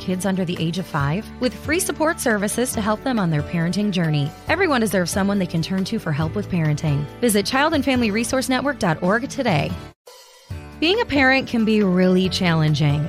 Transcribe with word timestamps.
kids 0.00 0.26
under 0.26 0.44
the 0.44 0.56
age 0.58 0.78
of 0.78 0.86
five 0.86 1.26
with 1.40 1.54
free 1.54 1.80
support 1.80 2.20
services 2.20 2.72
to 2.72 2.80
help 2.80 3.02
them 3.04 3.18
on 3.18 3.30
their 3.30 3.42
parenting 3.42 3.90
journey. 3.90 4.30
Everyone 4.48 4.80
deserves 4.80 5.10
someone 5.10 5.38
they 5.38 5.46
can 5.46 5.62
turn 5.62 5.84
to 5.84 5.98
for 5.98 6.12
help 6.12 6.34
with 6.34 6.48
parenting. 6.48 7.04
Visit 7.20 7.46
childandfamilyresourcenetwork.org 7.46 9.28
today. 9.28 9.72
Being 10.80 11.00
a 11.00 11.06
parent 11.06 11.48
can 11.48 11.64
be 11.64 11.82
really 11.82 12.28
challenging. 12.28 13.08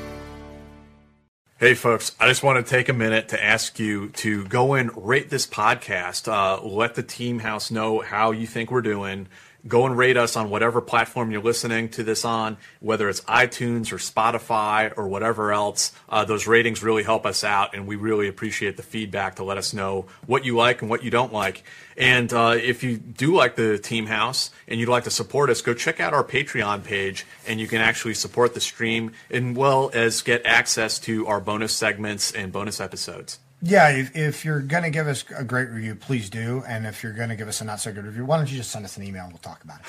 Hey, 1.61 1.75
folks, 1.75 2.15
I 2.19 2.27
just 2.27 2.41
want 2.41 2.65
to 2.65 2.67
take 2.67 2.89
a 2.89 2.93
minute 2.93 3.27
to 3.27 3.43
ask 3.43 3.77
you 3.77 4.09
to 4.13 4.45
go 4.45 4.73
and 4.73 4.89
rate 4.95 5.29
this 5.29 5.45
podcast. 5.45 6.27
Uh, 6.27 6.59
let 6.59 6.95
the 6.95 7.03
team 7.03 7.37
house 7.37 7.69
know 7.69 7.99
how 7.99 8.31
you 8.31 8.47
think 8.47 8.71
we're 8.71 8.81
doing. 8.81 9.27
Go 9.67 9.85
and 9.85 9.95
rate 9.95 10.17
us 10.17 10.35
on 10.35 10.49
whatever 10.49 10.81
platform 10.81 11.31
you're 11.31 11.41
listening 11.41 11.89
to 11.89 12.03
this 12.03 12.25
on, 12.25 12.57
whether 12.79 13.09
it's 13.09 13.21
iTunes 13.21 13.91
or 13.91 13.97
Spotify 13.97 14.91
or 14.97 15.07
whatever 15.07 15.51
else. 15.51 15.91
Uh, 16.09 16.25
those 16.25 16.47
ratings 16.47 16.81
really 16.81 17.03
help 17.03 17.25
us 17.25 17.43
out, 17.43 17.75
and 17.75 17.85
we 17.85 17.95
really 17.95 18.27
appreciate 18.27 18.77
the 18.77 18.83
feedback 18.83 19.35
to 19.35 19.43
let 19.43 19.57
us 19.57 19.73
know 19.73 20.07
what 20.25 20.45
you 20.45 20.55
like 20.55 20.81
and 20.81 20.89
what 20.89 21.03
you 21.03 21.11
don't 21.11 21.31
like. 21.31 21.63
And 21.95 22.33
uh, 22.33 22.55
if 22.57 22.83
you 22.83 22.97
do 22.97 23.35
like 23.35 23.55
the 23.55 23.77
Team 23.77 24.07
House 24.07 24.49
and 24.67 24.79
you'd 24.79 24.89
like 24.89 25.03
to 25.03 25.11
support 25.11 25.49
us, 25.49 25.61
go 25.61 25.73
check 25.73 25.99
out 25.99 26.13
our 26.13 26.23
Patreon 26.23 26.83
page, 26.83 27.27
and 27.47 27.59
you 27.59 27.67
can 27.67 27.81
actually 27.81 28.15
support 28.15 28.53
the 28.53 28.61
stream 28.61 29.11
as 29.29 29.43
well 29.43 29.91
as 29.93 30.21
get 30.21 30.45
access 30.45 30.97
to 30.99 31.27
our 31.27 31.39
bonus 31.39 31.73
segments 31.73 32.31
and 32.31 32.51
bonus 32.51 32.79
episodes. 32.79 33.39
Yeah, 33.63 33.89
if, 33.89 34.15
if 34.15 34.43
you're 34.43 34.59
going 34.59 34.83
to 34.83 34.89
give 34.89 35.07
us 35.07 35.23
a 35.37 35.43
great 35.43 35.69
review, 35.69 35.93
please 35.93 36.31
do. 36.31 36.63
And 36.67 36.87
if 36.87 37.03
you're 37.03 37.13
going 37.13 37.29
to 37.29 37.35
give 37.35 37.47
us 37.47 37.61
a 37.61 37.65
not 37.65 37.79
so 37.79 37.93
good 37.93 38.05
review, 38.05 38.25
why 38.25 38.37
don't 38.37 38.49
you 38.51 38.57
just 38.57 38.71
send 38.71 38.85
us 38.85 38.97
an 38.97 39.03
email 39.03 39.25
and 39.25 39.33
we'll 39.33 39.39
talk 39.39 39.63
about 39.63 39.81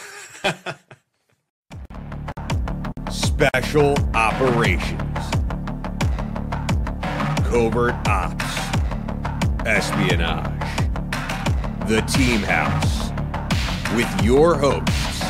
it. 0.44 0.76
Special 3.12 3.94
Operations, 4.14 5.18
Covert 7.48 7.94
Ops, 8.08 8.44
Espionage, 9.66 10.78
The 11.88 12.02
Team 12.02 12.42
House, 12.42 13.10
with 13.96 14.22
your 14.22 14.54
hosts, 14.54 15.20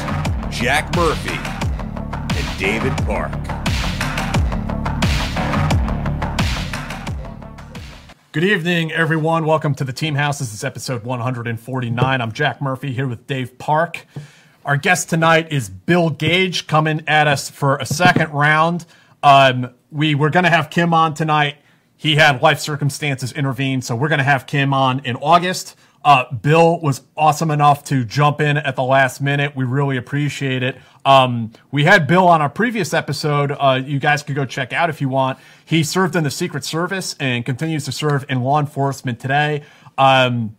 Jack 0.50 0.94
Murphy 0.97 1.38
and 2.37 2.59
David 2.59 2.97
Park. 3.06 3.62
Good 8.32 8.44
evening, 8.44 8.93
everyone. 8.93 9.44
Welcome 9.44 9.75
to 9.75 9.84
the 9.84 9.93
Team 9.93 10.15
House. 10.15 10.38
This 10.38 10.54
is 10.54 10.65
episode 10.65 11.04
149. 11.04 12.20
I'm 12.22 12.32
Jack 12.32 12.62
Murphy 12.62 12.91
here 12.91 13.06
with 13.06 13.26
Dave 13.26 13.59
Park. 13.59 14.06
Our 14.65 14.78
guest 14.78 15.10
tonight 15.10 15.53
is 15.53 15.69
Bill 15.69 16.09
Gage 16.09 16.66
coming 16.66 17.04
at 17.06 17.26
us 17.26 17.50
for 17.50 17.76
a 17.76 17.84
second 17.84 18.31
round. 18.32 18.87
Um, 19.22 19.75
we 19.91 20.15
were 20.15 20.31
going 20.31 20.44
to 20.44 20.50
have 20.50 20.70
Kim 20.70 20.94
on 20.94 21.12
tonight. 21.12 21.56
He 21.94 22.16
had 22.16 22.41
life 22.41 22.59
circumstances 22.59 23.32
intervene, 23.32 23.82
so 23.82 23.94
we're 23.94 24.09
going 24.09 24.16
to 24.16 24.25
have 24.25 24.47
Kim 24.47 24.72
on 24.72 25.04
in 25.04 25.16
August. 25.16 25.76
Uh, 26.05 26.33
Bill 26.33 26.81
was 26.81 27.03
awesome 27.17 27.51
enough 27.51 27.85
to 27.85 28.05
jump 28.05 28.41
in 28.41 28.57
at 28.57 28.77
the 28.77 28.83
last 28.83 29.21
minute. 29.21 29.55
We 29.55 29.65
really 29.65 29.97
appreciate 29.97 30.63
it. 30.63 30.77
Um, 31.05 31.53
we 31.71 31.85
had 31.85 32.07
Bill 32.07 32.27
on 32.27 32.43
our 32.43 32.49
previous 32.49 32.93
episode. 32.93 33.53
Uh, 33.53 33.81
you 33.85 33.99
guys 33.99 34.23
could 34.23 34.35
go 34.35 34.45
check 34.45 34.73
out 34.73 34.91
if 34.91 35.01
you 35.01 35.09
want. 35.09 35.39
He 35.65 35.85
served 35.85 36.17
in 36.17 36.25
the 36.25 36.31
Secret 36.31 36.65
Service 36.65 37.15
and 37.21 37.45
continues 37.45 37.85
to 37.85 37.93
serve 37.93 38.25
in 38.29 38.43
law 38.43 38.59
enforcement 38.59 39.21
today. 39.21 39.62
Um, 39.97 40.57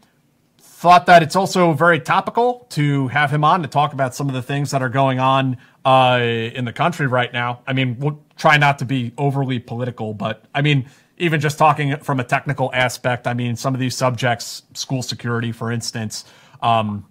thought 0.83 1.05
that 1.05 1.23
it's 1.23 1.37
also 1.37 1.71
very 1.71 1.99
topical 1.99 2.67
to 2.69 3.07
have 3.07 3.31
him 3.31 3.45
on 3.45 3.61
to 3.61 3.69
talk 3.69 3.93
about 3.93 4.13
some 4.13 4.27
of 4.27 4.33
the 4.33 4.41
things 4.41 4.71
that 4.71 4.81
are 4.81 4.89
going 4.89 5.17
on 5.17 5.55
uh, 5.85 6.19
in 6.21 6.65
the 6.65 6.73
country 6.73 7.07
right 7.07 7.31
now. 7.31 7.61
I 7.65 7.71
mean, 7.71 7.97
we'll 7.99 8.21
try 8.35 8.57
not 8.57 8.79
to 8.79 8.85
be 8.85 9.13
overly 9.17 9.59
political, 9.59 10.13
but 10.13 10.43
I 10.53 10.61
mean, 10.61 10.89
even 11.17 11.39
just 11.39 11.57
talking 11.57 11.97
from 11.97 12.19
a 12.19 12.23
technical 12.23 12.71
aspect, 12.73 13.27
I 13.27 13.33
mean, 13.33 13.55
some 13.55 13.73
of 13.73 13.79
these 13.79 13.95
subjects, 13.95 14.63
school 14.73 15.01
security, 15.01 15.51
for 15.51 15.71
instance, 15.71 16.25
um, 16.61 17.05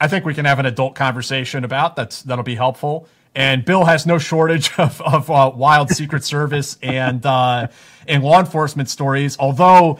I 0.00 0.08
think 0.08 0.24
we 0.24 0.34
can 0.34 0.44
have 0.44 0.58
an 0.58 0.66
adult 0.66 0.94
conversation 0.94 1.64
about 1.64 1.96
that's 1.96 2.22
that'll 2.22 2.44
be 2.44 2.56
helpful. 2.56 3.08
And 3.34 3.64
Bill 3.64 3.84
has 3.84 4.06
no 4.06 4.18
shortage 4.18 4.70
of, 4.78 5.00
of 5.00 5.30
uh, 5.30 5.52
wild 5.54 5.90
Secret 5.90 6.24
Service 6.24 6.78
and 6.82 7.24
uh, 7.24 7.68
and 8.06 8.22
law 8.22 8.40
enforcement 8.40 8.88
stories. 8.88 9.36
Although 9.38 9.98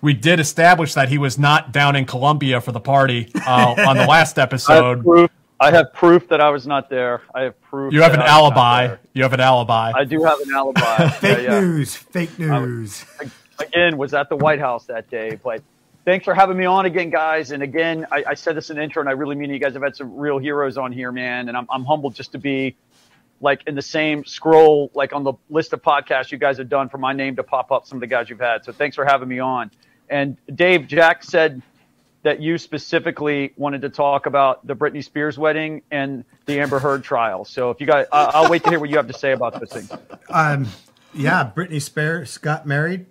we 0.00 0.12
did 0.12 0.40
establish 0.40 0.94
that 0.94 1.08
he 1.08 1.18
was 1.18 1.38
not 1.38 1.72
down 1.72 1.96
in 1.96 2.04
Colombia 2.04 2.60
for 2.60 2.72
the 2.72 2.80
party 2.80 3.30
uh, 3.46 3.74
on 3.86 3.96
the 3.96 4.06
last 4.06 4.38
episode. 4.38 5.30
I 5.60 5.70
have 5.70 5.92
proof 5.92 6.28
that 6.28 6.40
I 6.40 6.50
was 6.50 6.66
not 6.66 6.90
there. 6.90 7.22
I 7.34 7.42
have 7.42 7.60
proof. 7.62 7.92
You 7.92 8.02
have 8.02 8.14
an 8.14 8.20
alibi. 8.20 8.96
You 9.12 9.22
have 9.22 9.32
an 9.32 9.40
alibi. 9.40 9.92
I 9.94 10.04
do 10.04 10.22
have 10.24 10.40
an 10.40 10.52
alibi. 10.52 11.08
fake 11.20 11.38
yeah, 11.38 11.42
yeah. 11.42 11.60
news. 11.60 11.94
Fake 11.96 12.38
news. 12.38 13.04
I, 13.20 13.30
again, 13.62 13.96
was 13.96 14.14
at 14.14 14.28
the 14.28 14.36
White 14.36 14.58
House 14.58 14.86
that 14.86 15.08
day. 15.10 15.38
But 15.42 15.62
thanks 16.04 16.24
for 16.24 16.34
having 16.34 16.56
me 16.56 16.64
on 16.64 16.86
again, 16.86 17.10
guys. 17.10 17.52
And 17.52 17.62
again, 17.62 18.06
I, 18.10 18.24
I 18.28 18.34
said 18.34 18.56
this 18.56 18.70
in 18.70 18.76
the 18.76 18.82
intro, 18.82 19.00
and 19.00 19.08
I 19.08 19.12
really 19.12 19.36
mean 19.36 19.50
it. 19.50 19.54
You 19.54 19.60
guys 19.60 19.74
have 19.74 19.82
had 19.82 19.96
some 19.96 20.16
real 20.16 20.38
heroes 20.38 20.76
on 20.76 20.92
here, 20.92 21.12
man. 21.12 21.48
And 21.48 21.56
I'm, 21.56 21.66
I'm 21.70 21.84
humbled 21.84 22.14
just 22.14 22.32
to 22.32 22.38
be 22.38 22.76
like 23.40 23.62
in 23.66 23.74
the 23.74 23.82
same 23.82 24.24
scroll, 24.24 24.90
like 24.94 25.12
on 25.12 25.22
the 25.22 25.34
list 25.50 25.72
of 25.72 25.82
podcasts 25.82 26.32
you 26.32 26.38
guys 26.38 26.58
have 26.58 26.68
done 26.68 26.88
for 26.88 26.98
my 26.98 27.12
name 27.12 27.36
to 27.36 27.42
pop 27.42 27.70
up 27.70 27.86
some 27.86 27.96
of 27.96 28.00
the 28.00 28.06
guys 28.06 28.28
you've 28.28 28.40
had. 28.40 28.64
So 28.64 28.72
thanks 28.72 28.96
for 28.96 29.04
having 29.04 29.28
me 29.28 29.38
on. 29.38 29.70
And 30.08 30.36
Dave, 30.54 30.86
Jack 30.86 31.22
said 31.22 31.62
that 32.24 32.40
you 32.40 32.58
specifically 32.58 33.52
wanted 33.56 33.82
to 33.82 33.88
talk 33.90 34.26
about 34.26 34.66
the 34.66 34.74
Britney 34.74 35.04
Spears 35.04 35.38
wedding 35.38 35.82
and 35.90 36.24
the 36.46 36.58
Amber 36.58 36.78
Heard 36.78 37.04
trial. 37.04 37.44
So 37.44 37.70
if 37.70 37.80
you 37.80 37.86
guys, 37.86 38.06
uh, 38.10 38.32
I'll 38.34 38.50
wait 38.50 38.64
to 38.64 38.70
hear 38.70 38.80
what 38.80 38.90
you 38.90 38.96
have 38.96 39.06
to 39.06 39.12
say 39.12 39.32
about 39.32 39.58
those 39.60 39.70
things. 39.70 39.92
Um, 40.30 40.66
yeah, 41.12 41.50
Britney 41.54 41.80
Spears 41.80 42.38
got 42.38 42.66
married. 42.66 43.06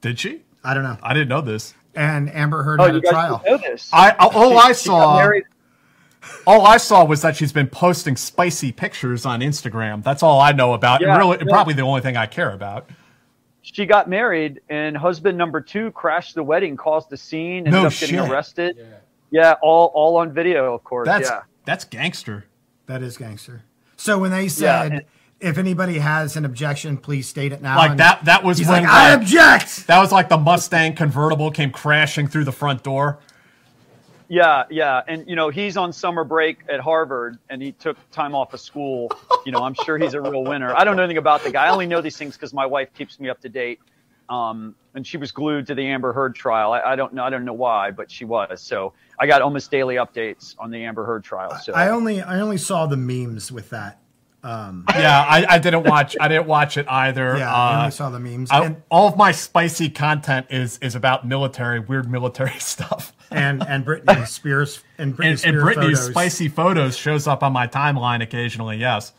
Did 0.00 0.20
she? 0.20 0.42
I 0.62 0.74
don't 0.74 0.84
know. 0.84 0.98
I 1.02 1.14
didn't 1.14 1.28
know 1.28 1.40
this. 1.40 1.74
And 1.94 2.30
Amber 2.32 2.62
Heard 2.62 2.80
oh, 2.80 2.84
had 2.84 2.92
you 2.92 2.98
a 2.98 3.02
guys 3.02 3.10
trial. 3.10 3.42
Know 3.44 3.56
this. 3.56 3.90
I 3.92 4.12
all 4.12 4.50
She- 4.50 4.56
I 4.56 4.62
she 4.62 4.68
got 4.68 4.76
saw 4.76 5.16
married- 5.16 5.44
all 6.46 6.66
I 6.66 6.76
saw 6.76 7.04
was 7.04 7.22
that 7.22 7.36
she's 7.36 7.52
been 7.52 7.68
posting 7.68 8.16
spicy 8.16 8.70
pictures 8.70 9.24
on 9.24 9.40
Instagram. 9.40 10.02
That's 10.02 10.22
all 10.22 10.40
I 10.40 10.52
know 10.52 10.74
about. 10.74 11.00
Yeah, 11.00 11.08
and 11.10 11.18
really, 11.18 11.38
yeah. 11.38 11.44
probably 11.48 11.74
the 11.74 11.82
only 11.82 12.00
thing 12.02 12.16
I 12.16 12.26
care 12.26 12.52
about. 12.52 12.90
She 13.72 13.86
got 13.86 14.08
married 14.08 14.60
and 14.68 14.96
husband 14.96 15.36
number 15.36 15.60
two 15.60 15.90
crashed 15.92 16.34
the 16.34 16.42
wedding, 16.42 16.76
caused 16.76 17.12
a 17.12 17.16
scene, 17.16 17.66
ended 17.66 17.72
No 17.72 17.86
up 17.86 17.92
getting 17.92 18.18
arrested. 18.18 18.76
Yeah. 19.30 19.54
all 19.62 19.90
all 19.94 20.16
on 20.16 20.32
video, 20.32 20.74
of 20.74 20.84
course. 20.84 21.06
That's 21.06 21.28
yeah. 21.28 21.42
that's 21.64 21.84
gangster. 21.84 22.46
That 22.86 23.02
is 23.02 23.16
gangster. 23.16 23.64
So 23.96 24.18
when 24.18 24.30
they 24.30 24.48
said, 24.48 24.92
and- 24.92 25.04
if 25.40 25.56
anybody 25.56 25.98
has 25.98 26.36
an 26.36 26.44
objection, 26.44 26.96
please 26.96 27.28
state 27.28 27.52
it 27.52 27.62
now. 27.62 27.76
Like 27.76 27.92
And 27.92 28.00
that. 28.00 28.24
That 28.24 28.42
was 28.42 28.58
He's 28.58 28.66
when 28.66 28.82
like, 28.82 28.90
I 28.90 29.12
object. 29.12 29.86
that 29.86 30.00
was 30.00 30.10
like 30.10 30.28
the 30.28 30.38
Mustang 30.38 30.94
convertible 30.94 31.50
came 31.50 31.70
crashing 31.70 32.26
through 32.26 32.44
the 32.44 32.52
front 32.52 32.82
door. 32.82 33.20
Yeah, 34.28 34.64
yeah, 34.68 35.02
and 35.08 35.26
you 35.26 35.36
know 35.36 35.48
he's 35.48 35.78
on 35.78 35.92
summer 35.92 36.22
break 36.22 36.58
at 36.68 36.80
Harvard, 36.80 37.38
and 37.48 37.62
he 37.62 37.72
took 37.72 37.96
time 38.10 38.34
off 38.34 38.52
of 38.52 38.60
school. 38.60 39.10
You 39.46 39.52
know, 39.52 39.62
I'm 39.62 39.74
sure 39.74 39.96
he's 39.96 40.12
a 40.12 40.20
real 40.20 40.44
winner. 40.44 40.74
I 40.76 40.84
don't 40.84 40.96
know 40.96 41.02
anything 41.02 41.16
about 41.16 41.42
the 41.42 41.50
guy. 41.50 41.66
I 41.66 41.70
only 41.70 41.86
know 41.86 42.02
these 42.02 42.16
things 42.16 42.34
because 42.36 42.52
my 42.52 42.66
wife 42.66 42.92
keeps 42.92 43.18
me 43.18 43.30
up 43.30 43.40
to 43.40 43.48
date. 43.48 43.80
Um, 44.28 44.74
and 44.94 45.06
she 45.06 45.16
was 45.16 45.32
glued 45.32 45.66
to 45.68 45.74
the 45.74 45.86
Amber 45.86 46.12
Heard 46.12 46.34
trial. 46.34 46.72
I, 46.72 46.80
I 46.80 46.96
don't 46.96 47.14
know. 47.14 47.24
I 47.24 47.30
don't 47.30 47.46
know 47.46 47.54
why, 47.54 47.90
but 47.90 48.10
she 48.10 48.26
was. 48.26 48.60
So 48.60 48.92
I 49.18 49.26
got 49.26 49.40
almost 49.40 49.70
daily 49.70 49.94
updates 49.94 50.54
on 50.58 50.70
the 50.70 50.84
Amber 50.84 51.04
Heard 51.06 51.24
trial. 51.24 51.56
So 51.62 51.72
I 51.72 51.88
only 51.88 52.20
I 52.20 52.40
only 52.40 52.58
saw 52.58 52.86
the 52.86 52.98
memes 52.98 53.50
with 53.50 53.70
that. 53.70 53.98
Yeah, 54.44 55.24
I, 55.28 55.46
I 55.48 55.58
didn't 55.58 55.82
watch. 55.84 56.16
I 56.20 56.28
didn't 56.28 56.46
watch 56.46 56.76
it 56.76 56.86
either. 56.88 57.36
Yeah, 57.38 57.52
I 57.54 57.74
Uh, 57.74 57.78
only 57.80 57.90
saw 57.90 58.10
the 58.10 58.20
memes. 58.20 58.50
I- 58.50 58.64
and, 58.66 58.82
all 58.90 59.08
of 59.08 59.16
my 59.16 59.32
spicy 59.32 59.90
content 59.90 60.46
is 60.50 60.78
is 60.80 60.94
about 60.94 61.26
military, 61.26 61.80
weird 61.80 62.10
military 62.10 62.58
stuff. 62.58 63.12
and 63.30 63.62
and 63.66 63.84
Britney 63.84 64.26
Spears 64.26 64.82
and 64.96 65.16
Britney 65.16 65.26
And, 65.30 65.38
Spears 65.40 65.54
and 65.54 65.62
Britney's 65.68 65.98
photos. 65.98 66.06
spicy 66.10 66.48
photos 66.48 66.96
shows 66.96 67.26
up 67.26 67.42
on 67.42 67.52
my 67.52 67.66
timeline 67.66 68.22
occasionally. 68.22 68.78
Yes. 68.78 69.12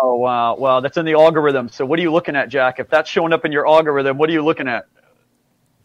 Oh 0.00 0.14
wow, 0.16 0.56
wow, 0.56 0.80
that's 0.80 0.96
in 0.96 1.04
the 1.04 1.12
algorithm. 1.14 1.68
So 1.68 1.84
what 1.84 1.98
are 1.98 2.02
you 2.02 2.10
looking 2.12 2.34
at, 2.34 2.48
Jack? 2.48 2.80
If 2.80 2.88
that's 2.88 3.08
showing 3.10 3.32
up 3.32 3.44
in 3.44 3.52
your 3.52 3.66
algorithm, 3.68 4.16
what 4.18 4.28
are 4.28 4.32
you 4.32 4.42
looking 4.44 4.66
at? 4.68 4.86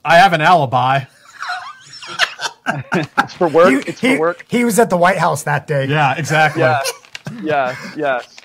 I 0.06 0.18
have 0.18 0.34
an 0.34 0.42
alibi. 0.42 1.02
It's 2.94 3.34
for 3.34 3.48
work. 3.48 3.70
He, 3.72 3.76
it's 3.90 4.00
he- 4.00 4.14
for 4.16 4.20
work. 4.20 4.46
he 4.48 4.64
was 4.64 4.78
at 4.80 4.90
the 4.92 4.98
White 4.98 5.18
House 5.18 5.44
that 5.44 5.66
day. 5.66 5.86
Yeah, 5.86 6.16
exactly. 6.16 6.62
Yeah, 6.62 6.82
yes, 7.42 7.94
yes. 7.98 8.36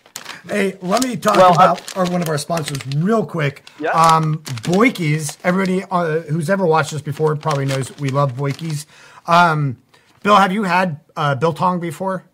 Hey, 0.49 0.77
let 0.83 1.03
me 1.03 1.17
talk 1.17 1.37
Well, 1.37 1.55
about 1.55 1.97
our, 1.97 2.05
one 2.11 2.21
of 2.21 2.29
our 2.29 2.37
sponsors 2.37 2.79
real 2.97 3.25
quick. 3.25 3.65
Yeah. 3.81 3.91
Um, 3.91 4.43
Boyke's. 4.65 5.39
Everybody 5.43 5.85
uh, 5.91 6.21
who's 6.21 6.51
ever 6.51 6.67
watched 6.67 6.93
us 6.93 7.01
before 7.01 7.35
probably 7.37 7.65
knows 7.65 7.97
we 7.99 8.11
love 8.11 8.37
Boyke's. 8.37 8.87
Um, 9.27 9.79
Bill, 10.23 10.37
have 10.37 10.53
you 10.53 10.65
had 10.65 11.01
uh, 11.17 11.35
Biltong 11.35 11.81
before? 11.81 12.25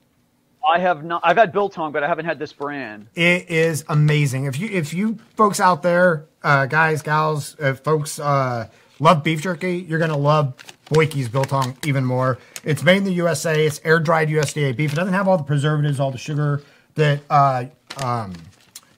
I 0.69 0.79
have 0.79 1.05
not. 1.05 1.23
I've 1.25 1.37
had 1.37 1.53
biltong, 1.53 1.91
but 1.93 2.03
I 2.03 2.09
haven't 2.09 2.27
had 2.27 2.39
this 2.39 2.53
brand. 2.53 3.07
It 3.15 3.49
is 3.49 3.85
amazing. 3.89 4.45
If 4.45 4.59
you 4.61 4.69
if 4.69 4.93
you 4.93 5.19
folks 5.35 5.59
out 5.59 5.83
there, 5.83 6.27
uh, 6.43 6.67
guys, 6.67 7.03
gals, 7.03 7.59
uh, 7.59 7.75
folks 7.75 8.19
uh, 8.19 8.69
love 8.99 9.25
beef 9.25 9.41
jerky, 9.41 9.79
you're 9.79 9.99
gonna 9.99 10.17
love 10.17 10.55
Boyke's 10.93 11.29
Biltong 11.29 11.77
even 11.87 12.05
more. 12.05 12.39
It's 12.63 12.83
made 12.83 12.99
in 12.99 13.05
the 13.05 13.13
USA. 13.15 13.65
It's 13.67 13.81
air 13.85 13.99
dried 13.99 14.29
USDA 14.29 14.77
beef. 14.77 14.93
It 14.93 14.97
doesn't 14.97 15.15
have 15.15 15.27
all 15.29 15.39
the 15.39 15.45
preservatives, 15.45 15.99
all 15.99 16.11
the 16.11 16.19
sugar 16.19 16.63
that 16.95 17.21
uh, 17.31 17.67
um, 18.03 18.33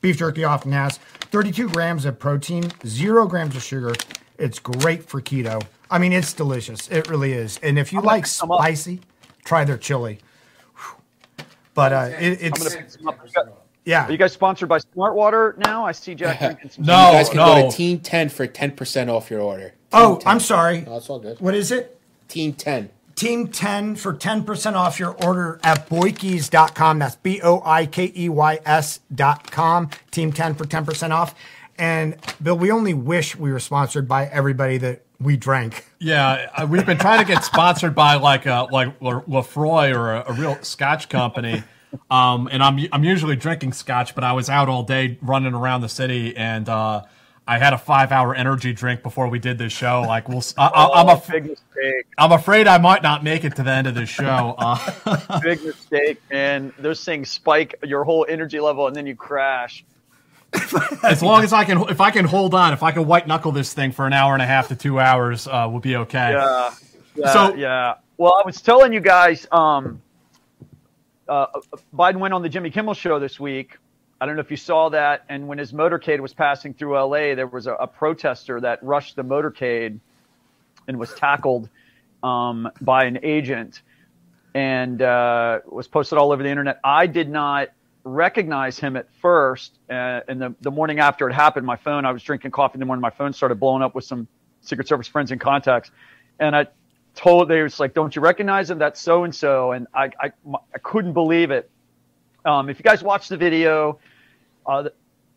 beef 0.01 0.19
jerky 0.19 0.45
often 0.45 0.73
has. 0.73 0.99
32 1.31 1.71
grams 1.71 2.05
of 2.05 2.19
protein, 2.19 2.71
zero 2.87 3.27
grams 3.27 3.57
of 3.57 3.63
sugar. 3.63 3.95
It's 4.39 4.59
great 4.59 5.05
for 5.05 5.21
keto. 5.21 5.63
I 5.91 5.99
mean, 5.99 6.13
it's 6.13 6.33
delicious. 6.33 6.89
It 6.89 7.09
really 7.09 7.33
is. 7.33 7.59
And 7.63 7.79
if 7.79 7.93
you 7.93 8.01
like 8.01 8.25
pick 8.25 8.27
some 8.27 8.51
up. 8.51 8.61
spicy, 8.61 9.01
try 9.45 9.65
their 9.65 9.79
chili. 9.79 10.19
Whew. 10.77 11.47
But 11.75 11.93
uh, 11.93 12.11
it, 12.19 12.39
I'm 12.41 12.47
it's 12.47 12.59
gonna 12.59 12.83
pick 12.83 12.91
some 12.91 13.09
up. 13.09 13.19
Yeah. 13.85 14.07
Are 14.07 14.13
you 14.13 14.19
guys 14.19 14.33
sponsored 14.33 14.69
by 14.69 14.79
Smartwater 14.79 15.59
now? 15.59 15.85
I 15.85 15.93
see 15.93 16.15
Jack 16.15 16.39
drinking 16.41 16.71
some. 16.71 16.85
No, 16.85 17.07
you 17.07 17.13
guys 17.13 17.29
can 17.29 17.39
go 17.39 17.61
no. 17.61 17.71
to 17.71 17.77
Team 17.77 17.99
10 17.99 18.29
for 18.29 18.47
10% 18.47 19.09
off 19.09 19.31
your 19.31 19.41
order. 19.41 19.75
Oh, 19.93 20.17
Team 20.17 20.29
I'm 20.29 20.41
sorry. 20.41 20.83
No, 20.83 20.97
it's 20.97 21.11
all 21.11 21.19
good. 21.19 21.41
What 21.41 21.55
is 21.55 21.73
it? 21.73 22.01
Team 22.29 22.53
10. 22.53 22.91
Team 23.15 23.49
10 23.49 23.97
for 23.97 24.13
10% 24.15 24.75
off 24.75 24.99
your 24.99 25.13
order 25.25 25.61
at 25.63 25.89
boikeys.com. 25.89 26.99
That's 26.99 27.17
B 27.17 27.41
O 27.43 27.63
I 27.65 27.87
K 27.87 28.13
E 28.17 28.29
Y 28.29 28.61
S.com. 28.65 29.91
Team 30.11 30.33
10 30.33 30.55
for 30.55 30.65
10% 30.65 31.11
off. 31.11 31.35
And 31.79 32.17
Bill, 32.43 32.57
we 32.57 32.71
only 32.71 32.95
wish 32.95 33.37
we 33.37 33.53
were 33.53 33.61
sponsored 33.61 34.07
by 34.07 34.27
everybody 34.27 34.79
that 34.79 35.05
we 35.19 35.37
drank. 35.37 35.87
Yeah, 35.99 36.51
uh, 36.57 36.67
we've 36.69 36.85
been 36.85 36.99
trying 36.99 37.21
to 37.21 37.25
get 37.25 37.45
sponsored 37.45 37.95
by 37.95 38.15
like 38.17 38.47
a 38.47 38.67
like 38.71 39.01
La- 39.01 39.21
Laphroaig 39.23 39.95
or 39.95 40.15
a, 40.15 40.25
a 40.29 40.33
real 40.33 40.61
Scotch 40.63 41.09
company. 41.09 41.63
Um, 42.11 42.49
and 42.51 42.63
I'm 42.63 42.79
I'm 42.93 43.05
usually 43.05 43.37
drinking 43.37 43.73
Scotch, 43.75 44.15
but 44.15 44.25
I 44.25 44.33
was 44.33 44.49
out 44.49 44.69
all 44.69 44.83
day 44.83 45.19
running 45.21 45.55
around 45.55 45.83
the 45.83 45.89
city, 45.89 46.37
and 46.37 46.69
uh, 46.69 47.03
I 47.47 47.59
had 47.59 47.73
a 47.73 47.79
five 47.79 48.13
hour 48.13 48.35
energy 48.35 48.73
drink 48.73 49.03
before 49.03 49.29
we 49.29 49.39
did 49.39 49.59
this 49.59 49.73
show. 49.73 50.03
Like, 50.03 50.29
we'll 50.29 50.43
I, 50.57 50.67
am 50.67 51.09
Oh, 51.09 51.13
a, 51.27 51.31
big 51.31 51.47
mistake. 51.47 52.07
I'm 52.17 52.31
afraid 52.33 52.69
I 52.69 52.79
might 52.79 53.03
not 53.03 53.25
make 53.25 53.45
it 53.45 53.57
to 53.57 53.63
the 53.65 53.71
end 53.73 53.87
of 53.87 53.95
this 53.95 54.09
show. 54.09 54.55
Uh, 54.63 55.41
Big 55.41 55.63
mistake, 55.65 56.21
man. 56.31 56.73
Those 56.79 57.05
things 57.05 57.31
spike 57.31 57.75
your 57.83 58.05
whole 58.05 58.25
energy 58.29 58.61
level, 58.61 58.87
and 58.87 58.95
then 58.95 59.07
you 59.07 59.17
crash. 59.17 59.85
as 61.03 61.23
long 61.23 61.43
as 61.43 61.53
I 61.53 61.65
can, 61.65 61.81
if 61.89 62.01
I 62.01 62.11
can 62.11 62.25
hold 62.25 62.55
on, 62.55 62.73
if 62.73 62.83
I 62.83 62.93
can 62.93 63.07
white 63.07 63.27
knuckle 63.27 63.51
this 63.53 63.73
thing 63.75 63.91
for 63.91 64.07
an 64.07 64.13
hour 64.13 64.35
and 64.35 64.43
a 64.43 64.47
half 64.47 64.69
to 64.69 64.77
two 64.77 65.01
hours, 65.01 65.49
uh, 65.49 65.67
we'll 65.71 65.81
be 65.81 65.97
okay. 65.97 66.33
Yeah. 66.33 66.75
Yeah. 67.17 67.33
So- 67.33 67.55
yeah. 67.55 67.95
Well, 68.19 68.35
I 68.41 68.47
was 68.47 68.61
telling 68.61 68.93
you 68.93 69.01
guys, 69.01 69.47
um, 69.51 70.01
uh, 71.29 71.47
Biden 71.95 72.19
went 72.19 72.35
on 72.35 72.43
the 72.43 72.49
Jimmy 72.49 72.71
Kimmel 72.71 72.95
show 72.95 73.19
this 73.19 73.41
week. 73.41 73.79
I 74.23 74.25
don't 74.25 74.37
know 74.37 74.41
if 74.41 74.53
you 74.53 74.57
saw 74.57 74.89
that. 74.91 75.25
And 75.29 75.49
when 75.49 75.59
his 75.59 75.73
motorcade 75.73 76.21
was 76.21 76.33
passing 76.33 76.75
through 76.75 76.97
LA, 76.97 77.35
there 77.35 77.49
was 77.49 77.67
a, 77.67 77.73
a 77.73 77.89
protester 77.89 78.61
that 78.61 78.81
rushed 78.81 79.17
the 79.17 79.25
motorcade 79.25 79.99
and 80.87 80.97
was 80.97 81.13
tackled 81.13 81.69
um, 82.23 82.71
by 82.81 83.03
an 83.07 83.19
agent 83.25 83.83
and 84.55 85.03
uh, 85.03 85.59
was 85.67 85.89
posted 85.89 86.19
all 86.19 86.31
over 86.31 86.41
the 86.41 86.49
internet. 86.49 86.79
I 86.85 87.09
did 87.09 87.29
not 87.29 87.71
recognize 88.05 88.79
him 88.79 88.97
at 88.97 89.13
first. 89.21 89.77
Uh, 89.91 90.21
and 90.29 90.41
the, 90.41 90.55
the 90.61 90.71
morning 90.71 91.01
after 91.01 91.29
it 91.29 91.33
happened, 91.33 91.67
my 91.67 91.75
phone, 91.75 92.05
I 92.05 92.13
was 92.13 92.23
drinking 92.23 92.53
coffee 92.53 92.75
in 92.75 92.81
the 92.81 92.87
morning, 92.87 93.01
my 93.01 93.11
phone 93.11 93.33
started 93.33 93.57
blowing 93.57 93.83
up 93.83 93.97
with 93.97 94.05
some 94.05 94.29
Secret 94.61 94.87
Service 94.87 95.09
friends 95.09 95.33
and 95.33 95.41
contacts. 95.41 95.91
And 96.39 96.55
I 96.55 96.69
told, 97.17 97.49
they 97.49 97.61
was 97.61 97.81
like, 97.81 97.93
don't 97.93 98.15
you 98.15 98.23
recognize 98.23 98.71
him? 98.71 98.79
That's 98.79 99.01
so 99.01 99.25
and 99.25 99.35
so. 99.35 99.73
And 99.73 99.89
I, 99.93 100.11
I, 100.21 100.31
I 100.55 100.79
couldn't 100.81 101.13
believe 101.13 101.51
it. 101.51 101.69
Um, 102.45 102.69
if 102.69 102.79
you 102.79 102.85
guys 102.85 103.03
watch 103.03 103.27
the 103.27 103.37
video, 103.37 103.99
uh, 104.67 104.89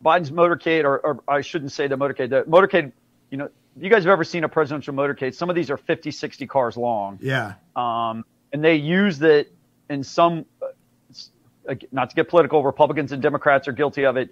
Biden's 0.04 0.30
motorcade, 0.30 0.84
or, 0.84 0.98
or 0.98 1.22
I 1.28 1.40
shouldn't 1.40 1.72
say 1.72 1.86
the 1.88 1.96
motorcade, 1.96 2.30
the 2.30 2.42
motorcade, 2.42 2.92
you 3.30 3.38
know, 3.38 3.48
you 3.78 3.90
guys 3.90 4.04
have 4.04 4.12
ever 4.12 4.24
seen 4.24 4.44
a 4.44 4.48
presidential 4.48 4.94
motorcade? 4.94 5.34
Some 5.34 5.50
of 5.50 5.56
these 5.56 5.70
are 5.70 5.76
50, 5.76 6.10
60 6.10 6.46
cars 6.46 6.76
long 6.76 7.18
Yeah. 7.20 7.54
um, 7.74 8.24
and 8.52 8.64
they 8.64 8.76
used 8.76 9.22
it 9.22 9.52
in 9.90 10.02
some 10.02 10.46
uh, 10.62 11.74
not 11.92 12.10
to 12.10 12.16
get 12.16 12.28
political 12.28 12.62
republicans 12.62 13.10
and 13.12 13.20
democrats 13.20 13.66
are 13.66 13.72
guilty 13.72 14.04
of 14.06 14.16
it 14.16 14.30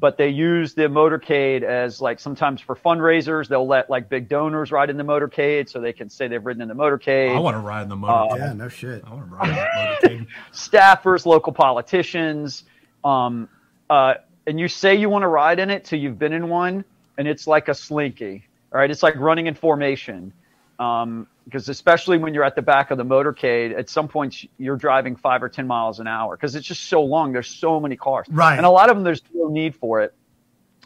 but 0.00 0.16
they 0.18 0.28
use 0.30 0.74
the 0.74 0.82
motorcade 0.82 1.62
as 1.62 2.00
like 2.00 2.18
sometimes 2.18 2.60
for 2.60 2.74
fundraisers 2.74 3.46
they'll 3.46 3.66
let 3.66 3.88
like 3.88 4.08
big 4.08 4.28
donors 4.28 4.72
ride 4.72 4.90
in 4.90 4.96
the 4.96 5.04
motorcade 5.04 5.68
so 5.68 5.80
they 5.80 5.92
can 5.92 6.10
say 6.10 6.26
they've 6.26 6.44
ridden 6.44 6.60
in 6.60 6.66
the 6.68 6.74
motorcade 6.74 7.34
I 7.34 7.38
want 7.38 7.54
to 7.54 7.60
ride 7.60 7.82
in 7.82 7.88
the 7.88 7.94
motorcade. 7.96 8.36
Yeah, 8.38 8.52
no 8.52 8.68
shit. 8.68 9.04
I 9.06 9.14
want 9.14 9.28
to 9.30 9.34
ride 9.36 9.48
in 9.48 9.54
that 9.54 10.02
motorcade. 10.02 10.26
staffers 10.52 11.24
local 11.24 11.52
politicians 11.52 12.64
um, 13.04 13.48
uh, 13.88 14.14
and 14.46 14.58
you 14.58 14.68
say 14.68 14.94
you 14.94 15.08
want 15.08 15.22
to 15.22 15.28
ride 15.28 15.58
in 15.58 15.70
it 15.70 15.84
till 15.84 15.98
you've 15.98 16.18
been 16.18 16.32
in 16.32 16.48
one 16.48 16.84
and 17.18 17.28
it's 17.28 17.46
like 17.46 17.68
a 17.68 17.74
slinky 17.74 18.46
all 18.72 18.80
right 18.80 18.90
it's 18.90 19.02
like 19.02 19.16
running 19.16 19.46
in 19.46 19.54
formation 19.54 20.32
um, 20.78 21.28
because 21.44 21.68
especially 21.68 22.18
when 22.18 22.34
you're 22.34 22.44
at 22.44 22.56
the 22.56 22.62
back 22.62 22.90
of 22.90 22.98
the 22.98 23.04
motorcade, 23.04 23.76
at 23.76 23.88
some 23.88 24.08
points 24.08 24.44
you're 24.58 24.76
driving 24.76 25.16
five 25.16 25.42
or 25.42 25.48
ten 25.48 25.66
miles 25.66 26.00
an 26.00 26.06
hour 26.06 26.36
because 26.36 26.54
it's 26.54 26.66
just 26.66 26.84
so 26.84 27.02
long. 27.02 27.32
There's 27.32 27.48
so 27.48 27.80
many 27.80 27.96
cars, 27.96 28.26
Right. 28.30 28.56
And 28.56 28.66
a 28.66 28.70
lot 28.70 28.90
of 28.90 28.96
them 28.96 29.04
there's 29.04 29.22
no 29.32 29.48
need 29.48 29.76
for 29.76 30.02
it. 30.02 30.14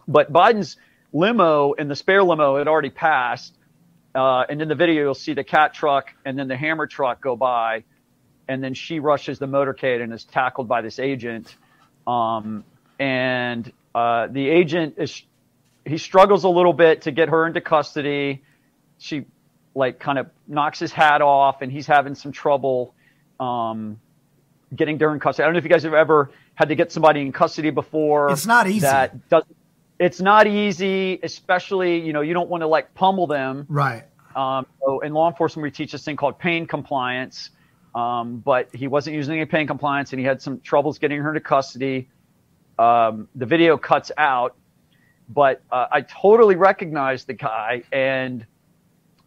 But 0.09 0.32
Biden's 0.32 0.76
limo 1.12 1.75
and 1.75 1.91
the 1.91 1.97
spare 1.97 2.23
limo 2.23 2.59
had 2.59 2.69
already 2.69 2.90
passed, 2.90 3.54
uh, 4.14 4.45
and 4.49 4.61
in 4.62 4.69
the 4.69 4.75
video 4.75 5.02
you'll 5.02 5.14
see 5.14 5.35
the 5.35 5.45
cat 5.45 5.75
truck 5.75 6.12
and 6.25 6.38
then 6.38 6.49
the 6.49 6.57
hammer 6.57 6.87
truck 6.87 7.21
go 7.21 7.37
by, 7.37 7.85
and 8.49 8.62
then 8.62 8.75
she 8.75 9.00
rushes 9.00 9.38
the 9.38 9.47
motorcade 9.47 10.02
and 10.02 10.12
is 10.12 10.25
tackled 10.25 10.69
by 10.69 10.81
this 10.83 10.99
agent, 10.99 11.57
um, 12.07 12.64
and 12.99 13.71
uh, 13.95 14.26
the 14.29 14.49
agent 14.49 14.95
is 14.99 15.23
he 15.85 15.99
struggles 15.99 16.45
a 16.45 16.49
little 16.49 16.73
bit 16.73 17.03
to 17.03 17.11
get 17.11 17.29
her 17.29 17.47
into 17.47 17.61
custody. 17.61 18.43
She 18.99 19.26
like 19.75 19.99
kind 19.99 20.19
of 20.19 20.29
knocks 20.49 20.79
his 20.79 20.93
hat 20.93 21.23
off 21.23 21.62
and 21.62 21.71
he's 21.71 21.87
having 21.87 22.15
some 22.15 22.33
trouble 22.33 22.95
um, 23.38 24.00
getting 24.75 24.99
her 24.99 25.12
in 25.12 25.21
custody. 25.21 25.45
I 25.45 25.47
don't 25.47 25.55
know 25.55 25.59
if 25.59 25.65
you 25.65 25.71
guys 25.71 25.85
have 25.85 25.95
ever 25.95 26.31
had 26.55 26.69
to 26.71 26.75
get 26.75 26.91
somebody 26.91 27.21
in 27.21 27.33
custody 27.33 27.71
before. 27.71 28.31
It's 28.31 28.47
not 28.47 28.67
easy. 28.67 28.81
That 28.81 29.29
doesn't. 29.29 29.57
It's 29.99 30.21
not 30.21 30.47
easy, 30.47 31.19
especially 31.23 32.00
you 32.00 32.12
know 32.12 32.21
you 32.21 32.35
don't 32.35 32.50
want 32.50 32.62
to 32.62 32.67
like 32.67 32.95
pummel 32.95 33.26
them. 33.26 33.67
Right. 33.69 34.05
Um, 34.35 34.67
so 34.85 35.00
in 35.00 35.15
law 35.15 35.31
enforcement, 35.31 35.62
we 35.62 35.71
teach 35.71 35.93
this 35.93 36.05
thing 36.05 36.17
called 36.17 36.38
pain 36.38 36.67
compliance. 36.67 37.50
Um, 37.95 38.38
but 38.38 38.69
he 38.75 38.88
wasn't 38.88 39.17
using 39.17 39.37
any 39.37 39.47
pain 39.47 39.67
compliance, 39.67 40.12
and 40.12 40.21
he 40.21 40.26
had 40.26 40.43
some 40.43 40.61
troubles 40.61 40.99
getting 40.99 41.19
her 41.23 41.29
into 41.31 41.41
custody. 41.41 42.11
Um, 42.78 43.28
the 43.35 43.47
video 43.47 43.76
cuts 43.78 44.12
out, 44.18 44.54
but 45.28 45.62
uh, 45.71 45.87
I 45.90 46.02
totally 46.02 46.56
recognized 46.56 47.26
the 47.26 47.35
guy, 47.35 47.83
and 47.90 48.47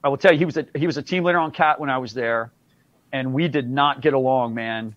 I 0.04 0.10
will 0.10 0.18
tell 0.18 0.32
you, 0.32 0.38
he 0.38 0.46
was 0.46 0.58
a 0.58 0.66
he 0.76 0.86
was 0.86 0.98
a 0.98 1.02
team 1.02 1.24
leader 1.24 1.40
on 1.40 1.52
Cat 1.52 1.80
when 1.80 1.90
I 1.90 1.98
was 1.98 2.14
there, 2.14 2.52
and 3.12 3.34
we 3.34 3.48
did 3.48 3.70
not 3.70 4.02
get 4.02 4.14
along, 4.14 4.54
man. 4.54 4.96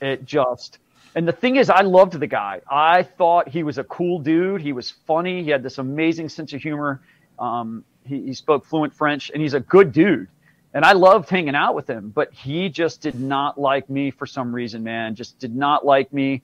It 0.00 0.24
just. 0.24 0.78
And 1.14 1.26
the 1.26 1.32
thing 1.32 1.56
is, 1.56 1.70
I 1.70 1.80
loved 1.80 2.12
the 2.12 2.26
guy. 2.26 2.60
I 2.70 3.02
thought 3.02 3.48
he 3.48 3.62
was 3.62 3.78
a 3.78 3.84
cool 3.84 4.18
dude. 4.18 4.60
He 4.60 4.74
was 4.74 4.90
funny. 4.90 5.42
He 5.42 5.48
had 5.48 5.62
this 5.62 5.78
amazing 5.78 6.28
sense 6.28 6.52
of 6.52 6.60
humor. 6.60 7.00
Um, 7.38 7.84
he, 8.04 8.20
he 8.20 8.34
spoke 8.34 8.66
fluent 8.66 8.94
French, 8.94 9.30
and 9.30 9.40
he's 9.40 9.54
a 9.54 9.60
good 9.60 9.92
dude. 9.92 10.28
And 10.74 10.84
I 10.84 10.92
loved 10.92 11.30
hanging 11.30 11.54
out 11.54 11.74
with 11.74 11.88
him, 11.88 12.10
but 12.10 12.34
he 12.34 12.68
just 12.68 13.00
did 13.00 13.18
not 13.18 13.58
like 13.58 13.88
me 13.88 14.10
for 14.10 14.26
some 14.26 14.54
reason, 14.54 14.84
man. 14.84 15.14
Just 15.14 15.38
did 15.38 15.56
not 15.56 15.86
like 15.86 16.12
me. 16.12 16.42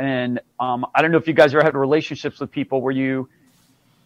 And 0.00 0.40
um, 0.58 0.86
I 0.94 1.02
don't 1.02 1.10
know 1.12 1.18
if 1.18 1.28
you 1.28 1.34
guys 1.34 1.54
ever 1.54 1.62
had 1.62 1.76
relationships 1.76 2.40
with 2.40 2.50
people 2.50 2.80
where 2.80 2.90
you, 2.92 3.28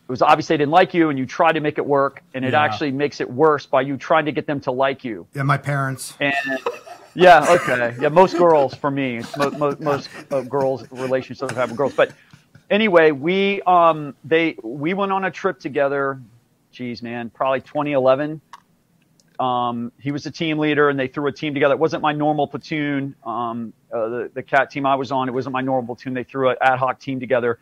it 0.08 0.10
was 0.10 0.22
obvious 0.22 0.48
they 0.48 0.56
didn't 0.56 0.72
like 0.72 0.92
you, 0.92 1.08
and 1.08 1.16
you 1.16 1.24
try 1.24 1.52
to 1.52 1.60
make 1.60 1.78
it 1.78 1.86
work, 1.86 2.20
and 2.34 2.44
it 2.44 2.52
Yeah. 2.52 2.62
actually 2.64 2.90
makes 2.90 3.20
it 3.20 3.30
worse 3.30 3.64
by 3.64 3.82
you 3.82 3.96
trying 3.96 4.24
to 4.24 4.32
get 4.32 4.44
them 4.44 4.58
to 4.62 4.72
like 4.72 5.04
you. 5.04 5.28
Yeah, 5.34 5.44
my 5.44 5.56
parents. 5.56 6.14
And 6.18 6.34
Yeah, 7.14 7.46
okay. 7.48 7.94
Yeah, 8.00 8.08
most 8.08 8.36
girls 8.36 8.74
for 8.74 8.90
me, 8.90 9.22
mo- 9.38 9.50
mo- 9.50 9.76
most 9.78 10.08
uh, 10.32 10.40
girls 10.40 10.84
relationships 10.90 11.52
have 11.54 11.68
with 11.70 11.78
girls. 11.78 11.94
But 11.94 12.10
anyway, 12.70 13.12
we 13.12 13.62
um 13.62 14.16
they 14.24 14.56
we 14.64 14.94
went 14.94 15.12
on 15.12 15.24
a 15.24 15.30
trip 15.30 15.60
together. 15.60 16.20
Geez, 16.72 17.02
man, 17.04 17.30
probably 17.30 17.60
2011. 17.60 18.40
Um, 19.38 19.92
he 20.00 20.12
was 20.12 20.26
a 20.26 20.30
team 20.30 20.58
leader, 20.58 20.88
and 20.88 20.98
they 20.98 21.08
threw 21.08 21.26
a 21.26 21.32
team 21.32 21.54
together. 21.54 21.74
It 21.74 21.80
wasn't 21.80 22.02
my 22.02 22.12
normal 22.12 22.46
platoon. 22.46 23.16
Um, 23.24 23.72
uh, 23.92 24.08
the 24.08 24.30
the 24.34 24.42
cat 24.42 24.70
team 24.70 24.86
I 24.86 24.94
was 24.94 25.10
on, 25.10 25.28
it 25.28 25.32
wasn't 25.32 25.52
my 25.52 25.60
normal 25.60 25.94
platoon. 25.94 26.14
They 26.14 26.24
threw 26.24 26.50
an 26.50 26.56
ad 26.60 26.78
hoc 26.78 27.00
team 27.00 27.18
together, 27.20 27.58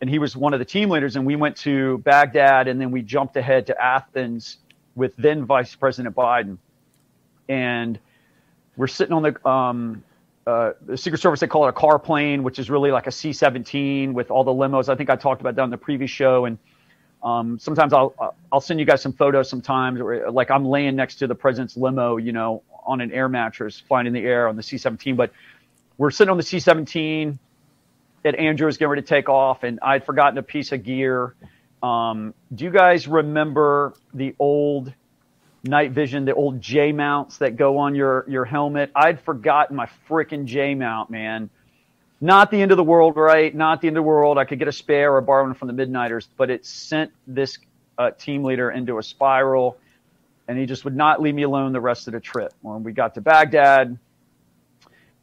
and 0.00 0.10
he 0.10 0.18
was 0.18 0.36
one 0.36 0.52
of 0.52 0.58
the 0.58 0.64
team 0.64 0.90
leaders. 0.90 1.16
And 1.16 1.24
we 1.24 1.36
went 1.36 1.56
to 1.58 1.98
Baghdad, 1.98 2.68
and 2.68 2.80
then 2.80 2.90
we 2.90 3.02
jumped 3.02 3.36
ahead 3.36 3.66
to 3.68 3.82
Athens 3.82 4.58
with 4.94 5.16
then 5.16 5.46
Vice 5.46 5.74
President 5.74 6.14
Biden, 6.14 6.58
and 7.48 7.98
we're 8.76 8.86
sitting 8.86 9.14
on 9.14 9.22
the 9.22 9.48
um, 9.48 10.04
uh, 10.46 10.72
the 10.86 10.96
Secret 10.96 11.18
Service. 11.20 11.40
They 11.40 11.46
call 11.46 11.66
it 11.66 11.70
a 11.70 11.72
car 11.72 11.98
plane, 11.98 12.42
which 12.42 12.58
is 12.58 12.70
really 12.70 12.90
like 12.90 13.06
a 13.06 13.12
C-17 13.12 14.12
with 14.12 14.30
all 14.30 14.42
the 14.42 14.52
limos. 14.52 14.88
I 14.88 14.96
think 14.96 15.10
I 15.10 15.16
talked 15.16 15.40
about 15.40 15.54
that 15.56 15.64
in 15.64 15.70
the 15.70 15.78
previous 15.78 16.10
show. 16.10 16.44
And 16.46 16.58
um, 17.22 17.58
sometimes 17.58 17.92
I'll 17.92 18.36
I'll 18.50 18.60
send 18.60 18.80
you 18.80 18.86
guys 18.86 19.02
some 19.02 19.12
photos. 19.12 19.48
Sometimes, 19.48 20.00
where, 20.00 20.30
like 20.30 20.50
I'm 20.50 20.64
laying 20.64 20.96
next 20.96 21.16
to 21.16 21.26
the 21.26 21.34
president's 21.34 21.76
limo, 21.76 22.16
you 22.16 22.32
know, 22.32 22.62
on 22.84 23.00
an 23.00 23.12
air 23.12 23.28
mattress, 23.28 23.80
flying 23.80 24.06
in 24.06 24.12
the 24.12 24.24
air 24.24 24.48
on 24.48 24.56
the 24.56 24.62
C-17. 24.62 25.16
But 25.16 25.32
we're 25.98 26.10
sitting 26.10 26.30
on 26.30 26.36
the 26.36 26.42
C-17. 26.42 27.38
That 28.22 28.34
Andrew 28.34 28.66
was 28.66 28.76
getting 28.76 28.90
ready 28.90 29.02
to 29.02 29.08
take 29.08 29.30
off, 29.30 29.62
and 29.62 29.78
I'd 29.80 30.04
forgotten 30.04 30.36
a 30.36 30.42
piece 30.42 30.72
of 30.72 30.82
gear. 30.82 31.34
Um, 31.82 32.34
do 32.54 32.64
you 32.66 32.70
guys 32.70 33.08
remember 33.08 33.94
the 34.12 34.34
old 34.38 34.92
night 35.64 35.92
vision, 35.92 36.24
the 36.24 36.34
old 36.34 36.60
J 36.60 36.92
mounts 36.92 37.38
that 37.38 37.56
go 37.56 37.78
on 37.78 37.94
your 37.94 38.24
your 38.28 38.44
helmet. 38.44 38.90
I'd 38.94 39.20
forgotten 39.20 39.76
my 39.76 39.88
freaking 40.08 40.44
J 40.44 40.74
mount, 40.74 41.10
man. 41.10 41.50
Not 42.20 42.50
the 42.50 42.60
end 42.60 42.70
of 42.70 42.76
the 42.76 42.84
world, 42.84 43.16
right? 43.16 43.54
Not 43.54 43.80
the 43.80 43.88
end 43.88 43.96
of 43.96 44.02
the 44.02 44.06
world. 44.06 44.36
I 44.38 44.44
could 44.44 44.58
get 44.58 44.68
a 44.68 44.72
spare 44.72 45.14
or 45.14 45.20
borrow 45.20 45.44
one 45.44 45.54
from 45.54 45.68
the 45.68 45.74
Midnighters, 45.74 46.28
but 46.36 46.50
it 46.50 46.66
sent 46.66 47.12
this 47.26 47.58
uh, 47.98 48.10
team 48.12 48.44
leader 48.44 48.70
into 48.70 48.98
a 48.98 49.02
spiral, 49.02 49.78
and 50.46 50.58
he 50.58 50.66
just 50.66 50.84
would 50.84 50.96
not 50.96 51.22
leave 51.22 51.34
me 51.34 51.42
alone 51.42 51.72
the 51.72 51.80
rest 51.80 52.08
of 52.08 52.12
the 52.12 52.20
trip. 52.20 52.52
When 52.60 52.82
we 52.82 52.92
got 52.92 53.14
to 53.14 53.20
Baghdad, 53.20 53.98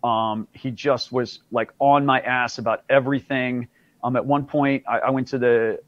um, 0.04 0.48
he 0.54 0.72
just 0.72 1.12
was 1.12 1.39
like 1.51 1.72
on 1.80 2.06
my 2.06 2.20
ass 2.22 2.58
about 2.58 2.84
everything. 2.89 3.68
Um, 4.04 4.16
at 4.16 4.25
one 4.25 4.46
point, 4.46 4.84
I, 4.88 5.00
I 5.00 5.10
went 5.12 5.27
to 5.30 5.38
the 5.38 5.80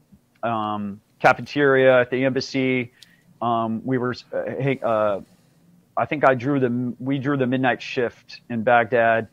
um, 0.42 1.00
cafeteria 1.20 2.00
at 2.00 2.10
the 2.10 2.24
embassy 2.24 2.92
um, 3.42 3.82
we 3.84 3.98
were, 3.98 4.14
uh, 4.32 4.44
hey, 4.44 4.80
uh, 4.82 5.20
I 5.96 6.04
think 6.06 6.24
I 6.24 6.34
drew 6.34 6.60
the, 6.60 6.94
we 6.98 7.18
drew 7.18 7.36
the 7.36 7.46
midnight 7.46 7.82
shift 7.82 8.40
in 8.50 8.62
Baghdad, 8.62 9.28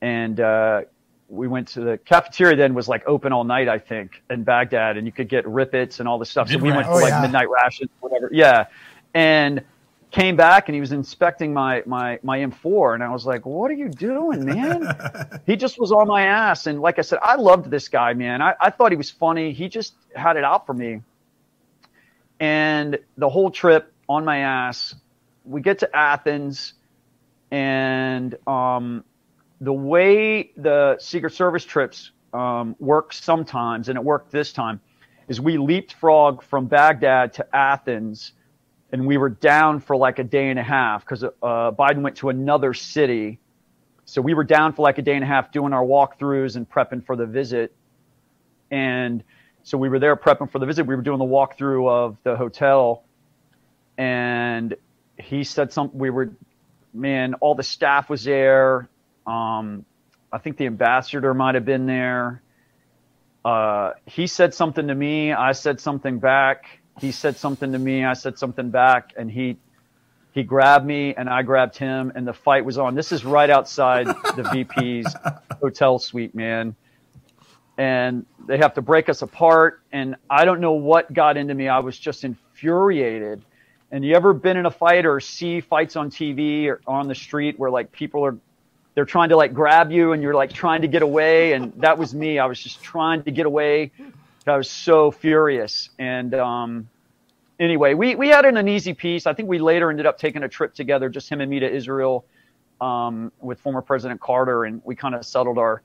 and 0.00 0.40
uh, 0.40 0.82
we 1.30 1.48
went 1.48 1.68
to 1.68 1.80
the 1.80 1.98
cafeteria. 1.98 2.56
Then 2.56 2.74
was 2.74 2.88
like 2.88 3.06
open 3.06 3.32
all 3.32 3.44
night, 3.44 3.68
I 3.68 3.78
think, 3.78 4.22
in 4.28 4.42
Baghdad, 4.44 4.96
and 4.96 5.06
you 5.06 5.12
could 5.12 5.28
get 5.28 5.44
rippets 5.46 6.00
and 6.00 6.08
all 6.08 6.18
this 6.18 6.30
stuff. 6.30 6.50
So 6.50 6.58
we 6.58 6.72
went 6.72 6.86
for 6.86 6.94
Oh, 6.94 6.96
like 6.96 7.10
yeah. 7.10 7.22
midnight 7.22 7.48
rations, 7.48 7.90
whatever. 8.00 8.28
Yeah, 8.32 8.66
and 9.14 9.62
came 10.10 10.34
back 10.34 10.68
and 10.68 10.74
he 10.74 10.80
was 10.80 10.90
inspecting 10.90 11.54
my 11.54 11.84
my 11.86 12.18
my 12.24 12.38
M4 12.40 12.94
and 12.94 13.02
I 13.02 13.10
was 13.10 13.24
like, 13.24 13.46
"What 13.46 13.70
are 13.70 13.74
you 13.74 13.88
doing, 13.88 14.44
man?" 14.44 14.82
he 15.46 15.54
just 15.56 15.78
was 15.78 15.92
on 15.92 16.08
my 16.08 16.22
ass 16.22 16.66
and 16.66 16.80
like 16.80 16.98
I 16.98 17.02
said, 17.02 17.20
I 17.22 17.36
loved 17.36 17.70
this 17.70 17.88
guy, 17.88 18.12
man. 18.14 18.42
I, 18.42 18.54
I 18.60 18.70
thought 18.70 18.90
he 18.90 18.96
was 18.96 19.10
funny. 19.10 19.52
He 19.52 19.68
just 19.68 19.94
had 20.14 20.36
it 20.36 20.42
out 20.44 20.66
for 20.66 20.74
me. 20.74 21.02
And 22.40 22.98
the 23.16 23.28
whole 23.28 23.50
trip 23.50 23.92
on 24.08 24.24
my 24.24 24.38
ass, 24.38 24.94
we 25.44 25.60
get 25.60 25.78
to 25.80 25.96
Athens 25.96 26.72
and 27.50 28.34
um, 28.48 29.04
the 29.60 29.72
way 29.72 30.52
the 30.56 30.96
Secret 30.98 31.32
Service 31.34 31.64
trips 31.64 32.12
um, 32.32 32.76
work 32.78 33.12
sometimes, 33.12 33.88
and 33.88 33.98
it 33.98 34.04
worked 34.04 34.30
this 34.30 34.52
time, 34.52 34.80
is 35.28 35.40
we 35.40 35.58
leapfrog 35.58 36.42
from 36.42 36.66
Baghdad 36.66 37.34
to 37.34 37.56
Athens 37.56 38.32
and 38.92 39.06
we 39.06 39.16
were 39.16 39.28
down 39.28 39.80
for 39.80 39.96
like 39.96 40.18
a 40.18 40.24
day 40.24 40.48
and 40.48 40.58
a 40.58 40.62
half 40.62 41.04
because 41.04 41.22
uh, 41.22 41.30
Biden 41.42 42.02
went 42.02 42.16
to 42.16 42.28
another 42.28 42.74
city. 42.74 43.38
So 44.04 44.20
we 44.20 44.34
were 44.34 44.44
down 44.44 44.72
for 44.72 44.82
like 44.82 44.98
a 44.98 45.02
day 45.02 45.14
and 45.14 45.22
a 45.22 45.26
half 45.26 45.52
doing 45.52 45.72
our 45.72 45.84
walkthroughs 45.84 46.56
and 46.56 46.68
prepping 46.68 47.04
for 47.04 47.14
the 47.14 47.26
visit. 47.26 47.72
And 48.70 49.22
so 49.62 49.78
we 49.78 49.88
were 49.88 49.98
there 49.98 50.16
prepping 50.16 50.50
for 50.50 50.58
the 50.58 50.66
visit. 50.66 50.86
We 50.86 50.96
were 50.96 51.02
doing 51.02 51.18
the 51.18 51.24
walkthrough 51.24 51.88
of 51.88 52.16
the 52.24 52.36
hotel. 52.36 53.04
And 53.96 54.74
he 55.18 55.44
said 55.44 55.72
something. 55.72 55.98
We 55.98 56.10
were, 56.10 56.32
man, 56.92 57.34
all 57.34 57.54
the 57.54 57.62
staff 57.62 58.10
was 58.10 58.24
there. 58.24 58.88
Um, 59.30 59.84
I 60.32 60.38
think 60.38 60.56
the 60.56 60.66
ambassador 60.66 61.34
might 61.34 61.54
have 61.54 61.64
been 61.64 61.86
there. 61.86 62.42
Uh, 63.44 63.92
he 64.06 64.26
said 64.26 64.54
something 64.54 64.88
to 64.88 64.94
me. 64.94 65.32
I 65.32 65.52
said 65.52 65.80
something 65.80 66.18
back 66.18 66.80
he 67.00 67.12
said 67.12 67.36
something 67.36 67.72
to 67.72 67.78
me 67.78 68.04
i 68.04 68.12
said 68.12 68.38
something 68.38 68.70
back 68.70 69.12
and 69.16 69.30
he 69.30 69.56
he 70.32 70.42
grabbed 70.42 70.86
me 70.86 71.14
and 71.14 71.28
i 71.28 71.42
grabbed 71.42 71.76
him 71.76 72.12
and 72.14 72.26
the 72.26 72.32
fight 72.32 72.64
was 72.64 72.78
on 72.78 72.94
this 72.94 73.12
is 73.12 73.24
right 73.24 73.50
outside 73.50 74.06
the 74.06 74.42
vp's 74.52 75.14
hotel 75.60 75.98
suite 75.98 76.34
man 76.34 76.74
and 77.78 78.26
they 78.46 78.58
have 78.58 78.74
to 78.74 78.82
break 78.82 79.08
us 79.08 79.22
apart 79.22 79.82
and 79.92 80.14
i 80.28 80.44
don't 80.44 80.60
know 80.60 80.72
what 80.72 81.12
got 81.12 81.36
into 81.36 81.54
me 81.54 81.68
i 81.68 81.78
was 81.78 81.98
just 81.98 82.24
infuriated 82.24 83.42
and 83.92 84.04
you 84.04 84.14
ever 84.14 84.32
been 84.32 84.56
in 84.56 84.66
a 84.66 84.70
fight 84.70 85.06
or 85.06 85.20
see 85.20 85.60
fights 85.60 85.96
on 85.96 86.10
tv 86.10 86.66
or 86.66 86.80
on 86.86 87.08
the 87.08 87.14
street 87.14 87.58
where 87.58 87.70
like 87.70 87.90
people 87.92 88.24
are 88.24 88.36
they're 88.94 89.04
trying 89.04 89.28
to 89.28 89.36
like 89.36 89.54
grab 89.54 89.92
you 89.92 90.12
and 90.12 90.22
you're 90.22 90.34
like 90.34 90.52
trying 90.52 90.82
to 90.82 90.88
get 90.88 91.02
away 91.02 91.52
and 91.52 91.72
that 91.76 91.96
was 91.96 92.14
me 92.14 92.38
i 92.38 92.46
was 92.46 92.60
just 92.60 92.82
trying 92.82 93.22
to 93.22 93.30
get 93.30 93.46
away 93.46 93.90
I 94.46 94.56
was 94.56 94.70
so 94.70 95.10
furious. 95.10 95.90
And 95.98 96.34
um, 96.34 96.88
anyway, 97.58 97.94
we, 97.94 98.14
we 98.14 98.28
had 98.28 98.44
an 98.44 98.56
uneasy 98.56 98.94
peace. 98.94 99.26
I 99.26 99.32
think 99.34 99.48
we 99.48 99.58
later 99.58 99.90
ended 99.90 100.06
up 100.06 100.18
taking 100.18 100.42
a 100.42 100.48
trip 100.48 100.74
together, 100.74 101.08
just 101.08 101.28
him 101.28 101.40
and 101.40 101.50
me 101.50 101.60
to 101.60 101.70
Israel 101.70 102.24
um, 102.80 103.32
with 103.40 103.60
former 103.60 103.82
President 103.82 104.20
Carter, 104.20 104.64
and 104.64 104.80
we 104.84 104.94
kind 104.94 105.14
of 105.14 105.24
settled 105.24 105.58
our 105.58 105.82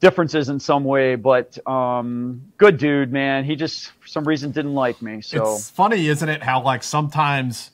differences 0.00 0.48
in 0.48 0.58
some 0.60 0.84
way. 0.84 1.14
But 1.16 1.58
um, 1.66 2.42
good 2.56 2.78
dude, 2.78 3.12
man. 3.12 3.44
He 3.44 3.56
just 3.56 3.90
for 4.00 4.08
some 4.08 4.24
reason 4.24 4.50
didn't 4.50 4.74
like 4.74 5.02
me. 5.02 5.20
So 5.20 5.54
It's 5.54 5.70
funny, 5.70 6.08
isn't 6.08 6.28
it? 6.28 6.42
How 6.42 6.62
like 6.62 6.82
sometimes 6.82 7.70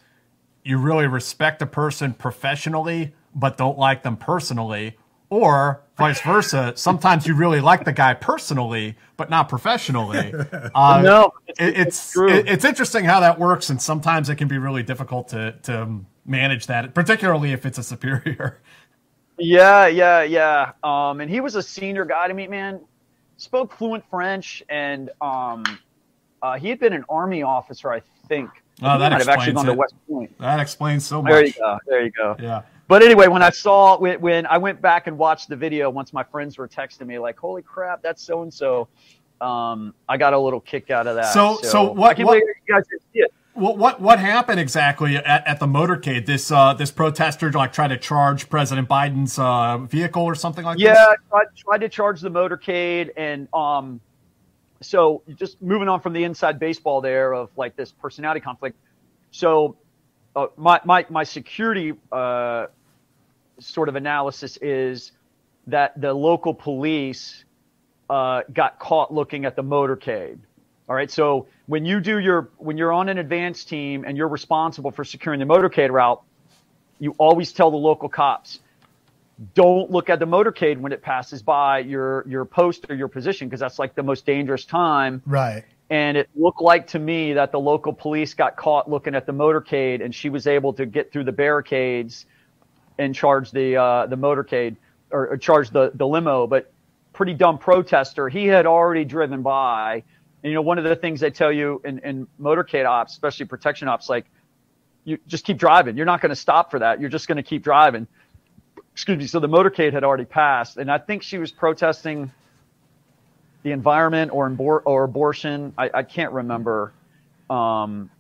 you 0.65 0.79
really 0.79 1.07
respect 1.07 1.63
a 1.63 1.67
person 1.67 2.15
professionally, 2.15 3.15
but 3.35 3.57
don't 3.57 3.79
like 3.79 4.03
them 4.03 4.17
personally, 4.17 4.97
or 5.31 5.83
vice 5.97 6.21
versa. 6.21 6.73
Sometimes 6.76 7.26
you 7.26 7.35
really 7.35 7.61
like 7.61 7.85
the 7.85 7.93
guy 7.93 8.14
personally, 8.14 8.97
but 9.17 9.31
not 9.31 9.49
professionally. 9.49 10.33
Uh, 10.75 11.00
no, 11.03 11.31
it's, 11.47 11.61
it- 11.61 11.69
it's 11.79 11.87
it's 11.99 12.12
true. 12.12 12.29
it- 12.31 12.49
it's 12.49 12.64
interesting 12.64 13.05
how 13.05 13.21
that 13.21 13.38
works, 13.38 13.71
and 13.71 13.81
sometimes 13.81 14.29
it 14.29 14.37
can 14.37 14.49
be 14.49 14.59
really 14.59 14.83
difficult 14.83 15.29
to 15.29 15.53
to 15.62 16.00
manage 16.26 16.67
that, 16.67 16.95
particularly 16.95 17.53
if 17.53 17.64
it's 17.67 17.79
a 17.79 17.83
superior. 17.83 18.61
Yeah, 19.38 19.87
yeah, 19.88 20.23
yeah. 20.23 20.73
Um, 20.85 21.21
and 21.21 21.29
he 21.31 21.41
was 21.41 21.57
a 21.57 21.62
senior 21.62 22.05
guy 22.05 22.29
to 22.29 22.35
me, 22.35 22.47
man. 22.47 22.81
Spoke 23.37 23.73
fluent 23.76 24.05
French, 24.09 24.62
and 24.69 25.11
um, 25.21 25.64
uh, 26.41 26.57
he 26.57 26.69
had 26.69 26.79
been 26.79 26.93
an 26.93 27.05
army 27.09 27.43
officer, 27.43 27.93
I 27.93 28.00
think. 28.29 28.49
Oh, 28.83 28.99
that 28.99 29.11
might 29.11 29.19
have 29.19 29.29
actually 29.29 29.50
explains 29.53 29.55
gone 29.57 29.64
to 29.67 29.73
it. 29.73 29.79
West 29.79 29.95
Point. 30.09 30.38
That 30.38 30.61
explains 30.61 31.05
so 31.05 31.21
much. 31.23 31.33
There 31.33 31.45
you 31.47 31.53
go. 31.53 31.79
There 31.87 32.05
you 32.05 32.11
go. 32.12 32.37
Yeah. 32.41 32.62
But 32.87 33.03
anyway, 33.03 33.29
when 33.29 33.43
I 33.43 33.50
saw 33.50 33.99
when, 33.99 34.21
when 34.21 34.47
I 34.47 34.59
went 34.59 34.81
back 34.81 35.07
and 35.07 35.17
watched 35.17 35.49
the 35.49 35.57
video, 35.57 35.88
once 35.91 36.12
my 36.12 36.23
friends 36.23 36.59
were 36.59 36.69
texting 36.69 37.07
me 37.07 37.19
like, 37.19 37.38
"Holy 37.38 37.62
crap, 37.62 38.03
that's 38.03 38.23
so 38.23 38.43
and 38.43 38.53
so," 38.53 38.88
um, 39.41 39.95
I 40.09 40.17
got 40.17 40.33
a 40.35 40.38
little 40.38 40.61
kick 40.61 40.91
out 40.91 41.07
of 41.07 41.17
that. 41.17 41.33
So- 41.33 41.59
so 41.62 41.93
what- 41.93 42.11
I 42.11 42.14
can't 42.14 42.26
what- 42.26 42.38
you 42.38 42.55
guys 42.69 42.85
see 43.12 43.21
it. 43.21 43.33
What 43.55 43.79
what 43.79 44.00
what 44.00 44.19
happened 44.19 44.59
exactly 44.59 45.17
at, 45.17 45.47
at 45.47 45.61
the 45.61 45.67
motorcade? 45.67 46.26
This 46.26 46.50
uh, 46.50 46.75
this 46.75 46.91
protester 46.91 47.53
like 47.53 47.73
tried 47.73 47.88
to 47.88 47.97
charge 47.97 48.50
President 48.50 48.88
Biden's 48.88 49.38
uh, 49.38 49.79
vehicle 49.79 50.25
or 50.25 50.35
something 50.35 50.64
like 50.64 50.79
Yeah. 50.81 50.95
I 50.95 51.14
tried, 51.31 51.47
tried 51.57 51.79
to 51.79 51.88
charge 51.88 52.21
the 52.21 52.31
motorcade, 52.31 53.11
and 53.17 53.47
um, 53.55 54.00
so 54.81 55.23
just 55.37 55.62
moving 55.62 55.88
on 55.88 56.00
from 56.00 56.12
the 56.14 56.25
inside 56.25 56.59
baseball 56.59 57.00
there 57.00 57.33
of 57.33 57.49
like 57.57 57.76
this 57.76 57.93
personality 57.93 58.41
conflict. 58.41 58.76
So 59.31 59.76
uh, 60.37 60.47
my 60.57 60.81
my 60.85 61.07
my 61.09 61.25
security 61.25 61.93
uh, 62.12 62.67
sort 63.59 63.88
of 63.88 63.97
analysis 63.97 64.57
is 64.59 65.12
that 65.67 65.99
the 66.00 66.12
local 66.12 66.55
police 66.55 67.45
uh, 68.11 68.43
got 68.53 68.79
caught 68.79 69.12
looking 69.12 69.45
at 69.45 69.57
the 69.57 69.62
motorcade. 69.62 70.38
All 70.88 70.95
right, 70.95 71.11
so 71.11 71.47
when 71.67 71.87
you 71.87 72.00
do 72.00 72.19
your 72.19 72.50
when 72.59 72.76
you're 72.76 72.93
on 72.93 73.09
an 73.09 73.19
advance 73.19 73.64
team 73.64 74.05
and 74.07 74.17
you're 74.17 74.29
responsible 74.29 74.91
for 74.91 75.05
securing 75.05 75.41
the 75.41 75.47
motorcade 75.47 75.91
route, 75.91 76.23
you 76.99 77.14
always 77.19 77.53
tell 77.53 77.71
the 77.71 77.76
local 77.76 78.09
cops 78.09 78.61
don't 79.55 79.91
look 79.91 80.11
at 80.11 80.19
the 80.19 80.26
motorcade 80.26 80.79
when 80.79 80.93
it 80.93 81.03
passes 81.03 81.43
by 81.43 81.81
your 81.81 82.25
your 82.29 82.45
post 82.45 82.87
or 82.88 82.95
your 82.95 83.09
position 83.09 83.49
because 83.49 83.61
that's 83.61 83.79
like 83.79 83.95
the 83.95 84.03
most 84.03 84.25
dangerous 84.26 84.64
time 84.64 85.23
Right. 85.26 85.64
And 85.91 86.17
it 86.17 86.29
looked 86.35 86.61
like 86.61 86.87
to 86.88 86.99
me 86.99 87.35
that 87.35 87.53
the 87.53 87.61
local 87.61 87.93
police 87.93 88.35
got 88.35 88.57
caught 88.57 88.91
looking 88.91 89.14
at 89.14 89.26
the 89.26 89.33
motorcade 89.33 90.05
and 90.05 90.14
she 90.14 90.31
was 90.31 90.47
able 90.47 90.73
to 90.73 90.87
get 90.87 91.12
through 91.12 91.25
the 91.25 91.33
barricades 91.33 92.26
and 92.99 93.14
charge 93.14 93.50
the 93.50 93.76
uh, 93.76 94.07
the 94.07 94.17
motorcade 94.17 94.76
or, 95.11 95.29
or 95.29 95.37
charge 95.37 95.71
the 95.71 95.91
the 95.95 96.07
limo. 96.07 96.47
But 96.47 96.73
pretty 97.14 97.33
dumb 97.33 97.59
protester. 97.59 98.29
He 98.29 98.47
had 98.47 98.67
already 98.67 99.05
driven 99.05 99.43
by. 99.43 100.03
And, 100.43 100.50
you 100.50 100.55
know, 100.55 100.62
one 100.62 100.76
of 100.76 100.85
the 100.85 100.97
things 100.97 101.21
they 101.21 101.31
tell 101.31 101.53
you 101.53 101.81
in, 101.85 102.00
in 102.00 102.26
motorcade 102.38 102.85
ops, 102.85 103.12
especially 103.12 103.47
protection 103.47 103.88
ops, 103.88 104.11
like 104.11 104.26
you 105.05 105.19
just 105.26 105.45
keep 105.47 105.57
driving. 105.57 105.97
You're 105.97 106.07
not 106.07 106.21
going 106.21 106.31
to 106.31 106.37
stop 106.37 106.71
for 106.71 106.81
that. 106.81 107.00
You're 107.00 107.11
just 107.11 107.29
going 107.29 107.37
to 107.37 107.43
keep 107.43 107.62
driving. 107.62 108.07
Excuse 108.93 109.19
me. 109.19 109.26
So 109.26 109.41
the 109.41 109.49
motorcade 109.49 109.93
had 109.93 110.05
already 110.05 110.25
passed, 110.25 110.76
and 110.76 110.91
I 110.91 110.99
think 110.99 111.23
she 111.23 111.38
was 111.38 111.50
protesting 111.50 112.31
the 113.64 113.73
environment 113.73 114.30
or 114.33 114.83
or 114.85 115.04
abortion. 115.04 115.75
I, 115.76 115.90
I 115.92 116.02
can't 116.04 116.33
remember. 116.33 116.92
Um, 117.50 118.11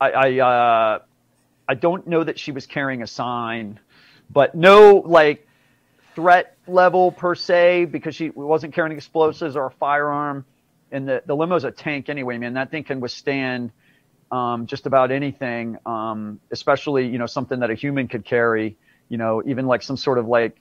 I 0.00 0.10
I, 0.10 0.38
uh, 0.40 0.98
I 1.68 1.74
don't 1.74 2.06
know 2.08 2.24
that 2.24 2.38
she 2.38 2.50
was 2.50 2.66
carrying 2.66 3.02
a 3.02 3.06
sign, 3.06 3.78
but 4.30 4.56
no 4.56 5.02
like 5.06 5.46
threat 6.16 6.56
level 6.66 7.12
per 7.12 7.34
se 7.34 7.84
because 7.86 8.16
she 8.16 8.30
wasn't 8.30 8.74
carrying 8.74 8.96
explosives 8.96 9.54
or 9.54 9.66
a 9.66 9.70
firearm. 9.70 10.44
And 10.90 11.06
the 11.06 11.22
the 11.26 11.36
limo's 11.36 11.64
a 11.64 11.70
tank 11.70 12.08
anyway, 12.08 12.38
man. 12.38 12.54
That 12.54 12.70
thing 12.70 12.84
can 12.84 13.00
withstand 13.00 13.70
um, 14.30 14.66
just 14.66 14.86
about 14.86 15.10
anything, 15.10 15.76
um, 15.84 16.40
especially 16.50 17.06
you 17.06 17.18
know 17.18 17.26
something 17.26 17.60
that 17.60 17.70
a 17.70 17.74
human 17.74 18.08
could 18.08 18.24
carry. 18.24 18.76
You 19.10 19.18
know, 19.18 19.42
even 19.44 19.66
like 19.66 19.82
some 19.82 19.98
sort 19.98 20.16
of 20.16 20.26
like 20.26 20.56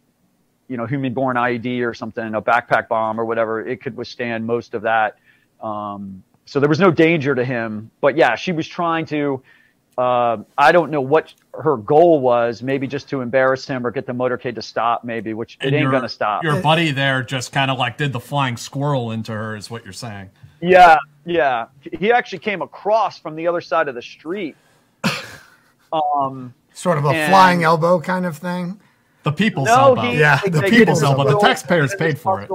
you 0.71 0.77
know 0.77 0.85
human-borne 0.87 1.35
IED 1.35 1.85
or 1.85 1.93
something, 1.93 2.33
a 2.33 2.41
backpack 2.41 2.87
bomb 2.87 3.19
or 3.19 3.25
whatever. 3.25 3.67
It 3.67 3.81
could 3.83 3.95
withstand 3.97 4.45
most 4.47 4.73
of 4.73 4.81
that. 4.83 5.17
Um, 5.61 6.23
so 6.45 6.59
there 6.59 6.69
was 6.69 6.79
no 6.79 6.89
danger 6.91 7.35
to 7.35 7.45
him. 7.45 7.91
But 8.01 8.15
yeah, 8.17 8.35
she 8.35 8.51
was 8.53 8.67
trying 8.67 9.05
to. 9.07 9.41
Uh, 9.97 10.37
I 10.57 10.71
don't 10.71 10.89
know 10.89 11.01
what 11.01 11.33
her 11.53 11.75
goal 11.77 12.21
was. 12.21 12.63
Maybe 12.63 12.87
just 12.87 13.09
to 13.09 13.21
embarrass 13.21 13.67
him 13.67 13.85
or 13.85 13.91
get 13.91 14.05
the 14.07 14.13
motorcade 14.13 14.55
to 14.55 14.61
stop. 14.61 15.03
Maybe, 15.03 15.33
which 15.33 15.57
it 15.61 15.73
ain't 15.73 15.81
your- 15.83 15.91
gonna 15.91 16.09
stop. 16.09 16.43
Your 16.43 16.61
buddy 16.61 16.91
there 16.91 17.21
just 17.21 17.51
kind 17.51 17.69
of 17.69 17.77
like 17.77 17.97
did 17.97 18.13
the 18.13 18.19
flying 18.21 18.55
squirrel 18.57 19.11
into 19.11 19.33
her, 19.33 19.55
is 19.55 19.69
what 19.69 19.83
you're 19.83 19.93
saying. 19.93 20.29
Yeah, 20.61 20.97
yeah. 21.25 21.65
He 21.99 22.11
actually 22.11 22.39
came 22.39 22.61
across 22.61 23.19
from 23.19 23.35
the 23.35 23.47
other 23.47 23.61
side 23.61 23.87
of 23.89 23.95
the 23.95 24.01
street. 24.01 24.55
Um, 25.93 26.53
Sort 26.73 26.97
of 26.97 27.03
a 27.05 27.09
And- 27.09 27.29
flying 27.29 27.63
elbow 27.63 27.99
kind 27.99 28.25
of 28.25 28.37
thing. 28.37 28.79
The 29.23 29.31
people's 29.31 29.67
no, 29.67 29.75
elbow. 29.75 30.01
he, 30.01 30.19
Yeah, 30.19 30.39
the 30.41 30.63
people's 30.63 31.03
elbow. 31.03 31.25
The 31.25 31.39
taxpayers 31.39 31.91
they 31.91 31.97
get 31.97 32.07
in 32.07 32.13
paid 32.13 32.19
for 32.19 32.41
it. 32.41 32.49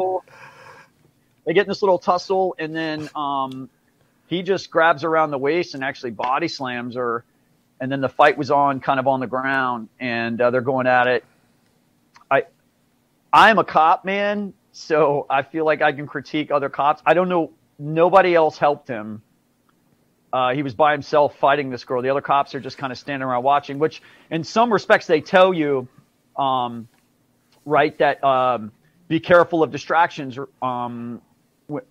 They 1.45 1.55
get 1.55 1.63
in 1.63 1.69
this 1.69 1.83
little 1.83 1.99
tussle, 1.99 2.57
and 2.59 2.75
then 2.75 3.09
um, 3.15 3.71
he 4.27 4.43
just 4.43 4.71
grabs 4.71 5.05
around 5.05 5.31
the 5.31 5.39
waist 5.39 5.75
and 5.75 5.85
actually 5.85 6.11
body 6.11 6.49
slams 6.49 6.97
her. 6.97 7.25
And 7.79 7.93
then 7.93 8.01
the 8.01 8.09
fight 8.09 8.37
was 8.37 8.51
on, 8.51 8.81
kind 8.81 8.99
of 8.99 9.07
on 9.07 9.21
the 9.21 9.27
ground, 9.27 9.89
and 10.01 10.41
uh, 10.41 10.51
they're 10.51 10.61
going 10.61 10.87
at 10.87 11.07
it. 11.07 11.25
I, 12.31 12.45
I'm 13.33 13.59
a 13.59 13.65
cop, 13.65 14.05
man, 14.05 14.55
so 14.73 15.27
I 15.29 15.43
feel 15.43 15.65
like 15.65 15.83
I 15.83 15.93
can 15.93 16.07
critique 16.07 16.51
other 16.51 16.69
cops. 16.69 17.03
I 17.07 17.15
don't 17.15 17.29
know. 17.29 17.53
Nobody 17.79 18.35
else 18.35 18.57
helped 18.57 18.89
him. 18.89 19.23
Uh, 20.33 20.55
he 20.55 20.63
was 20.63 20.75
by 20.75 20.93
himself 20.93 21.37
fighting 21.39 21.71
this 21.71 21.85
girl. 21.85 22.03
The 22.03 22.09
other 22.09 22.21
cops 22.23 22.55
are 22.55 22.61
just 22.61 22.79
kind 22.79 22.93
of 22.93 22.99
standing 22.99 23.27
around 23.27 23.45
watching, 23.45 23.79
which 23.79 24.03
in 24.31 24.43
some 24.43 24.73
respects 24.73 25.07
they 25.07 25.21
tell 25.21 25.55
you, 25.55 25.87
um, 26.39 26.89
right, 27.65 27.97
that 27.99 28.23
um, 28.25 28.73
be 29.09 29.21
careful 29.21 29.63
of 29.63 29.71
distractions 29.71 30.39
um, 30.63 31.21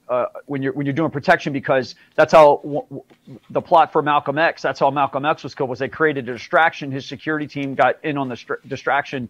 uh, 0.08 0.26
when 0.46 0.62
you're 0.62 0.74
when 0.74 0.86
you're 0.86 0.94
doing 0.94 1.12
protection 1.12 1.52
because 1.52 1.96
that's 2.16 2.32
how 2.32 2.62
w- 2.64 2.82
w- 2.84 3.04
the 3.50 3.62
plot 3.62 3.92
for 3.92 4.02
Malcolm 4.02 4.38
X. 4.38 4.62
That's 4.62 4.80
how 4.80 4.90
Malcolm 4.90 5.26
X 5.26 5.44
was 5.44 5.54
killed. 5.54 5.70
Was 5.70 5.80
they 5.80 5.90
created 5.90 6.30
a 6.30 6.34
distraction? 6.34 6.92
His 6.92 7.06
security 7.06 7.48
team 7.48 7.76
got 7.76 8.04
in 8.04 8.18
on 8.18 8.30
the 8.30 8.38
str- 8.38 8.54
distraction, 8.68 9.30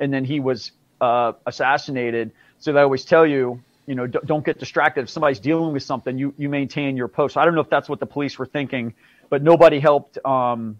and 0.00 0.12
then 0.12 0.24
he 0.24 0.40
was 0.40 0.72
uh, 1.00 1.32
assassinated. 1.46 2.32
So 2.58 2.72
they 2.72 2.80
always 2.80 3.04
tell 3.04 3.26
you, 3.26 3.62
you 3.86 3.94
know, 3.94 4.06
d- 4.06 4.18
don't 4.24 4.44
get 4.44 4.58
distracted. 4.58 5.02
If 5.02 5.10
somebody's 5.10 5.40
dealing 5.40 5.72
with 5.72 5.84
something, 5.84 6.18
you 6.18 6.34
you 6.36 6.48
maintain 6.48 6.96
your 6.96 7.08
post. 7.08 7.36
I 7.36 7.44
don't 7.44 7.54
know 7.54 7.60
if 7.60 7.70
that's 7.70 7.88
what 7.88 8.00
the 8.00 8.06
police 8.06 8.38
were 8.38 8.46
thinking, 8.46 8.94
but 9.30 9.42
nobody 9.42 9.78
helped. 9.78 10.18
Um, 10.24 10.78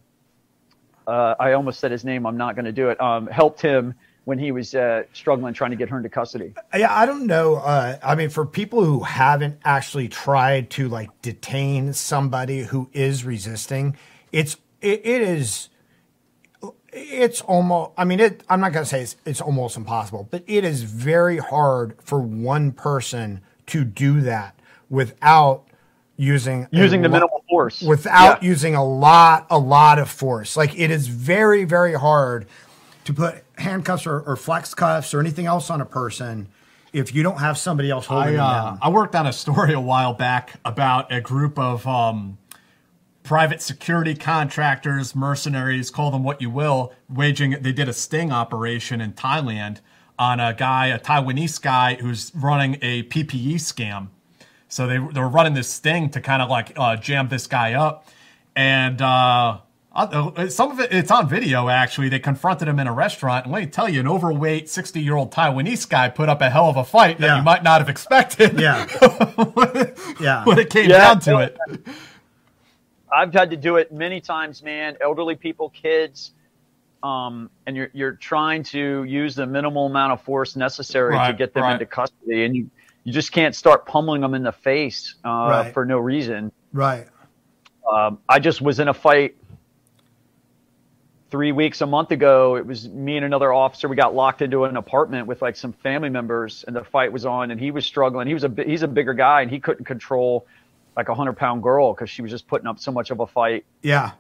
uh, 1.07 1.35
I 1.39 1.53
almost 1.53 1.81
said 1.81 1.91
his 1.91 2.05
name. 2.05 2.27
I'm 2.27 2.37
not 2.37 2.55
going 2.55 2.65
to 2.65 2.73
do 2.73 2.91
it. 2.91 3.01
Um, 3.01 3.27
helped 3.27 3.61
him 3.61 3.95
when 4.25 4.39
he 4.39 4.51
was 4.51 4.75
uh, 4.75 5.05
struggling 5.13 5.55
trying 5.55 5.71
to 5.71 5.77
get 5.77 5.89
her 5.89 5.97
into 5.97 6.09
custody. 6.09 6.53
Yeah, 6.77 6.93
I 6.93 7.07
don't 7.07 7.27
know. 7.27 7.57
Uh, 7.57 7.97
I 8.03 8.17
mean, 8.17 8.29
for 8.29 8.45
people 8.45 8.85
who 8.85 9.01
haven't 9.05 9.59
actually 9.65 10.09
tried 10.09 10.71
to 10.71 10.89
like 10.89 11.11
detain 11.23 11.93
somebody 11.93 12.65
who 12.65 12.91
is 12.93 13.25
resisting, 13.25 13.97
it's 14.33 14.57
it, 14.81 15.07
it 15.07 15.23
is 15.23 15.69
it's 16.93 17.41
almost. 17.43 17.93
I 17.97 18.05
mean, 18.05 18.21
it. 18.21 18.43
I'm 18.49 18.61
not 18.61 18.73
gonna 18.73 18.87
say 18.87 19.03
it's, 19.03 19.17
it's 19.25 19.41
almost 19.41 19.77
impossible, 19.77 20.27
but 20.31 20.43
it 20.47 20.65
is 20.65 20.83
very 20.83 21.39
hard 21.39 21.97
for 22.03 22.21
one 22.21 22.73
person 22.73 23.43
to 23.67 23.85
do 23.85 24.21
that 24.23 24.59
without 24.89 25.65
using 26.17 26.67
Using 26.73 27.03
the 27.03 27.09
lo- 27.09 27.15
minimal 27.15 27.45
force. 27.57 27.83
without 27.83 28.43
Yeah. 28.43 28.49
using 28.49 28.75
a 28.75 28.85
lot 28.85 29.47
a 29.51 29.59
lot 29.59 29.99
of 29.99 30.09
force. 30.09 30.57
Like 30.57 30.79
it 30.79 30.91
is 30.91 31.09
very 31.09 31.65
very 31.65 31.95
hard 31.95 32.47
to 33.05 33.13
put 33.15 33.45
handcuffs 33.59 34.07
or, 34.07 34.21
or 34.21 34.37
flex 34.37 34.75
cuffs 34.75 35.15
or 35.15 35.21
anything 35.21 35.47
else 35.47 35.71
on 35.71 35.81
a 35.81 35.87
person 35.87 36.49
if 36.93 37.15
you 37.15 37.23
don't 37.23 37.39
have 37.39 37.59
somebody 37.59 37.91
else 37.91 38.07
holding 38.07 38.29
I, 38.29 38.33
them 38.33 38.41
uh, 38.41 38.53
down. 38.65 38.79
I 38.83 38.89
worked 38.89 39.15
on 39.15 39.27
a 39.27 39.33
story 39.33 39.73
a 39.75 39.81
while 39.81 40.15
back 40.15 40.55
about 40.65 41.13
a 41.13 41.21
group 41.21 41.59
of 41.59 41.87
um, 41.87 42.39
private 43.23 43.61
security 43.61 44.15
contractors, 44.15 45.15
mercenaries, 45.15 45.91
call 45.91 46.11
them 46.11 46.25
what 46.25 46.41
you 46.41 46.49
will, 46.49 46.93
waging. 47.09 47.57
They 47.61 47.73
did 47.73 47.89
a 47.89 47.93
sting 47.93 48.33
operation 48.33 49.01
in 49.01 49.13
Thailand 49.13 49.81
on 50.19 50.41
a 50.41 50.55
guy, 50.55 50.87
a 50.87 50.99
Taiwanese 50.99 51.61
guy 51.61 51.97
who's 51.97 52.33
running 52.35 52.79
a 52.81 53.03
PPE 53.05 53.55
scam. 53.57 54.09
So 54.69 54.87
they 54.87 54.99
they 54.99 55.21
were 55.21 55.29
running 55.29 55.55
this 55.55 55.69
sting 55.69 56.11
to 56.11 56.21
kind 56.21 56.43
of 56.43 56.51
like 56.51 56.73
uh, 56.77 56.97
jam 56.97 57.29
this 57.29 57.47
guy 57.47 57.75
up, 57.75 58.09
and 58.57 59.01
uh, 59.01 59.59
uh, 59.95 60.49
some 60.49 60.73
of 60.73 60.81
it 60.81 60.93
it's 60.93 61.11
on 61.11 61.29
video 61.29 61.69
actually. 61.69 62.09
They 62.09 62.19
confronted 62.19 62.69
him 62.69 62.79
in 62.79 62.87
a 62.87 62.93
restaurant, 62.93 63.45
and 63.47 63.53
let 63.53 63.61
me 63.65 63.67
tell 63.69 63.89
you, 63.89 64.01
an 64.01 64.09
overweight 64.09 64.69
sixty 64.69 65.01
year 65.01 65.15
old 65.15 65.33
Taiwanese 65.33 65.89
guy 65.89 66.09
put 66.09 66.29
up 66.29 66.41
a 66.41 66.51
hell 66.51 66.69
of 66.69 66.77
a 66.77 66.85
fight 66.85 67.19
that 67.19 67.27
Yeah. 67.27 67.37
you 67.39 67.43
might 67.43 67.63
not 67.63 67.81
have 67.81 67.89
expected. 67.89 68.59
Yeah. 68.61 68.87
yeah. 70.21 70.45
when 70.45 70.59
it 70.59 70.71
came 70.71 70.91
Yeah. 70.91 70.99
down 70.99 71.21
to 71.21 71.39
it. 71.39 71.57
I've 73.11 73.33
had 73.33 73.51
to 73.51 73.57
do 73.57 73.77
it 73.77 73.93
many 73.93 74.21
times, 74.21 74.63
man. 74.63 74.97
Elderly 75.01 75.37
people, 75.37 75.71
kids, 75.71 76.33
um, 77.03 77.51
and 77.67 77.77
you're 77.77 77.91
you're 77.95 78.13
trying 78.13 78.65
to 78.65 79.05
use 79.05 79.35
the 79.37 79.47
minimal 79.47 79.87
amount 79.87 80.13
of 80.13 80.21
force 80.21 80.57
necessary 80.57 81.17
to 81.27 81.33
get 81.33 81.55
them 81.55 81.63
right. 81.63 81.75
into 81.75 81.87
custody, 81.87 82.45
and 82.45 82.57
you 82.57 82.71
you 83.07 83.13
just 83.13 83.31
can't 83.31 83.55
start 83.55 83.87
pummeling 83.87 84.21
them 84.21 84.35
in 84.35 84.43
the 84.43 84.51
face 84.51 85.15
uh, 85.25 85.29
Right. 85.29 85.73
for 85.73 85.85
no 85.87 85.97
reason. 85.99 86.51
Right. 86.73 87.07
Um, 87.89 88.19
I 88.29 88.41
just 88.41 88.61
was 88.61 88.81
in 88.81 88.89
a 88.89 88.95
fight 88.95 89.37
three 91.31 91.53
weeks 91.53 91.81
a 91.83 91.87
month 91.87 92.11
ago. 92.11 92.57
It 92.57 92.67
was 92.67 92.89
me 92.89 93.17
and 93.17 93.25
another 93.25 93.53
officer. 93.53 93.87
We 93.87 93.95
got 93.95 94.17
locked 94.17 94.43
into 94.43 94.65
an 94.65 94.77
apartment 94.77 95.29
with 95.29 95.41
like 95.41 95.55
some 95.55 95.73
family 95.73 96.09
members, 96.09 96.65
and 96.67 96.75
the 96.75 96.83
fight 96.83 97.13
was 97.13 97.25
on. 97.25 97.53
And 97.53 97.61
he 97.61 97.71
was 97.71 97.87
struggling. 97.87 98.27
He 98.27 98.35
was 98.35 98.43
a 98.43 98.53
he's 98.67 98.83
a 98.83 98.89
bigger 98.89 99.15
guy, 99.15 99.43
and 99.43 99.51
he 99.53 99.61
couldn't 99.61 99.85
control 99.85 100.47
like 100.97 101.09
a 101.09 101.15
hundred 101.15 101.35
pound 101.35 101.63
girl 101.63 101.93
because 101.95 102.11
she 102.11 102.23
was 102.23 102.31
just 102.33 102.49
putting 102.49 102.67
up 102.67 102.81
so 102.81 102.91
much 102.91 103.13
of 103.13 103.21
a 103.21 103.27
fight. 103.29 103.65
Yeah. 103.83 104.13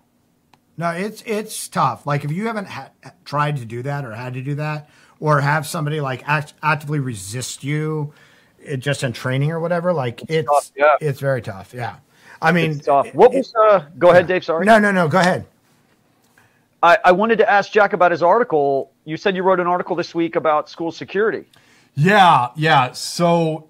No, 0.77 0.91
it's 0.91 1.23
it's 1.27 1.67
tough. 1.67 2.07
Like 2.07 2.25
if 2.25 2.31
you 2.31 2.47
haven't 2.47 2.69
ha- 2.69 2.91
tried 3.25 3.57
to 3.57 3.65
do 3.65 3.83
that 3.83 4.05
or 4.05 4.13
had 4.15 4.35
to 4.35 4.43
do 4.43 4.55
that, 4.57 4.89
or 5.19 5.41
have 5.41 5.67
somebody 5.67 6.01
like 6.01 6.23
act- 6.29 6.55
actively 6.63 7.01
resist 7.01 7.65
you, 7.65 8.13
it, 8.67 8.77
just 8.79 9.03
in 9.03 9.13
training 9.13 9.51
or 9.51 9.61
whatever, 9.61 9.93
like 9.93 10.23
it's 10.29 10.49
tough, 10.49 10.73
yeah. 10.77 10.97
it's 11.01 11.21
very 11.21 11.43
tough. 11.43 11.73
Yeah. 11.75 11.97
I 12.41 12.53
mean, 12.53 12.73
It's 12.73 12.87
tough. 12.87 13.15
What 13.15 13.33
was? 13.33 13.55
Uh, 13.55 13.87
go 13.99 14.11
ahead, 14.11 14.27
Dave. 14.27 14.45
Sorry. 14.45 14.65
no, 14.65 14.79
no, 14.79 14.93
no. 14.93 15.09
Go 15.09 15.19
ahead. 15.19 15.47
I, 16.83 16.99
I 17.07 17.13
wanted 17.13 17.39
to 17.39 17.51
ask 17.51 17.73
Jack 17.73 17.93
about 17.93 18.11
his 18.11 18.23
article. 18.23 18.93
You 19.05 19.17
said 19.17 19.35
you 19.35 19.43
wrote 19.43 19.61
an 19.61 19.67
article 19.67 19.97
this 19.97 20.15
week 20.15 20.37
about 20.37 20.69
school 20.69 20.93
security. 20.93 21.45
Yeah, 21.95 22.49
yeah. 22.55 22.93
So, 22.93 23.69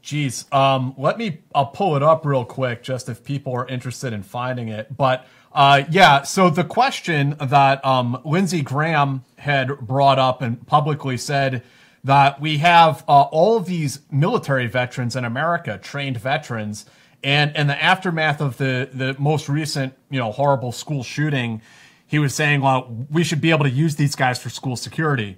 geez, 0.00 0.46
um, 0.52 0.94
let 0.96 1.18
me. 1.18 1.40
I'll 1.54 1.66
pull 1.66 1.96
it 1.96 2.02
up 2.02 2.24
real 2.24 2.44
quick, 2.44 2.82
just 2.82 3.08
if 3.08 3.22
people 3.22 3.54
are 3.54 3.66
interested 3.68 4.12
in 4.12 4.22
finding 4.22 4.68
it. 4.68 4.96
But 4.96 5.26
uh, 5.52 5.84
yeah, 5.90 6.22
so 6.22 6.48
the 6.48 6.64
question 6.64 7.36
that 7.40 7.84
um, 7.84 8.20
Lindsey 8.24 8.62
Graham 8.62 9.24
had 9.36 9.78
brought 9.80 10.18
up 10.18 10.40
and 10.42 10.66
publicly 10.66 11.18
said 11.18 11.62
that 12.06 12.40
we 12.40 12.58
have 12.58 13.04
uh, 13.08 13.22
all 13.22 13.56
of 13.56 13.66
these 13.66 14.00
military 14.12 14.68
veterans 14.68 15.16
in 15.16 15.24
America, 15.24 15.76
trained 15.76 16.16
veterans, 16.16 16.86
and 17.24 17.54
in 17.56 17.66
the 17.66 17.82
aftermath 17.82 18.40
of 18.40 18.58
the 18.58 18.88
the 18.92 19.16
most 19.18 19.48
recent, 19.48 19.92
you 20.08 20.20
know, 20.20 20.30
horrible 20.30 20.70
school 20.70 21.02
shooting, 21.02 21.60
he 22.06 22.20
was 22.20 22.32
saying, 22.32 22.60
well, 22.60 23.06
we 23.10 23.24
should 23.24 23.40
be 23.40 23.50
able 23.50 23.64
to 23.64 23.70
use 23.70 23.96
these 23.96 24.14
guys 24.14 24.40
for 24.40 24.50
school 24.50 24.76
security. 24.76 25.36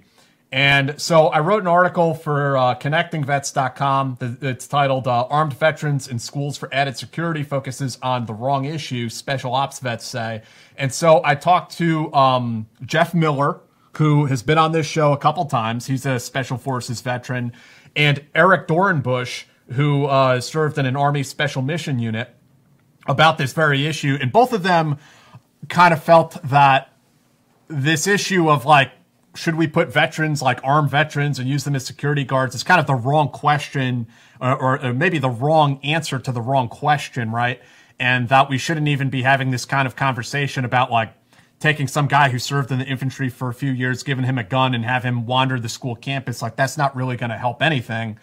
And 0.51 0.99
so 1.01 1.27
I 1.27 1.39
wrote 1.39 1.61
an 1.63 1.67
article 1.67 2.13
for 2.13 2.55
uh, 2.55 2.75
connectingvets.com. 2.75 4.17
It's 4.41 4.67
titled 4.67 5.07
uh, 5.07 5.25
Armed 5.25 5.53
Veterans 5.53 6.07
in 6.07 6.19
Schools 6.19 6.55
for 6.55 6.71
Added 6.71 6.97
Security 6.97 7.43
Focuses 7.43 7.97
on 8.03 8.27
the 8.27 8.33
Wrong 8.33 8.65
Issue, 8.65 9.09
Special 9.09 9.53
Ops 9.55 9.79
Vets 9.79 10.05
Say. 10.05 10.43
And 10.77 10.93
so 10.93 11.21
I 11.23 11.33
talked 11.33 11.77
to 11.77 12.13
um, 12.13 12.67
Jeff 12.85 13.15
Miller, 13.15 13.61
who 13.99 14.27
has 14.27 14.41
been 14.41 14.57
on 14.57 14.71
this 14.71 14.85
show 14.85 15.11
a 15.11 15.17
couple 15.17 15.43
times. 15.43 15.87
He's 15.87 16.05
a 16.05 16.21
Special 16.21 16.57
Forces 16.57 17.01
veteran, 17.01 17.51
and 17.97 18.23
Eric 18.33 18.65
Dorenbush, 18.65 19.43
who 19.73 20.05
uh, 20.05 20.39
served 20.39 20.77
in 20.77 20.85
an 20.85 20.95
Army 20.95 21.21
Special 21.21 21.61
Mission 21.61 21.99
Unit, 21.99 22.33
about 23.07 23.37
this 23.37 23.51
very 23.51 23.85
issue. 23.85 24.17
And 24.21 24.31
both 24.31 24.53
of 24.53 24.63
them 24.63 24.99
kind 25.67 25.93
of 25.93 26.01
felt 26.01 26.41
that 26.45 26.93
this 27.67 28.07
issue 28.07 28.49
of 28.49 28.65
like, 28.65 28.93
should 29.35 29.55
we 29.55 29.67
put 29.67 29.91
veterans 29.91 30.41
like 30.41 30.61
armed 30.63 30.89
veterans 30.89 31.37
and 31.37 31.49
use 31.49 31.65
them 31.65 31.75
as 31.75 31.85
security 31.85 32.23
guards 32.23 32.55
is 32.55 32.63
kind 32.63 32.79
of 32.79 32.87
the 32.87 32.95
wrong 32.95 33.27
question 33.27 34.07
or, 34.39 34.55
or, 34.55 34.85
or 34.85 34.93
maybe 34.93 35.17
the 35.17 35.29
wrong 35.29 35.77
answer 35.83 36.19
to 36.19 36.31
the 36.31 36.41
wrong 36.41 36.69
question, 36.69 37.31
right? 37.31 37.61
And 37.99 38.29
that 38.29 38.49
we 38.49 38.57
shouldn't 38.57 38.87
even 38.87 39.09
be 39.09 39.23
having 39.23 39.51
this 39.51 39.65
kind 39.65 39.85
of 39.85 39.97
conversation 39.97 40.63
about 40.63 40.89
like 40.89 41.13
taking 41.59 41.87
some 41.87 42.07
guy 42.07 42.29
who 42.29 42.39
served 42.39 42.71
in 42.71 42.79
the 42.79 42.85
infantry 42.85 43.29
for 43.29 43.49
a 43.49 43.53
few 43.53 43.71
years, 43.71 44.03
giving 44.03 44.25
him 44.25 44.37
a 44.37 44.43
gun 44.43 44.73
and 44.73 44.85
have 44.85 45.03
him 45.03 45.25
wander 45.25 45.59
the 45.59 45.69
school 45.69 45.95
campus. 45.95 46.41
Like 46.41 46.55
that's 46.55 46.77
not 46.77 46.95
really 46.95 47.17
going 47.17 47.31
to 47.31 47.37
help 47.37 47.61
anything. 47.61 48.17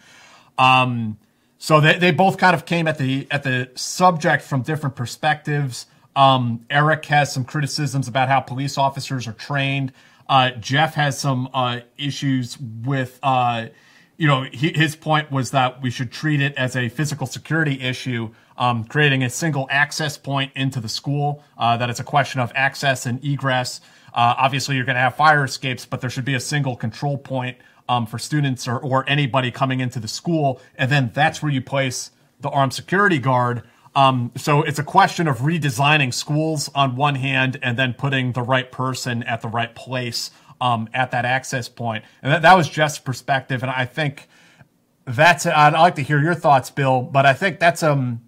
Um, 0.59 1.19
so 1.59 1.81
they, 1.81 1.99
they 1.99 2.11
both 2.11 2.39
kind 2.39 2.55
of 2.55 2.67
came 2.67 2.87
at 2.87 2.99
the 2.99 3.27
at 3.31 3.43
the 3.43 3.71
subject 3.75 4.43
from 4.43 4.63
different 4.63 4.97
perspectives. 4.97 5.87
Um, 6.15 6.65
Eric 6.71 7.05
has 7.07 7.33
some 7.33 7.45
criticisms 7.45 8.09
about 8.09 8.29
how 8.29 8.41
police 8.41 8.79
officers 8.79 9.27
are 9.27 9.35
trained. 9.35 9.93
Uh, 10.29 10.51
Jeff 10.53 10.95
has 10.95 11.19
some 11.19 11.49
uh, 11.53 11.81
issues 11.97 12.59
with, 12.59 13.19
uh, 13.23 13.67
you 14.17 14.27
know, 14.27 14.45
he, 14.45 14.73
his 14.73 14.97
point 14.97 15.31
was 15.31 15.51
that 15.51 15.83
we 15.83 15.91
should 15.91 16.11
treat 16.11 16.41
it 16.41 16.55
as 16.57 16.75
a 16.77 16.89
physical 16.89 17.27
security 17.27 17.81
issue, 17.81 18.31
um, 18.57 18.85
creating 18.85 19.23
a 19.23 19.31
single 19.31 19.67
access 19.71 20.17
point 20.17 20.53
into 20.55 20.81
the 20.81 20.89
school. 20.89 21.43
Uh, 21.59 21.77
that 21.77 21.91
it's 21.91 22.01
a 22.01 22.05
question 22.05 22.41
of 22.41 22.51
access 22.55 23.07
and 23.07 23.23
egress. 23.25 23.81
Uh, 24.15 24.35
obviously, 24.39 24.77
you're 24.77 24.87
going 24.87 24.97
to 24.97 25.01
have 25.01 25.15
fire 25.15 25.45
escapes, 25.45 25.85
but 25.85 26.01
there 26.01 26.09
should 26.09 26.25
be 26.25 26.35
a 26.35 26.41
single 26.41 26.77
control 26.77 27.19
point 27.19 27.59
um, 27.89 28.07
for 28.07 28.19
students 28.19 28.67
or, 28.67 28.79
or 28.79 29.09
anybody 29.09 29.51
coming 29.51 29.81
into 29.81 30.01
the 30.01 30.09
school, 30.09 30.61
and 30.77 30.91
then 30.91 31.11
that's 31.15 31.43
where 31.43 31.53
you 31.53 31.61
place 31.61 32.11
the 32.41 32.49
armed 32.51 32.73
security 32.73 33.19
guard. 33.19 33.63
Um, 33.95 34.31
so 34.37 34.63
it's 34.63 34.79
a 34.79 34.85
question 34.85 35.27
of 35.27 35.39
redesigning 35.39 36.13
schools 36.13 36.71
on 36.75 36.97
one 36.97 37.15
hand 37.15 37.59
and 37.63 37.79
then 37.79 37.95
putting 37.95 38.33
the 38.33 38.43
right 38.43 38.71
person 38.71 39.23
at 39.23 39.41
the 39.41 39.49
right 39.49 39.75
place 39.75 40.31
um, 40.61 40.89
at 40.95 41.11
that 41.11 41.25
access 41.25 41.69
point. 41.69 42.05
And 42.23 42.33
that, 42.33 42.43
that 42.43 42.57
was 42.57 42.69
Jeff's 42.69 42.99
perspective. 42.99 43.63
And 43.63 43.71
I 43.71 43.85
think 43.85 44.29
that's, 45.05 45.47
I'd 45.47 45.73
like 45.73 45.97
to 45.97 46.03
hear 46.03 46.21
your 46.21 46.35
thoughts, 46.35 46.71
Bill, 46.71 47.03
but 47.03 47.27
I 47.27 47.35
think 47.35 47.59
that's, 47.59 47.83
um, 47.83 48.23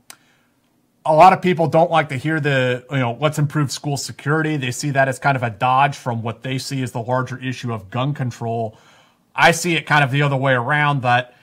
a 1.05 1.15
lot 1.15 1.33
of 1.33 1.41
people 1.41 1.69
don't 1.69 1.91
like 1.91 2.11
to 2.11 2.17
hear 2.17 2.39
the, 2.39 2.85
you 2.91 2.99
know, 2.99 3.17
let's 3.19 3.39
improve 3.39 3.73
school 3.73 3.97
security. 3.97 4.57
They 4.59 4.71
see 4.71 4.91
that 4.91 5.09
as 5.09 5.19
kind 5.19 5.37
of 5.37 5.43
a 5.43 5.49
dodge 5.49 5.97
from 5.97 6.23
what 6.23 6.43
they 6.43 6.59
see 6.59 6.83
as 6.83 6.93
the 6.93 7.01
larger 7.01 7.39
issue 7.39 7.73
of 7.73 7.89
gun 7.89 8.13
control. 8.13 8.77
I 9.35 9.53
see 9.53 9.75
it 9.75 9.87
kind 9.87 10.05
of 10.05 10.11
the 10.11 10.21
other 10.21 10.37
way 10.37 10.53
around 10.53 11.03
that 11.03 11.35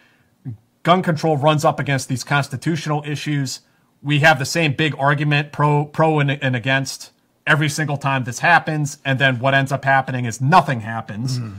gun 0.84 1.02
control 1.02 1.36
runs 1.36 1.66
up 1.66 1.80
against 1.80 2.10
these 2.10 2.24
constitutional 2.24 3.04
issues 3.08 3.62
we 4.06 4.20
have 4.20 4.38
the 4.38 4.46
same 4.46 4.74
big 4.74 4.96
argument 5.00 5.52
pro 5.52 5.86
pro 5.86 6.20
and, 6.20 6.32
and, 6.32 6.56
against 6.56 7.12
every 7.48 7.70
single 7.70 7.98
time 7.98 8.24
this 8.24 8.40
happens 8.40 8.98
and 9.06 9.20
then 9.20 9.40
what 9.40 9.54
ends 9.54 9.72
up 9.72 9.86
happening 9.86 10.26
is 10.26 10.42
nothing 10.42 10.82
happens 10.82 11.40
mm. 11.40 11.56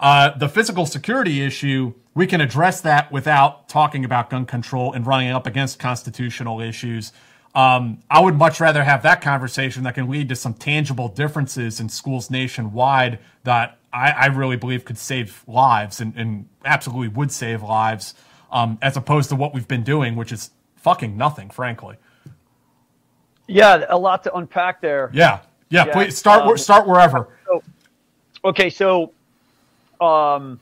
uh, 0.00 0.36
the 0.36 0.48
physical 0.48 0.86
security 0.86 1.42
issue 1.42 1.92
we 2.14 2.26
can 2.26 2.40
address 2.40 2.80
that 2.80 3.10
without 3.10 3.68
talking 3.68 4.04
about 4.04 4.30
gun 4.30 4.46
control 4.46 4.92
and 4.92 5.06
running 5.06 5.30
up 5.30 5.46
against 5.46 5.78
constitutional 5.78 6.60
issues 6.60 7.12
um, 7.54 7.98
i 8.10 8.20
would 8.20 8.36
much 8.36 8.60
rather 8.60 8.84
have 8.84 9.02
that 9.02 9.20
conversation 9.20 9.82
that 9.82 9.94
can 9.94 10.08
lead 10.08 10.28
to 10.28 10.36
some 10.36 10.54
tangible 10.54 11.08
differences 11.08 11.80
in 11.80 11.88
schools 11.88 12.30
nationwide 12.30 13.18
that 13.42 13.78
i, 13.92 14.10
I 14.10 14.26
really 14.26 14.56
believe 14.56 14.84
could 14.84 14.98
save 14.98 15.42
lives 15.46 16.00
and, 16.00 16.14
and 16.16 16.48
absolutely 16.64 17.08
would 17.08 17.32
save 17.32 17.62
lives 17.62 18.14
um, 18.52 18.78
as 18.80 18.96
opposed 18.96 19.30
to 19.30 19.36
what 19.36 19.52
we've 19.52 19.66
been 19.66 19.84
doing 19.84 20.14
which 20.14 20.30
is 20.30 20.50
fucking 20.84 21.16
nothing, 21.16 21.48
frankly. 21.48 21.96
Yeah, 23.46 23.84
a 23.88 23.98
lot 23.98 24.24
to 24.24 24.34
unpack 24.34 24.80
there. 24.80 25.10
Yeah, 25.12 25.40
yeah. 25.68 25.86
yeah. 25.86 25.92
Please 25.92 26.16
start 26.16 26.42
um, 26.42 26.56
start 26.56 26.86
wherever. 26.86 27.28
So, 27.46 27.62
okay, 28.44 28.70
so 28.70 29.12
um, 30.00 30.60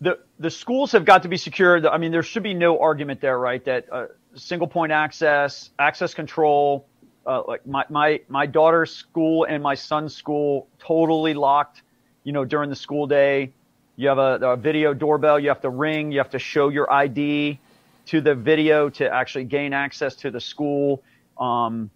the 0.00 0.18
the 0.38 0.50
schools 0.50 0.92
have 0.92 1.04
got 1.04 1.22
to 1.22 1.28
be 1.28 1.36
secured. 1.36 1.86
I 1.86 1.98
mean, 1.98 2.12
there 2.12 2.22
should 2.22 2.42
be 2.42 2.54
no 2.54 2.78
argument 2.78 3.20
there, 3.20 3.38
right? 3.38 3.64
That 3.64 3.86
uh, 3.90 4.06
single 4.34 4.68
point 4.68 4.92
access, 4.92 5.70
access 5.78 6.14
control. 6.14 6.86
Uh, 7.26 7.42
like 7.46 7.66
my, 7.66 7.84
my 7.90 8.20
my 8.28 8.46
daughter's 8.46 8.90
school 8.90 9.44
and 9.44 9.62
my 9.62 9.74
son's 9.74 10.14
school 10.16 10.66
totally 10.78 11.34
locked. 11.34 11.82
You 12.24 12.32
know, 12.32 12.44
during 12.44 12.70
the 12.70 12.76
school 12.76 13.06
day, 13.06 13.52
you 13.96 14.08
have 14.08 14.18
a, 14.18 14.38
a 14.42 14.56
video 14.56 14.94
doorbell. 14.94 15.38
You 15.38 15.48
have 15.48 15.60
to 15.62 15.70
ring. 15.70 16.12
You 16.12 16.18
have 16.18 16.30
to 16.30 16.38
show 16.38 16.68
your 16.68 16.90
ID 16.90 17.58
to 18.06 18.20
the 18.22 18.34
video 18.34 18.88
to 18.88 19.12
actually 19.12 19.44
gain 19.44 19.72
access 19.74 20.14
to 20.16 20.30
the 20.30 20.40
school. 20.40 21.02
Um, 21.38 21.90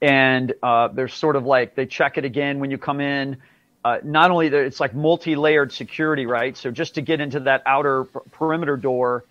and 0.00 0.54
uh, 0.62 0.88
there's 0.88 1.14
sort 1.14 1.36
of 1.36 1.44
like 1.44 1.74
they 1.74 1.86
check 1.86 2.18
it 2.18 2.24
again 2.24 2.60
when 2.60 2.70
you 2.70 2.78
come 2.78 3.00
in. 3.00 3.38
Uh, 3.84 3.98
not 4.04 4.30
only 4.30 4.48
that, 4.48 4.64
it's 4.64 4.80
like 4.80 4.94
multi-layered 4.94 5.72
security, 5.72 6.26
right? 6.26 6.56
So 6.56 6.70
just 6.70 6.94
to 6.96 7.00
get 7.00 7.20
into 7.20 7.40
that 7.40 7.62
outer 7.64 8.04
perimeter 8.32 8.76
door, 8.76 9.24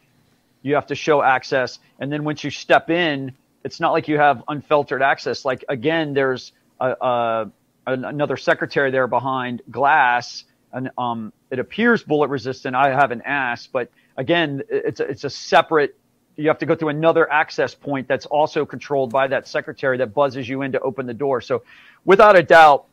you 0.62 0.76
have 0.76 0.88
to 0.88 0.96
show 0.96 1.22
access, 1.22 1.80
and 2.00 2.12
then 2.12 2.24
once 2.24 2.44
you 2.44 2.50
step 2.50 2.90
in, 2.90 3.34
it's 3.64 3.80
not 3.80 3.92
like 3.92 4.08
you 4.08 4.18
have 4.18 4.44
unfiltered 4.48 5.02
access. 5.02 5.46
Like 5.46 5.64
again, 5.70 6.14
there's 6.14 6.52
a, 6.80 6.90
a, 6.90 7.52
another 7.86 8.38
secretary 8.38 8.92
there 8.92 9.08
behind 9.08 9.62
glass, 9.70 10.44
and 10.74 10.90
um, 10.98 11.32
it 11.52 11.60
appears 11.60 12.04
bullet 12.04 12.30
resistant. 12.30 12.76
I 12.76 12.90
haven't 12.90 13.22
asked, 13.26 13.72
but 13.72 13.90
again, 14.18 14.64
it's 14.70 15.00
a, 15.00 15.04
it's 15.04 15.24
a 15.24 15.30
separate. 15.30 15.96
You 16.38 16.48
have 16.48 16.60
to 16.60 16.66
go 16.66 16.76
through 16.76 16.90
another 16.90 17.32
access 17.32 17.74
point 17.74 18.08
that's 18.08 18.28
also 18.28 18.66
controlled 18.66 19.12
by 19.12 19.28
that 19.28 19.48
secretary 19.48 19.98
that 19.98 20.14
buzzes 20.14 20.48
you 20.48 20.62
in 20.62 20.72
to 20.72 20.80
open 20.80 21.08
the 21.08 21.14
door. 21.14 21.42
So, 21.42 21.64
without 22.06 22.36
a 22.36 22.44
doubt, 22.44 22.86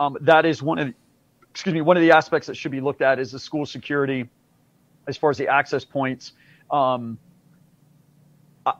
um, 0.00 0.16
that 0.22 0.44
is 0.44 0.60
one 0.62 0.78
of 0.78 0.88
the, 0.88 0.94
excuse 1.50 1.72
me 1.72 1.80
one 1.80 1.96
of 1.96 2.02
the 2.02 2.10
aspects 2.10 2.48
that 2.48 2.56
should 2.56 2.72
be 2.72 2.80
looked 2.80 3.00
at 3.00 3.18
is 3.18 3.32
the 3.32 3.38
school 3.38 3.64
security, 3.64 4.28
as 5.06 5.16
far 5.16 5.30
as 5.30 5.38
the 5.38 5.48
access 5.48 5.84
points. 5.84 6.32
Um, 6.70 7.18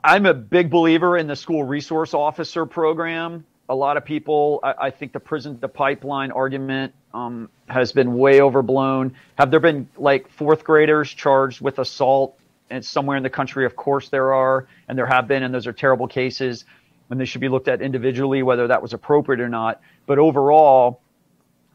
I'm 0.05 0.27
a 0.27 0.35
big 0.35 0.71
believer 0.71 1.17
in 1.17 1.27
the 1.27 1.37
school 1.37 1.65
resource 1.65 2.15
officer 2.15 2.67
program. 2.67 3.45
A 3.69 3.75
lot 3.75 3.97
of 3.97 4.05
people, 4.05 4.61
I, 4.63 4.75
I 4.79 4.91
think 4.91 5.13
the 5.13 5.21
prison 5.21 5.59
to 5.61 5.69
pipeline 5.69 6.31
argument 6.31 6.95
um, 7.15 7.49
has 7.69 7.93
been 7.93 8.17
way 8.17 8.41
overblown. 8.41 9.15
Have 9.37 9.51
there 9.51 9.61
been 9.61 9.89
like 9.97 10.31
fourth 10.31 10.65
graders 10.65 11.11
charged 11.11 11.61
with 11.61 11.79
assault 11.79 12.39
and 12.71 12.85
somewhere 12.85 13.17
in 13.17 13.23
the 13.23 13.31
country? 13.31 13.65
Of 13.67 13.77
course 13.77 14.09
there 14.09 14.35
are, 14.35 14.67
and 14.89 14.99
there 14.99 15.07
have 15.07 15.29
been, 15.29 15.43
and 15.43 15.55
those 15.55 15.67
are 15.67 15.73
terrible 15.73 16.09
cases, 16.09 16.65
and 17.11 17.21
they 17.21 17.25
should 17.25 17.41
be 17.41 17.49
looked 17.49 17.69
at 17.69 17.81
individually 17.81 18.43
whether 18.43 18.67
that 18.69 18.83
was 18.83 18.93
appropriate 18.93 19.41
or 19.41 19.49
not. 19.49 19.81
But 20.07 20.19
overall, 20.19 21.01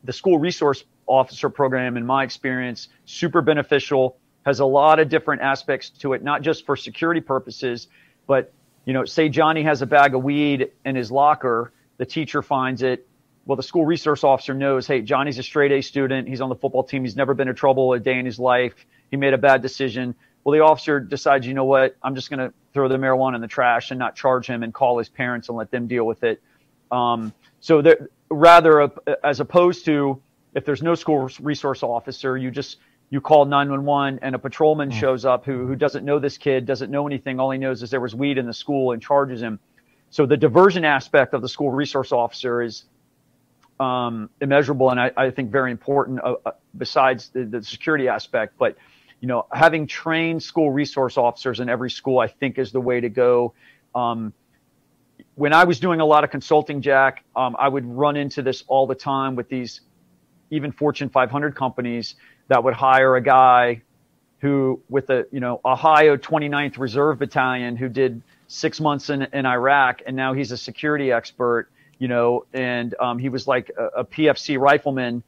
the 0.03 0.13
school 0.13 0.37
resource 0.37 0.83
officer 1.07 1.49
program, 1.49 1.97
in 1.97 2.05
my 2.05 2.23
experience, 2.23 2.89
super 3.05 3.41
beneficial. 3.41 4.17
Has 4.45 4.59
a 4.59 4.65
lot 4.65 4.99
of 4.99 5.07
different 5.07 5.41
aspects 5.41 5.89
to 5.99 6.11
it, 6.11 6.21
not 6.21 6.41
just 6.41 6.65
for 6.65 6.75
security 6.75 7.21
purposes, 7.21 7.87
but 8.27 8.51
you 8.83 8.91
know, 8.91 9.05
say 9.05 9.29
Johnny 9.29 9.63
has 9.63 9.81
a 9.81 9.85
bag 9.85 10.15
of 10.15 10.23
weed 10.23 10.71
in 10.83 10.97
his 10.97 11.09
locker, 11.09 11.71
the 11.97 12.05
teacher 12.05 12.41
finds 12.41 12.81
it, 12.81 13.07
well, 13.45 13.55
the 13.55 13.63
school 13.63 13.85
resource 13.85 14.23
officer 14.23 14.53
knows, 14.53 14.87
hey, 14.87 15.01
Johnny's 15.01 15.37
a 15.37 15.43
straight 15.43 15.71
A 15.71 15.81
student. 15.81 16.27
He's 16.27 16.41
on 16.41 16.49
the 16.49 16.55
football 16.55 16.83
team. 16.83 17.03
He's 17.03 17.15
never 17.15 17.33
been 17.33 17.47
in 17.47 17.55
trouble 17.55 17.93
a 17.93 17.99
day 17.99 18.17
in 18.17 18.25
his 18.25 18.39
life. 18.39 18.73
He 19.11 19.17
made 19.17 19.33
a 19.33 19.37
bad 19.37 19.61
decision. 19.61 20.15
Well, 20.43 20.53
the 20.53 20.63
officer 20.63 20.99
decides, 20.99 21.47
you 21.47 21.53
know 21.53 21.65
what? 21.65 21.95
I'm 22.03 22.15
just 22.15 22.29
going 22.29 22.39
to 22.39 22.53
throw 22.73 22.87
the 22.87 22.97
marijuana 22.97 23.35
in 23.35 23.41
the 23.41 23.47
trash 23.47 23.91
and 23.91 23.99
not 23.99 24.15
charge 24.15 24.47
him 24.47 24.63
and 24.63 24.73
call 24.73 24.97
his 24.97 25.09
parents 25.09 25.47
and 25.47 25.57
let 25.57 25.71
them 25.71 25.87
deal 25.87 26.05
with 26.05 26.23
it. 26.23 26.41
Um, 26.91 27.33
so 27.59 27.81
there, 27.81 28.09
rather, 28.29 28.81
uh, 28.81 28.89
as 29.23 29.39
opposed 29.39 29.85
to 29.85 30.21
if 30.53 30.65
there's 30.65 30.83
no 30.83 30.95
school 30.95 31.29
resource 31.39 31.81
officer, 31.81 32.37
you 32.37 32.51
just 32.51 32.77
you 33.09 33.21
call 33.21 33.45
911 33.45 34.19
and 34.21 34.35
a 34.35 34.39
patrolman 34.39 34.89
mm. 34.89 34.93
shows 34.93 35.25
up 35.25 35.45
who 35.45 35.65
who 35.65 35.75
doesn't 35.75 36.03
know 36.03 36.19
this 36.19 36.37
kid, 36.37 36.65
doesn't 36.65 36.91
know 36.91 37.07
anything. 37.07 37.39
All 37.39 37.51
he 37.51 37.57
knows 37.57 37.83
is 37.83 37.89
there 37.89 38.01
was 38.01 38.15
weed 38.15 38.37
in 38.37 38.45
the 38.45 38.53
school 38.53 38.91
and 38.91 39.01
charges 39.01 39.41
him. 39.41 39.59
So 40.09 40.25
the 40.25 40.37
diversion 40.37 40.85
aspect 40.85 41.33
of 41.33 41.41
the 41.41 41.49
school 41.49 41.71
resource 41.71 42.11
officer 42.11 42.61
is 42.61 42.83
um, 43.79 44.29
immeasurable 44.39 44.91
and 44.91 44.99
I, 44.99 45.11
I, 45.17 45.31
think 45.31 45.49
very 45.49 45.71
important 45.71 46.19
uh, 46.23 46.35
uh, 46.45 46.51
besides 46.77 47.29
the, 47.29 47.45
the, 47.45 47.63
security 47.63 48.07
aspect. 48.07 48.53
But 48.59 48.77
you 49.23 49.27
know, 49.27 49.45
having 49.53 49.87
trained 49.87 50.43
school 50.43 50.69
resource 50.69 51.17
officers 51.17 51.61
in 51.61 51.69
every 51.69 51.89
school, 51.89 52.19
I 52.19 52.27
think, 52.27 52.59
is 52.59 52.73
the 52.73 52.81
way 52.81 52.99
to 52.99 53.07
go. 53.07 53.53
Um, 53.95 54.33
when 55.35 55.53
I 55.53 55.63
was 55.63 55.79
doing 55.79 56.01
a 56.01 56.05
lot 56.05 56.25
of 56.25 56.29
consulting, 56.29 56.81
Jack, 56.81 57.23
um, 57.33 57.55
I 57.57 57.69
would 57.69 57.85
run 57.85 58.17
into 58.17 58.41
this 58.41 58.65
all 58.67 58.85
the 58.85 58.95
time 58.95 59.37
with 59.37 59.47
these 59.47 59.79
even 60.51 60.73
Fortune 60.73 61.07
500 61.07 61.55
companies 61.55 62.15
that 62.49 62.65
would 62.65 62.73
hire 62.73 63.15
a 63.15 63.21
guy 63.21 63.81
who, 64.39 64.81
with 64.89 65.09
a 65.09 65.25
you 65.31 65.39
know 65.39 65.61
Ohio 65.63 66.17
29th 66.17 66.77
Reserve 66.77 67.19
Battalion, 67.19 67.77
who 67.77 67.87
did 67.87 68.21
six 68.49 68.81
months 68.81 69.09
in, 69.09 69.21
in 69.31 69.45
Iraq, 69.45 70.01
and 70.05 70.17
now 70.17 70.33
he's 70.33 70.51
a 70.51 70.57
security 70.57 71.13
expert 71.13 71.69
you 71.99 72.09
know, 72.09 72.43
and 72.53 72.95
um, 72.99 73.17
he 73.17 73.29
was 73.29 73.47
like 73.47 73.71
a, 73.77 73.99
a, 73.99 74.03
PFC 74.03 74.59
rifleman 74.59 75.23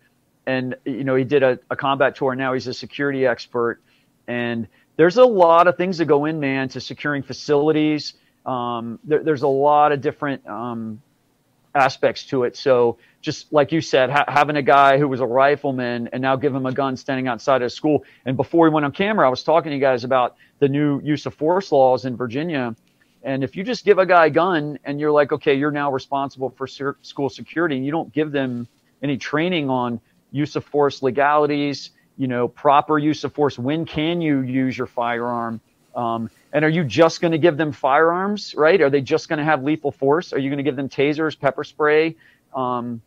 and 0.45 0.75
you 0.85 1.03
know 1.03 1.15
he 1.15 1.23
did 1.23 1.43
a, 1.43 1.59
a 1.69 1.75
combat 1.75 2.15
tour. 2.15 2.31
and 2.31 2.39
Now 2.39 2.53
he's 2.53 2.67
a 2.67 2.73
security 2.73 3.25
expert, 3.25 3.81
and 4.27 4.67
there's 4.97 5.17
a 5.17 5.25
lot 5.25 5.67
of 5.67 5.77
things 5.77 5.97
that 5.97 6.05
go 6.05 6.25
in, 6.25 6.39
man, 6.39 6.69
to 6.69 6.79
securing 6.79 7.23
facilities. 7.23 8.13
Um, 8.45 8.99
there, 9.03 9.23
there's 9.23 9.41
a 9.41 9.47
lot 9.47 9.91
of 9.91 10.01
different 10.01 10.45
um, 10.47 11.01
aspects 11.73 12.25
to 12.27 12.43
it. 12.43 12.55
So 12.55 12.97
just 13.21 13.51
like 13.51 13.71
you 13.71 13.81
said, 13.81 14.09
ha- 14.09 14.25
having 14.27 14.55
a 14.55 14.61
guy 14.61 14.97
who 14.97 15.07
was 15.07 15.19
a 15.19 15.25
rifleman 15.25 16.09
and 16.13 16.21
now 16.21 16.35
give 16.35 16.55
him 16.55 16.65
a 16.65 16.71
gun 16.71 16.95
standing 16.95 17.27
outside 17.27 17.61
of 17.61 17.71
school. 17.71 18.03
And 18.25 18.37
before 18.37 18.65
we 18.65 18.73
went 18.73 18.85
on 18.85 18.91
camera, 18.91 19.25
I 19.27 19.29
was 19.29 19.43
talking 19.43 19.71
to 19.71 19.75
you 19.75 19.81
guys 19.81 20.03
about 20.03 20.35
the 20.59 20.69
new 20.69 21.01
use 21.01 21.25
of 21.25 21.33
force 21.33 21.71
laws 21.71 22.05
in 22.05 22.15
Virginia. 22.15 22.75
And 23.23 23.43
if 23.43 23.55
you 23.55 23.63
just 23.63 23.83
give 23.83 23.97
a 23.97 24.05
guy 24.05 24.27
a 24.27 24.29
gun 24.29 24.79
and 24.85 24.99
you're 24.99 25.11
like, 25.11 25.31
okay, 25.31 25.55
you're 25.55 25.71
now 25.71 25.91
responsible 25.91 26.51
for 26.51 26.67
school 26.67 27.29
security, 27.29 27.75
and 27.75 27.85
you 27.85 27.91
don't 27.91 28.13
give 28.13 28.31
them 28.31 28.67
any 29.01 29.17
training 29.17 29.69
on 29.69 29.99
use 30.31 30.55
of 30.55 30.63
force 30.63 31.01
legalities, 31.01 31.89
you 32.17 32.27
know, 32.27 32.47
proper 32.47 32.97
use 32.97 33.23
of 33.23 33.33
force. 33.33 33.59
When 33.59 33.85
can 33.85 34.21
you 34.21 34.41
use 34.41 34.77
your 34.77 34.87
firearm? 34.87 35.61
Um, 35.95 36.29
and 36.51 36.65
are 36.65 36.69
you 36.69 36.83
just 36.83 37.21
going 37.21 37.31
to 37.31 37.37
give 37.37 37.57
them 37.57 37.71
firearms, 37.71 38.53
right? 38.55 38.79
Are 38.81 38.89
they 38.89 39.01
just 39.01 39.29
going 39.29 39.39
to 39.39 39.45
have 39.45 39.63
lethal 39.63 39.91
force? 39.91 40.33
Are 40.33 40.39
you 40.39 40.49
going 40.49 40.57
to 40.57 40.63
give 40.63 40.75
them 40.75 40.89
tasers, 40.89 41.39
pepper 41.39 41.63
spray? 41.63 42.15
Um, 42.53 43.01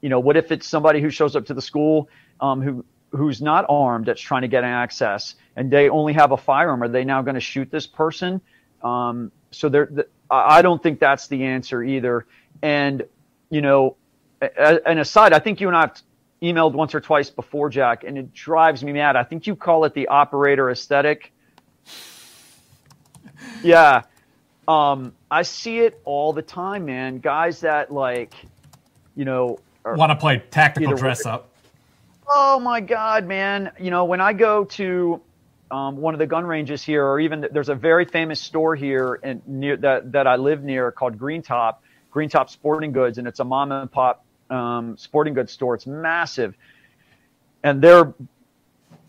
you 0.00 0.08
know, 0.08 0.20
what 0.20 0.36
if 0.36 0.52
it's 0.52 0.66
somebody 0.66 1.00
who 1.00 1.10
shows 1.10 1.36
up 1.36 1.46
to 1.46 1.54
the 1.54 1.62
school 1.62 2.08
um, 2.40 2.60
who 2.60 2.84
who's 3.10 3.42
not 3.42 3.66
armed 3.68 4.06
that's 4.06 4.20
trying 4.20 4.42
to 4.42 4.48
get 4.48 4.64
access 4.64 5.34
and 5.54 5.70
they 5.70 5.88
only 5.88 6.12
have 6.12 6.32
a 6.32 6.36
firearm? 6.36 6.82
Are 6.82 6.88
they 6.88 7.04
now 7.04 7.22
going 7.22 7.34
to 7.34 7.40
shoot 7.40 7.70
this 7.70 7.86
person? 7.86 8.40
Um, 8.82 9.30
so 9.50 9.68
there, 9.68 9.86
the, 9.86 10.06
I 10.30 10.62
don't 10.62 10.82
think 10.82 10.98
that's 10.98 11.28
the 11.28 11.44
answer 11.44 11.82
either. 11.82 12.26
And 12.62 13.04
you 13.50 13.60
know, 13.60 13.96
and 14.40 14.98
aside, 14.98 15.32
I 15.32 15.38
think 15.38 15.60
you 15.60 15.68
and 15.68 15.76
I 15.76 15.82
have 15.82 16.02
emailed 16.42 16.72
once 16.72 16.94
or 16.94 17.00
twice 17.00 17.30
before, 17.30 17.70
Jack, 17.70 18.04
and 18.04 18.18
it 18.18 18.34
drives 18.34 18.82
me 18.82 18.92
mad. 18.92 19.16
I 19.16 19.22
think 19.22 19.46
you 19.46 19.54
call 19.54 19.84
it 19.84 19.94
the 19.94 20.08
operator 20.08 20.70
aesthetic. 20.70 21.32
Yeah. 23.62 24.02
Um, 24.66 25.14
I 25.30 25.42
see 25.42 25.80
it 25.80 26.00
all 26.04 26.32
the 26.32 26.42
time, 26.42 26.84
man. 26.84 27.18
Guys 27.18 27.60
that 27.60 27.92
like, 27.92 28.34
you 29.16 29.24
know, 29.24 29.58
want 29.84 30.10
to 30.10 30.16
play 30.16 30.42
tactical 30.50 30.94
dress 30.94 31.26
up. 31.26 31.48
Oh 32.28 32.60
my 32.60 32.80
God, 32.80 33.26
man! 33.26 33.72
You 33.80 33.90
know, 33.90 34.04
when 34.04 34.20
I 34.20 34.32
go 34.32 34.64
to 34.64 35.20
um, 35.70 35.96
one 35.96 36.14
of 36.14 36.18
the 36.18 36.26
gun 36.26 36.46
ranges 36.46 36.82
here, 36.82 37.04
or 37.04 37.18
even 37.18 37.46
there's 37.50 37.68
a 37.68 37.74
very 37.74 38.04
famous 38.04 38.40
store 38.40 38.76
here 38.76 39.18
in, 39.22 39.42
near 39.46 39.76
that 39.78 40.12
that 40.12 40.26
I 40.26 40.36
live 40.36 40.62
near 40.62 40.92
called 40.92 41.18
Green 41.18 41.42
Top, 41.42 41.82
Green 42.10 42.28
Top 42.28 42.48
Sporting 42.48 42.92
Goods, 42.92 43.18
and 43.18 43.26
it's 43.26 43.40
a 43.40 43.44
mom 43.44 43.72
and 43.72 43.90
pop 43.90 44.24
um, 44.52 44.96
sporting 44.96 45.34
goods 45.34 45.52
store. 45.52 45.74
It's 45.74 45.86
massive, 45.86 46.54
and 47.62 47.82
they're 47.82 48.14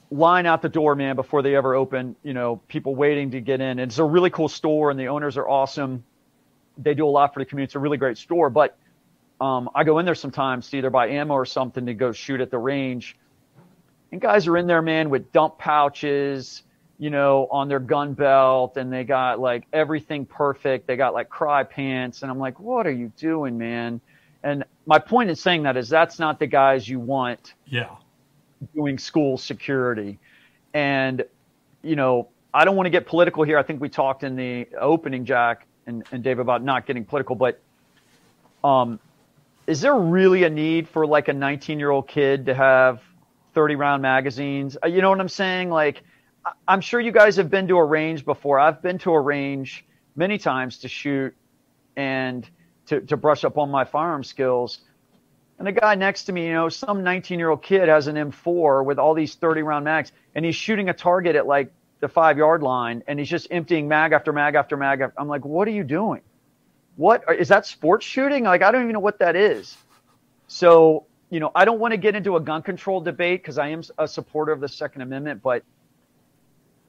line 0.09 0.45
out 0.45 0.61
the 0.61 0.69
door, 0.69 0.95
man, 0.95 1.15
before 1.15 1.41
they 1.41 1.55
ever 1.55 1.75
open. 1.75 2.15
You 2.23 2.33
know, 2.33 2.57
people 2.67 2.95
waiting 2.95 3.31
to 3.31 3.41
get 3.41 3.61
in. 3.61 3.79
It's 3.79 3.97
a 3.97 4.03
really 4.03 4.29
cool 4.29 4.47
store, 4.47 4.91
and 4.91 4.99
the 4.99 5.07
owners 5.07 5.37
are 5.37 5.47
awesome. 5.47 6.03
They 6.77 6.93
do 6.93 7.05
a 7.05 7.09
lot 7.09 7.33
for 7.33 7.39
the 7.39 7.45
community. 7.45 7.69
It's 7.69 7.75
a 7.75 7.79
really 7.79 7.97
great 7.97 8.17
store, 8.17 8.49
but 8.49 8.77
um, 9.41 9.69
I 9.75 9.83
go 9.83 9.99
in 9.99 10.05
there 10.05 10.15
sometimes 10.15 10.69
to 10.69 10.77
either 10.77 10.89
buy 10.89 11.09
ammo 11.09 11.33
or 11.33 11.45
something 11.45 11.85
to 11.87 11.93
go 11.93 12.11
shoot 12.11 12.41
at 12.41 12.49
the 12.49 12.57
range. 12.57 13.17
And 14.11 14.21
guys 14.21 14.47
are 14.47 14.57
in 14.57 14.67
there, 14.67 14.81
man, 14.81 15.09
with 15.09 15.31
dump 15.31 15.57
pouches, 15.57 16.63
you 16.99 17.09
know, 17.09 17.47
on 17.51 17.67
their 17.67 17.79
gun 17.79 18.13
belt, 18.13 18.77
and 18.77 18.93
they 18.93 19.03
got 19.03 19.39
like 19.39 19.65
everything 19.73 20.25
perfect. 20.25 20.87
They 20.87 20.95
got 20.95 21.13
like 21.13 21.29
Crye 21.29 21.67
pants, 21.67 22.21
and 22.21 22.31
I'm 22.31 22.39
like, 22.39 22.59
what 22.59 22.85
are 22.87 22.91
you 22.91 23.11
doing, 23.17 23.57
man? 23.57 23.99
And 24.43 24.65
my 24.85 24.99
point 24.99 25.29
in 25.29 25.35
saying 25.35 25.63
that 25.63 25.77
is 25.77 25.89
that's 25.89 26.19
not 26.19 26.39
the 26.39 26.47
guys 26.47 26.87
you 26.87 26.99
want 26.99 27.53
Yeah. 27.65 27.95
doing 28.75 28.97
school 28.97 29.37
security. 29.37 30.19
And, 30.73 31.23
you 31.81 31.95
know, 31.95 32.29
I 32.53 32.65
don't 32.65 32.75
want 32.75 32.85
to 32.85 32.91
get 32.91 33.07
political 33.07 33.43
here. 33.43 33.57
I 33.57 33.63
think 33.63 33.81
we 33.81 33.89
talked 33.89 34.23
in 34.23 34.35
the 34.35 34.67
opening, 34.79 35.25
Jack 35.25 35.65
and, 35.87 36.03
and 36.11 36.23
Dave, 36.23 36.39
about 36.39 36.63
not 36.63 36.85
getting 36.85 37.05
political, 37.05 37.35
but 37.35 37.59
um, 38.63 38.99
is 39.67 39.81
there 39.81 39.95
really 39.95 40.43
a 40.43 40.49
need 40.49 40.87
for 40.87 41.05
like 41.07 41.27
a 41.29 41.33
19 41.33 41.79
year 41.79 41.89
old 41.89 42.07
kid 42.07 42.45
to 42.47 42.53
have 42.53 43.01
30 43.53 43.75
round 43.75 44.01
magazines? 44.01 44.77
Uh, 44.83 44.87
You 44.87 45.01
know 45.01 45.09
what 45.09 45.19
I'm 45.19 45.29
saying? 45.29 45.69
Like, 45.69 46.03
I'm 46.67 46.81
sure 46.81 46.99
you 46.99 47.11
guys 47.11 47.37
have 47.37 47.49
been 47.49 47.67
to 47.69 47.77
a 47.77 47.85
range 47.85 48.25
before. 48.25 48.59
I've 48.59 48.81
been 48.81 48.97
to 48.99 49.13
a 49.13 49.19
range 49.19 49.85
many 50.15 50.37
times 50.37 50.79
to 50.79 50.87
shoot 50.89 51.33
and 51.95 52.47
to, 52.87 53.01
to 53.01 53.17
brush 53.17 53.43
up 53.43 53.57
on 53.57 53.69
my 53.69 53.85
firearm 53.85 54.23
skills. 54.23 54.79
And 55.57 55.67
the 55.67 55.71
guy 55.71 55.95
next 55.95 56.23
to 56.25 56.33
me, 56.33 56.47
you 56.47 56.53
know, 56.53 56.69
some 56.69 57.03
19 57.03 57.39
year 57.39 57.49
old 57.49 57.61
kid 57.61 57.87
has 57.87 58.07
an 58.07 58.15
M4 58.15 58.83
with 58.83 58.99
all 58.99 59.13
these 59.13 59.35
30 59.35 59.61
round 59.61 59.85
mags, 59.85 60.11
and 60.35 60.43
he's 60.43 60.55
shooting 60.55 60.89
a 60.89 60.93
target 60.93 61.35
at 61.35 61.47
like 61.47 61.71
the 61.99 62.07
five 62.07 62.37
yard 62.37 62.63
line, 62.63 63.03
and 63.07 63.17
he's 63.19 63.29
just 63.29 63.47
emptying 63.51 63.87
mag 63.87 64.11
after 64.11 64.33
mag 64.33 64.55
after 64.55 64.75
mag. 64.75 65.01
After, 65.01 65.19
I'm 65.19 65.27
like, 65.27 65.45
what 65.45 65.67
are 65.67 65.71
you 65.71 65.83
doing? 65.83 66.21
What 66.95 67.23
is 67.39 67.47
that 67.47 67.65
sports 67.65 68.05
shooting? 68.05 68.43
Like, 68.43 68.61
I 68.61 68.71
don't 68.71 68.81
even 68.81 68.93
know 68.93 68.99
what 68.99 69.19
that 69.19 69.35
is. 69.35 69.77
So, 70.47 71.05
you 71.29 71.39
know, 71.39 71.51
I 71.55 71.65
don't 71.65 71.79
want 71.79 71.93
to 71.93 71.97
get 71.97 72.15
into 72.15 72.35
a 72.35 72.39
gun 72.39 72.61
control 72.61 72.99
debate 72.99 73.41
because 73.41 73.57
I 73.57 73.69
am 73.69 73.83
a 73.97 74.07
supporter 74.07 74.51
of 74.51 74.59
the 74.59 74.67
Second 74.67 75.01
Amendment, 75.01 75.41
but 75.41 75.63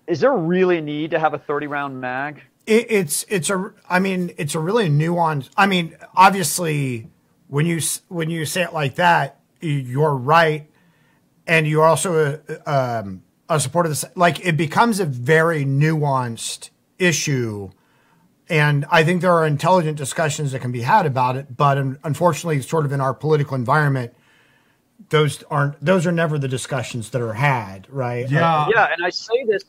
is 0.06 0.20
there 0.20 0.34
really 0.34 0.78
a 0.78 0.82
need 0.82 1.12
to 1.12 1.18
have 1.18 1.32
a 1.32 1.38
30 1.38 1.66
round 1.68 2.00
mag? 2.00 2.42
It, 2.66 2.86
it's 2.90 3.24
it's 3.28 3.50
a 3.50 3.72
I 3.88 3.98
mean 3.98 4.32
it's 4.38 4.54
a 4.54 4.60
really 4.60 4.88
nuanced. 4.88 5.50
I 5.56 5.66
mean 5.66 5.96
obviously 6.14 7.10
when 7.48 7.66
you 7.66 7.80
when 8.08 8.30
you 8.30 8.44
say 8.44 8.62
it 8.62 8.72
like 8.72 8.94
that 8.96 9.40
you're 9.64 10.14
right, 10.14 10.68
and 11.46 11.66
you're 11.66 11.84
also 11.84 12.40
a, 12.48 12.70
um, 12.70 13.22
a 13.48 13.60
supporter 13.60 13.88
of 13.88 13.92
this. 13.92 14.04
Like 14.14 14.44
it 14.44 14.56
becomes 14.56 15.00
a 15.00 15.06
very 15.06 15.64
nuanced 15.64 16.70
issue, 16.98 17.70
and 18.48 18.84
I 18.90 19.04
think 19.04 19.22
there 19.22 19.32
are 19.32 19.46
intelligent 19.46 19.98
discussions 19.98 20.52
that 20.52 20.60
can 20.60 20.72
be 20.72 20.82
had 20.82 21.06
about 21.06 21.36
it. 21.36 21.56
But 21.56 21.78
unfortunately, 21.78 22.62
sort 22.62 22.84
of 22.84 22.92
in 22.92 23.00
our 23.00 23.14
political 23.14 23.54
environment, 23.54 24.14
those 25.10 25.42
aren't 25.44 25.82
those 25.84 26.06
are 26.06 26.12
never 26.12 26.38
the 26.38 26.48
discussions 26.48 27.10
that 27.10 27.22
are 27.22 27.34
had. 27.34 27.86
Right? 27.90 28.30
Yeah. 28.30 28.68
yeah, 28.74 28.92
and 28.92 29.04
I 29.04 29.10
say 29.10 29.44
this. 29.46 29.64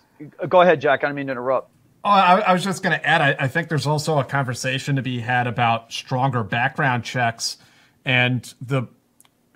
Go 0.47 0.61
ahead, 0.61 0.79
Jack. 0.79 1.03
I 1.03 1.07
don't 1.07 1.15
mean 1.15 1.27
to 1.27 1.33
interrupt. 1.33 1.71
Oh, 2.05 2.09
I, 2.11 2.39
I 2.41 2.53
was 2.53 2.63
just 2.63 2.83
going 2.83 2.97
to 2.97 3.03
add. 3.03 3.19
I, 3.19 3.45
I 3.45 3.47
think 3.47 3.67
there's 3.67 3.87
also 3.87 4.19
a 4.19 4.23
conversation 4.23 4.95
to 4.97 5.01
be 5.01 5.21
had 5.21 5.47
about 5.47 5.91
stronger 5.91 6.43
background 6.43 7.03
checks, 7.03 7.57
and 8.05 8.53
the 8.61 8.83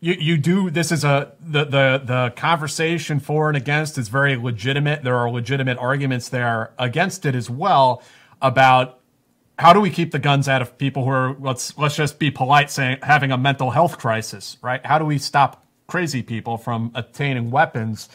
you 0.01 0.13
you 0.13 0.37
do 0.37 0.71
this 0.71 0.91
is 0.91 1.03
a 1.03 1.33
the 1.39 1.63
the 1.65 2.01
the 2.03 2.33
conversation 2.35 3.19
for 3.19 3.49
and 3.49 3.55
against 3.55 3.99
is 3.99 4.07
very 4.09 4.35
legitimate. 4.35 5.03
There 5.03 5.15
are 5.15 5.29
legitimate 5.29 5.77
arguments 5.77 6.29
there 6.29 6.73
against 6.79 7.23
it 7.27 7.35
as 7.35 7.51
well 7.51 8.01
about 8.41 8.99
how 9.59 9.71
do 9.71 9.79
we 9.79 9.91
keep 9.91 10.09
the 10.11 10.17
guns 10.17 10.49
out 10.49 10.63
of 10.63 10.75
people 10.79 11.03
who 11.03 11.11
are 11.11 11.35
let's 11.39 11.77
let's 11.77 11.95
just 11.95 12.17
be 12.17 12.31
polite 12.31 12.71
saying 12.71 12.97
having 13.03 13.31
a 13.31 13.37
mental 13.37 13.69
health 13.69 13.99
crisis, 13.99 14.57
right? 14.63 14.83
How 14.83 14.97
do 14.97 15.05
we 15.05 15.19
stop 15.19 15.67
crazy 15.85 16.23
people 16.23 16.57
from 16.57 16.93
obtaining 16.95 17.51
weapons? 17.51 18.09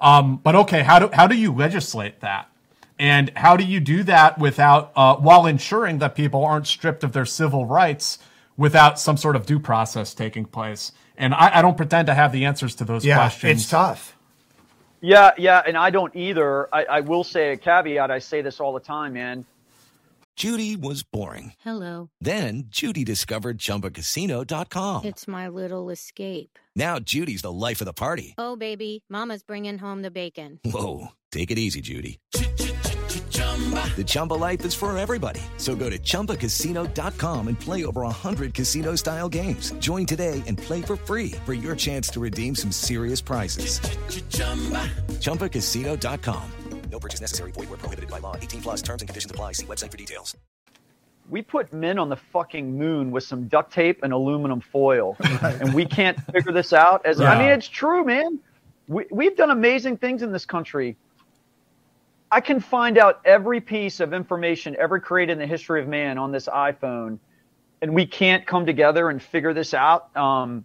Um, 0.00 0.38
but 0.38 0.54
okay, 0.54 0.82
how 0.82 1.00
do 1.00 1.10
how 1.12 1.26
do 1.26 1.36
you 1.36 1.52
legislate 1.52 2.20
that? 2.20 2.48
And 2.98 3.32
how 3.36 3.56
do 3.56 3.64
you 3.64 3.80
do 3.80 4.02
that 4.04 4.38
without, 4.38 4.92
uh, 4.94 5.16
while 5.16 5.46
ensuring 5.46 5.98
that 5.98 6.14
people 6.14 6.44
aren't 6.44 6.66
stripped 6.66 7.02
of 7.02 7.12
their 7.12 7.26
civil 7.26 7.66
rights 7.66 8.18
without 8.56 9.00
some 9.00 9.16
sort 9.16 9.34
of 9.36 9.46
due 9.46 9.58
process 9.58 10.14
taking 10.14 10.44
place? 10.44 10.92
And 11.16 11.34
I, 11.34 11.58
I 11.58 11.62
don't 11.62 11.76
pretend 11.76 12.06
to 12.06 12.14
have 12.14 12.32
the 12.32 12.44
answers 12.44 12.74
to 12.76 12.84
those 12.84 13.04
yeah, 13.04 13.16
questions. 13.16 13.62
it's 13.62 13.70
tough. 13.70 14.16
Yeah, 15.00 15.32
yeah, 15.36 15.62
and 15.66 15.76
I 15.76 15.90
don't 15.90 16.14
either. 16.16 16.74
I, 16.74 16.84
I 16.84 17.00
will 17.00 17.24
say 17.24 17.52
a 17.52 17.56
caveat. 17.56 18.10
I 18.10 18.20
say 18.20 18.40
this 18.40 18.58
all 18.58 18.72
the 18.72 18.80
time, 18.80 19.12
man. 19.12 19.44
Judy 20.36 20.74
was 20.76 21.02
boring. 21.02 21.52
Hello. 21.60 22.10
Then 22.20 22.64
Judy 22.68 23.04
discovered 23.04 23.58
ChumbaCasino.com. 23.58 25.04
It's 25.04 25.28
my 25.28 25.48
little 25.48 25.90
escape. 25.90 26.58
Now 26.74 26.98
Judy's 26.98 27.42
the 27.42 27.52
life 27.52 27.80
of 27.80 27.84
the 27.84 27.92
party. 27.92 28.34
Oh, 28.38 28.56
baby, 28.56 29.04
Mama's 29.08 29.42
bringing 29.44 29.78
home 29.78 30.02
the 30.02 30.10
bacon. 30.10 30.58
Whoa, 30.64 31.08
take 31.30 31.50
it 31.52 31.58
easy, 31.58 31.80
Judy. 31.80 32.18
The 33.96 34.04
Chumba 34.04 34.34
life 34.34 34.64
is 34.64 34.74
for 34.74 34.96
everybody. 34.98 35.40
So 35.56 35.76
go 35.76 35.88
to 35.88 35.98
ChumbaCasino.com 35.98 37.48
and 37.48 37.58
play 37.58 37.84
over 37.84 38.02
100 38.02 38.52
casino-style 38.52 39.28
games. 39.28 39.72
Join 39.78 40.04
today 40.04 40.42
and 40.46 40.58
play 40.58 40.82
for 40.82 40.96
free 40.96 41.32
for 41.46 41.54
your 41.54 41.76
chance 41.76 42.08
to 42.08 42.20
redeem 42.20 42.56
some 42.56 42.72
serious 42.72 43.20
prizes. 43.20 43.78
ChumbaCasino.com. 45.20 46.52
No 46.94 47.00
purchase 47.00 47.20
necessary. 47.20 47.50
Void 47.50 47.70
where 47.70 47.78
prohibited 47.78 48.08
by 48.08 48.20
law. 48.20 48.36
18 48.36 48.62
plus 48.62 48.80
terms 48.80 49.02
and 49.02 49.08
conditions 49.08 49.28
apply. 49.28 49.52
See 49.52 49.66
website 49.66 49.90
for 49.90 49.96
details. 49.96 50.36
We 51.28 51.42
put 51.42 51.72
men 51.72 51.98
on 51.98 52.08
the 52.08 52.16
fucking 52.16 52.78
moon 52.78 53.10
with 53.10 53.24
some 53.24 53.48
duct 53.48 53.72
tape 53.72 54.04
and 54.04 54.12
aluminum 54.12 54.60
foil, 54.60 55.16
and 55.42 55.74
we 55.74 55.86
can't 55.86 56.20
figure 56.32 56.52
this 56.52 56.72
out. 56.72 57.04
As 57.04 57.20
I 57.20 57.36
mean, 57.36 57.48
it's 57.48 57.66
true, 57.66 58.04
man. 58.04 58.38
We, 58.86 59.06
we've 59.10 59.36
done 59.36 59.50
amazing 59.50 59.96
things 59.96 60.22
in 60.22 60.30
this 60.30 60.46
country. 60.46 60.96
I 62.34 62.40
can 62.40 62.58
find 62.58 62.98
out 62.98 63.20
every 63.24 63.60
piece 63.60 64.00
of 64.00 64.12
information 64.12 64.74
ever 64.76 64.98
created 64.98 65.34
in 65.34 65.38
the 65.38 65.46
history 65.46 65.80
of 65.80 65.86
man 65.86 66.18
on 66.18 66.32
this 66.32 66.48
iPhone, 66.48 67.20
and 67.80 67.94
we 67.94 68.06
can't 68.06 68.44
come 68.44 68.66
together 68.66 69.08
and 69.08 69.22
figure 69.22 69.54
this 69.54 69.72
out. 69.72 70.14
Um, 70.16 70.64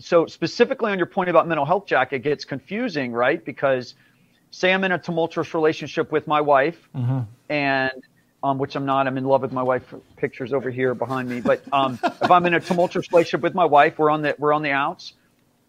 so 0.00 0.26
specifically 0.26 0.90
on 0.90 0.98
your 0.98 1.06
point 1.06 1.30
about 1.30 1.46
mental 1.46 1.64
health, 1.64 1.86
Jack, 1.86 2.12
it 2.12 2.24
gets 2.24 2.44
confusing, 2.44 3.12
right? 3.12 3.42
Because 3.44 3.94
say 4.50 4.74
I'm 4.74 4.82
in 4.82 4.90
a 4.90 4.98
tumultuous 4.98 5.54
relationship 5.54 6.10
with 6.10 6.26
my 6.26 6.40
wife, 6.40 6.88
and 7.48 7.92
um, 8.42 8.58
which 8.58 8.74
I'm 8.74 8.84
not. 8.84 9.06
I'm 9.06 9.16
in 9.16 9.24
love 9.24 9.42
with 9.42 9.52
my 9.52 9.62
wife. 9.62 9.94
Pictures 10.16 10.52
over 10.52 10.70
here 10.70 10.92
behind 10.92 11.28
me. 11.28 11.40
But 11.40 11.62
um, 11.72 12.00
if 12.02 12.32
I'm 12.32 12.44
in 12.46 12.54
a 12.54 12.60
tumultuous 12.60 13.12
relationship 13.12 13.42
with 13.42 13.54
my 13.54 13.64
wife, 13.64 13.96
we're 13.96 14.10
on 14.10 14.22
the 14.22 14.34
we're 14.40 14.52
on 14.52 14.62
the 14.62 14.72
outs, 14.72 15.14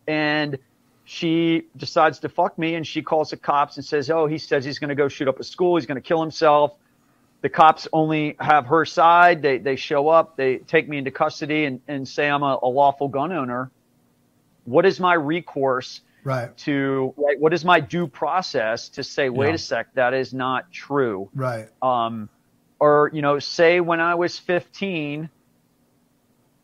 and 0.07 0.57
she 1.09 1.63
decides 1.77 2.19
to 2.19 2.27
fuck 2.29 2.57
me, 2.59 2.75
and 2.75 2.85
she 2.85 3.01
calls 3.01 3.29
the 3.29 3.37
cops 3.37 3.77
and 3.77 3.85
says, 3.85 4.09
"Oh, 4.09 4.27
he 4.27 4.37
says 4.37 4.65
he's 4.65 4.77
going 4.77 4.89
to 4.89 4.95
go 4.95 5.07
shoot 5.07 5.29
up 5.29 5.39
a 5.39 5.43
school. 5.43 5.77
He's 5.77 5.85
going 5.85 5.95
to 5.95 6.01
kill 6.01 6.19
himself." 6.21 6.75
The 7.39 7.47
cops 7.49 7.87
only 7.93 8.35
have 8.41 8.65
her 8.65 8.83
side. 8.83 9.41
They 9.41 9.57
they 9.57 9.77
show 9.77 10.09
up. 10.09 10.35
They 10.35 10.57
take 10.57 10.89
me 10.89 10.97
into 10.97 11.11
custody 11.11 11.63
and, 11.63 11.79
and 11.87 12.05
say 12.05 12.27
I'm 12.29 12.43
a, 12.43 12.59
a 12.61 12.67
lawful 12.67 13.07
gun 13.07 13.31
owner. 13.31 13.71
What 14.65 14.85
is 14.85 14.99
my 14.99 15.13
recourse? 15.13 16.01
Right. 16.25 16.57
to 16.57 17.13
right, 17.15 17.39
what 17.39 17.53
is 17.53 17.63
my 17.63 17.79
due 17.79 18.05
process 18.05 18.89
to 18.89 19.03
say 19.03 19.29
wait 19.29 19.47
Yeah. 19.47 19.53
a 19.53 19.57
sec 19.57 19.93
that 19.93 20.13
is 20.13 20.33
not 20.33 20.69
true 20.73 21.29
Right. 21.33 21.69
um, 21.81 22.27
or 22.81 23.09
you 23.13 23.21
know 23.21 23.39
say 23.39 23.79
when 23.79 24.01
i 24.01 24.13
was 24.13 24.37
15 24.37 25.29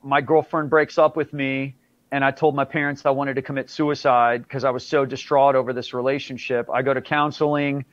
my 0.04 0.20
girlfriend 0.20 0.70
breaks 0.70 0.98
up 0.98 1.16
with 1.16 1.32
me 1.32 1.76
and 2.14 2.24
i 2.24 2.32
told 2.32 2.56
my 2.56 2.64
parents 2.64 3.06
i 3.06 3.10
wanted 3.10 3.34
to 3.34 3.42
commit 3.42 3.70
suicide 3.70 4.44
because 4.44 4.64
i 4.64 4.70
was 4.70 4.86
so 4.86 5.04
distraught 5.06 5.56
over 5.56 5.74
this 5.74 5.94
relationship. 5.94 6.70
I 6.72 6.82
go 6.82 6.94
to 6.94 7.02
counseling. 7.02 7.86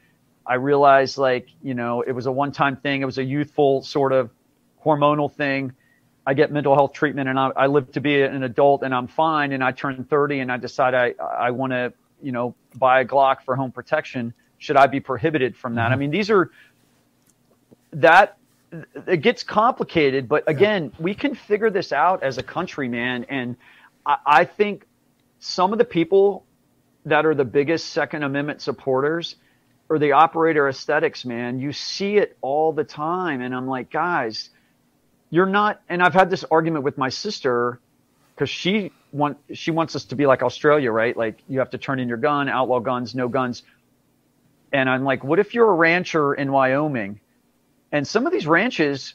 I 0.47 0.55
realized 0.55 1.19
like 1.19 1.49
you 1.63 1.75
know 1.75 2.03
it 2.03 2.13
was 2.13 2.27
a 2.27 2.33
one-time 2.33 2.77
thing. 2.77 3.03
It 3.03 3.07
was 3.07 3.19
a 3.19 3.25
youthful 3.25 3.83
sort 3.83 4.13
of 4.13 4.31
hormonal 4.85 5.33
thing. 5.33 5.73
I 6.27 6.35
get 6.35 6.53
mental 6.53 6.75
health 6.75 6.93
treatment 6.93 7.29
and 7.29 7.39
I, 7.39 7.51
I 7.57 7.67
live 7.67 7.93
to 7.93 8.01
be 8.01 8.23
an 8.23 8.43
adult 8.43 8.83
and 8.83 8.95
I'm 8.95 9.09
fine. 9.09 9.53
And 9.53 9.65
I 9.65 9.73
turn 9.73 10.05
30 10.05 10.41
and 10.41 10.53
I 10.53 10.59
decide 10.59 10.95
I, 10.95 11.15
I 11.19 11.51
want 11.51 11.73
to, 11.73 11.93
you 12.23 12.31
know, 12.31 12.55
buy 12.77 13.01
a 13.01 13.05
Glock 13.05 13.43
for 13.43 13.57
home 13.57 13.73
protection. 13.73 14.35
Should 14.59 14.77
I 14.77 14.87
be 14.87 15.01
prohibited 15.01 15.57
from 15.57 15.77
that? 15.77 15.87
I 15.87 15.91
mm-hmm. 15.91 16.01
mean, 16.01 16.11
these 16.11 16.31
are 16.31 16.51
that 17.95 18.37
it 19.07 19.23
gets 19.23 19.43
complicated, 19.43 20.29
but 20.29 20.49
again, 20.49 20.93
we 21.01 21.15
can 21.15 21.35
figure 21.35 21.71
this 21.71 21.91
out 21.91 22.23
as 22.23 22.39
a 22.39 22.43
country, 22.43 22.89
man. 22.89 23.25
And 23.29 23.57
I, 24.11 24.41
I 24.41 24.45
think 24.45 24.87
some 25.39 25.73
of 25.73 25.79
the 25.79 25.85
people 25.85 26.45
that 27.07 27.25
are 27.27 27.35
the 27.35 27.45
biggest 27.45 27.91
Second 27.91 28.23
Amendment 28.23 28.61
supporters 28.61 29.37
are 29.89 29.99
the 29.99 30.13
operator 30.13 30.69
aesthetics, 30.69 31.25
man. 31.25 31.59
You 31.59 31.73
see 31.73 32.17
it 32.17 32.37
all 32.41 32.73
the 32.73 32.85
time. 32.85 33.41
And 33.41 33.55
I'm 33.55 33.67
like, 33.67 33.91
guys, 33.91 34.51
you're 35.31 35.47
not 35.47 35.81
and 35.89 36.03
i've 36.03 36.13
had 36.13 36.29
this 36.29 36.45
argument 36.51 36.85
with 36.85 36.99
my 36.99 37.09
sister 37.09 37.81
because 38.35 38.51
she 38.51 38.93
want 39.13 39.39
she 39.53 39.71
wants 39.71 39.97
us 39.97 40.05
to 40.05 40.17
be 40.17 40.27
like 40.27 40.43
australia 40.43 40.91
right? 40.91 41.17
Like 41.17 41.39
you 41.49 41.61
have 41.61 41.71
to 41.71 41.79
turn 41.79 42.01
in 42.01 42.09
your 42.09 42.19
gun 42.19 42.49
outlaw 42.49 42.81
guns 42.81 43.15
no 43.15 43.29
guns. 43.29 43.63
And 44.73 44.91
i'm 44.91 45.05
like 45.05 45.25
what 45.25 45.39
if 45.39 45.55
you're 45.55 45.71
a 45.71 45.75
rancher 45.75 46.35
in 46.35 46.53
wyoming? 46.53 47.21
And 47.93 48.07
some 48.07 48.27
of 48.27 48.33
these 48.33 48.47
ranches 48.47 49.15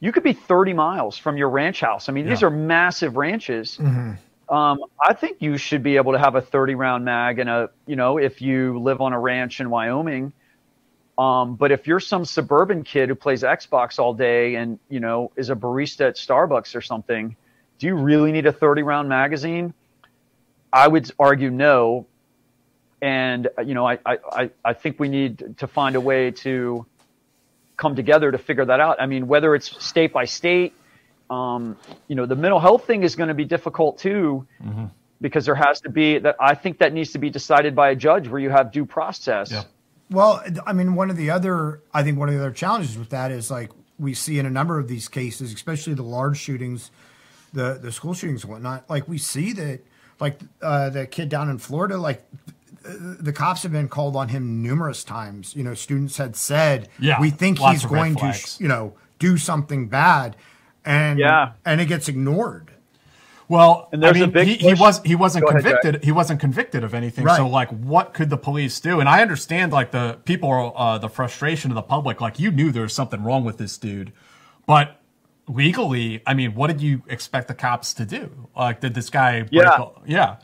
you 0.00 0.10
could 0.10 0.24
be 0.24 0.32
30 0.32 0.72
miles 0.72 1.16
from 1.16 1.36
your 1.36 1.48
ranch 1.48 1.80
house. 1.80 2.08
I 2.08 2.12
mean 2.12 2.28
these 2.28 2.42
are 2.42 2.50
massive 2.50 3.16
ranches 3.16 3.78
mm-hmm. 3.80 4.12
Um, 4.52 4.78
i 5.00 5.12
think 5.14 5.38
you 5.40 5.56
should 5.56 5.82
be 5.82 5.96
able 5.96 6.12
to 6.12 6.18
have 6.18 6.34
a 6.36 6.40
30 6.42 6.74
round 6.76 7.04
mag 7.04 7.38
and 7.40 7.48
a 7.50 7.70
you 7.86 7.96
know 7.96 8.18
if 8.18 8.40
you 8.40 8.78
live 8.78 9.00
on 9.00 9.12
a 9.12 9.18
ranch 9.18 9.60
in 9.60 9.70
wyoming 9.70 10.32
um, 11.18 11.56
but 11.56 11.70
if 11.72 11.86
you're 11.86 12.00
some 12.00 12.24
suburban 12.24 12.84
kid 12.84 13.08
who 13.10 13.14
plays 13.14 13.42
Xbox 13.42 13.98
all 13.98 14.14
day 14.14 14.54
and 14.54 14.78
you 14.88 14.98
know 14.98 15.30
is 15.36 15.50
a 15.50 15.54
barista 15.54 16.08
at 16.08 16.16
Starbucks 16.16 16.74
or 16.74 16.80
something, 16.80 17.36
do 17.78 17.86
you 17.86 17.94
really 17.96 18.32
need 18.32 18.46
a 18.46 18.52
30 18.52 18.82
round 18.82 19.10
magazine? 19.10 19.74
I 20.72 20.88
would 20.88 21.10
argue 21.18 21.50
no. 21.50 22.06
And 23.02 23.46
uh, 23.58 23.62
you 23.62 23.74
know, 23.74 23.86
I, 23.86 23.98
I, 24.06 24.18
I- 24.32 24.50
I 24.64 24.72
think 24.72 24.98
we 24.98 25.08
need 25.10 25.58
to 25.58 25.66
find 25.66 25.96
a 25.96 26.00
way 26.00 26.30
to 26.30 26.86
come 27.76 27.94
together 27.94 28.32
to 28.32 28.38
figure 28.38 28.64
that 28.64 28.80
out. 28.80 28.96
I 29.00 29.04
mean, 29.06 29.28
whether 29.28 29.54
it's 29.54 29.84
state 29.84 30.14
by 30.14 30.24
state, 30.24 30.72
um, 31.30 31.76
you 32.08 32.14
know, 32.14 32.26
the 32.26 32.36
mental 32.36 32.60
health 32.60 32.86
thing 32.86 33.02
is 33.02 33.16
going 33.16 33.28
to 33.28 33.34
be 33.34 33.44
difficult 33.44 33.98
too, 33.98 34.46
because 35.20 35.46
there 35.46 35.54
has 35.54 35.80
to 35.82 35.90
be 35.90 36.18
that. 36.18 36.36
I 36.40 36.54
think 36.54 36.78
that 36.78 36.92
needs 36.92 37.12
to 37.12 37.18
be 37.18 37.30
decided 37.30 37.74
by 37.74 37.90
a 37.90 37.96
judge 37.96 38.28
where 38.28 38.40
you 38.40 38.50
have 38.50 38.72
due 38.72 38.84
process. 38.84 39.50
Yeah. 39.50 39.64
Well, 40.10 40.42
I 40.66 40.72
mean, 40.72 40.94
one 40.94 41.10
of 41.10 41.16
the 41.16 41.30
other, 41.30 41.80
I 41.94 42.02
think 42.02 42.18
one 42.18 42.28
of 42.28 42.34
the 42.34 42.40
other 42.40 42.52
challenges 42.52 42.98
with 42.98 43.10
that 43.10 43.30
is 43.30 43.50
like 43.50 43.70
we 43.98 44.14
see 44.14 44.38
in 44.38 44.46
a 44.46 44.50
number 44.50 44.78
of 44.78 44.88
these 44.88 45.08
cases, 45.08 45.54
especially 45.54 45.94
the 45.94 46.02
large 46.02 46.38
shootings, 46.38 46.90
the 47.52 47.78
the 47.80 47.92
school 47.92 48.14
shootings 48.14 48.44
and 48.44 48.52
whatnot. 48.52 48.88
Like 48.90 49.08
we 49.08 49.18
see 49.18 49.52
that, 49.54 49.80
like 50.20 50.38
uh, 50.60 50.90
the 50.90 51.06
kid 51.06 51.28
down 51.28 51.48
in 51.48 51.58
Florida, 51.58 51.96
like 51.96 52.24
the, 52.82 53.16
the 53.20 53.32
cops 53.32 53.62
have 53.62 53.72
been 53.72 53.88
called 53.88 54.16
on 54.16 54.28
him 54.28 54.62
numerous 54.62 55.04
times. 55.04 55.54
You 55.56 55.62
know, 55.62 55.74
students 55.74 56.16
had 56.16 56.36
said, 56.36 56.88
Yeah, 56.98 57.20
we 57.20 57.30
think 57.30 57.58
he's 57.58 57.84
going 57.84 58.16
to, 58.16 58.38
you 58.58 58.68
know, 58.68 58.94
do 59.18 59.38
something 59.38 59.88
bad, 59.88 60.36
and 60.84 61.18
Yeah. 61.18 61.52
and 61.64 61.80
it 61.80 61.86
gets 61.86 62.08
ignored. 62.08 62.70
Well, 63.48 63.88
And 63.92 64.02
I 64.04 64.12
there's 64.12 64.22
a 64.22 64.26
mean, 64.26 64.32
big 64.32 64.48
he, 64.48 64.54
he 64.54 64.70
push- 64.70 64.80
was 64.80 65.02
he 65.02 65.14
wasn't 65.14 65.44
Go 65.44 65.50
ahead, 65.50 65.62
convicted. 65.62 66.04
he 66.04 66.12
wasn't 66.12 66.40
convicted 66.40 66.84
of 66.84 66.94
anything. 66.94 67.24
Right. 67.24 67.36
So, 67.36 67.46
like, 67.46 67.68
what 67.68 68.14
could 68.14 68.30
the 68.30 68.38
police 68.38 68.80
do? 68.80 68.98
And 69.00 69.08
I 69.08 69.20
understand, 69.20 69.72
like, 69.72 69.90
the 69.90 70.18
people, 70.24 70.72
uh, 70.74 70.96
the 70.98 71.08
frustration 71.10 71.70
of 71.70 71.74
the 71.74 71.82
public. 71.82 72.20
Like, 72.20 72.38
you 72.38 72.50
knew 72.50 72.72
there 72.72 72.82
was 72.84 72.94
something 72.94 73.22
wrong 73.22 73.44
with 73.44 73.58
this 73.58 73.76
dude, 73.76 74.12
but 74.66 74.96
legally, 75.48 76.22
I 76.26 76.32
mean, 76.34 76.54
what 76.54 76.68
did 76.68 76.80
you 76.80 77.02
expect 77.08 77.48
the 77.48 77.54
cops 77.54 77.92
to 77.94 78.06
do? 78.06 78.30
Like, 78.56 78.80
did 78.80 78.94
this 78.94 79.10
guy? 79.10 79.40
break 79.40 79.52
Yeah. 79.52 79.70
all- 79.70 80.00
yeah. 80.06 80.36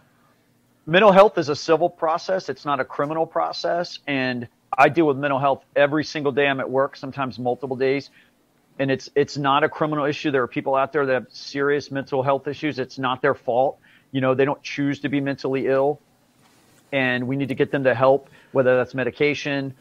mental 0.87 1.13
health 1.13 1.39
is 1.39 1.49
a 1.51 1.57
civil 1.57 1.89
process 1.91 2.49
it's 2.49 2.65
not 2.65 2.81
a 2.81 2.85
criminal 2.85 3.27
process 3.27 3.99
and 4.07 4.49
i 4.79 4.89
deal 4.89 5.07
with 5.07 5.19
mental 5.19 5.39
health 5.39 5.63
every 5.77 6.03
single 6.03 6.33
day 6.33 6.49
i'm 6.49 6.61
at 6.61 6.71
work 6.71 6.97
sometimes 6.97 7.39
multiple 7.39 7.77
days 7.77 8.09
and 8.79 8.91
it's 8.91 9.11
it's 9.15 9.37
not 9.37 9.65
a 9.65 9.69
criminal 9.69 10.05
issue. 10.05 10.31
There 10.31 10.43
are 10.43 10.49
people 10.49 10.75
out 10.75 10.93
there 10.93 11.07
that 11.07 11.13
have 11.13 11.27
serious 11.31 11.91
mental 11.91 12.23
health 12.23 12.47
issues. 12.47 12.79
It's 12.79 12.99
not 12.99 13.23
their 13.23 13.35
fault. 13.35 13.79
You 14.13 14.21
know 14.21 14.35
they 14.35 14.45
don't 14.45 14.63
choose 14.63 15.01
to 15.01 15.09
be 15.09 15.21
mentally 15.21 15.67
ill 15.67 16.01
and 16.93 17.27
we 17.27 17.37
need 17.37 17.49
to 17.49 17.55
get 17.55 17.71
them 17.71 17.85
to 17.85 17.95
help 17.95 18.31
whether 18.53 18.77
that's 18.77 18.95
medication 18.95 19.75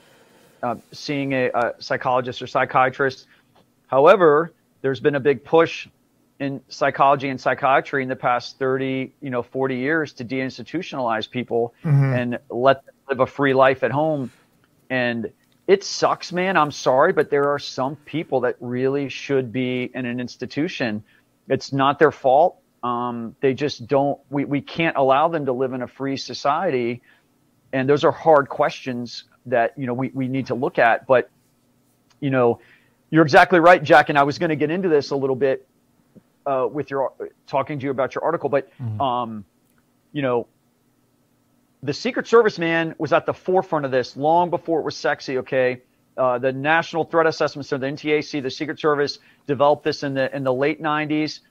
uh, 0.62 0.76
seeing 0.92 1.34
a, 1.34 1.50
a 1.54 1.74
psychologist 1.80 2.42
or 2.42 2.48
psychiatrist. 2.48 3.28
However 3.88 4.52
there's 4.82 5.00
been 5.00 5.16
a 5.16 5.20
big 5.20 5.44
push 5.44 5.88
in 6.40 6.62
psychology 6.70 7.30
and 7.30 7.42
psychiatry 7.42 8.04
in 8.04 8.10
the 8.10 8.16
past 8.16 8.60
30, 8.60 9.12
you 9.22 9.30
know, 9.30 9.42
40 9.42 9.78
years 9.78 10.14
to 10.14 10.26
deinstitutionalize 10.26 11.30
people 11.30 11.74
and 12.16 12.40
let 12.50 12.86
them 12.86 12.96
live 13.10 13.20
a 13.22 13.26
free 13.26 13.54
life 13.54 13.84
at 13.84 13.92
home. 13.92 14.32
And 14.90 15.32
it 15.68 15.84
sucks, 15.84 16.32
man. 16.32 16.58
I'm 16.58 16.72
sorry, 16.72 17.14
but 17.14 17.30
there 17.30 17.52
are 17.52 17.60
some 17.60 17.96
people 17.98 18.42
that 18.42 18.56
really 18.60 19.10
should 19.10 19.52
be 19.52 19.92
in 19.94 20.06
an 20.06 20.20
institution. 20.20 21.04
It's 21.48 21.74
not 21.74 22.00
their 22.00 22.12
fault. 22.12 22.58
Um, 22.84 23.36
they 23.42 23.54
just 23.54 23.88
don't, 23.88 24.20
we, 24.30 24.46
we 24.46 24.62
can't 24.62 24.96
allow 24.96 25.28
them 25.28 25.46
to 25.46 25.54
live 25.54 25.74
in 25.74 25.82
a 25.82 25.88
free 25.88 26.16
society. 26.18 27.02
And 27.74 27.90
those 27.90 28.04
are 28.04 28.12
hard 28.12 28.48
questions 28.48 29.26
that, 29.48 29.74
you 29.78 29.88
know, 29.88 29.94
we, 29.94 30.10
we 30.14 30.28
need 30.28 30.48
to 30.48 30.56
look 30.56 30.80
at. 30.80 31.06
But, 31.06 31.30
you 32.22 32.30
know, 32.30 32.60
you're 33.10 33.24
exactly 33.24 33.60
right, 33.60 33.84
Jack. 33.84 34.10
And 34.10 34.18
I 34.18 34.24
was 34.24 34.38
going 34.40 34.50
to 34.50 34.56
get 34.56 34.72
into 34.72 34.90
this 34.90 35.12
a 35.12 35.16
little 35.16 35.36
bit 35.36 35.68
uh, 36.46 36.68
with 36.72 36.90
your 36.90 37.12
talking 37.46 37.78
to 37.80 37.86
you 37.86 37.92
about 37.92 38.16
your 38.16 38.24
article, 38.24 38.50
but 38.50 38.70
um, 39.02 39.44
you 40.14 40.22
know, 40.22 40.48
the 41.84 41.94
Secret 41.94 42.28
Service 42.28 42.58
man 42.58 42.96
was 42.98 43.13
at 43.13 43.26
the 43.26 43.34
forefront 43.34 43.86
of 43.86 43.92
this 43.92 44.18
long 44.18 44.50
before 44.50 44.80
it 44.80 44.84
was 44.84 44.96
sexy. 44.96 45.38
Okay, 45.40 45.82
uh, 46.18 46.40
the 46.40 46.52
National 46.52 47.04
Threat 47.04 47.28
Assessment 47.28 47.66
Center, 47.66 47.90
the 47.90 47.94
NTAC, 47.94 48.42
the 48.42 48.50
Secret 48.50 48.80
Service 48.80 49.20
developed 49.46 49.84
this 49.84 50.04
in 50.04 50.13
the 50.13 50.36
in 50.36 50.44
the 50.44 50.54
late 50.54 50.82
'90s. 50.82 51.42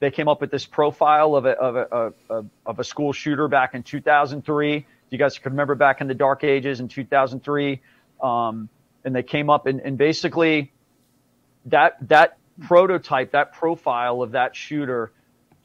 They 0.00 0.10
came 0.10 0.28
up 0.28 0.40
with 0.40 0.50
this 0.50 0.66
profile 0.66 1.36
of 1.36 1.44
a 1.44 1.50
of 1.50 1.76
a 1.76 2.12
of, 2.30 2.46
of 2.66 2.78
a 2.78 2.84
school 2.84 3.12
shooter 3.12 3.48
back 3.48 3.74
in 3.74 3.82
2003. 3.82 4.86
You 5.10 5.18
guys 5.18 5.38
can 5.38 5.52
remember 5.52 5.74
back 5.74 6.00
in 6.00 6.08
the 6.08 6.14
dark 6.14 6.44
ages 6.44 6.80
in 6.80 6.88
2003, 6.88 7.80
um, 8.22 8.68
and 9.04 9.14
they 9.14 9.22
came 9.22 9.50
up 9.50 9.66
and, 9.66 9.80
and 9.80 9.96
basically 9.96 10.72
that 11.66 11.96
that 12.08 12.38
prototype, 12.60 13.32
that 13.32 13.52
profile 13.52 14.22
of 14.22 14.32
that 14.32 14.56
shooter, 14.56 15.12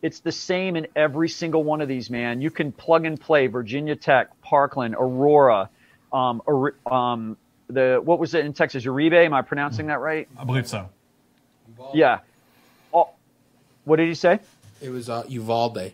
it's 0.02 0.20
the 0.20 0.32
same 0.32 0.76
in 0.76 0.88
every 0.96 1.30
single 1.30 1.64
one 1.64 1.82
of 1.82 1.88
these, 1.88 2.10
man. 2.10 2.42
You 2.42 2.52
can 2.52 2.72
plug 2.72 3.06
and 3.06 3.20
play 3.20 3.48
Virginia 3.48 3.96
Tech, 3.96 4.42
Parkland, 4.42 4.96
Aurora, 4.96 5.70
um, 6.14 6.42
um, 6.90 7.38
the 7.68 8.02
what 8.04 8.20
was 8.20 8.34
it 8.34 8.46
in 8.46 8.54
Texas? 8.54 8.84
Uribe? 8.86 9.26
Am 9.26 9.34
I 9.34 9.42
pronouncing 9.42 9.88
that 9.88 10.00
right? 10.00 10.28
I 10.38 10.44
believe 10.44 10.68
so. 10.68 10.90
Yeah. 11.94 12.20
Oh, 12.94 13.10
what 13.86 13.98
did 13.98 14.08
he 14.08 14.16
say? 14.16 14.40
It 14.82 14.90
was 14.90 15.10
uh, 15.10 15.24
Uvalde. 15.28 15.94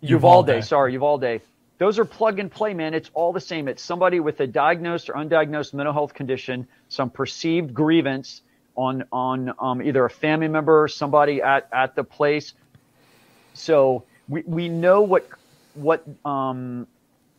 Uvalde. 0.00 0.48
Uvalde. 0.48 0.64
Sorry, 0.64 0.92
Uvalde. 0.92 1.40
Those 1.78 1.98
are 1.98 2.04
plug 2.04 2.38
and 2.38 2.50
play, 2.50 2.74
man. 2.74 2.94
It's 2.94 3.10
all 3.14 3.32
the 3.32 3.40
same. 3.40 3.68
It's 3.68 3.82
somebody 3.82 4.20
with 4.20 4.40
a 4.40 4.46
diagnosed 4.46 5.10
or 5.10 5.14
undiagnosed 5.14 5.74
mental 5.74 5.92
health 5.92 6.12
condition, 6.12 6.66
some 6.88 7.10
perceived 7.10 7.72
grievance 7.72 8.42
on 8.76 9.04
on 9.12 9.52
um, 9.58 9.82
either 9.82 10.04
a 10.04 10.10
family 10.10 10.48
member 10.48 10.82
or 10.82 10.88
somebody 10.88 11.42
at 11.42 11.68
at 11.72 11.94
the 11.96 12.04
place. 12.04 12.54
So 13.58 14.04
we 14.28 14.42
we 14.46 14.68
know 14.68 15.02
what 15.02 15.28
what 15.74 16.04
um 16.24 16.86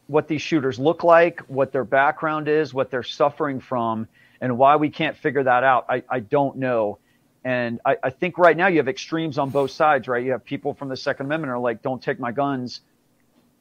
what 0.08 0.28
these 0.28 0.42
shooters 0.42 0.80
look 0.80 1.04
like, 1.04 1.42
what 1.42 1.72
their 1.72 1.84
background 1.84 2.48
is, 2.48 2.74
what 2.74 2.90
they're 2.90 3.04
suffering 3.04 3.60
from, 3.60 4.08
and 4.42 4.58
why 4.58 4.76
we 4.76 4.90
can't 4.90 5.16
figure 5.16 5.44
that 5.44 5.64
out. 5.64 5.86
I, 5.88 6.02
I 6.10 6.20
don't 6.20 6.58
know. 6.58 6.98
And 7.44 7.80
I, 7.86 7.98
I 8.04 8.10
think 8.10 8.40
right 8.40 8.58
now 8.58 8.68
you 8.68 8.78
have 8.78 8.88
extremes 8.88 9.38
on 9.38 9.52
both 9.52 9.70
sides, 9.70 10.08
right? 10.08 10.26
You 10.26 10.32
have 10.32 10.44
people 10.44 10.74
from 10.74 10.90
the 10.90 10.98
Second 10.98 11.28
Amendment 11.28 11.52
are 11.52 11.60
like, 11.60 11.84
don't 11.84 12.02
take 12.02 12.20
my 12.20 12.32
guns. 12.32 12.82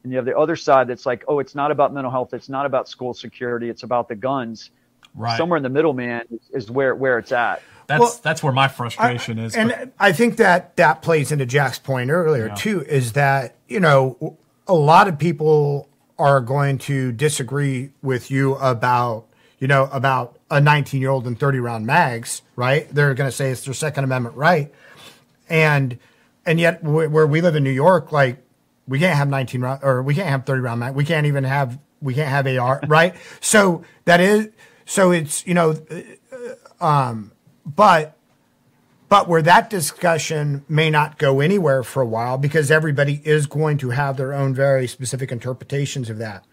And 0.03 0.11
you 0.11 0.17
have 0.17 0.25
the 0.25 0.37
other 0.37 0.55
side 0.55 0.87
that's 0.87 1.05
like, 1.05 1.23
oh, 1.27 1.37
it's 1.37 1.53
not 1.53 1.69
about 1.69 1.93
mental 1.93 2.11
health. 2.11 2.33
It's 2.33 2.49
not 2.49 2.65
about 2.65 2.89
school 2.89 3.13
security. 3.13 3.69
It's 3.69 3.83
about 3.83 4.07
the 4.07 4.15
guns. 4.15 4.71
Right. 5.15 5.37
Somewhere 5.37 5.57
in 5.57 5.63
the 5.63 5.69
middle, 5.69 5.93
man, 5.93 6.23
is, 6.31 6.63
is 6.65 6.71
where, 6.71 6.95
where 6.95 7.17
it's 7.17 7.31
at. 7.31 7.61
That's 7.87 7.99
Well, 7.99 8.19
that's 8.21 8.43
where 8.43 8.53
my 8.53 8.67
frustration 8.67 9.39
is. 9.39 9.55
And 9.55 9.69
but- 9.69 9.91
I 9.99 10.11
think 10.11 10.37
that 10.37 10.75
that 10.77 11.01
plays 11.01 11.31
into 11.31 11.45
Jack's 11.45 11.79
point 11.79 12.11
earlier 12.11 12.47
Yeah. 12.47 12.55
too, 12.55 12.81
is 12.83 13.13
that 13.13 13.55
you 13.67 13.79
know 13.79 14.37
a 14.67 14.73
lot 14.75 15.07
of 15.07 15.17
people 15.17 15.89
are 16.19 16.39
going 16.41 16.77
to 16.77 17.11
disagree 17.11 17.91
with 18.03 18.29
you 18.29 18.55
about 18.55 19.25
you 19.57 19.67
know 19.67 19.89
about 19.91 20.37
a 20.51 20.61
19 20.61 21.01
year 21.01 21.09
old 21.09 21.25
and 21.25 21.39
30 21.39 21.59
round 21.59 21.85
mags, 21.87 22.43
right? 22.55 22.87
They're 22.93 23.13
going 23.15 23.29
to 23.29 23.35
say 23.35 23.49
it's 23.49 23.65
their 23.65 23.73
Second 23.73 24.03
Amendment 24.03 24.35
right, 24.35 24.71
and 25.49 25.97
and 26.45 26.59
yet 26.59 26.83
where 26.83 27.27
we 27.27 27.41
live 27.41 27.55
in 27.55 27.63
New 27.63 27.71
York, 27.71 28.11
like 28.11 28.37
we 28.87 28.99
can't 28.99 29.17
have 29.17 29.29
19 29.29 29.61
round 29.61 29.83
or 29.83 30.01
we 30.03 30.13
can't 30.15 30.29
have 30.29 30.45
30 30.45 30.61
round 30.61 30.79
mag. 30.79 30.93
We 30.95 31.05
can't 31.05 31.25
even 31.25 31.43
have 31.43 31.79
we 32.01 32.13
can't 32.13 32.29
have 32.29 32.45
AR, 32.47 32.81
right? 32.87 33.15
So 33.41 33.83
that 34.05 34.19
is 34.19 34.49
so 34.89 35.11
it's 35.11 35.45
you 35.45 35.53
know, 35.53 35.75
um, 36.81 37.31
but 37.63 38.17
but 39.07 39.27
where 39.27 39.43
that 39.43 39.69
discussion 39.69 40.65
may 40.67 40.89
not 40.89 41.19
go 41.19 41.41
anywhere 41.41 41.83
for 41.83 42.01
a 42.01 42.07
while 42.07 42.39
because 42.39 42.71
everybody 42.71 43.21
is 43.23 43.45
going 43.45 43.77
to 43.77 43.91
have 43.91 44.17
their 44.17 44.33
own 44.33 44.55
very 44.55 44.87
specific 44.87 45.31
interpretations 45.31 46.09
of 46.09 46.17
that. 46.17 46.43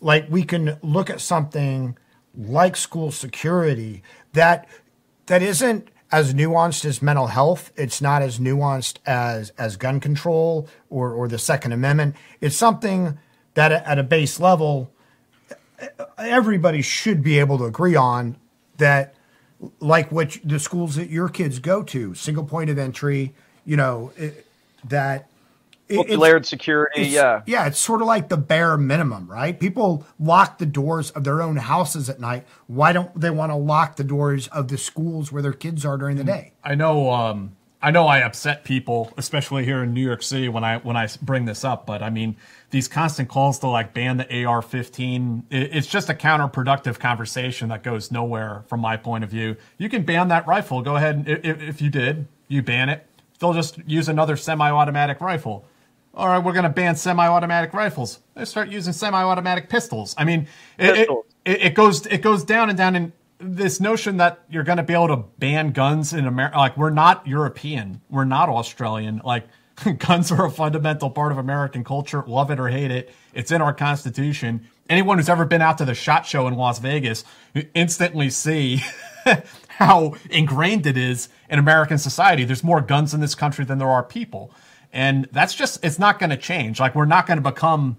Like 0.00 0.26
we 0.30 0.44
can 0.44 0.78
look 0.80 1.10
at 1.10 1.20
something 1.20 1.98
like 2.36 2.76
school 2.76 3.10
security 3.10 4.04
that 4.32 4.68
that 5.26 5.42
isn't 5.42 5.88
as 6.12 6.32
nuanced 6.32 6.84
as 6.84 7.02
mental 7.02 7.26
health. 7.26 7.72
It's 7.74 8.00
not 8.00 8.22
as 8.22 8.38
nuanced 8.38 8.98
as 9.06 9.50
as 9.58 9.76
gun 9.76 9.98
control 9.98 10.68
or 10.88 11.12
or 11.12 11.26
the 11.26 11.38
Second 11.38 11.72
Amendment. 11.72 12.14
It's 12.40 12.56
something 12.56 13.18
that 13.54 13.72
at 13.72 13.98
a 13.98 14.04
base 14.04 14.38
level 14.38 14.92
everybody 16.18 16.82
should 16.82 17.22
be 17.22 17.38
able 17.38 17.58
to 17.58 17.64
agree 17.64 17.96
on 17.96 18.36
that 18.78 19.14
like 19.80 20.10
what 20.10 20.38
the 20.44 20.58
schools 20.58 20.96
that 20.96 21.10
your 21.10 21.28
kids 21.28 21.58
go 21.58 21.82
to, 21.82 22.14
single 22.14 22.44
point 22.44 22.70
of 22.70 22.78
entry, 22.78 23.34
you 23.64 23.76
know, 23.76 24.10
it, 24.16 24.46
that 24.88 25.26
it- 25.88 25.94
it's- 25.94 25.96
Multi-layered 26.08 26.46
security, 26.46 27.00
it's- 27.02 27.12
yeah. 27.12 27.42
yeah, 27.46 27.66
it's 27.66 27.78
sort 27.78 28.00
of 28.00 28.06
like 28.06 28.28
the 28.28 28.36
bare 28.36 28.76
minimum, 28.76 29.26
right? 29.30 29.58
People 29.58 30.06
lock 30.18 30.58
the 30.58 30.66
doors 30.66 31.10
of 31.10 31.24
their 31.24 31.42
own 31.42 31.56
houses 31.56 32.08
at 32.08 32.20
night. 32.20 32.46
Why 32.68 32.92
don't 32.92 33.18
they 33.20 33.30
want 33.30 33.50
to 33.52 33.56
lock 33.56 33.96
the 33.96 34.04
doors 34.04 34.48
of 34.48 34.68
the 34.68 34.78
schools 34.78 35.30
where 35.32 35.42
their 35.42 35.52
kids 35.52 35.84
are 35.84 35.98
during 35.98 36.16
the 36.16 36.24
day? 36.24 36.52
I 36.64 36.74
know 36.74 37.10
um 37.10 37.52
I 37.82 37.90
know 37.90 38.06
I 38.06 38.18
upset 38.20 38.62
people, 38.64 39.10
especially 39.16 39.64
here 39.64 39.82
in 39.82 39.92
New 39.94 40.02
York 40.04 40.22
City 40.22 40.48
when 40.48 40.64
I 40.64 40.78
when 40.78 40.96
I 40.96 41.08
bring 41.22 41.44
this 41.46 41.64
up, 41.64 41.86
but 41.86 42.02
I 42.02 42.10
mean 42.10 42.36
these 42.70 42.86
constant 42.88 43.28
calls 43.28 43.58
to 43.60 43.66
like 43.66 43.92
ban 43.92 44.16
the 44.16 44.44
AR 44.44 44.62
15, 44.62 45.46
it's 45.50 45.86
just 45.86 46.08
a 46.08 46.14
counterproductive 46.14 46.98
conversation 46.98 47.68
that 47.68 47.82
goes 47.82 48.10
nowhere 48.10 48.64
from 48.68 48.80
my 48.80 48.96
point 48.96 49.24
of 49.24 49.30
view. 49.30 49.56
You 49.76 49.88
can 49.88 50.04
ban 50.04 50.28
that 50.28 50.46
rifle. 50.46 50.80
Go 50.82 50.96
ahead, 50.96 51.16
and 51.16 51.28
if, 51.28 51.60
if 51.60 51.82
you 51.82 51.90
did, 51.90 52.28
you 52.48 52.62
ban 52.62 52.88
it. 52.88 53.06
They'll 53.38 53.54
just 53.54 53.78
use 53.86 54.08
another 54.08 54.36
semi-automatic 54.36 55.20
rifle. 55.20 55.64
All 56.14 56.28
right, 56.28 56.38
we're 56.38 56.52
going 56.52 56.64
to 56.64 56.68
ban 56.68 56.96
semi-automatic 56.96 57.72
rifles. 57.72 58.20
They 58.34 58.44
start 58.44 58.68
using 58.68 58.92
semi-automatic 58.92 59.68
pistols. 59.68 60.14
I 60.16 60.24
mean, 60.24 60.46
it, 60.78 60.96
it, 60.96 61.08
it, 61.44 61.62
it 61.62 61.74
goes 61.74 62.06
it 62.06 62.18
goes 62.18 62.44
down 62.44 62.68
and 62.68 62.78
down 62.78 62.96
and 62.96 63.12
this 63.38 63.80
notion 63.80 64.18
that 64.18 64.40
you're 64.50 64.64
going 64.64 64.76
to 64.76 64.82
be 64.82 64.92
able 64.92 65.08
to 65.08 65.24
ban 65.38 65.72
guns 65.72 66.12
in 66.12 66.26
America 66.26 66.58
like 66.58 66.76
we're 66.76 66.90
not 66.90 67.26
European, 67.26 68.00
we're 68.10 68.24
not 68.24 68.48
Australian. 68.48 69.22
Like 69.24 69.48
guns 69.98 70.30
are 70.32 70.46
a 70.46 70.50
fundamental 70.50 71.10
part 71.10 71.32
of 71.32 71.38
American 71.38 71.84
culture, 71.84 72.24
love 72.26 72.50
it 72.50 72.60
or 72.60 72.68
hate 72.68 72.90
it. 72.90 73.12
It's 73.34 73.50
in 73.50 73.62
our 73.62 73.72
constitution. 73.72 74.68
Anyone 74.88 75.18
who's 75.18 75.28
ever 75.28 75.44
been 75.44 75.62
out 75.62 75.78
to 75.78 75.84
the 75.84 75.94
shot 75.94 76.26
show 76.26 76.48
in 76.48 76.54
Las 76.54 76.78
Vegas 76.78 77.24
instantly 77.74 78.30
see 78.30 78.82
how 79.68 80.14
ingrained 80.30 80.86
it 80.86 80.96
is 80.96 81.28
in 81.48 81.58
American 81.58 81.98
society. 81.98 82.44
There's 82.44 82.64
more 82.64 82.80
guns 82.80 83.14
in 83.14 83.20
this 83.20 83.34
country 83.34 83.64
than 83.64 83.78
there 83.78 83.88
are 83.90 84.02
people. 84.02 84.52
And 84.92 85.28
that's 85.30 85.54
just 85.54 85.84
it's 85.84 85.98
not 85.98 86.18
going 86.18 86.30
to 86.30 86.36
change. 86.36 86.80
Like 86.80 86.94
we're 86.94 87.04
not 87.04 87.26
going 87.26 87.40
to 87.40 87.50
become 87.50 87.96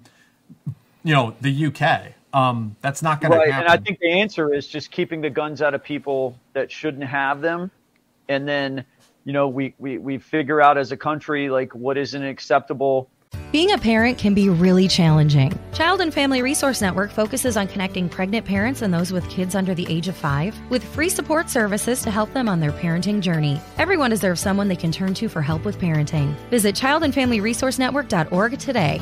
you 1.04 1.14
know, 1.14 1.36
the 1.42 1.66
UK. 1.68 2.14
Um, 2.34 2.76
that's 2.82 3.02
not 3.02 3.20
going 3.20 3.34
right 3.34 3.48
to 3.48 3.52
happen. 3.52 3.70
and 3.70 3.82
i 3.82 3.84
think 3.84 4.00
the 4.00 4.10
answer 4.10 4.54
is 4.54 4.66
just 4.66 4.90
keeping 4.90 5.20
the 5.20 5.30
guns 5.30 5.62
out 5.62 5.74
of 5.74 5.84
people 5.84 6.38
that 6.54 6.72
shouldn't 6.72 7.04
have 7.04 7.42
them 7.42 7.70
and 8.30 8.48
then 8.48 8.86
you 9.24 9.34
know 9.34 9.48
we 9.48 9.74
we, 9.78 9.98
we 9.98 10.18
figure 10.18 10.62
out 10.62 10.78
as 10.78 10.92
a 10.92 10.98
country 10.98 11.50
like 11.50 11.74
what 11.76 11.98
isn't 11.98 12.24
acceptable 12.24 13.10
Being 13.52 13.72
a 13.72 13.78
parent 13.78 14.18
can 14.18 14.34
be 14.34 14.50
really 14.50 14.88
challenging. 14.88 15.58
Child 15.74 16.02
and 16.02 16.14
Family 16.14 16.42
Resource 16.42 16.82
Network 16.82 17.12
focuses 17.12 17.58
on 17.58 17.68
connecting 17.68 18.08
pregnant 18.10 18.46
parents 18.46 18.82
and 18.82 18.94
those 18.94 19.12
with 19.12 19.28
kids 19.30 19.56
under 19.56 19.74
the 19.74 19.86
age 19.90 20.08
of 20.08 20.16
five 20.16 20.54
with 20.70 20.84
free 20.84 21.10
support 21.10 21.50
services 21.50 22.02
to 22.04 22.12
help 22.12 22.32
them 22.34 22.48
on 22.48 22.60
their 22.60 22.72
parenting 22.72 23.20
journey. 23.22 23.60
Everyone 23.78 24.10
deserves 24.10 24.42
someone 24.42 24.68
they 24.68 24.76
can 24.76 24.92
turn 24.92 25.14
to 25.16 25.28
for 25.30 25.42
help 25.42 25.66
with 25.66 25.78
parenting. 25.80 26.34
Visit 26.50 26.76
childandfamilyresourcenetwork.org 26.76 28.60
today. 28.60 29.02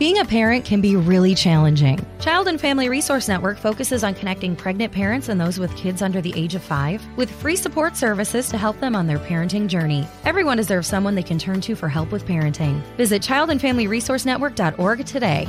Being 0.00 0.18
a 0.20 0.24
parent 0.24 0.64
can 0.64 0.80
be 0.80 0.96
really 0.96 1.34
challenging. 1.34 2.02
Child 2.20 2.48
and 2.48 2.58
Family 2.58 2.88
Resource 2.88 3.28
Network 3.28 3.58
focuses 3.58 4.02
on 4.02 4.14
connecting 4.14 4.56
pregnant 4.56 4.94
parents 4.94 5.28
and 5.28 5.38
those 5.38 5.58
with 5.58 5.76
kids 5.76 6.00
under 6.00 6.22
the 6.22 6.32
age 6.34 6.54
of 6.54 6.62
five 6.62 7.04
with 7.18 7.30
free 7.30 7.54
support 7.54 7.98
services 7.98 8.48
to 8.48 8.56
help 8.56 8.80
them 8.80 8.96
on 8.96 9.06
their 9.06 9.18
parenting 9.18 9.66
journey. 9.66 10.08
Everyone 10.24 10.56
deserves 10.56 10.88
someone 10.88 11.14
they 11.14 11.22
can 11.22 11.38
turn 11.38 11.60
to 11.60 11.76
for 11.76 11.86
help 11.86 12.12
with 12.12 12.24
parenting. 12.24 12.80
Visit 12.96 13.20
childandfamilyresourcenetwork.org 13.20 15.04
today. 15.04 15.46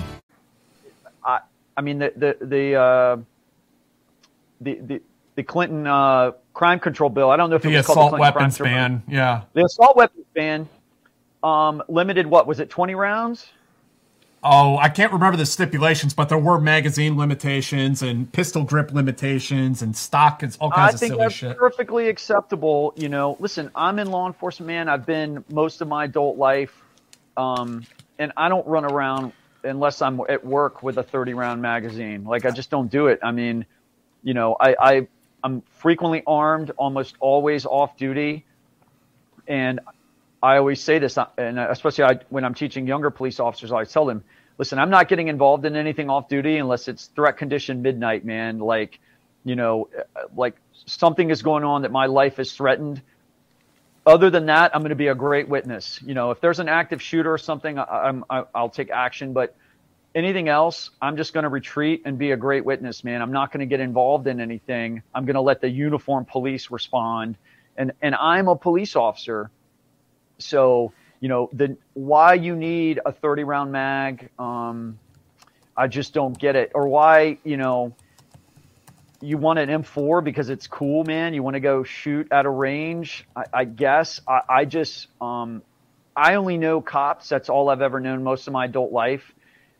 I, 1.24 1.40
I 1.78 1.82
mean 1.82 2.00
the 2.00 2.12
the 2.18 2.46
the 2.46 2.76
uh, 2.76 3.18
the, 4.60 4.74
the 4.82 5.02
the 5.36 5.44
Clinton 5.44 5.88
uh, 5.88 6.32
crime 6.54 6.82
control 6.82 7.10
bill. 7.10 7.30
I 7.30 7.38
don't 7.38 7.50
know 7.50 7.56
if 7.56 7.64
it 7.64 7.70
the 7.70 7.78
was 7.78 7.86
called 7.86 8.00
assault 8.00 8.12
the 8.16 8.18
weapons 8.18 8.58
crime 8.58 8.68
control 8.68 8.68
ban. 8.68 9.04
Yeah. 9.08 9.44
The 9.54 9.64
assault 9.64 9.96
weapons 9.96 10.26
ban 10.34 10.68
um, 11.42 11.82
limited 11.88 12.28
what 12.28 12.48
was 12.48 12.60
it? 12.60 12.70
Twenty 12.70 12.96
rounds. 12.96 13.48
Oh, 14.44 14.78
I 14.78 14.90
can't 14.90 15.14
remember 15.14 15.38
the 15.38 15.46
stipulations, 15.46 16.16
but 16.16 16.28
there 16.28 16.38
were 16.38 16.60
magazine 16.60 17.16
limitations 17.16 18.02
and 18.02 18.32
pistol 18.32 18.64
grip 18.64 18.92
limitations 18.92 19.84
and 19.84 19.96
stock 19.96 20.42
and 20.42 20.56
all 20.60 20.72
kinds 20.72 20.94
I 20.94 20.96
of 20.96 21.00
think 21.00 21.12
silly 21.12 21.24
that's 21.24 21.36
shit. 21.36 21.58
perfectly 21.58 22.10
acceptable. 22.10 22.92
You 22.96 23.10
know, 23.10 23.38
listen, 23.40 23.70
I'm 23.76 24.00
in 24.00 24.10
law 24.10 24.26
enforcement, 24.26 24.66
man. 24.68 24.90
I've 24.90 25.06
been 25.06 25.44
most 25.52 25.82
of 25.82 25.88
my 25.88 26.06
adult 26.06 26.38
life, 26.38 26.76
um, 27.38 27.86
and 28.18 28.32
I 28.36 28.50
don't 28.50 28.66
run 28.66 28.84
around 28.84 29.32
unless 29.64 30.02
I'm 30.02 30.20
at 30.28 30.44
work 30.44 30.82
with 30.82 30.98
a 30.98 31.04
30 31.04 31.36
round 31.36 31.62
magazine. 31.62 32.24
Like 32.24 32.46
I 32.46 32.50
just 32.50 32.72
don't 32.72 32.90
do 32.90 33.08
it. 33.08 33.20
I 33.22 33.32
mean, 33.32 33.64
you 34.24 34.34
know, 34.34 34.56
I, 34.60 34.76
I 34.80 35.08
I'm 35.44 35.62
frequently 35.70 36.24
armed, 36.26 36.72
almost 36.78 37.16
always 37.20 37.68
off 37.68 37.96
duty, 37.96 38.46
and 39.48 39.80
I 40.44 40.58
always 40.58 40.82
say 40.82 41.00
this, 41.00 41.18
uh, 41.18 41.28
and 41.38 41.60
especially 41.60 42.06
I, 42.06 42.20
when 42.30 42.44
I'm 42.44 42.54
teaching 42.54 42.88
younger 42.88 43.12
police 43.12 43.40
officers, 43.40 43.72
I 43.72 43.84
tell 43.84 44.06
them, 44.06 44.24
listen, 44.58 44.80
I'm 44.80 44.90
not 44.90 45.08
getting 45.08 45.28
involved 45.28 45.66
in 45.66 45.76
anything 45.76 46.10
off 46.10 46.30
duty 46.30 46.58
unless 46.58 46.88
it's 46.88 47.08
threat 47.08 47.38
condition 47.38 47.82
midnight, 47.82 48.26
man. 48.26 48.60
Like, 48.60 49.00
you 49.44 49.56
know, 49.56 49.90
uh, 50.16 50.22
like 50.36 50.56
something 50.86 51.30
is 51.30 51.42
going 51.42 51.64
on 51.64 51.84
that 51.84 51.92
my 51.92 52.08
life 52.08 52.40
is 52.40 52.54
threatened. 52.54 53.02
Other 54.06 54.32
than 54.32 54.48
that, 54.48 54.76
I'm 54.76 54.82
going 54.82 54.90
to 54.90 54.96
be 54.96 55.08
a 55.08 55.16
great 55.16 55.48
witness. 55.48 56.00
You 56.04 56.16
know, 56.16 56.32
if 56.32 56.42
there's 56.42 56.60
an 56.60 56.70
active 56.70 57.02
shooter 57.02 57.32
or 57.32 57.38
something, 57.38 57.78
I, 57.78 58.20
I, 58.30 58.44
I'll 58.56 58.70
take 58.70 58.90
action. 58.90 59.34
But 59.34 59.56
anything 60.16 60.50
else, 60.50 60.90
I'm 61.00 61.18
just 61.18 61.34
going 61.34 61.44
to 61.44 61.50
retreat 61.50 62.02
and 62.06 62.18
be 62.18 62.32
a 62.32 62.38
great 62.38 62.66
witness, 62.66 63.04
man. 63.04 63.22
I'm 63.22 63.32
not 63.32 63.52
going 63.52 63.60
to 63.60 63.68
get 63.68 63.80
involved 63.80 64.26
in 64.26 64.40
anything. 64.40 65.04
I'm 65.14 65.26
going 65.26 65.36
to 65.36 65.42
let 65.42 65.62
the 65.62 65.70
uniformed 65.70 66.28
police 66.28 66.72
respond. 66.72 67.38
And, 67.78 67.92
and 68.02 68.16
I'm 68.16 68.48
a 68.48 68.56
police 68.56 68.96
officer. 68.96 69.52
So, 70.42 70.94
you 71.20 71.30
know, 71.30 71.50
the 71.54 71.78
why 71.94 72.34
you 72.34 72.56
need 72.56 73.00
a 73.06 73.12
30 73.12 73.44
round 73.44 73.72
mag, 73.72 74.30
um, 74.40 75.00
I 75.76 75.88
just 75.88 76.14
don't 76.14 76.38
get 76.38 76.56
it. 76.56 76.72
Or 76.76 76.88
why, 76.88 77.38
you 77.44 77.58
know, 77.58 77.96
you 79.22 79.38
want 79.38 79.60
an 79.60 79.70
M4 79.70 80.24
because 80.24 80.50
it's 80.50 80.68
cool, 80.68 81.04
man. 81.04 81.34
You 81.34 81.44
want 81.44 81.54
to 81.54 81.60
go 81.60 81.84
shoot 81.84 82.28
at 82.32 82.46
a 82.46 82.50
range. 82.50 83.26
I, 83.36 83.44
I 83.54 83.66
guess 83.66 84.20
I, 84.28 84.42
I 84.50 84.66
just, 84.66 85.08
um, 85.22 85.62
I 86.16 86.36
only 86.36 86.58
know 86.58 86.82
cops. 86.82 87.30
That's 87.30 87.50
all 87.50 87.70
I've 87.70 87.82
ever 87.82 88.00
known 88.00 88.24
most 88.24 88.48
of 88.48 88.54
my 88.54 88.66
adult 88.66 88.92
life. 88.92 89.34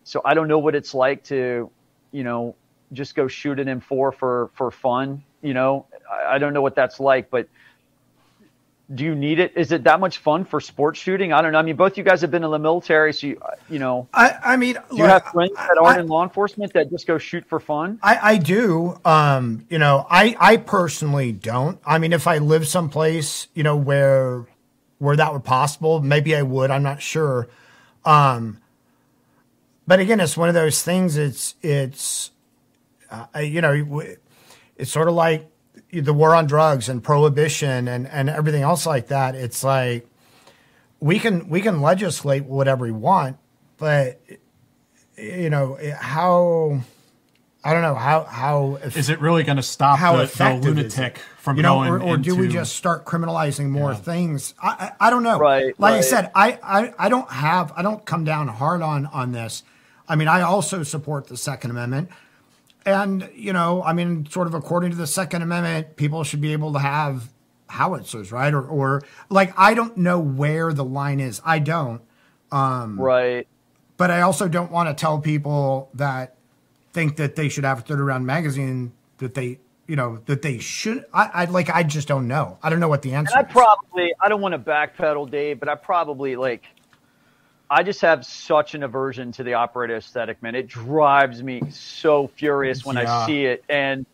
So 0.04 0.22
I 0.24 0.34
don't 0.34 0.48
know 0.48 0.60
what 0.60 0.76
it's 0.76 0.94
like 0.94 1.24
to, 1.26 1.70
you 2.12 2.24
know, 2.24 2.56
just 2.94 3.16
go 3.16 3.28
shoot 3.28 3.60
an 3.60 3.68
M4 3.68 4.14
for 4.14 4.52
for 4.54 4.72
fun. 4.72 5.24
You 5.42 5.54
know, 5.54 5.86
I, 6.10 6.36
I 6.36 6.38
don't 6.38 6.54
know 6.54 6.62
what 6.62 6.76
that's 6.76 7.00
like, 7.00 7.30
but 7.30 7.48
do 8.94 9.04
you 9.04 9.16
need 9.16 9.40
it? 9.40 9.54
Is 9.56 9.72
it 9.72 9.84
that 9.84 10.00
much 10.00 10.18
fun 10.18 10.44
for 10.44 10.60
sports 10.60 11.00
shooting? 11.00 11.32
I 11.34 11.42
don't 11.42 11.52
know. 11.52 11.60
I 11.60 11.62
mean, 11.62 11.76
both 11.76 11.98
you 11.98 12.04
guys 12.04 12.22
have 12.22 12.32
been 12.32 12.44
in 12.44 12.52
the 12.52 12.60
military, 12.60 13.14
so 13.14 13.28
you, 13.28 13.42
you 13.70 13.80
know. 13.80 14.08
I, 14.14 14.36
I 14.44 14.58
mean, 14.58 14.78
do 14.90 14.98
you 14.98 15.04
have 15.04 15.24
friends 15.26 15.54
that 15.56 15.78
aren't 15.82 15.98
I, 15.98 16.02
in 16.02 16.08
law 16.08 16.24
enforcement 16.24 16.74
that 16.74 16.90
just 16.90 17.08
go 17.08 17.18
shoot 17.18 17.46
for 17.46 17.60
fun? 17.60 18.00
I, 18.04 18.34
I 18.34 18.38
do. 18.38 19.00
Um, 19.06 19.66
you 19.70 19.78
know, 19.78 20.06
I, 20.10 20.36
I 20.40 20.58
personally 20.58 21.32
don't. 21.32 21.80
I 21.86 22.00
mean, 22.00 22.14
if 22.14 22.28
I 22.28 22.40
live 22.40 22.68
someplace, 22.68 23.48
you 23.54 23.64
know, 23.64 23.78
where 23.78 24.46
where 25.00 25.16
that 25.16 25.34
were 25.34 25.40
possible, 25.40 26.02
maybe 26.02 26.36
I 26.36 26.42
would. 26.44 26.70
I'm 26.70 26.84
not 26.84 27.02
sure. 27.02 27.48
Um, 28.06 28.60
but 29.88 30.00
again, 30.00 30.20
it's 30.20 30.38
one 30.38 30.50
of 30.50 30.56
those 30.56 30.84
things. 30.84 31.18
It's 31.18 31.56
it's 31.62 32.32
uh, 33.10 33.40
you 33.40 33.62
know, 33.62 34.04
it's 34.78 34.92
sort 34.92 35.08
of 35.08 35.14
like 35.14 35.50
the 35.92 36.14
war 36.14 36.34
on 36.34 36.48
drugs 36.48 36.88
and 36.90 37.04
prohibition 37.04 37.88
and, 37.88 38.08
and 38.08 38.30
everything 38.30 38.64
else 38.64 38.86
like 38.86 39.08
that, 39.08 39.36
it's 39.36 39.64
like 39.64 40.08
we 41.00 41.20
can 41.20 41.50
we 41.50 41.62
can 41.62 41.82
legislate 41.82 42.46
whatever 42.46 42.86
we 42.86 42.92
want, 42.92 43.38
but 43.78 44.22
you 45.18 45.50
know 45.50 45.78
how 46.00 46.82
I 47.64 47.74
don't 47.74 47.82
know 47.82 47.96
how 47.96 48.24
how 48.24 48.76
is 48.78 49.10
it 49.10 49.20
really 49.20 49.44
going 49.44 49.58
to 49.58 49.64
stop 49.64 50.00
how 50.00 50.18
the, 50.18 50.26
the 50.26 50.60
lunatic 50.64 51.20
from 51.38 51.58
you 51.58 51.64
know, 51.64 51.76
going 51.76 51.90
or, 51.90 52.02
or 52.02 52.16
into, 52.16 52.30
do 52.30 52.36
we 52.36 52.48
just 52.48 52.76
start 52.76 53.06
criminalizing 53.06 53.70
more 53.70 53.92
yeah. 53.92 53.98
things? 53.98 54.54
I, 54.62 54.70
I, 55.00 55.08
I 55.08 55.10
don't 55.10 55.24
know. 55.24 55.38
Right. 55.38 55.80
Like 55.80 55.94
right. 55.94 55.98
I 55.98 56.02
said, 56.02 56.32
I, 56.34 56.60
I 56.64 56.94
I 56.98 57.10
don't 57.10 57.30
have 57.30 57.74
I 57.76 57.82
don't 57.82 58.06
come 58.06 58.24
down 58.24 58.48
hard 58.48 58.82
on 58.82 59.06
on 59.08 59.32
this. 59.32 59.64
I 60.08 60.16
mean, 60.16 60.28
I 60.28 60.42
also 60.42 60.84
support 60.84 61.28
the 61.28 61.38
Second 61.38 61.72
Amendment. 61.72 62.10
And, 62.86 63.30
you 63.36 63.54
know, 63.54 63.84
I 63.84 63.94
mean, 63.94 64.26
sort 64.26 64.48
of 64.48 64.54
according 64.54 64.92
to 64.92 64.98
the 64.98 65.08
Second 65.08 65.42
Amendment, 65.44 65.96
people 65.96 66.24
should 66.24 66.42
be 66.42 66.54
able 66.54 66.74
to 66.74 66.80
have 66.80 67.32
howitzers, 67.70 68.32
right? 68.32 68.54
Or, 68.54 68.64
or 68.64 69.04
like, 69.30 69.54
I 69.58 69.74
don't 69.74 69.98
know 69.98 70.20
where 70.20 70.74
the 70.74 70.84
line 70.84 71.20
is. 71.20 71.42
I 71.46 71.60
don't. 71.60 72.02
Um, 72.52 73.00
right. 73.00 73.48
But 73.98 74.12
I 74.12 74.22
also 74.22 74.48
don't 74.48 74.72
want 74.72 74.90
to 74.90 75.00
tell 75.00 75.20
people 75.20 75.90
that 75.94 76.36
think 76.92 77.18
that 77.18 77.36
they 77.36 77.50
should 77.50 77.64
have 77.64 77.80
a 77.80 77.82
30 77.82 78.02
round 78.02 78.26
magazine 78.26 78.94
that 79.18 79.36
they, 79.36 79.60
you 79.88 79.96
know, 79.96 80.18
that 80.26 80.42
they 80.42 80.58
should. 80.58 81.06
I, 81.14 81.30
I 81.34 81.46
like, 81.46 81.70
I 81.70 81.84
just 81.84 82.08
don't 82.08 82.28
know. 82.28 82.58
I 82.64 82.70
don't 82.70 82.80
know 82.80 82.90
what 82.90 83.04
the 83.04 83.14
answer 83.14 83.38
and 83.38 83.48
I 83.48 83.50
probably, 83.50 84.14
I 84.20 84.28
don't 84.28 84.42
want 84.42 84.54
to 84.54 84.60
backpedal, 84.60 85.30
Dave, 85.30 85.60
but 85.60 85.70
I 85.70 85.76
probably 85.76 86.36
like, 86.36 86.66
I 87.72 87.84
just 87.84 88.02
have 88.02 88.26
such 88.26 88.76
an 88.76 88.84
aversion 88.84 89.32
to 89.32 89.44
the 89.44 89.54
operator 89.54 89.96
aesthetic, 89.96 90.44
man. 90.44 90.56
It 90.56 90.68
drives 90.68 91.42
me 91.42 91.62
so 91.70 92.28
furious 92.28 92.86
when 92.86 92.98
yeah. 92.98 93.20
I 93.20 93.26
see 93.26 93.46
it, 93.46 93.64
and 93.70 94.06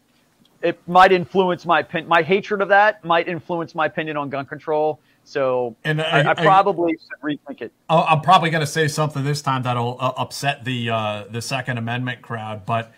it 0.62 0.80
might 0.88 1.12
influence 1.12 1.66
my 1.66 1.84
my 2.06 2.22
hatred 2.22 2.62
of 2.62 2.70
that 2.70 3.04
might 3.04 3.28
influence 3.28 3.74
my 3.74 3.88
opinion 3.88 4.16
on 4.16 4.30
gun 4.30 4.46
control. 4.46 5.00
So 5.24 5.76
and 5.84 6.00
I, 6.00 6.22
I, 6.22 6.30
I 6.30 6.34
probably 6.36 6.94
should 6.94 7.22
rethink 7.24 7.62
it. 7.62 7.74
I'm 7.90 8.22
probably 8.22 8.52
going 8.52 8.62
to 8.62 8.68
say 8.68 8.88
something 8.88 9.24
this 9.24 9.42
time 9.42 9.64
that'll 9.64 9.98
uh, 10.00 10.14
upset 10.18 10.64
the 10.64 10.92
uh, 10.92 11.24
the 11.28 11.42
Second 11.42 11.80
Amendment 11.80 12.22
crowd, 12.22 12.64
but 12.64 12.94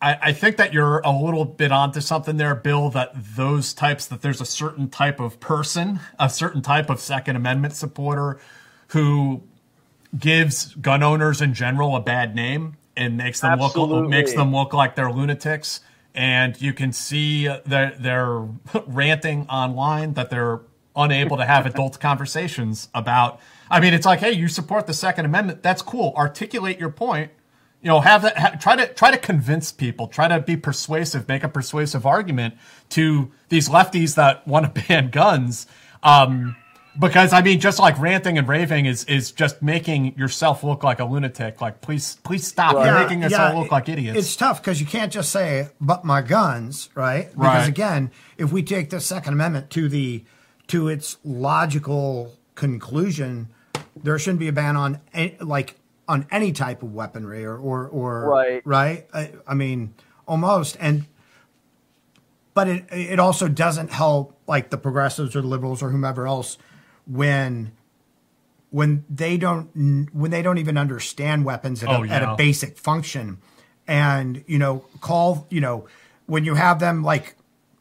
I, 0.00 0.18
I 0.22 0.32
think 0.32 0.56
that 0.56 0.72
you're 0.72 1.00
a 1.00 1.12
little 1.12 1.44
bit 1.44 1.70
onto 1.70 2.00
something 2.00 2.38
there, 2.38 2.54
Bill. 2.54 2.88
That 2.88 3.12
those 3.14 3.74
types 3.74 4.06
that 4.06 4.22
there's 4.22 4.40
a 4.40 4.46
certain 4.46 4.88
type 4.88 5.20
of 5.20 5.38
person, 5.38 6.00
a 6.18 6.30
certain 6.30 6.62
type 6.62 6.88
of 6.88 6.98
Second 6.98 7.36
Amendment 7.36 7.76
supporter 7.76 8.40
who 8.94 9.42
gives 10.18 10.74
gun 10.76 11.02
owners 11.02 11.40
in 11.40 11.52
general 11.52 11.96
a 11.96 12.00
bad 12.00 12.34
name 12.34 12.76
and 12.96 13.16
makes 13.16 13.40
them 13.40 13.60
Absolutely. 13.60 14.02
look 14.02 14.08
makes 14.08 14.32
them 14.32 14.54
look 14.54 14.72
like 14.72 14.94
they're 14.94 15.10
lunatics. 15.10 15.80
And 16.14 16.60
you 16.62 16.72
can 16.72 16.92
see 16.92 17.48
that 17.48 18.02
they're 18.02 18.46
ranting 18.86 19.48
online 19.48 20.14
that 20.14 20.30
they're 20.30 20.60
unable 20.94 21.36
to 21.36 21.44
have 21.44 21.66
adult 21.74 21.98
conversations 22.00 22.88
about. 22.94 23.40
I 23.68 23.80
mean, 23.80 23.94
it's 23.94 24.06
like, 24.06 24.20
hey, 24.20 24.32
you 24.32 24.46
support 24.46 24.86
the 24.86 24.94
Second 24.94 25.24
Amendment. 25.24 25.62
That's 25.62 25.82
cool. 25.82 26.14
Articulate 26.16 26.78
your 26.78 26.90
point. 26.90 27.32
You 27.82 27.88
know, 27.88 28.00
have 28.00 28.22
that. 28.22 28.38
Ha, 28.38 28.50
try 28.60 28.76
to 28.76 28.86
try 28.94 29.10
to 29.10 29.18
convince 29.18 29.72
people. 29.72 30.06
Try 30.06 30.28
to 30.28 30.40
be 30.40 30.56
persuasive. 30.56 31.26
Make 31.26 31.42
a 31.42 31.48
persuasive 31.48 32.06
argument 32.06 32.54
to 32.90 33.32
these 33.48 33.68
lefties 33.68 34.14
that 34.14 34.46
want 34.46 34.72
to 34.72 34.82
ban 34.88 35.10
guns. 35.10 35.66
Um, 36.04 36.56
because 36.98 37.32
I 37.32 37.42
mean, 37.42 37.60
just 37.60 37.78
like 37.78 37.98
ranting 37.98 38.38
and 38.38 38.48
raving 38.48 38.86
is 38.86 39.04
is 39.04 39.32
just 39.32 39.62
making 39.62 40.16
yourself 40.16 40.62
look 40.62 40.84
like 40.84 41.00
a 41.00 41.04
lunatic. 41.04 41.60
Like, 41.60 41.80
please, 41.80 42.18
please 42.22 42.46
stop. 42.46 42.74
You're 42.74 42.94
making 42.94 43.24
us 43.24 43.32
yeah, 43.32 43.52
all 43.52 43.62
look 43.62 43.72
like 43.72 43.88
idiots. 43.88 44.18
It's 44.18 44.36
tough 44.36 44.62
because 44.62 44.80
you 44.80 44.86
can't 44.86 45.12
just 45.12 45.30
say, 45.30 45.68
"But 45.80 46.04
my 46.04 46.22
guns," 46.22 46.90
right? 46.94 47.30
Because 47.30 47.38
right. 47.38 47.68
again, 47.68 48.10
if 48.38 48.52
we 48.52 48.62
take 48.62 48.90
the 48.90 49.00
Second 49.00 49.34
Amendment 49.34 49.70
to 49.70 49.88
the 49.88 50.24
to 50.68 50.88
its 50.88 51.18
logical 51.24 52.36
conclusion, 52.54 53.48
there 53.96 54.18
shouldn't 54.18 54.40
be 54.40 54.48
a 54.48 54.52
ban 54.52 54.76
on 54.76 55.00
any, 55.12 55.36
like 55.40 55.76
on 56.06 56.26
any 56.30 56.52
type 56.52 56.82
of 56.82 56.94
weaponry 56.94 57.44
or 57.44 57.56
or, 57.56 57.88
or 57.88 58.28
right 58.28 58.62
right. 58.64 59.06
I, 59.12 59.32
I 59.46 59.54
mean, 59.54 59.94
almost 60.28 60.76
and 60.78 61.06
but 62.54 62.68
it 62.68 62.84
it 62.90 63.18
also 63.18 63.48
doesn't 63.48 63.90
help 63.90 64.38
like 64.46 64.70
the 64.70 64.78
progressives 64.78 65.34
or 65.34 65.40
the 65.40 65.48
liberals 65.48 65.82
or 65.82 65.90
whomever 65.90 66.26
else 66.26 66.56
when 67.06 67.72
when 68.70 69.04
they 69.08 69.36
don't 69.36 70.08
when 70.12 70.30
they 70.30 70.42
don't 70.42 70.58
even 70.58 70.76
understand 70.76 71.44
weapons 71.44 71.82
at, 71.82 71.88
oh, 71.88 72.02
a, 72.02 72.06
yeah. 72.06 72.16
at 72.16 72.22
a 72.22 72.34
basic 72.36 72.78
function. 72.78 73.38
And 73.86 74.42
you 74.46 74.58
know 74.58 74.84
call 75.00 75.46
you 75.50 75.60
know 75.60 75.86
when 76.26 76.44
you 76.44 76.54
have 76.54 76.80
them 76.80 77.02
like 77.02 77.36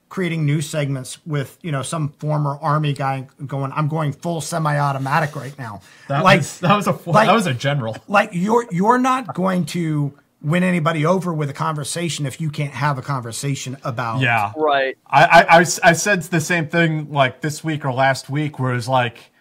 creating 0.10 0.46
news 0.46 0.70
segments 0.70 1.26
with 1.26 1.58
you 1.64 1.72
know 1.72 1.82
some 1.82 2.10
former 2.20 2.56
army 2.62 2.94
guy 2.94 3.28
going 3.48 3.72
i'm 3.72 3.88
going 3.88 4.14
full 4.14 4.42
semi-automatic 4.42 5.36
right 5.36 5.58
now. 5.58 5.82
That 6.08 6.24
like 6.24 6.42
was, 6.42 6.60
that 6.60 6.76
was 6.76 6.86
a 6.86 6.92
like, 7.10 7.26
that 7.28 7.34
was 7.34 7.48
a 7.48 7.54
general. 7.54 7.98
like 8.08 8.30
you're 8.34 8.68
you're 8.70 9.00
not 9.00 9.34
going 9.34 9.66
to 9.68 10.14
win 10.44 10.62
anybody 10.62 11.06
over 11.06 11.34
with 11.34 11.50
a 11.50 11.54
conversation 11.54 12.26
if 12.26 12.41
you 12.41 12.50
can't 12.50 12.74
have 12.74 12.98
a 12.98 13.02
conversation 13.02 13.78
about 13.84 14.20
yeah 14.20 14.52
right 14.58 14.98
I, 15.08 15.46
I, 15.50 15.60
I 15.60 15.94
said 15.94 16.22
the 16.24 16.41
same 16.41 16.68
thing 16.68 17.12
like 17.12 17.41
this 17.41 17.64
week 17.64 17.86
or 17.86 17.94
last 17.94 18.30
week 18.30 18.60
where 18.60 18.74
it's 18.74 18.88
like 18.88 19.32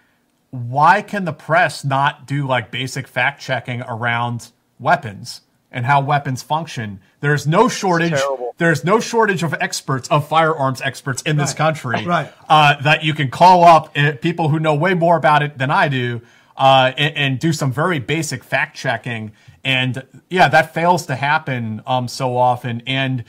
why 0.50 1.02
can 1.02 1.24
the 1.24 1.32
press 1.32 1.84
not 1.84 2.26
do 2.26 2.46
like 2.46 2.70
basic 2.70 3.08
fact 3.08 3.40
checking 3.40 3.82
around 3.82 4.52
weapons 4.78 5.40
and 5.72 5.86
how 5.86 6.00
weapons 6.00 6.42
function 6.42 7.00
there's 7.20 7.46
no 7.46 7.68
shortage 7.68 8.20
there's 8.58 8.84
no 8.84 9.00
shortage 9.00 9.42
of 9.42 9.54
experts 9.54 10.08
of 10.08 10.28
firearms 10.28 10.80
experts 10.82 11.20
in 11.22 11.36
right. 11.36 11.42
this 11.42 11.54
country 11.54 12.04
right. 12.04 12.32
uh, 12.48 12.80
that 12.82 13.02
you 13.02 13.12
can 13.12 13.28
call 13.28 13.64
up 13.64 13.90
uh, 13.96 14.12
people 14.20 14.50
who 14.50 14.60
know 14.60 14.74
way 14.74 14.94
more 14.94 15.16
about 15.16 15.42
it 15.42 15.58
than 15.58 15.70
i 15.70 15.88
do 15.88 16.20
uh, 16.54 16.92
and, 16.98 17.16
and 17.16 17.38
do 17.38 17.52
some 17.52 17.72
very 17.72 17.98
basic 17.98 18.44
fact 18.44 18.76
checking 18.76 19.32
and 19.64 20.04
yeah, 20.28 20.48
that 20.48 20.74
fails 20.74 21.06
to 21.06 21.14
happen 21.14 21.82
um, 21.86 22.08
so 22.08 22.36
often. 22.36 22.82
And 22.86 23.24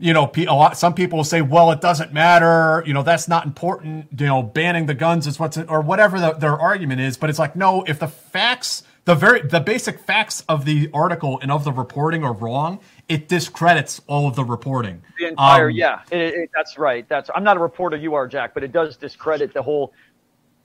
you 0.00 0.12
know, 0.12 0.30
a 0.36 0.54
lot, 0.54 0.78
some 0.78 0.94
people 0.94 1.16
will 1.16 1.24
say, 1.24 1.42
well, 1.42 1.72
it 1.72 1.80
doesn't 1.80 2.12
matter. 2.12 2.84
You 2.86 2.94
know, 2.94 3.02
that's 3.02 3.26
not 3.26 3.44
important. 3.46 4.06
You 4.16 4.26
know, 4.26 4.42
banning 4.44 4.86
the 4.86 4.94
guns 4.94 5.26
is 5.26 5.40
what's, 5.40 5.58
or 5.58 5.80
whatever 5.80 6.20
the, 6.20 6.32
their 6.34 6.56
argument 6.56 7.00
is. 7.00 7.16
But 7.16 7.30
it's 7.30 7.38
like, 7.38 7.56
no, 7.56 7.82
if 7.82 7.98
the 7.98 8.06
facts, 8.06 8.84
the 9.06 9.16
very, 9.16 9.40
the 9.40 9.58
basic 9.58 9.98
facts 9.98 10.44
of 10.48 10.64
the 10.64 10.88
article 10.94 11.40
and 11.42 11.50
of 11.50 11.64
the 11.64 11.72
reporting 11.72 12.22
are 12.22 12.32
wrong, 12.32 12.78
it 13.08 13.26
discredits 13.26 14.00
all 14.06 14.28
of 14.28 14.36
the 14.36 14.44
reporting. 14.44 15.02
The 15.18 15.26
entire, 15.26 15.68
um, 15.68 15.74
yeah, 15.74 16.02
it, 16.12 16.34
it, 16.34 16.50
that's 16.54 16.78
right. 16.78 17.08
That's, 17.08 17.28
I'm 17.34 17.42
not 17.42 17.56
a 17.56 17.60
reporter, 17.60 17.96
you 17.96 18.14
are, 18.14 18.28
Jack, 18.28 18.54
but 18.54 18.62
it 18.62 18.70
does 18.70 18.96
discredit 18.96 19.52
the 19.52 19.62
whole, 19.62 19.92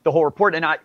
the 0.03 0.11
whole 0.11 0.25
report. 0.25 0.53
And 0.53 0.63
I, 0.63 0.77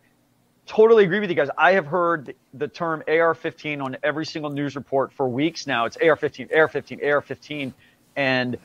totally 0.69 1.05
agree 1.05 1.19
with 1.19 1.31
you 1.31 1.35
guys. 1.35 1.49
I 1.57 1.73
have 1.73 1.87
heard 1.87 2.35
the 2.55 2.69
term 2.69 3.03
AR-15 3.09 3.83
on 3.83 3.97
every 4.03 4.27
single 4.27 4.51
news 4.51 4.77
report 4.77 5.13
for 5.15 5.29
weeks 5.29 5.67
now. 5.67 5.87
It's 5.87 5.97
AR-15, 5.97 6.55
AR-15, 6.55 7.03
AR-15, 7.03 7.73
and 8.15 8.59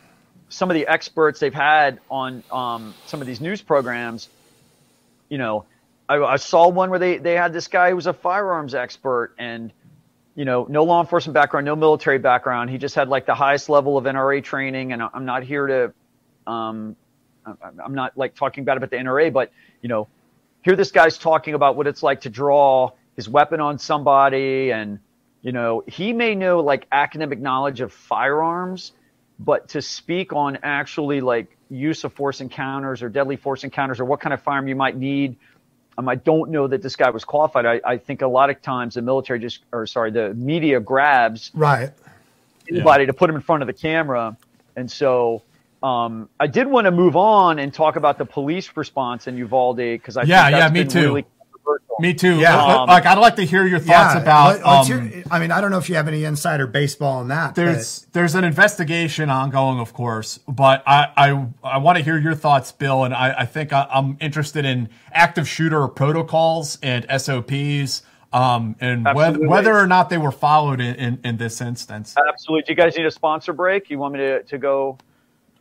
some 0.50 0.70
of 0.70 0.76
the 0.76 0.86
experts 0.86 1.40
they've 1.40 1.54
had 1.54 2.00
on 2.12 2.44
um, 2.52 2.94
some 3.08 3.22
of 3.22 3.28
these 3.28 3.42
news 3.42 3.62
programs, 3.62 4.30
you 5.30 5.38
know, 5.38 5.66
I, 6.08 6.18
I, 6.18 6.36
saw 6.36 6.68
one 6.68 6.90
where 6.90 7.00
they 7.00 7.18
they 7.18 7.34
had 7.34 7.54
this 7.54 7.68
guy 7.68 7.90
who 7.90 7.96
was 7.96 8.08
a 8.08 8.14
firearms 8.14 8.76
expert 8.76 9.34
and 9.40 9.72
you 10.36 10.44
know 10.44 10.68
no 10.70 10.84
law 10.84 11.00
enforcement 11.00 11.34
background, 11.34 11.66
no 11.66 11.78
military 11.78 12.20
background. 12.20 12.70
He 12.70 12.78
just 12.78 12.94
had 12.94 13.08
like 13.08 13.26
the 13.26 13.34
highest 13.34 13.70
level 13.70 13.98
of 13.98 14.04
NRA 14.04 14.44
training. 14.44 14.92
And 14.92 15.02
I'm 15.02 15.26
not 15.26 15.44
here 15.44 15.66
to, 15.66 15.94
um, 16.52 16.98
I'm 17.46 17.96
not 17.96 18.18
like 18.18 18.36
talking 18.36 18.66
bad 18.66 18.76
about 18.76 18.90
the 18.90 18.98
NRA, 18.98 19.32
but 19.32 19.52
you 19.82 19.88
know 19.88 20.10
here 20.64 20.76
this 20.76 20.92
guy's 20.92 21.18
talking 21.18 21.56
about 21.56 21.76
what 21.78 21.88
it's 21.88 22.04
like 22.04 22.22
to 22.22 22.30
draw 22.32 22.92
his 23.18 23.30
weapon 23.30 23.62
on 23.62 23.80
somebody 23.80 24.72
and 24.72 25.00
you 25.42 25.52
know 25.54 25.84
he 25.88 26.14
may 26.14 26.36
know 26.36 26.62
like 26.62 26.88
academic 26.92 27.40
knowledge 27.40 27.82
of 27.82 27.94
firearms 27.94 28.94
but 29.40 29.70
to 29.70 29.82
speak 29.82 30.34
on 30.34 30.60
actually 30.64 31.22
like 31.22 31.58
use 31.70 32.04
of 32.06 32.14
force 32.14 32.42
encounters 32.42 33.04
or 33.04 33.10
deadly 33.10 33.38
force 33.38 33.64
encounters 33.64 34.00
or 34.00 34.06
what 34.06 34.22
kind 34.22 34.34
of 34.34 34.42
firearm 34.44 34.68
you 34.68 34.76
might 34.76 34.98
need 34.98 35.38
Um, 35.98 36.10
I 36.10 36.16
don't 36.16 36.52
know 36.52 36.68
that 36.68 36.82
this 36.82 36.96
guy 36.98 37.12
was 37.12 37.24
qualified. 37.26 37.66
I, 37.68 37.82
I 37.86 37.98
think 38.00 38.22
a 38.24 38.28
lot 38.28 38.50
of 38.50 38.62
times 38.62 38.96
the 38.96 39.02
military 39.04 39.40
just, 39.40 39.66
or 39.72 39.88
sorry, 39.88 40.12
the 40.12 40.34
media 40.34 40.80
grabs 40.80 41.54
Right. 41.54 41.92
anybody 42.70 43.06
to 43.08 43.14
put 43.14 43.30
him 43.30 43.36
in 43.36 43.42
front 43.42 43.64
of 43.64 43.68
the 43.68 43.74
camera. 43.74 44.38
And 44.76 44.92
so 44.92 45.46
um, 45.84 46.30
I 46.40 46.48
did 46.48 46.66
want 46.68 46.86
to 46.86 46.92
move 46.92 47.16
on 47.16 47.60
and 47.60 47.74
talk 47.74 47.98
about 47.98 48.18
the 48.18 48.26
police 48.26 48.72
response 48.76 49.28
in 49.28 49.38
Uvalde 49.38 49.76
because 49.78 50.18
I 50.18 50.24
Yeah, 50.24 50.46
think 50.46 50.58
yeah, 50.58 50.70
me 50.70 50.86
too. 50.86 51.00
really. 51.02 51.26
Me 52.00 52.14
too. 52.14 52.40
Yeah. 52.40 52.62
Um, 52.62 52.90
like 52.90 53.06
I'd 53.06 53.18
like 53.20 53.36
to 53.38 53.46
hear 53.46 53.66
your 53.66 53.80
thoughts 53.80 54.16
about. 54.20 54.62
um, 54.64 54.86
hear- 54.86 55.24
I 55.32 55.40
mean, 55.40 55.52
I 55.52 55.62
don't 55.62 55.72
know 55.72 55.78
if 55.78 55.88
you 55.90 55.96
have 55.96 56.08
any 56.08 56.24
insider 56.26 56.68
baseball 56.68 57.20
on 57.20 57.28
that. 57.30 57.56
there's 57.56 58.08
there's 58.14 58.36
an 58.36 58.44
investigation 58.44 59.30
ongoing, 59.30 59.80
of 59.80 59.94
course, 59.94 60.40
but 60.48 60.84
I 60.88 61.10
I, 61.16 61.48
I 61.64 61.78
want 61.78 61.98
to 62.00 62.04
hear 62.04 62.18
your 62.18 62.34
thoughts, 62.36 62.72
Bill, 62.72 63.04
and 63.06 63.14
I, 63.14 63.42
I 63.42 63.46
think 63.46 63.72
I, 63.72 63.88
I'm 63.92 64.18
interested 64.20 64.66
in 64.66 64.90
active 65.14 65.48
shooter 65.48 65.88
protocols 65.88 66.80
and 66.82 67.06
SOPs, 67.22 68.02
um, 68.34 68.76
and 68.82 69.06
whether, 69.14 69.48
whether 69.48 69.78
or 69.78 69.88
not 69.88 70.10
they 70.10 70.18
were 70.18 70.32
followed 70.32 70.82
in, 70.82 70.96
in, 70.96 71.20
in 71.24 71.38
this 71.38 71.62
instance. 71.62 72.16
Absolutely. 72.28 72.64
Do 72.64 72.72
you 72.72 72.76
guys 72.76 72.98
need 72.98 73.06
a 73.06 73.12
sponsor 73.12 73.54
break? 73.54 73.90
You 73.90 74.00
want 74.00 74.14
me 74.16 74.20
to, 74.20 74.44
to 74.44 74.58
go? 74.58 74.98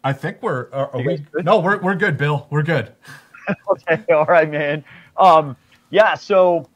I 0.05 0.13
think 0.13 0.43
we're 0.43 0.69
are, 0.73 0.91
are 0.95 1.03
we, 1.03 1.19
good? 1.19 1.45
no, 1.45 1.61
we're 1.61 1.79
we're 1.81 1.95
good, 1.95 2.17
Bill. 2.17 2.47
We're 2.51 2.63
good. 2.63 2.93
okay, 3.71 4.05
all 4.13 4.25
right, 4.25 4.51
man. 4.51 4.85
Um, 5.17 5.57
yeah, 5.91 6.15
so 6.15 6.69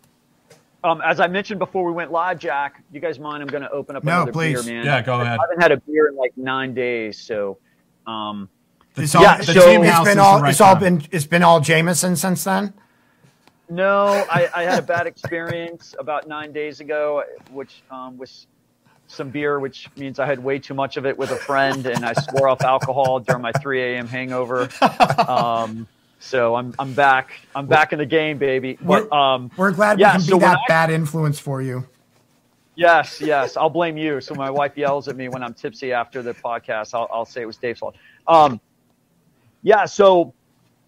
um, 0.85 1.01
as 1.05 1.18
I 1.20 1.27
mentioned 1.27 1.59
before 1.59 1.85
we 1.85 1.93
went 1.93 2.12
live, 2.12 2.39
Jack, 2.39 2.83
you 2.93 3.01
guys 3.01 3.18
mind? 3.18 3.43
I'm 3.43 3.49
going 3.49 3.62
to 3.62 3.70
open 3.70 3.97
up 3.97 4.05
No, 4.05 4.16
another 4.22 4.33
please. 4.33 4.64
beer, 4.64 4.74
man. 4.74 4.85
Yeah, 4.85 5.03
go 5.03 5.20
ahead. 5.20 5.39
I 5.39 5.43
haven't 5.43 5.61
had 5.61 5.72
a 5.72 5.79
beer 5.79 6.09
in 6.09 6.16
like 6.16 6.33
nine 6.37 6.74
days, 6.74 7.18
so 7.18 7.59
um, 8.07 8.49
It's 8.97 9.14
all, 9.14 9.22
Yeah, 9.22 9.39
it's, 9.39 9.47
so- 9.47 9.53
it's 9.53 9.91
house 9.91 10.07
is 10.07 10.11
been 10.12 10.18
the 10.18 10.22
all 10.22 10.41
right 10.43 10.51
it's 10.51 10.61
all 10.61 10.74
time. 10.74 10.83
been 10.99 11.03
it's 11.11 11.27
been 11.27 11.43
all 11.43 11.61
Jameson 11.61 12.14
since 12.16 12.45
then. 12.45 12.72
No, 13.68 14.24
I, 14.31 14.49
I 14.55 14.62
had 14.62 14.79
a 14.79 14.83
bad 14.83 15.09
experience 15.09 15.97
about 15.99 16.29
nine 16.29 16.53
days 16.53 16.79
ago, 16.79 17.24
which 17.51 17.83
um, 17.91 18.16
was 18.16 18.47
some 19.09 19.31
beer, 19.31 19.59
which 19.61 19.89
means 19.97 20.19
I 20.19 20.27
had 20.27 20.43
way 20.43 20.59
too 20.59 20.75
much 20.75 20.97
of 20.97 21.07
it 21.07 21.17
with 21.17 21.31
a 21.31 21.37
friend, 21.37 21.87
and 21.87 22.05
I 22.05 22.13
swore 22.13 22.49
off 22.49 22.63
alcohol 22.63 23.21
during 23.21 23.43
my 23.43 23.53
3 23.53 23.83
a.m. 23.83 24.09
hangover. 24.09 24.69
Um, 25.29 25.87
so 26.19 26.55
I'm 26.57 26.75
I'm 26.79 26.93
back. 26.95 27.33
I'm 27.55 27.67
back 27.67 27.93
in 27.93 27.99
the 27.99 28.07
game, 28.07 28.39
baby. 28.39 28.79
But 28.81 29.11
um, 29.13 29.51
We're 29.57 29.71
glad 29.73 29.99
yeah, 30.01 30.09
we 30.09 30.13
can 30.13 30.21
so 30.23 30.27
be 30.27 30.33
when 30.35 30.41
that 30.53 30.59
I- 30.59 30.69
bad 30.69 30.91
influence 30.91 31.39
for 31.39 31.63
you. 31.63 31.87
Yes, 32.75 33.21
yes. 33.23 33.57
I'll 33.57 33.71
blame 33.71 33.97
you. 33.97 34.21
So 34.21 34.35
my 34.35 34.51
wife 34.51 34.77
yells 34.77 35.09
at 35.09 35.17
me 35.17 35.29
when 35.29 35.43
I'm 35.43 35.55
tipsy 35.55 35.93
after 35.95 36.21
the 36.23 36.35
podcast. 36.35 36.93
I'll, 36.95 37.09
I'll 37.11 37.25
say 37.25 37.41
it 37.41 37.47
was 37.47 37.57
Dave's 37.57 37.79
fault. 37.81 37.97
Um, 38.27 38.61
yeah. 39.63 39.87
So 39.87 40.35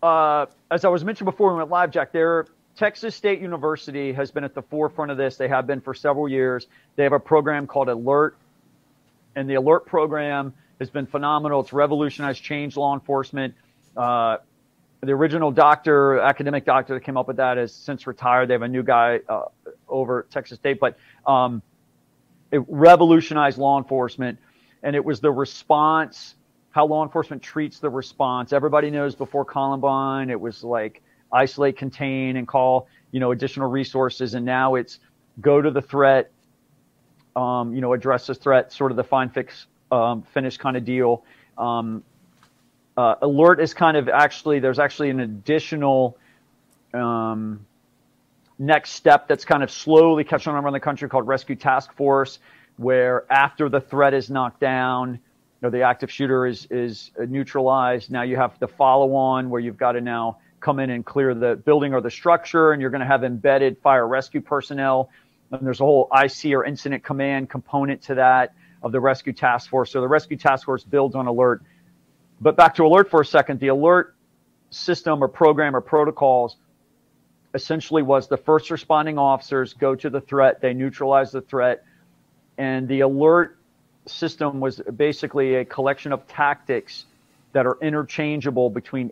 uh, 0.02 0.46
as 0.70 0.84
I 0.84 0.88
was 0.88 1.02
mentioned 1.02 1.24
before, 1.24 1.52
we 1.52 1.58
went 1.58 1.70
live, 1.70 1.90
Jack. 1.90 2.12
There, 2.12 2.46
Texas 2.78 3.16
State 3.16 3.40
University 3.40 4.12
has 4.12 4.30
been 4.30 4.44
at 4.44 4.54
the 4.54 4.62
forefront 4.62 5.10
of 5.10 5.16
this. 5.16 5.36
They 5.36 5.48
have 5.48 5.66
been 5.66 5.80
for 5.80 5.94
several 5.94 6.28
years. 6.28 6.68
They 6.94 7.02
have 7.02 7.12
a 7.12 7.18
program 7.18 7.66
called 7.66 7.88
ALERRT, 7.88 8.34
and 9.34 9.50
the 9.50 9.54
ALERRT 9.54 9.84
program 9.84 10.54
has 10.78 10.88
been 10.88 11.06
phenomenal. 11.06 11.60
It's 11.60 11.72
revolutionized, 11.72 12.40
changed 12.40 12.76
law 12.76 12.94
enforcement. 12.94 13.54
Uh, 13.96 14.36
the 15.00 15.10
original 15.10 15.50
doctor, 15.50 16.20
academic 16.20 16.64
doctor 16.64 16.94
that 16.94 17.00
came 17.00 17.16
up 17.16 17.26
with 17.26 17.38
that 17.38 17.56
has 17.56 17.74
since 17.74 18.06
retired. 18.06 18.46
They 18.46 18.54
have 18.54 18.62
a 18.62 18.68
new 18.68 18.84
guy 18.84 19.20
uh, 19.28 19.46
over 19.88 20.20
at 20.20 20.30
Texas 20.30 20.58
State, 20.58 20.78
but 20.78 20.96
um, 21.26 21.62
it 22.52 22.62
revolutionized 22.68 23.58
law 23.58 23.78
enforcement, 23.78 24.38
and 24.84 24.94
it 24.94 25.04
was 25.04 25.18
the 25.18 25.32
response, 25.32 26.36
how 26.70 26.86
law 26.86 27.02
enforcement 27.02 27.42
treats 27.42 27.80
the 27.80 27.90
response. 27.90 28.52
Everybody 28.52 28.88
knows 28.92 29.16
before 29.16 29.44
Columbine, 29.44 30.30
it 30.30 30.40
was 30.40 30.62
like 30.62 31.02
isolate, 31.32 31.76
contain, 31.76 32.36
and 32.36 32.46
call 32.46 32.88
you 33.10 33.20
know 33.20 33.32
additional 33.32 33.70
resources, 33.70 34.34
and 34.34 34.44
now 34.44 34.74
it's 34.74 34.98
go 35.40 35.62
to 35.62 35.70
the 35.70 35.82
threat, 35.82 36.30
um, 37.36 37.74
you 37.74 37.80
know, 37.80 37.92
address 37.92 38.26
the 38.26 38.34
threat, 38.34 38.72
sort 38.72 38.90
of 38.90 38.96
the 38.96 39.04
find 39.04 39.32
fix, 39.32 39.66
um, 39.92 40.22
finish 40.22 40.56
kind 40.56 40.76
of 40.76 40.84
deal. 40.84 41.24
Um, 41.56 42.02
uh, 42.96 43.14
ALERRT 43.22 43.60
is 43.60 43.74
kind 43.74 43.96
of 43.96 44.08
actually 44.08 44.58
there's 44.58 44.80
actually 44.80 45.10
an 45.10 45.20
additional 45.20 46.16
um, 46.92 47.64
next 48.58 48.92
step 48.92 49.28
that's 49.28 49.44
kind 49.44 49.62
of 49.62 49.70
slowly 49.70 50.24
catching 50.24 50.52
on 50.52 50.62
around 50.62 50.72
the 50.72 50.80
country 50.80 51.08
called 51.08 51.26
Rescue 51.26 51.54
Task 51.54 51.92
Force, 51.94 52.40
where 52.76 53.30
after 53.32 53.68
the 53.68 53.80
threat 53.80 54.14
is 54.14 54.30
knocked 54.30 54.60
down, 54.60 55.12
you 55.12 55.18
know, 55.62 55.70
the 55.70 55.82
active 55.82 56.10
shooter 56.10 56.46
is 56.46 56.66
is 56.70 57.12
neutralized. 57.28 58.10
Now 58.10 58.22
you 58.22 58.36
have 58.36 58.58
the 58.58 58.68
follow 58.68 59.14
on 59.14 59.48
where 59.48 59.60
you've 59.60 59.76
got 59.76 59.92
to 59.92 60.00
now 60.00 60.38
come 60.60 60.80
in 60.80 60.90
and 60.90 61.04
clear 61.04 61.34
the 61.34 61.56
building 61.56 61.94
or 61.94 62.00
the 62.00 62.10
structure, 62.10 62.72
and 62.72 62.80
you're 62.80 62.90
going 62.90 63.00
to 63.00 63.06
have 63.06 63.24
embedded 63.24 63.78
fire 63.78 64.06
rescue 64.06 64.40
personnel. 64.40 65.10
And 65.50 65.66
there's 65.66 65.80
a 65.80 65.84
whole 65.84 66.10
IC 66.12 66.52
or 66.52 66.64
incident 66.64 67.04
command 67.04 67.48
component 67.48 68.02
to 68.02 68.16
that 68.16 68.54
of 68.82 68.92
the 68.92 69.00
rescue 69.00 69.32
task 69.32 69.70
force. 69.70 69.90
So 69.90 70.00
the 70.00 70.08
rescue 70.08 70.36
task 70.36 70.66
force 70.66 70.84
builds 70.84 71.14
on 71.14 71.26
ALERRT. 71.26 71.60
But 72.40 72.56
back 72.56 72.74
to 72.76 72.82
ALERRT 72.82 73.08
for 73.10 73.20
a 73.20 73.24
second. 73.24 73.60
The 73.60 73.68
ALERRT 73.68 74.12
system 74.70 75.22
or 75.22 75.28
program 75.28 75.74
or 75.74 75.80
protocols 75.80 76.56
essentially 77.54 78.02
was 78.02 78.28
the 78.28 78.36
first 78.36 78.70
responding 78.70 79.18
officers 79.18 79.72
go 79.72 79.94
to 79.94 80.10
the 80.10 80.20
threat, 80.20 80.60
they 80.60 80.74
neutralize 80.74 81.32
the 81.32 81.40
threat, 81.40 81.82
and 82.58 82.86
the 82.86 83.00
ALERRT 83.00 83.54
system 84.06 84.60
was 84.60 84.80
basically 84.96 85.56
a 85.56 85.64
collection 85.64 86.12
of 86.12 86.26
tactics 86.28 87.06
that 87.52 87.66
are 87.66 87.78
interchangeable 87.80 88.70
between 88.70 89.10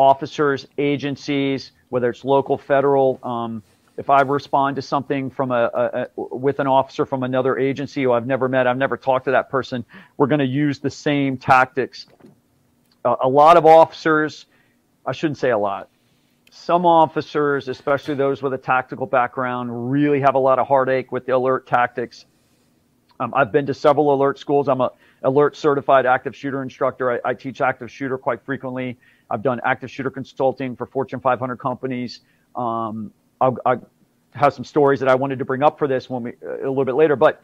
officers, 0.00 0.66
agencies, 0.78 1.72
whether 1.90 2.08
it's 2.08 2.24
local, 2.24 2.56
federal. 2.56 3.20
Um, 3.22 3.62
if 3.98 4.08
I 4.08 4.22
respond 4.22 4.76
to 4.76 4.82
something 4.82 5.28
from 5.28 5.50
a, 5.50 5.70
a, 5.74 6.06
a 6.16 6.36
with 6.36 6.58
an 6.58 6.66
officer 6.66 7.04
from 7.04 7.22
another 7.22 7.58
agency 7.58 8.02
who 8.04 8.12
I've 8.12 8.26
never 8.26 8.48
met, 8.48 8.66
I've 8.66 8.78
never 8.78 8.96
talked 8.96 9.26
to 9.26 9.32
that 9.32 9.50
person, 9.50 9.84
we're 10.16 10.26
going 10.26 10.38
to 10.38 10.46
use 10.46 10.78
the 10.78 10.88
same 10.88 11.36
tactics. 11.36 12.06
Uh, 13.04 13.16
a 13.22 13.28
lot 13.28 13.58
of 13.58 13.66
officers, 13.66 14.46
I 15.04 15.12
shouldn't 15.12 15.36
say 15.36 15.50
a 15.50 15.58
lot, 15.58 15.90
some 16.50 16.86
officers, 16.86 17.68
especially 17.68 18.14
those 18.14 18.42
with 18.42 18.54
a 18.54 18.58
tactical 18.58 19.06
background, 19.06 19.92
really 19.92 20.20
have 20.20 20.34
a 20.34 20.38
lot 20.38 20.58
of 20.58 20.66
heartache 20.66 21.12
with 21.12 21.26
the 21.26 21.32
ALERRT 21.32 21.66
tactics. 21.66 22.24
Um, 23.20 23.34
I've 23.34 23.52
been 23.52 23.66
to 23.66 23.74
several 23.74 24.06
ALERRT 24.16 24.38
schools. 24.38 24.66
I'm 24.66 24.80
a 24.80 24.90
ALERRT 25.22 25.56
certified 25.56 26.06
active 26.06 26.34
shooter 26.34 26.62
instructor. 26.62 27.12
I, 27.12 27.30
I 27.30 27.34
teach 27.34 27.60
active 27.60 27.90
shooter 27.90 28.16
quite 28.16 28.42
frequently. 28.42 28.98
I've 29.30 29.42
done 29.42 29.60
active 29.64 29.90
shooter 29.90 30.10
consulting 30.10 30.76
for 30.76 30.86
Fortune 30.86 31.20
500 31.20 31.56
companies. 31.56 32.20
Um, 32.56 33.12
I'll, 33.40 33.56
I 33.64 33.76
have 34.32 34.54
some 34.54 34.64
stories 34.64 35.00
that 35.00 35.08
I 35.08 35.14
wanted 35.14 35.38
to 35.38 35.44
bring 35.44 35.62
up 35.62 35.78
for 35.78 35.88
this 35.88 36.10
when 36.10 36.22
we 36.22 36.32
a 36.42 36.68
little 36.68 36.84
bit 36.84 36.94
later, 36.94 37.16
but 37.16 37.42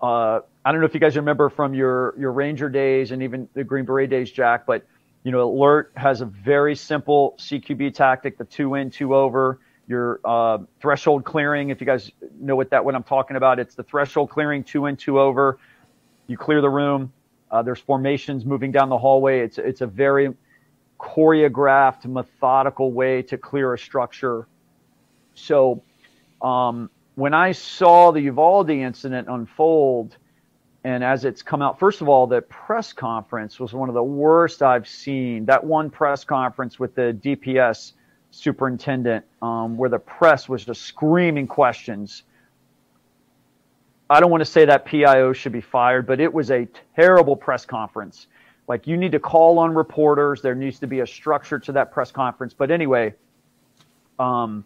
uh, 0.00 0.40
I 0.64 0.72
don't 0.72 0.80
know 0.80 0.86
if 0.86 0.94
you 0.94 1.00
guys 1.00 1.16
remember 1.16 1.48
from 1.48 1.74
your 1.74 2.14
your 2.18 2.32
Ranger 2.32 2.68
days 2.68 3.12
and 3.12 3.22
even 3.22 3.48
the 3.54 3.64
Green 3.64 3.84
Beret 3.84 4.10
days, 4.10 4.30
Jack, 4.30 4.66
but 4.66 4.84
you 5.22 5.32
know, 5.32 5.48
ALERRT 5.48 5.86
has 5.96 6.20
a 6.20 6.26
very 6.26 6.76
simple 6.76 7.34
CQB 7.38 7.94
tactic: 7.94 8.38
the 8.38 8.44
two 8.44 8.74
in, 8.74 8.90
two 8.90 9.14
over. 9.14 9.60
Your 9.88 10.20
uh, 10.24 10.58
threshold 10.80 11.24
clearing. 11.24 11.70
If 11.70 11.80
you 11.80 11.86
guys 11.86 12.10
know 12.38 12.56
what 12.56 12.70
that 12.70 12.84
what 12.84 12.94
I'm 12.94 13.04
talking 13.04 13.36
about, 13.36 13.58
it's 13.58 13.74
the 13.74 13.84
threshold 13.84 14.30
clearing: 14.30 14.64
two 14.64 14.86
in, 14.86 14.96
two 14.96 15.20
over. 15.20 15.58
You 16.26 16.36
clear 16.36 16.60
the 16.60 16.70
room. 16.70 17.12
Uh, 17.50 17.62
there's 17.62 17.80
formations 17.80 18.44
moving 18.44 18.72
down 18.72 18.88
the 18.88 18.98
hallway. 18.98 19.40
It's 19.40 19.58
it's 19.58 19.80
a 19.80 19.86
very 19.86 20.34
choreographed, 20.98 22.04
methodical 22.06 22.92
way 22.92 23.22
to 23.22 23.38
clear 23.38 23.74
a 23.74 23.78
structure. 23.78 24.46
So, 25.34 25.82
um, 26.42 26.90
when 27.14 27.32
I 27.32 27.52
saw 27.52 28.10
the 28.10 28.20
Uvalde 28.20 28.70
incident 28.70 29.28
unfold, 29.28 30.16
and 30.84 31.02
as 31.02 31.24
it's 31.24 31.42
come 31.42 31.62
out, 31.62 31.78
first 31.78 32.00
of 32.00 32.08
all, 32.08 32.26
the 32.26 32.42
press 32.42 32.92
conference 32.92 33.58
was 33.58 33.72
one 33.72 33.88
of 33.88 33.94
the 33.94 34.02
worst 34.02 34.62
I've 34.62 34.86
seen. 34.86 35.46
That 35.46 35.64
one 35.64 35.90
press 35.90 36.24
conference 36.24 36.78
with 36.78 36.94
the 36.94 37.18
DPS 37.20 37.92
superintendent, 38.30 39.24
um, 39.42 39.76
where 39.76 39.88
the 39.88 39.98
press 39.98 40.48
was 40.48 40.64
just 40.64 40.82
screaming 40.82 41.46
questions. 41.46 42.22
I 44.08 44.20
don't 44.20 44.30
want 44.30 44.42
to 44.42 44.50
say 44.50 44.66
that 44.66 44.84
PIO 44.84 45.32
should 45.32 45.52
be 45.52 45.60
fired, 45.60 46.06
but 46.06 46.20
it 46.20 46.32
was 46.32 46.50
a 46.50 46.68
terrible 46.94 47.34
press 47.34 47.64
conference. 47.64 48.28
Like 48.68 48.86
you 48.86 48.96
need 48.96 49.12
to 49.12 49.20
call 49.20 49.58
on 49.58 49.74
reporters. 49.74 50.42
There 50.42 50.54
needs 50.54 50.78
to 50.80 50.86
be 50.86 51.00
a 51.00 51.06
structure 51.06 51.58
to 51.60 51.72
that 51.72 51.92
press 51.92 52.10
conference. 52.10 52.52
But 52.52 52.70
anyway, 52.70 53.14
um, 54.18 54.64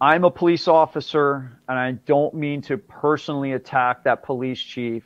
I'm 0.00 0.24
a 0.24 0.30
police 0.30 0.68
officer, 0.68 1.58
and 1.68 1.78
I 1.78 1.92
don't 1.92 2.34
mean 2.34 2.60
to 2.62 2.76
personally 2.76 3.52
attack 3.52 4.04
that 4.04 4.22
police 4.22 4.60
chief. 4.60 5.04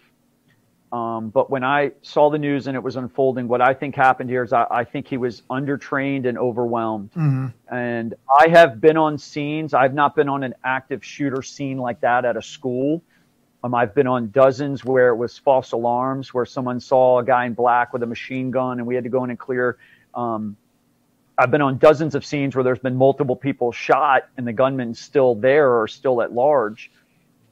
Um, 0.90 1.28
but 1.28 1.50
when 1.50 1.64
I 1.64 1.92
saw 2.00 2.30
the 2.30 2.38
news 2.38 2.66
and 2.66 2.74
it 2.74 2.82
was 2.82 2.96
unfolding, 2.96 3.46
what 3.46 3.60
I 3.60 3.74
think 3.74 3.94
happened 3.94 4.30
here 4.30 4.42
is 4.42 4.52
I, 4.54 4.66
I 4.70 4.84
think 4.84 5.06
he 5.06 5.18
was 5.18 5.42
undertrained 5.50 6.26
and 6.26 6.38
overwhelmed. 6.38 7.10
And 7.70 8.14
I 8.40 8.48
have 8.48 8.80
been 8.80 8.96
on 8.96 9.18
scenes. 9.18 9.74
I've 9.74 9.92
not 9.92 10.16
been 10.16 10.30
on 10.30 10.42
an 10.42 10.54
active 10.64 11.04
shooter 11.04 11.42
scene 11.42 11.76
like 11.76 12.00
that 12.00 12.24
at 12.24 12.36
a 12.38 12.42
school. 12.42 13.02
Um, 13.64 13.74
I've 13.74 13.94
been 13.94 14.06
on 14.06 14.30
dozens 14.30 14.84
where 14.84 15.08
it 15.08 15.16
was 15.16 15.36
false 15.36 15.72
alarms, 15.72 16.32
where 16.32 16.46
someone 16.46 16.80
saw 16.80 17.18
a 17.18 17.24
guy 17.24 17.46
in 17.46 17.54
black 17.54 17.92
with 17.92 18.02
a 18.02 18.06
machine 18.06 18.50
gun, 18.50 18.78
and 18.78 18.86
we 18.86 18.94
had 18.94 19.04
to 19.04 19.10
go 19.10 19.24
in 19.24 19.30
and 19.30 19.38
clear. 19.38 19.76
Um, 20.14 20.56
I've 21.36 21.52
been 21.52 21.62
on 21.62 21.78
dozens 21.78 22.16
of 22.16 22.24
scenes 22.24 22.56
where 22.56 22.64
there's 22.64 22.80
been 22.80 22.96
multiple 22.96 23.36
people 23.36 23.70
shot 23.70 24.28
and 24.36 24.46
the 24.46 24.52
gunman's 24.52 24.98
still 24.98 25.36
there 25.36 25.72
or 25.72 25.86
still 25.86 26.20
at 26.20 26.32
large. 26.32 26.90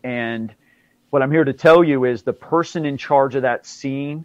And 0.02 0.52
what 1.10 1.22
I'm 1.22 1.30
here 1.30 1.44
to 1.44 1.52
tell 1.52 1.84
you 1.84 2.04
is 2.04 2.22
the 2.24 2.32
person 2.32 2.84
in 2.84 2.96
charge 2.96 3.36
of 3.36 3.42
that 3.42 3.64
scene, 3.64 4.24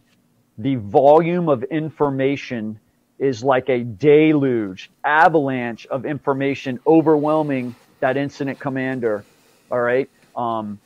the 0.57 0.75
volume 0.75 1.47
of 1.47 1.61
information 1.63 2.79
is 3.19 3.43
like 3.43 3.69
a 3.69 3.83
deluge, 3.83 4.89
avalanche 5.03 5.85
of 5.85 6.07
information 6.07 6.79
overwhelming 6.87 7.75
that 7.99 8.17
incident 8.17 8.59
commander. 8.59 9.23
All 9.71 9.79
right. 9.79 10.09
Um, 10.35 10.79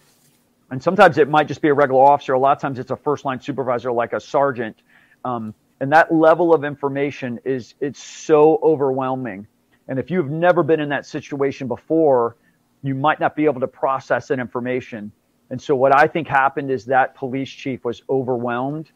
and 0.76 0.84
sometimes 0.84 1.18
it 1.18 1.30
might 1.30 1.48
just 1.48 1.62
be 1.62 1.70
a 1.70 1.74
regular 1.74 2.02
officer. 2.02 2.34
A 2.34 2.38
lot 2.38 2.52
of 2.52 2.62
times 2.62 2.80
it's 2.80 2.92
a 2.92 2.98
first 2.98 3.24
line 3.24 3.40
supervisor 3.40 3.94
like 3.94 4.12
a 4.12 4.20
sergeant. 4.20 4.76
Um, 5.24 5.54
and 5.80 5.94
that 5.94 6.14
level 6.14 6.54
of 6.54 6.66
information 6.66 7.40
is 7.46 7.76
it's 7.80 8.04
so 8.04 8.60
overwhelming. 8.62 9.48
And 9.88 10.00
if 10.00 10.12
you've 10.12 10.30
never 10.30 10.64
been 10.64 10.82
in 10.82 10.90
that 10.90 11.06
situation 11.06 11.70
before, 11.70 12.36
you 12.84 12.94
might 12.94 13.22
not 13.22 13.38
be 13.38 13.46
able 13.46 13.62
to 13.62 13.70
process 13.70 14.28
that 14.28 14.38
information. 14.38 15.14
And 15.50 15.62
so 15.62 15.78
what 15.78 15.96
I 15.96 16.08
think 16.08 16.28
happened 16.28 16.70
is 16.70 16.88
that 16.88 17.16
police 17.16 17.50
chief 17.50 17.86
was 17.86 18.04
overwhelmed 18.10 18.92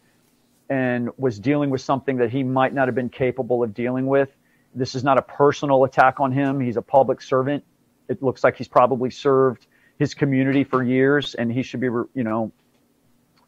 and 0.69 1.11
was 1.17 1.39
dealing 1.39 1.69
with 1.69 1.79
something 1.79 2.17
that 2.17 2.29
he 2.29 2.43
might 2.43 2.73
not 2.73 2.89
have 2.89 2.95
been 2.95 3.07
capable 3.07 3.63
of 3.63 3.73
dealing 3.73 4.05
with. 4.05 4.27
This 4.75 4.95
is 4.95 5.05
not 5.05 5.17
a 5.17 5.21
personal 5.21 5.85
attack 5.85 6.19
on 6.19 6.33
him. 6.33 6.59
He's 6.59 6.75
a 6.75 6.81
public 6.81 7.21
servant. 7.21 7.63
It 8.09 8.21
looks 8.21 8.43
like 8.43 8.57
he's 8.57 8.67
probably 8.67 9.11
served 9.11 9.65
his 9.99 10.13
community 10.13 10.63
for 10.63 10.81
years 10.81 11.35
and 11.35 11.51
he 11.51 11.61
should 11.61 11.81
be, 11.81 11.87
you 11.87 12.23
know, 12.23 12.51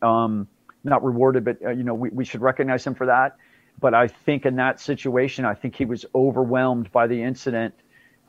um, 0.01 0.47
not 0.83 1.03
rewarded, 1.03 1.45
but 1.45 1.57
uh, 1.65 1.69
you 1.69 1.83
know, 1.83 1.93
we, 1.93 2.09
we 2.09 2.25
should 2.25 2.41
recognize 2.41 2.85
him 2.85 2.93
for 2.93 3.05
that. 3.07 3.37
But 3.79 3.93
I 3.93 4.07
think 4.07 4.45
in 4.45 4.57
that 4.57 4.79
situation, 4.79 5.45
I 5.45 5.53
think 5.53 5.75
he 5.75 5.85
was 5.85 6.05
overwhelmed 6.13 6.91
by 6.91 7.07
the 7.07 7.23
incident. 7.23 7.73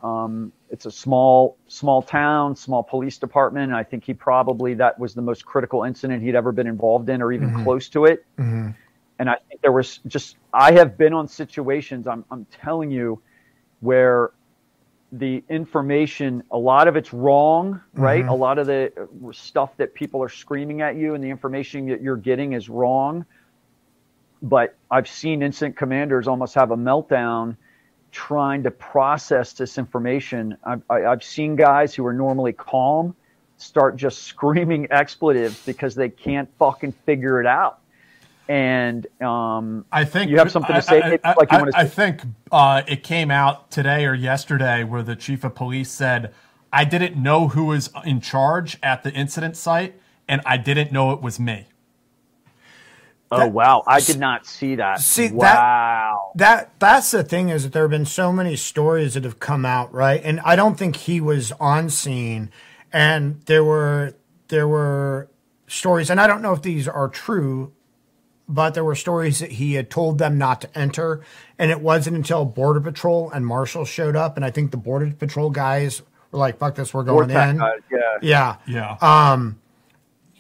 Um, 0.03 0.53
it's 0.71 0.87
a 0.87 0.91
small, 0.91 1.57
small 1.69 2.01
town, 2.01 2.55
small 2.57 2.83
police 2.83 3.19
department. 3.19 3.73
I 3.73 3.83
think 3.83 4.05
he 4.05 4.15
probably 4.15 4.75
that 4.75 4.99
was 4.99 5.15
the 5.15 5.23
most 5.23 5.45
critical 5.45 5.83
incident 5.85 6.23
he'd 6.23 6.35
ever 6.35 6.53
been 6.53 6.67
involved 6.67 7.09
in, 7.09 7.21
or 7.23 7.33
even 7.33 7.51
Mhm. 7.51 7.65
close 7.65 7.89
to 7.91 8.05
it. 8.07 8.25
Mm-hmm. 8.39 8.71
And 9.19 9.31
I 9.31 9.37
think 9.49 9.61
there 9.61 9.73
was 9.73 9.99
just 10.07 10.37
I 10.53 10.73
have 10.73 10.97
been 10.97 11.13
on 11.13 11.29
situations. 11.29 12.07
I'm 12.07 12.25
I'm 12.31 12.47
telling 12.47 12.91
you, 12.91 13.21
where 13.81 14.31
the 15.13 15.45
information, 15.51 16.43
a 16.51 16.57
lot 16.57 16.89
of 16.89 16.97
it's 16.97 17.13
wrong, 17.13 17.81
right? 17.93 18.25
Mhm. 18.25 18.31
A 18.31 18.35
lot 18.35 18.59
of 18.59 18.67
the 18.67 18.91
uh, 18.99 19.33
stuff 19.33 19.77
that 19.77 19.93
people 19.95 20.23
are 20.23 20.31
screaming 20.31 20.81
at 20.81 20.97
you 20.97 21.15
and 21.15 21.23
the 21.23 21.29
information 21.29 21.87
that 21.89 22.01
you're 22.01 22.17
getting 22.17 22.55
is 22.55 22.71
wrong. 22.71 23.27
But 24.43 24.75
I've 24.91 25.07
seen 25.09 25.43
incident 25.43 25.77
commanders 25.77 26.27
almost 26.27 26.55
have 26.55 26.71
a 26.71 26.77
meltdown 26.77 27.57
trying 28.11 28.63
to 28.63 28.71
process 28.71 29.53
this 29.53 29.77
information. 29.79 30.57
I've, 30.65 30.83
I- 30.89 31.05
I've 31.05 31.23
seen 31.23 31.57
guys 31.57 31.95
who 31.95 32.05
are 32.07 32.13
normally 32.15 32.55
calm 32.55 33.15
start 33.59 33.97
just 33.97 34.23
screaming 34.25 34.89
expletives 34.91 35.63
because 35.65 35.95
they 35.95 36.09
can't 36.09 36.49
fucking 36.59 36.93
figure 37.05 37.39
it 37.39 37.47
out. 37.47 37.81
And 38.53 39.07
um, 39.23 39.87
I 39.91 40.05
think 40.05 40.31
you 40.31 40.37
have 40.37 40.51
something 40.53 40.77
to 40.77 40.83
say. 40.83 41.01
I, 41.01 41.31
I- 41.31 41.35
like 41.39 41.51
you 41.51 41.57
I- 41.57 41.61
want 41.63 41.73
to 41.73 41.79
I 41.79 41.87
think 41.87 42.21
uh, 42.51 42.83
it 42.87 43.03
came 43.03 43.31
out 43.31 43.71
today 43.71 44.05
or 44.05 44.13
yesterday 44.13 44.85
where 44.85 45.03
the 45.03 45.17
chief 45.17 45.43
of 45.43 45.55
police 45.55 45.91
said, 45.91 46.35
"I 46.71 46.85
didn't 46.85 47.17
know 47.17 47.49
who 47.49 47.65
was 47.65 47.89
in 48.05 48.21
charge 48.21 48.77
at 48.83 49.05
the 49.05 49.11
incident 49.11 49.57
site, 49.57 49.95
and 50.29 50.43
I 50.45 50.59
didn't 50.59 50.93
know 50.93 51.13
it 51.13 51.23
was 51.23 51.41
me." 51.41 51.69
oh 53.31 53.47
wow, 53.49 53.83
I 53.87 54.01
did 54.01 54.19
not 54.21 54.45
see 54.45 54.75
that. 54.75 55.01
See, 55.01 55.29
that- 55.29 55.35
wow. 55.35 56.33
That 56.35 56.79
that's 56.79 57.11
the 57.11 57.25
thing 57.25 57.49
is 57.49 57.63
that 57.63 57.73
there 57.73 57.85
have 57.85 57.91
been 57.91 58.05
so 58.05 58.35
many 58.35 58.55
stories 58.57 59.15
that 59.15 59.25
have 59.25 59.41
come 59.41 59.65
out, 59.65 59.91
right? 59.95 60.21
And 60.23 60.41
I 60.41 60.57
don't 60.57 60.79
think 60.79 60.97
he 60.97 61.23
was 61.23 61.53
on 61.53 61.89
scene, 61.89 62.51
and 62.93 63.41
there 63.47 63.65
were 63.65 64.13
there 64.49 64.69
were 64.69 65.31
stories, 65.67 66.11
and 66.11 66.21
I 66.21 66.27
don't 66.27 66.43
know 66.43 66.53
if 66.53 66.61
these 66.61 66.87
are 66.87 67.09
true, 67.09 67.73
but 68.53 68.75
there 68.75 68.85
were 68.85 68.95
stories 68.95 69.39
that 69.41 69.53
he 69.53 69.75
had 69.75 69.91
told 69.91 70.19
them 70.19 70.37
not 70.39 70.61
to 70.61 70.79
enter, 70.79 71.23
and 71.59 71.71
it 71.71 71.81
wasn't 71.81 72.17
until 72.17 72.45
Border 72.45 72.81
Patrol 72.81 73.31
and 73.31 73.47
Marshals 73.47 73.89
showed 73.89 74.15
up, 74.15 74.37
and 74.37 74.45
I 74.45 74.51
think 74.51 74.71
the 74.71 74.77
Border 74.77 75.11
Patrol 75.19 75.51
guys 75.51 76.03
were 76.31 76.39
like, 76.39 76.59
"Fuck 76.59 76.75
this, 76.75 76.93
we're 76.93 77.03
going 77.05 77.29
Warpath 77.31 77.51
in." 77.51 77.57
guys, 77.59 77.81
yeah. 77.91 78.19
yeah, 78.23 78.57
Yeah. 79.01 79.31
Um, 79.33 79.59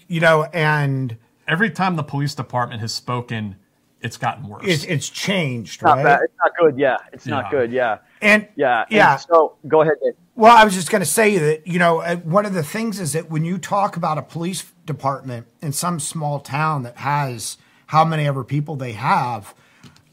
you 0.09 0.21
know, 0.21 0.45
and 0.53 1.17
Every 1.49 1.71
time 1.71 1.97
the 1.97 2.03
police 2.05 2.35
department 2.35 2.81
has 2.83 2.93
spoken, 2.95 3.57
it's 4.01 4.17
gotten 4.17 4.47
worse. 4.49 4.63
it's 4.67 4.85
it's 4.85 5.09
changed, 5.09 5.83
Not 5.83 5.97
right? 5.97 6.05
bad. 6.05 6.21
It's 6.25 6.35
not 6.39 6.53
good. 6.61 6.79
Yeah, 6.79 6.97
it's 7.13 7.27
Yeah. 7.27 7.35
not 7.41 7.51
good. 7.51 7.73
Yeah, 7.73 7.99
And 8.21 8.47
yeah, 8.57 8.81
and 8.83 8.91
yeah. 8.91 9.17
so 9.17 9.57
go 9.67 9.83
ahead. 9.83 9.95
Dave. 10.03 10.15
Well, 10.35 10.57
I 10.57 10.65
was 10.65 10.75
just 10.75 10.91
going 10.91 11.01
to 11.03 11.07
say 11.07 11.37
that, 11.39 11.67
you 11.67 11.79
know, 11.79 11.99
uh, 12.01 12.17
one 12.17 12.47
of 12.47 12.55
the 12.55 12.63
things 12.63 12.99
is 12.99 13.13
that 13.13 13.29
when 13.31 13.45
you 13.45 13.59
talk 13.59 13.97
about 13.99 14.17
a 14.17 14.23
police 14.23 14.65
department 14.87 15.47
in 15.61 15.73
some 15.73 16.01
small 16.01 16.41
town 16.41 16.85
that 16.85 16.97
has 16.99 17.59
how 17.93 18.07
many 18.07 18.27
ever 18.27 18.43
people 18.43 18.75
they 18.77 18.93
have, 18.93 19.55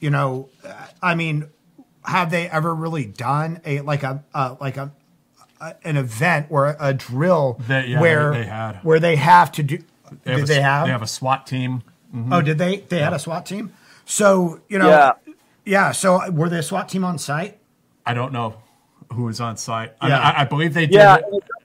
you 0.01 0.09
know, 0.09 0.49
uh, 0.67 0.73
I 1.01 1.15
mean, 1.15 1.45
have 2.03 2.29
they 2.29 2.49
ever 2.49 2.75
really 2.75 3.05
done 3.05 3.61
a 3.65 3.79
like 3.79 4.03
a 4.03 4.21
uh, 4.33 4.57
like 4.59 4.75
a, 4.75 4.91
a 5.61 5.75
an 5.85 5.95
event 5.95 6.47
or 6.49 6.75
a, 6.77 6.93
drill 6.93 7.57
They- 7.69 7.87
yeah, 7.87 8.01
where 8.01 8.31
they- 8.33 8.39
they 8.41 8.45
had. 8.47 8.79
where 8.83 8.99
they 8.99 9.15
have 9.15 9.53
to 9.53 9.63
do? 9.63 9.77
They 10.23 10.31
have 10.31 10.39
did 10.41 10.43
a, 10.43 10.53
they 10.55 10.61
have? 10.61 10.87
They 10.87 10.91
have 10.91 11.01
a 11.01 11.07
SWAT 11.07 11.47
team. 11.47 11.83
Mhm. 12.13 12.33
oh, 12.33 12.41
did 12.41 12.57
they? 12.57 12.77
They 12.81 12.99
had 12.99 13.13
a 13.13 13.19
SWAT 13.19 13.45
team. 13.45 13.71
So 14.03 14.59
you 14.67 14.77
know, 14.77 14.89
Yeah. 14.89 15.11
yeah. 15.63 15.91
So 15.93 16.29
were 16.31 16.49
they 16.49 16.57
a 16.59 16.63
SWAT 16.63 16.89
team 16.89 17.05
on 17.05 17.17
site? 17.17 17.59
I 18.05 18.13
don't 18.13 18.33
know 18.33 18.55
who 19.13 19.23
was 19.23 19.39
on 19.39 19.55
site. 19.55 19.93
I, 20.01 20.07
Yeah. 20.09 20.15
mean, 20.15 20.23
I, 20.25 20.41
I 20.41 20.43
believe 20.43 20.73
they 20.73 20.85
did. 20.85 20.95
Yeah, 20.95 21.15
it- 21.15 21.23
and 21.23 21.33
it 21.35 21.39
doesn't- 21.39 21.58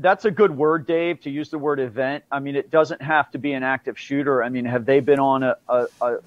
that's 0.00 0.24
a 0.24 0.30
good 0.30 0.56
word, 0.56 0.86
Dave, 0.86 1.20
to 1.22 1.30
use 1.30 1.50
the 1.50 1.58
word 1.58 1.80
event. 1.80 2.24
I 2.30 2.40
mean, 2.40 2.56
it 2.56 2.70
doesn't 2.70 3.02
have 3.02 3.30
to 3.32 3.38
be 3.38 3.52
an 3.52 3.62
active 3.62 3.98
shooter. 3.98 4.42
I 4.42 4.48
mean, 4.48 4.64
have 4.64 4.84
they 4.86 5.00
been 5.00 5.20
on 5.20 5.42
a 5.42 5.56
a, 5.68 5.86
a, 6.00 6.18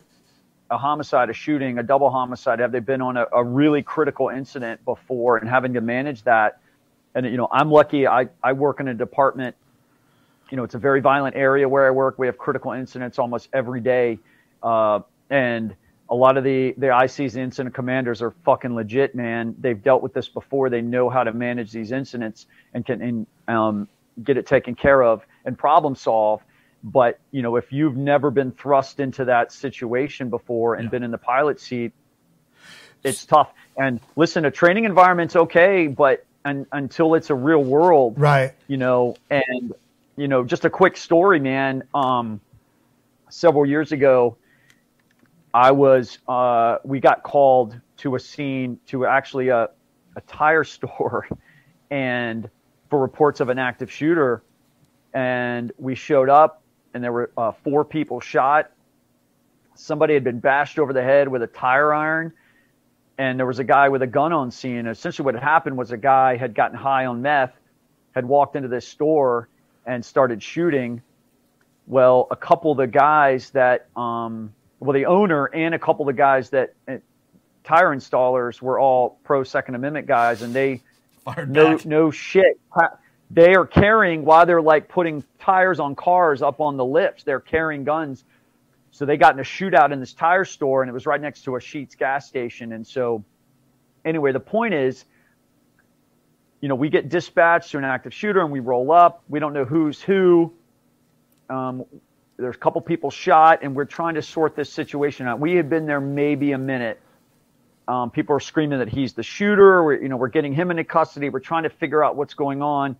a 0.71 0.77
homicide, 0.77 1.29
a 1.29 1.33
shooting, 1.33 1.77
a 1.79 1.83
double 1.83 2.09
homicide? 2.09 2.59
Have 2.59 2.71
they 2.71 2.79
been 2.79 3.01
on 3.01 3.17
a, 3.17 3.27
a 3.33 3.43
really 3.43 3.83
critical 3.83 4.29
incident 4.29 4.83
before 4.85 5.37
and 5.37 5.49
having 5.49 5.73
to 5.73 5.81
manage 5.81 6.23
that? 6.23 6.59
And 7.15 7.25
you 7.25 7.37
know, 7.37 7.47
I'm 7.51 7.71
lucky. 7.71 8.07
I 8.07 8.29
I 8.43 8.53
work 8.53 8.79
in 8.79 8.87
a 8.87 8.93
department. 8.93 9.55
You 10.51 10.57
know, 10.57 10.63
it's 10.63 10.75
a 10.75 10.79
very 10.79 11.01
violent 11.01 11.35
area 11.35 11.67
where 11.67 11.87
I 11.87 11.91
work. 11.91 12.19
We 12.19 12.27
have 12.27 12.37
critical 12.37 12.71
incidents 12.71 13.19
almost 13.19 13.49
every 13.53 13.81
day, 13.81 14.19
uh, 14.61 14.99
and 15.29 15.75
a 16.13 16.15
lot 16.15 16.37
of 16.37 16.43
the 16.43 16.75
the 16.77 16.87
ICs, 16.87 17.33
the 17.33 17.41
incident 17.41 17.73
commanders, 17.73 18.21
are 18.21 18.29
fucking 18.45 18.75
legit, 18.75 19.15
man. 19.15 19.55
They've 19.59 19.81
dealt 19.81 20.03
with 20.03 20.13
this 20.13 20.29
before. 20.29 20.69
They 20.69 20.81
know 20.81 21.09
how 21.09 21.23
to 21.23 21.33
manage 21.33 21.71
these 21.71 21.91
incidents 21.91 22.45
and 22.75 22.85
can 22.85 23.01
and, 23.01 23.27
um, 23.47 23.87
get 24.23 24.37
it 24.37 24.45
taken 24.45 24.75
care 24.75 25.01
of 25.01 25.25
and 25.43 25.57
problem 25.57 25.95
solve. 25.95 26.43
But 26.83 27.19
you 27.31 27.41
know, 27.41 27.55
if 27.55 27.73
you've 27.73 27.97
never 27.97 28.29
been 28.29 28.51
thrust 28.51 28.99
into 28.99 29.25
that 29.25 29.51
situation 29.51 30.29
before 30.29 30.75
and 30.75 30.91
been 30.91 31.01
in 31.01 31.09
the 31.09 31.17
pilot 31.17 31.59
seat, 31.59 31.93
it's 33.03 33.25
tough. 33.25 33.51
And 33.75 33.99
listen, 34.15 34.45
a 34.45 34.51
training 34.51 34.85
environment's 34.85 35.35
okay, 35.35 35.87
but 35.87 36.25
un, 36.45 36.67
until 36.71 37.15
it's 37.15 37.31
a 37.31 37.35
real 37.35 37.63
world, 37.63 38.19
Right. 38.19 38.53
you 38.67 38.77
know, 38.77 39.15
and 39.31 39.73
you 40.15 40.27
know, 40.27 40.43
just 40.43 40.63
a 40.63 40.69
quick 40.69 40.95
story, 40.95 41.39
man. 41.39 41.81
Um, 41.95 42.39
several 43.31 43.65
years 43.65 43.91
ago, 43.91 44.37
I 45.53 45.71
was 45.71 46.17
uh, 46.27 46.77
we 46.83 46.99
got 46.99 47.23
called 47.23 47.79
to 47.97 48.15
a 48.15 48.19
scene 48.19 48.79
to 48.87 49.05
actually 49.05 49.49
a, 49.49 49.69
a 50.15 50.21
tire 50.27 50.63
store, 50.63 51.27
and 51.91 52.49
for 52.89 52.99
reports 52.99 53.39
of 53.39 53.49
an 53.49 53.59
active 53.59 53.91
shooter, 53.91 54.43
and 55.13 55.71
we 55.77 55.95
showed 55.95 56.29
up, 56.29 56.63
and 56.93 57.03
there 57.03 57.11
were 57.11 57.31
uh, 57.37 57.51
four 57.63 57.85
people 57.85 58.19
shot. 58.19 58.71
Somebody 59.75 60.13
had 60.13 60.23
been 60.23 60.39
bashed 60.39 60.79
over 60.79 60.93
the 60.93 61.03
head 61.03 61.27
with 61.27 61.43
a 61.43 61.47
tire 61.47 61.93
iron, 61.93 62.33
and 63.17 63.39
there 63.39 63.45
was 63.45 63.59
a 63.59 63.63
guy 63.63 63.89
with 63.89 64.01
a 64.01 64.07
gun 64.07 64.33
on 64.33 64.51
scene. 64.51 64.87
Essentially, 64.87 65.25
what 65.25 65.35
had 65.35 65.43
happened 65.43 65.77
was 65.77 65.91
a 65.91 65.97
guy 65.97 66.35
had 66.35 66.55
gotten 66.55 66.77
high 66.77 67.05
on 67.05 67.21
meth, 67.21 67.53
had 68.13 68.25
walked 68.25 68.55
into 68.55 68.67
this 68.67 68.87
store 68.87 69.49
and 69.85 70.03
started 70.03 70.41
shooting. 70.41 71.01
Well, 71.85 72.27
a 72.31 72.35
couple 72.35 72.71
of 72.71 72.77
the 72.77 72.87
guys 72.87 73.49
that, 73.51 73.87
um, 73.95 74.53
well, 74.83 74.93
the 74.93 75.05
owner 75.05 75.45
and 75.45 75.73
a 75.73 75.79
couple 75.79 76.07
of 76.07 76.15
the 76.15 76.17
guys 76.17 76.49
that 76.49 76.73
uh, 76.87 76.97
tire 77.63 77.95
installers 77.95 78.61
were 78.61 78.79
all 78.79 79.17
pro 79.23 79.43
Second 79.43 79.75
Amendment 79.75 80.07
guys, 80.07 80.41
and 80.41 80.53
they 80.53 80.81
Fired 81.23 81.49
no 81.49 81.77
back. 81.77 81.85
no 81.85 82.11
shit. 82.11 82.59
They 83.31 83.55
are 83.55 83.65
carrying 83.65 84.25
while 84.25 84.45
they're 84.45 84.61
like 84.61 84.89
putting 84.89 85.23
tires 85.39 85.79
on 85.79 85.95
cars 85.95 86.41
up 86.41 86.59
on 86.59 86.77
the 86.77 86.85
lifts. 86.85 87.23
They're 87.23 87.39
carrying 87.39 87.83
guns. 87.83 88.25
So 88.91 89.05
they 89.05 89.17
got 89.17 89.33
in 89.33 89.39
a 89.39 89.43
shootout 89.43 89.91
in 89.91 89.99
this 89.99 90.13
tire 90.13 90.45
store, 90.45 90.83
and 90.83 90.89
it 90.89 90.93
was 90.93 91.07
right 91.07 91.19
next 91.19 91.43
to 91.45 91.55
a 91.55 91.59
Sheetz 91.59 91.97
gas 91.97 92.27
station. 92.27 92.73
And 92.73 92.85
so, 92.85 93.23
anyway, 94.05 94.33
the 94.33 94.39
point 94.39 94.75
is, 94.75 95.05
you 96.61 96.69
know, 96.69 96.75
we 96.75 96.89
get 96.89 97.09
dispatched 97.09 97.71
to 97.71 97.79
an 97.79 97.85
active 97.85 98.13
shooter, 98.13 98.41
and 98.41 98.51
we 98.51 98.59
roll 98.59 98.91
up. 98.91 99.23
We 99.29 99.39
don't 99.39 99.53
know 99.53 99.65
who's 99.65 99.99
who. 99.99 100.53
Um, 101.49 101.85
there's 102.37 102.55
a 102.55 102.59
couple 102.59 102.81
people 102.81 103.11
shot, 103.11 103.59
and 103.63 103.75
we're 103.75 103.85
trying 103.85 104.15
to 104.15 104.21
sort 104.21 104.55
this 104.55 104.71
situation 104.71 105.27
out. 105.27 105.39
We 105.39 105.55
had 105.55 105.69
been 105.69 105.85
there 105.85 106.01
maybe 106.01 106.51
a 106.53 106.57
minute, 106.57 106.99
Um, 107.87 108.11
people 108.11 108.35
are 108.35 108.39
screaming 108.39 108.79
that 108.79 108.89
he's 108.89 109.13
the 109.13 109.23
shooter. 109.23 109.83
We're, 109.83 110.01
you 110.01 110.07
know, 110.09 110.15
we're 110.17 110.29
getting 110.29 110.53
him 110.53 110.71
into 110.71 110.85
custody. 110.85 111.29
We're 111.29 111.41
trying 111.41 111.63
to 111.63 111.69
figure 111.69 112.03
out 112.03 112.15
what's 112.15 112.33
going 112.33 112.61
on. 112.61 112.95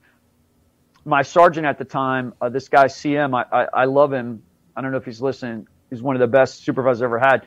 My 1.05 1.21
sergeant 1.21 1.65
at 1.65 1.77
the 1.77 1.85
time, 1.85 2.33
uh, 2.41 2.49
this 2.49 2.67
guy 2.69 2.85
CM, 2.87 3.33
I, 3.33 3.61
I, 3.61 3.67
I 3.83 3.85
love 3.85 4.11
him. 4.11 4.43
I 4.75 4.81
don't 4.81 4.91
know 4.91 4.97
if 4.97 5.05
he's 5.05 5.21
listening. 5.21 5.67
He's 5.89 6.01
one 6.01 6.15
of 6.15 6.19
the 6.19 6.27
best 6.27 6.63
supervisors 6.65 7.01
I've 7.01 7.05
ever 7.05 7.19
had. 7.19 7.45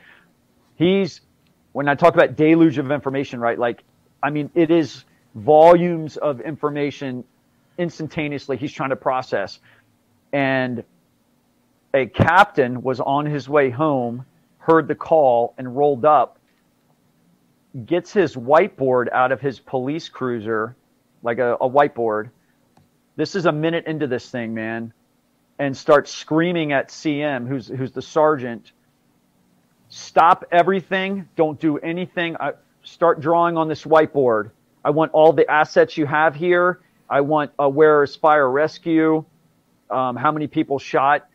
He's 0.75 1.21
when 1.73 1.87
I 1.87 1.95
talk 1.95 2.15
about 2.15 2.35
deluge 2.35 2.79
of 2.79 2.91
information, 2.91 3.39
right? 3.39 3.57
Like, 3.59 3.83
I 4.23 4.31
mean, 4.31 4.49
it 4.55 4.71
is 4.71 5.03
volumes 5.35 6.17
of 6.17 6.41
information 6.41 7.23
instantaneously. 7.77 8.57
He's 8.57 8.71
trying 8.71 8.89
to 8.89 8.95
process, 8.95 9.59
and 10.33 10.83
a 11.93 12.05
captain 12.05 12.81
was 12.81 12.99
on 12.99 13.25
his 13.25 13.47
way 13.47 13.69
home, 13.69 14.25
heard 14.57 14.87
the 14.87 14.95
call, 14.95 15.53
and 15.57 15.75
rolled 15.75 16.05
up. 16.05 16.37
Gets 17.85 18.11
his 18.11 18.35
whiteboard 18.35 19.11
out 19.11 19.31
of 19.31 19.39
his 19.39 19.59
police 19.59 20.09
cruiser, 20.09 20.75
like 21.23 21.39
a, 21.39 21.55
a 21.55 21.69
whiteboard. 21.69 22.29
This 23.15 23.35
is 23.35 23.45
a 23.45 23.51
minute 23.51 23.85
into 23.85 24.07
this 24.07 24.29
thing, 24.29 24.53
man, 24.53 24.93
and 25.59 25.75
starts 25.75 26.13
screaming 26.13 26.71
at 26.71 26.89
CM, 26.89 27.47
who's 27.47 27.67
who's 27.67 27.91
the 27.91 28.01
sergeant. 28.01 28.71
Stop 29.89 30.45
everything! 30.51 31.27
Don't 31.35 31.59
do 31.59 31.77
anything. 31.77 32.35
I, 32.39 32.53
start 32.83 33.19
drawing 33.19 33.57
on 33.57 33.67
this 33.67 33.83
whiteboard. 33.83 34.51
I 34.83 34.89
want 34.91 35.11
all 35.11 35.33
the 35.33 35.49
assets 35.49 35.97
you 35.97 36.05
have 36.05 36.35
here. 36.35 36.79
I 37.09 37.21
want 37.21 37.51
uh, 37.59 37.69
where 37.69 38.03
is 38.03 38.15
fire 38.15 38.49
rescue, 38.49 39.23
um, 39.89 40.15
how 40.15 40.31
many 40.31 40.47
people 40.47 40.79
shot. 40.79 41.27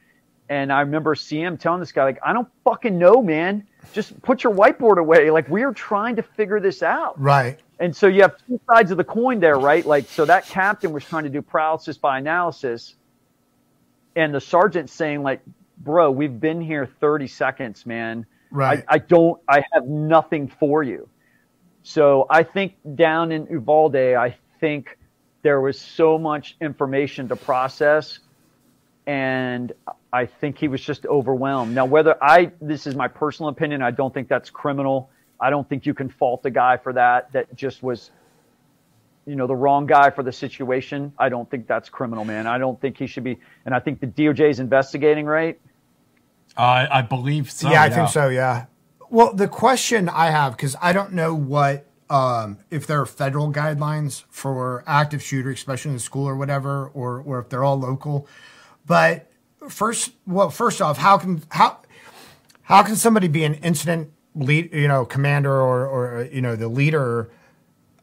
And 0.53 0.71
I 0.71 0.81
remember 0.81 1.15
CM 1.15 1.59
telling 1.59 1.81
this 1.81 1.93
guy, 1.93 2.05
like, 2.05 2.19
I 2.23 2.35
don't 2.35 2.49
fucking 2.63 2.99
know, 2.99 3.23
man. 3.23 3.67
Just 3.95 4.21
put 4.21 4.45
your 4.45 4.55
whiteboard 4.55 4.99
away. 4.99 5.31
Like, 5.31 5.49
we 5.49 5.63
are 5.63 5.73
trying 5.73 6.17
to 6.17 6.23
figure 6.23 6.61
this 6.61 6.83
out. 6.83 7.19
Right. 7.19 7.59
And 7.79 7.97
so 7.97 8.07
you 8.07 8.21
have 8.21 8.37
two 8.47 8.61
sides 8.69 8.91
of 8.91 8.99
the 8.99 9.05
coin 9.05 9.41
there, 9.41 9.59
right? 9.59 9.83
Like, 9.87 10.09
so 10.09 10.27
that 10.27 10.45
captain 10.45 10.93
was 10.93 11.07
trying 11.07 11.25
to 11.25 11.31
do 11.31 11.41
paralysis 11.41 11.97
by 11.97 12.19
analysis. 12.19 12.95
And 14.15 14.35
the 14.35 14.43
sergeant 14.43 14.91
saying, 14.91 15.23
like, 15.23 15.41
bro, 15.79 16.11
we've 16.11 16.39
been 16.39 16.61
here 16.61 16.85
30 16.85 17.29
seconds, 17.29 17.87
man. 17.87 18.27
Right. 18.51 18.85
I, 18.87 18.97
I 18.97 18.99
don't, 18.99 19.41
I 19.49 19.65
have 19.73 19.87
nothing 19.87 20.49
for 20.49 20.83
you. 20.83 21.09
So 21.83 22.27
I 22.29 22.43
think 22.43 22.75
down 22.95 23.33
in 23.33 23.47
Uvalde, 23.47 23.97
I 23.97 24.37
think 24.61 24.99
there 25.41 25.63
was 25.63 25.81
so 25.81 26.19
much 26.19 26.57
information 26.61 27.29
to 27.29 27.37
process. 27.37 28.19
And 29.07 29.73
I 30.13 30.27
think 30.27 30.59
he 30.59 30.69
was 30.69 30.83
just 30.83 31.07
overwhelmed. 31.07 31.75
Now, 31.75 31.87
whether 31.87 32.23
I, 32.23 32.53
this 32.61 32.87
is 32.87 32.95
my 32.95 33.09
personal 33.09 33.49
opinion, 33.49 33.83
I 33.83 33.91
don't 33.91 34.13
think 34.13 34.29
that's 34.29 34.51
criminal. 34.51 35.11
I 35.41 35.49
don't 35.49 35.67
think 35.69 35.87
you 35.87 35.95
can 35.95 36.11
fault 36.11 36.43
the 36.43 36.51
guy 36.51 36.77
for 36.77 36.93
that. 36.93 37.33
That 37.33 37.55
just 37.57 37.83
was, 37.83 38.11
you 39.27 39.37
know, 39.37 39.47
the 39.47 39.57
wrong 39.57 39.87
guy 39.87 40.11
for 40.11 40.23
the 40.23 40.33
situation. 40.33 41.13
I 41.19 41.31
don't 41.31 41.51
think 41.51 41.67
that's 41.67 41.89
criminal, 41.89 42.25
man. 42.25 42.47
I 42.47 42.59
don't 42.59 42.79
think 42.81 42.99
he 42.99 43.07
should 43.07 43.25
be. 43.25 43.39
And 43.65 43.75
I 43.75 43.81
think 43.81 44.01
the 44.01 44.07
DOJ 44.07 44.51
is 44.51 44.61
investigating, 44.61 45.25
right? 45.25 45.59
Uh, 46.57 46.87
I 46.91 47.01
believe 47.03 47.51
so. 47.51 47.71
yeah, 47.71 47.83
I 47.83 47.89
think 47.89 48.11
so. 48.11 48.29
Yeah. 48.29 48.67
Well, 49.09 49.33
the 49.33 49.49
question 49.49 50.09
I 50.11 50.31
have 50.31 50.57
because 50.57 50.77
I 50.83 50.93
don't 50.93 51.13
know 51.15 51.35
what 51.35 51.87
um, 52.11 52.59
if 52.71 52.87
there 52.87 53.01
are 53.01 53.07
federal 53.07 53.51
guidelines 53.51 54.25
for 54.29 54.85
active 54.87 55.23
shooter, 55.23 55.51
especially 55.51 55.93
in 55.93 55.99
school 55.99 56.29
or 56.29 56.37
whatever, 56.37 56.89
or 56.89 57.21
or 57.21 57.39
if 57.39 57.49
they're 57.49 57.65
all 57.65 57.79
local. 57.79 58.29
But 58.85 59.32
first, 59.69 60.13
well, 60.27 60.51
first 60.51 60.81
off, 60.83 60.99
how 60.99 61.19
can 61.19 61.43
how 61.51 61.79
how 62.63 62.83
can 62.83 62.97
somebody 62.97 63.29
be 63.29 63.45
an 63.45 63.55
incident 63.55 64.13
lead, 64.35 64.73
you 64.73 64.89
know, 64.89 65.05
commander 65.05 65.53
or 65.53 65.87
or 65.87 66.25
you 66.25 66.41
know 66.41 66.57
the 66.57 66.69
leader? 66.69 67.31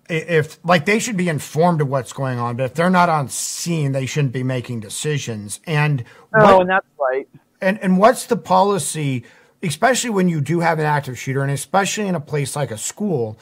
If 0.10 0.57
like 0.66 0.86
they 0.86 0.97
should 0.97 1.18
be 1.18 1.30
informed 1.30 1.82
of 1.82 1.88
what's 1.88 2.14
going 2.14 2.39
on, 2.39 2.55
but 2.55 2.64
if 2.64 2.74
they're 2.74 2.89
not 2.89 3.10
on 3.10 3.30
scene, 3.30 3.91
they 3.91 4.07
shouldn't 4.07 4.34
be 4.34 4.41
making 4.43 4.80
decisions. 4.80 5.60
And 5.68 6.03
No, 6.36 6.45
what- 6.45 6.62
and 6.62 6.70
that's 6.70 6.88
right. 6.99 7.28
and 7.62 7.78
and 7.84 7.99
what's 7.99 8.26
the 8.26 8.36
policy, 8.38 9.24
especially 9.62 10.10
when 10.10 10.28
you 10.28 10.41
do 10.41 10.62
have 10.62 10.80
an 10.80 10.86
active 10.86 11.20
shooter, 11.20 11.43
and 11.43 11.51
especially 11.51 12.07
in 12.07 12.16
a 12.16 12.20
place 12.20 12.55
like 12.55 12.72
a 12.72 12.78
school? 12.78 13.38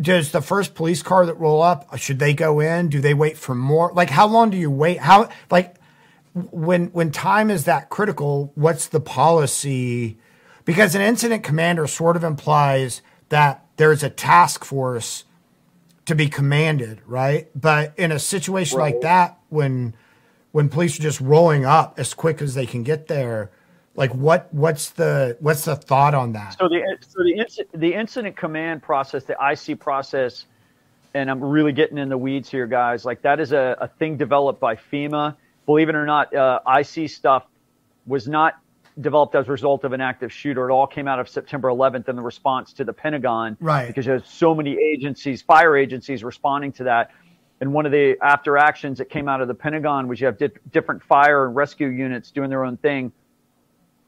Does 0.00 0.32
the 0.32 0.40
first 0.40 0.74
police 0.74 1.02
car 1.02 1.26
that 1.26 1.34
roll 1.34 1.62
up 1.62 1.96
should 1.98 2.18
they 2.18 2.34
go 2.34 2.58
in? 2.60 2.88
Do 2.88 3.00
they 3.00 3.14
wait 3.14 3.36
for 3.36 3.54
more? 3.54 3.92
Like 3.92 4.10
how 4.10 4.26
long 4.26 4.50
do 4.50 4.56
you 4.56 4.70
wait? 4.70 4.98
How 4.98 5.28
like 5.50 5.75
when 6.36 6.88
when 6.88 7.10
time 7.10 7.50
is 7.50 7.64
that 7.64 7.88
critical? 7.88 8.52
What's 8.54 8.88
the 8.88 9.00
policy? 9.00 10.18
Because 10.64 10.94
an 10.94 11.00
incident 11.00 11.42
commander 11.42 11.86
sort 11.86 12.16
of 12.16 12.24
implies 12.24 13.00
that 13.30 13.64
there's 13.76 14.02
a 14.02 14.10
task 14.10 14.64
force 14.64 15.24
to 16.04 16.14
be 16.14 16.28
commanded, 16.28 17.00
right? 17.06 17.48
But 17.54 17.94
in 17.96 18.12
a 18.12 18.18
situation 18.18 18.78
like 18.78 19.00
that, 19.00 19.38
when 19.48 19.94
when 20.52 20.68
police 20.68 20.98
are 20.98 21.02
just 21.02 21.20
rolling 21.20 21.64
up 21.64 21.98
as 21.98 22.12
quick 22.12 22.42
as 22.42 22.54
they 22.54 22.66
can 22.66 22.82
get 22.82 23.06
there, 23.06 23.50
like 23.94 24.14
what 24.14 24.52
what's 24.52 24.90
the 24.90 25.38
what's 25.40 25.64
the 25.64 25.74
thought 25.74 26.14
on 26.14 26.32
that? 26.32 26.58
So 26.58 26.68
the 26.68 26.82
so 27.00 27.22
the 27.22 27.34
incident, 27.38 27.80
the 27.80 27.94
incident 27.94 28.36
command 28.36 28.82
process, 28.82 29.24
the 29.24 29.36
IC 29.40 29.80
process, 29.80 30.44
and 31.14 31.30
I'm 31.30 31.42
really 31.42 31.72
getting 31.72 31.96
in 31.96 32.10
the 32.10 32.18
weeds 32.18 32.50
here, 32.50 32.66
guys. 32.66 33.06
Like 33.06 33.22
that 33.22 33.40
is 33.40 33.52
a, 33.52 33.76
a 33.80 33.88
thing 33.88 34.18
developed 34.18 34.60
by 34.60 34.76
FEMA. 34.76 35.34
Believe 35.66 35.88
it 35.88 35.94
or 35.94 36.06
not, 36.06 36.34
uh, 36.34 36.60
IC 36.66 37.10
stuff 37.10 37.44
was 38.06 38.26
not 38.28 38.54
developed 39.00 39.34
as 39.34 39.48
a 39.48 39.50
result 39.50 39.84
of 39.84 39.92
an 39.92 40.00
active 40.00 40.32
shooter. 40.32 40.70
It 40.70 40.72
all 40.72 40.86
came 40.86 41.06
out 41.06 41.18
of 41.18 41.28
September 41.28 41.68
11th 41.68 42.08
in 42.08 42.16
the 42.16 42.22
response 42.22 42.72
to 42.74 42.84
the 42.84 42.92
Pentagon, 42.92 43.56
Right. 43.60 43.86
Because 43.88 44.06
there's 44.06 44.26
so 44.26 44.54
many 44.54 44.78
agencies, 44.78 45.42
fire 45.42 45.76
agencies, 45.76 46.24
responding 46.24 46.72
to 46.72 46.84
that. 46.84 47.10
And 47.60 47.72
one 47.72 47.84
of 47.84 47.92
the 47.92 48.16
after 48.22 48.56
actions 48.56 48.98
that 48.98 49.10
came 49.10 49.28
out 49.28 49.40
of 49.40 49.48
the 49.48 49.54
Pentagon 49.54 50.08
was 50.08 50.20
you 50.20 50.26
have 50.26 50.38
di- 50.38 50.48
different 50.72 51.02
fire 51.02 51.46
and 51.46 51.56
rescue 51.56 51.88
units 51.88 52.30
doing 52.30 52.48
their 52.48 52.64
own 52.64 52.76
thing 52.76 53.12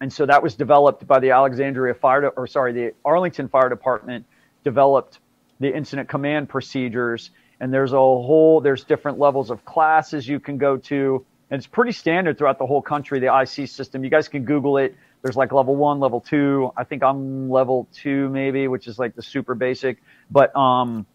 and 0.00 0.12
so 0.12 0.26
that 0.26 0.42
was 0.42 0.54
developed 0.54 1.06
by 1.06 1.18
the 1.18 1.30
Alexandria 1.30 1.94
Fire, 1.94 2.20
De- 2.22 2.28
or 2.28 2.46
sorry, 2.46 2.72
the 2.72 2.94
Arlington 3.04 3.48
Fire 3.48 3.68
Department 3.68 4.24
developed 4.64 5.18
the 5.60 5.74
incident 5.74 6.08
command 6.08 6.48
procedures. 6.48 7.30
And 7.60 7.72
there's 7.74 7.92
a 7.92 7.96
whole, 7.96 8.60
there's 8.60 8.84
different 8.84 9.18
levels 9.18 9.50
of 9.50 9.64
classes 9.64 10.28
you 10.28 10.38
can 10.38 10.58
go 10.58 10.76
to, 10.76 11.26
and 11.50 11.58
it's 11.58 11.66
pretty 11.66 11.92
standard 11.92 12.38
throughout 12.38 12.58
the 12.58 12.66
whole 12.66 12.82
country. 12.82 13.20
The 13.20 13.34
IC 13.34 13.68
system, 13.68 14.04
you 14.04 14.10
guys 14.10 14.28
can 14.28 14.44
Google 14.44 14.78
it. 14.78 14.94
There's 15.22 15.36
like 15.36 15.52
level 15.52 15.74
one, 15.76 15.98
level 15.98 16.20
two. 16.20 16.70
I 16.76 16.84
think 16.84 17.02
I'm 17.02 17.50
level 17.50 17.88
two 17.92 18.28
maybe, 18.28 18.68
which 18.68 18.86
is 18.86 18.98
like 18.98 19.14
the 19.14 19.22
super 19.22 19.54
basic. 19.54 19.98
But 20.30 20.54
um, 20.54 21.06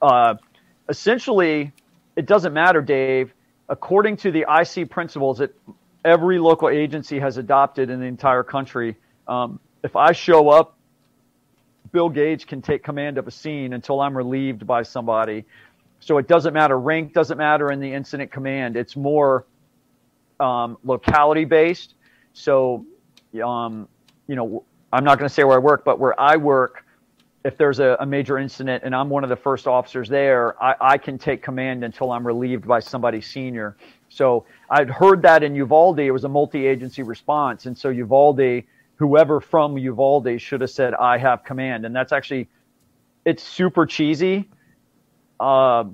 uh, 0.00 0.34
essentially, 0.88 1.72
it 2.16 2.26
doesn't 2.26 2.52
matter, 2.52 2.82
Dave. 2.82 3.32
According 3.68 4.18
to 4.18 4.30
the 4.30 4.44
IC 4.48 4.90
principles 4.90 5.38
that 5.38 5.54
every 6.04 6.38
local 6.38 6.68
agency 6.68 7.18
has 7.18 7.36
adopted 7.36 7.88
in 7.88 8.00
the 8.00 8.06
entire 8.06 8.42
country, 8.42 8.96
um, 9.26 9.60
if 9.82 9.96
I 9.96 10.12
show 10.12 10.50
up, 10.50 10.76
Bill 11.92 12.08
Gage 12.08 12.46
can 12.46 12.62
take 12.62 12.84
command 12.84 13.18
of 13.18 13.26
a 13.26 13.30
scene 13.30 13.72
until 13.72 14.00
I'm 14.00 14.16
relieved 14.16 14.66
by 14.66 14.82
somebody. 14.82 15.44
So 16.00 16.18
it 16.18 16.26
doesn't 16.26 16.54
matter. 16.54 16.78
Rank 16.78 17.12
doesn't 17.12 17.38
matter 17.38 17.70
in 17.70 17.80
the 17.80 17.92
incident 17.92 18.32
command. 18.32 18.76
It's 18.76 18.96
more 18.96 19.46
um, 20.40 20.78
locality 20.82 21.44
based. 21.44 21.94
So, 22.32 22.84
um, 23.44 23.88
you 24.26 24.34
know, 24.34 24.64
I'm 24.92 25.04
not 25.04 25.18
going 25.18 25.28
to 25.28 25.34
say 25.34 25.44
where 25.44 25.56
I 25.56 25.60
work, 25.60 25.84
but 25.84 25.98
where 25.98 26.18
I 26.18 26.36
work, 26.36 26.84
if 27.44 27.56
there's 27.56 27.78
a, 27.78 27.96
a 28.00 28.06
major 28.06 28.38
incident 28.38 28.82
and 28.84 28.94
I'm 28.94 29.08
one 29.08 29.24
of 29.24 29.30
the 29.30 29.36
first 29.36 29.66
officers 29.66 30.08
there, 30.08 30.62
I, 30.62 30.74
I 30.80 30.98
can 30.98 31.18
take 31.18 31.42
command 31.42 31.84
until 31.84 32.12
I'm 32.12 32.26
relieved 32.26 32.66
by 32.66 32.80
somebody 32.80 33.20
senior. 33.20 33.76
So 34.08 34.44
I'd 34.68 34.90
heard 34.90 35.22
that 35.22 35.42
in 35.42 35.54
Uvalde, 35.54 36.00
it 36.00 36.10
was 36.10 36.24
a 36.24 36.28
multi-agency 36.28 37.02
response, 37.02 37.66
and 37.66 37.78
so 37.78 37.90
Uvalde, 37.90 38.64
whoever 38.96 39.40
from 39.40 39.78
Uvalde 39.78 40.40
should 40.40 40.60
have 40.60 40.70
said, 40.70 40.94
"I 40.94 41.16
have 41.16 41.44
command," 41.44 41.86
and 41.86 41.94
that's 41.94 42.12
actually, 42.12 42.48
it's 43.24 43.42
super 43.42 43.86
cheesy, 43.86 44.50
uh, 45.40 45.84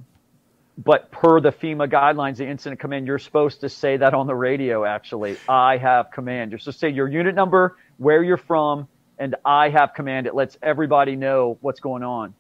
but 0.77 1.11
per 1.11 1.41
the 1.41 1.53
FEMA 1.53 1.89
guidelines, 1.91 2.37
the 2.37 2.47
incident 2.47 2.81
command, 2.81 3.07
you're 3.07 3.19
supposed 3.19 3.61
to 3.63 3.69
say 3.69 3.97
that 3.97 4.13
on 4.13 4.27
the 4.27 4.35
radio. 4.35 4.85
Actually, 4.85 5.39
I 5.49 5.79
have 5.79 6.11
command. 6.11 6.51
You're 6.51 6.59
supposed 6.59 6.81
to 6.81 6.87
say 6.87 6.91
your 6.91 7.09
unit 7.09 7.35
number, 7.35 7.79
where 7.97 8.23
you're 8.23 8.37
from, 8.37 8.89
and 9.19 9.37
I 9.45 9.71
have 9.71 9.95
command. 9.95 10.27
It 10.27 10.35
lets 10.35 10.59
everybody 10.63 11.17
know 11.17 11.57
what's 11.63 11.81
going 11.81 12.03
on. 12.03 12.35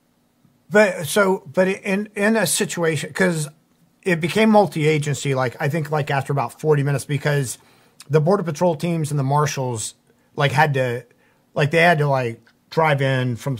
But 0.68 1.06
so, 1.06 1.48
but 1.50 1.68
in 1.68 2.10
in 2.14 2.36
a 2.36 2.46
situation 2.46 3.08
because 3.08 3.48
it 4.02 4.20
became 4.20 4.50
multi-agency, 4.50 5.34
like 5.34 5.56
I 5.60 5.68
think 5.68 5.90
like 5.90 6.10
after 6.10 6.32
about 6.32 6.60
forty 6.60 6.82
minutes, 6.82 7.04
because 7.04 7.56
the 8.10 8.20
border 8.20 8.42
patrol 8.42 8.74
teams 8.76 9.10
and 9.10 9.18
the 9.18 9.24
marshals 9.24 9.94
like 10.34 10.52
had 10.52 10.74
to, 10.74 11.06
like 11.54 11.70
they 11.70 11.80
had 11.80 11.98
to 11.98 12.08
like 12.08 12.40
drive 12.68 13.00
in 13.00 13.36
from 13.36 13.58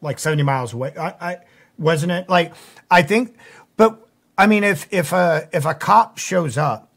like 0.00 0.18
seventy 0.18 0.44
miles 0.44 0.72
away. 0.72 0.94
I, 0.96 1.08
I 1.08 1.38
wasn't 1.78 2.12
it 2.12 2.28
like 2.28 2.54
I 2.90 3.02
think, 3.02 3.36
but 3.76 4.06
I 4.38 4.46
mean 4.46 4.64
if 4.64 4.88
if 4.92 5.12
a 5.12 5.48
if 5.52 5.64
a 5.66 5.74
cop 5.74 6.18
shows 6.18 6.58
up 6.58 6.90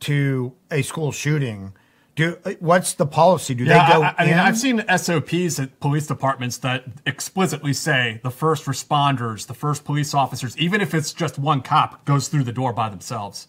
to 0.00 0.54
a 0.70 0.82
school 0.82 1.12
shooting, 1.12 1.74
Do 2.16 2.38
what's 2.60 2.94
the 2.94 3.06
policy? 3.06 3.54
Do 3.54 3.64
Yeah, 3.64 3.78
they 3.82 3.82
go 3.82 4.02
I, 4.02 4.14
I 4.18 4.26
mean, 4.26 4.38
in? 4.38 4.38
I've 4.38 4.58
seen 4.58 4.84
SOPs 4.96 5.60
at 5.60 5.80
police 5.80 6.06
departments 6.06 6.58
that 6.58 6.84
explicitly 7.06 7.72
say 7.72 8.20
the 8.22 8.30
first 8.30 8.66
responders, 8.66 9.46
the 9.46 9.54
first 9.54 9.84
police 9.84 10.14
officers, 10.14 10.56
even 10.58 10.80
if 10.80 10.94
it's 10.94 11.12
just 11.12 11.38
one 11.38 11.62
cop, 11.62 12.04
goes 12.04 12.28
through 12.28 12.44
the 12.44 12.52
door 12.52 12.72
by 12.72 12.88
themselves. 12.88 13.48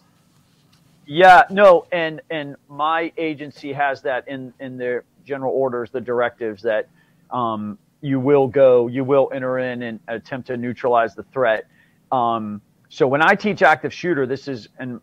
Yeah, 1.06 1.44
no, 1.50 1.86
and 1.92 2.22
and 2.30 2.56
my 2.68 3.12
agency 3.18 3.72
has 3.72 4.02
that 4.02 4.28
in 4.28 4.54
in 4.60 4.78
their 4.78 5.04
general 5.24 5.52
orders, 5.54 5.90
the 5.90 6.00
directives 6.00 6.62
that 6.62 6.88
um, 7.30 7.78
you 8.00 8.20
will 8.20 8.46
go, 8.46 8.86
you 8.86 9.04
will 9.04 9.30
enter 9.34 9.58
in 9.58 9.82
and 9.82 10.00
attempt 10.08 10.48
to 10.48 10.56
neutralize 10.56 11.14
the 11.14 11.22
threat. 11.24 11.66
Um, 12.10 12.60
so 12.88 13.06
when 13.06 13.22
I 13.22 13.34
teach 13.34 13.62
active 13.62 13.92
shooter, 13.92 14.26
this 14.26 14.48
is 14.48 14.68
and 14.78 15.00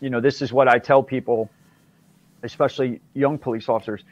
you 0.00 0.10
know 0.10 0.20
this 0.20 0.42
is 0.42 0.52
what 0.52 0.68
I 0.68 0.78
tell 0.78 1.02
people, 1.02 1.50
especially 2.42 3.00
young 3.14 3.38
police 3.38 3.68
officers. 3.68 4.02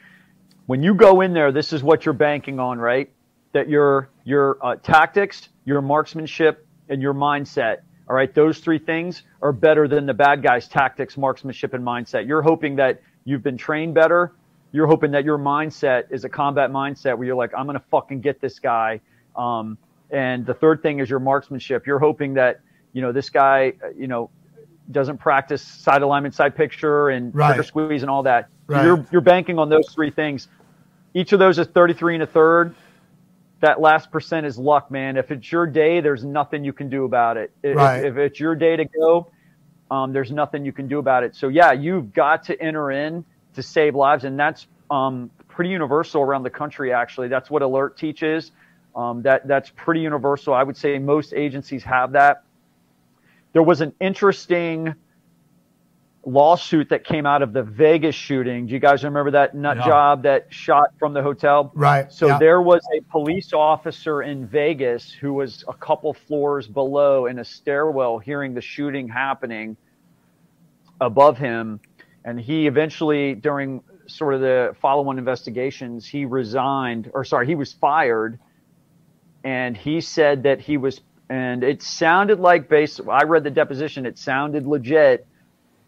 When 0.65 0.83
you 0.83 0.93
go 0.93 1.21
in 1.21 1.33
there, 1.33 1.51
this 1.51 1.73
is 1.73 1.83
what 1.83 2.05
you're 2.05 2.13
banking 2.13 2.59
on, 2.59 2.79
right? 2.79 3.09
That 3.53 3.69
your 3.69 4.09
your 4.23 4.57
uh, 4.61 4.75
tactics, 4.75 5.49
your 5.65 5.81
marksmanship, 5.81 6.65
and 6.89 7.01
your 7.01 7.13
mindset 7.13 7.79
all 8.09 8.15
right, 8.15 8.33
those 8.33 8.59
three 8.59 8.79
things 8.79 9.23
are 9.41 9.51
better 9.51 9.87
than 9.87 10.05
the 10.05 10.13
bad 10.13 10.41
guy's 10.41 10.67
tactics, 10.67 11.17
marksmanship, 11.17 11.73
and 11.73 11.83
mindset. 11.83 12.25
You're 12.25 12.41
hoping 12.41 12.77
that 12.77 13.01
you've 13.25 13.43
been 13.43 13.57
trained 13.57 13.93
better. 13.93 14.31
You're 14.77 14.85
hoping 14.85 15.09
that 15.11 15.25
your 15.25 15.39
mindset 15.39 16.03
is 16.11 16.23
a 16.23 16.29
combat 16.29 16.69
mindset 16.69 17.17
where 17.17 17.25
you're 17.25 17.35
like, 17.35 17.51
I'm 17.57 17.65
going 17.65 17.79
to 17.79 17.85
fucking 17.89 18.21
get 18.21 18.39
this 18.39 18.59
guy. 18.59 19.01
Um, 19.35 19.79
and 20.11 20.45
the 20.45 20.53
third 20.53 20.83
thing 20.83 20.99
is 20.99 21.09
your 21.09 21.19
marksmanship. 21.19 21.87
You're 21.87 21.97
hoping 21.97 22.35
that, 22.35 22.59
you 22.93 23.01
know, 23.01 23.11
this 23.11 23.31
guy, 23.31 23.73
uh, 23.83 23.89
you 23.97 24.05
know, 24.05 24.29
doesn't 24.91 25.17
practice 25.17 25.63
sight 25.63 26.03
alignment, 26.03 26.35
sight 26.35 26.55
picture, 26.55 27.09
and 27.09 27.33
Right. 27.33 27.47
trigger 27.47 27.63
squeeze 27.63 28.03
and 28.03 28.11
all 28.11 28.21
that. 28.23 28.49
Right. 28.67 28.85
You're, 28.85 29.03
you're 29.11 29.21
banking 29.21 29.57
on 29.57 29.69
those 29.69 29.89
three 29.95 30.11
things. 30.11 30.47
Each 31.15 31.33
of 31.33 31.39
those 31.39 31.57
is 31.57 31.65
33 31.65 32.13
and 32.13 32.23
a 32.23 32.27
third 32.27 32.75
that 33.61 33.81
last 33.81 34.11
percent 34.11 34.45
is 34.45 34.59
luck, 34.59 34.91
man. 34.91 35.17
If 35.17 35.31
it's 35.31 35.51
your 35.51 35.65
day, 35.65 36.01
there's 36.01 36.23
nothing 36.23 36.63
you 36.63 36.73
can 36.73 36.87
do 36.87 37.05
about 37.05 37.37
it. 37.37 37.51
If, 37.63 37.75
Right. 37.75 38.05
if 38.05 38.15
it's 38.17 38.39
your 38.39 38.53
day 38.53 38.75
to 38.75 38.85
go, 38.85 39.31
um, 39.89 40.13
there's 40.13 40.31
nothing 40.31 40.63
you 40.65 40.71
can 40.71 40.87
do 40.87 40.99
about 40.99 41.23
it. 41.23 41.35
So 41.35 41.47
yeah, 41.47 41.71
you've 41.71 42.13
got 42.13 42.43
to 42.43 42.61
enter 42.61 42.91
in 42.91 43.25
to 43.57 43.63
save 43.63 43.95
lives, 43.95 44.23
and 44.23 44.39
that's 44.39 44.67
um, 44.89 45.29
pretty 45.49 45.69
universal 45.71 46.21
around 46.21 46.43
the 46.43 46.49
country. 46.49 46.93
Actually, 46.93 47.27
that's 47.27 47.49
what 47.51 47.61
ALERRT 47.61 47.97
teaches. 47.97 48.51
Um, 48.95 49.21
that 49.23 49.47
that's 49.47 49.69
pretty 49.75 50.01
universal. 50.01 50.53
I 50.53 50.63
would 50.63 50.77
say 50.77 50.97
most 50.97 51.33
agencies 51.33 51.83
have 51.83 52.13
that. 52.13 52.43
There 53.53 53.63
was 53.63 53.81
an 53.81 53.93
interesting 53.99 54.93
lawsuit 56.25 56.89
that 56.89 57.05
came 57.05 57.25
out 57.25 57.41
of 57.41 57.53
the 57.53 57.63
Vegas 57.63 58.13
shooting. 58.15 58.67
Do 58.67 58.73
you 58.73 58.79
guys 58.79 59.03
remember 59.03 59.31
that 59.31 59.55
nut 59.55 59.77
Yeah. 59.77 59.85
job 59.85 60.23
that 60.23 60.47
shot 60.49 60.89
from 60.99 61.13
the 61.13 61.23
hotel? 61.23 61.71
Right, 61.73 62.11
So 62.11 62.27
yeah. 62.27 62.37
there 62.37 62.61
was 62.61 62.81
a 62.95 63.01
police 63.09 63.53
officer 63.53 64.23
in 64.23 64.45
Vegas 64.45 65.09
who 65.11 65.33
was 65.33 65.63
a 65.69 65.73
couple 65.73 66.13
floors 66.13 66.67
below 66.67 67.27
in 67.27 67.39
a 67.39 67.45
stairwell 67.45 68.19
hearing 68.19 68.53
the 68.53 68.61
shooting 68.61 69.07
happening 69.07 69.77
above 70.99 71.37
him. 71.37 71.79
And 72.27 72.37
he 72.37 72.67
eventually, 72.67 73.35
during 73.35 73.81
sort 74.07 74.33
of 74.33 74.41
the 74.41 74.75
follow 74.81 75.07
on 75.07 75.17
investigations, 75.17 76.05
he 76.05 76.25
resigned, 76.25 77.09
or 77.13 77.23
sorry, 77.23 77.47
he 77.47 77.55
was 77.55 77.71
fired. 77.71 78.37
And 79.45 79.77
he 79.77 80.01
said 80.01 80.43
that 80.43 80.59
he 80.59 80.75
was, 80.75 80.99
and 81.29 81.63
it 81.63 81.81
sounded 81.81 82.41
like, 82.41 82.67
based, 82.67 82.99
I 83.09 83.23
read 83.23 83.45
the 83.45 83.49
deposition, 83.49 84.05
it 84.05 84.17
sounded 84.17 84.67
legit. 84.67 85.25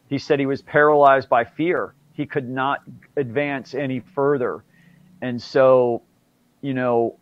He 0.07 0.17
said 0.17 0.39
he 0.39 0.45
was 0.45 0.61
paralyzed 0.61 1.27
by 1.27 1.43
fear. 1.43 1.93
He 2.13 2.25
could 2.25 2.47
not 2.47 2.83
advance 3.17 3.73
any 3.75 3.99
further. 3.99 4.63
And 5.21 5.41
so, 5.41 6.03
you 6.61 6.73
know, 6.73 7.19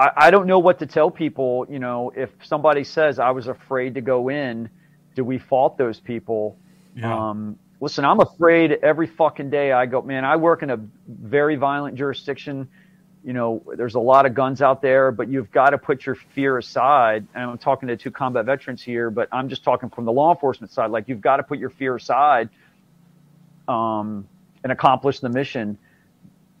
I, 0.00 0.10
I 0.16 0.30
don't 0.32 0.48
know 0.48 0.58
what 0.58 0.80
to 0.80 0.86
tell 0.86 1.12
people. 1.12 1.64
You 1.70 1.78
know, 1.78 2.12
if 2.16 2.30
somebody 2.42 2.82
says 2.82 3.20
I 3.20 3.30
was 3.30 3.46
afraid 3.46 3.94
to 3.94 4.00
go 4.00 4.30
in, 4.30 4.68
do 5.14 5.22
we 5.22 5.38
fault 5.38 5.78
those 5.78 6.00
people? 6.00 6.56
Yeah. 6.96 7.30
Um, 7.30 7.58
listen, 7.80 8.04
I'm 8.04 8.20
afraid 8.20 8.72
every 8.72 9.06
fucking 9.06 9.50
day 9.50 9.72
I 9.72 9.86
go, 9.86 10.02
man, 10.02 10.24
I 10.24 10.36
work 10.36 10.62
in 10.62 10.70
a 10.70 10.78
very 11.08 11.56
violent 11.56 11.96
jurisdiction. 11.96 12.68
You 13.24 13.32
know, 13.32 13.62
there's 13.76 13.94
a 13.94 14.00
lot 14.00 14.26
of 14.26 14.34
guns 14.34 14.62
out 14.62 14.82
there, 14.82 15.12
but 15.12 15.28
you've 15.28 15.50
got 15.52 15.70
to 15.70 15.78
put 15.78 16.06
your 16.06 16.16
fear 16.16 16.58
aside. 16.58 17.26
And 17.34 17.50
I'm 17.50 17.58
talking 17.58 17.88
to 17.88 17.96
two 17.96 18.10
combat 18.10 18.46
veterans 18.46 18.82
here, 18.82 19.10
but 19.10 19.28
I'm 19.30 19.48
just 19.48 19.62
talking 19.62 19.90
from 19.90 20.04
the 20.04 20.12
law 20.12 20.32
enforcement 20.32 20.72
side. 20.72 20.90
Like, 20.90 21.08
you've 21.08 21.20
got 21.20 21.36
to 21.36 21.42
put 21.42 21.58
your 21.58 21.70
fear 21.70 21.96
aside 21.96 22.48
um, 23.68 24.26
and 24.62 24.72
accomplish 24.72 25.20
the 25.20 25.28
mission. 25.28 25.78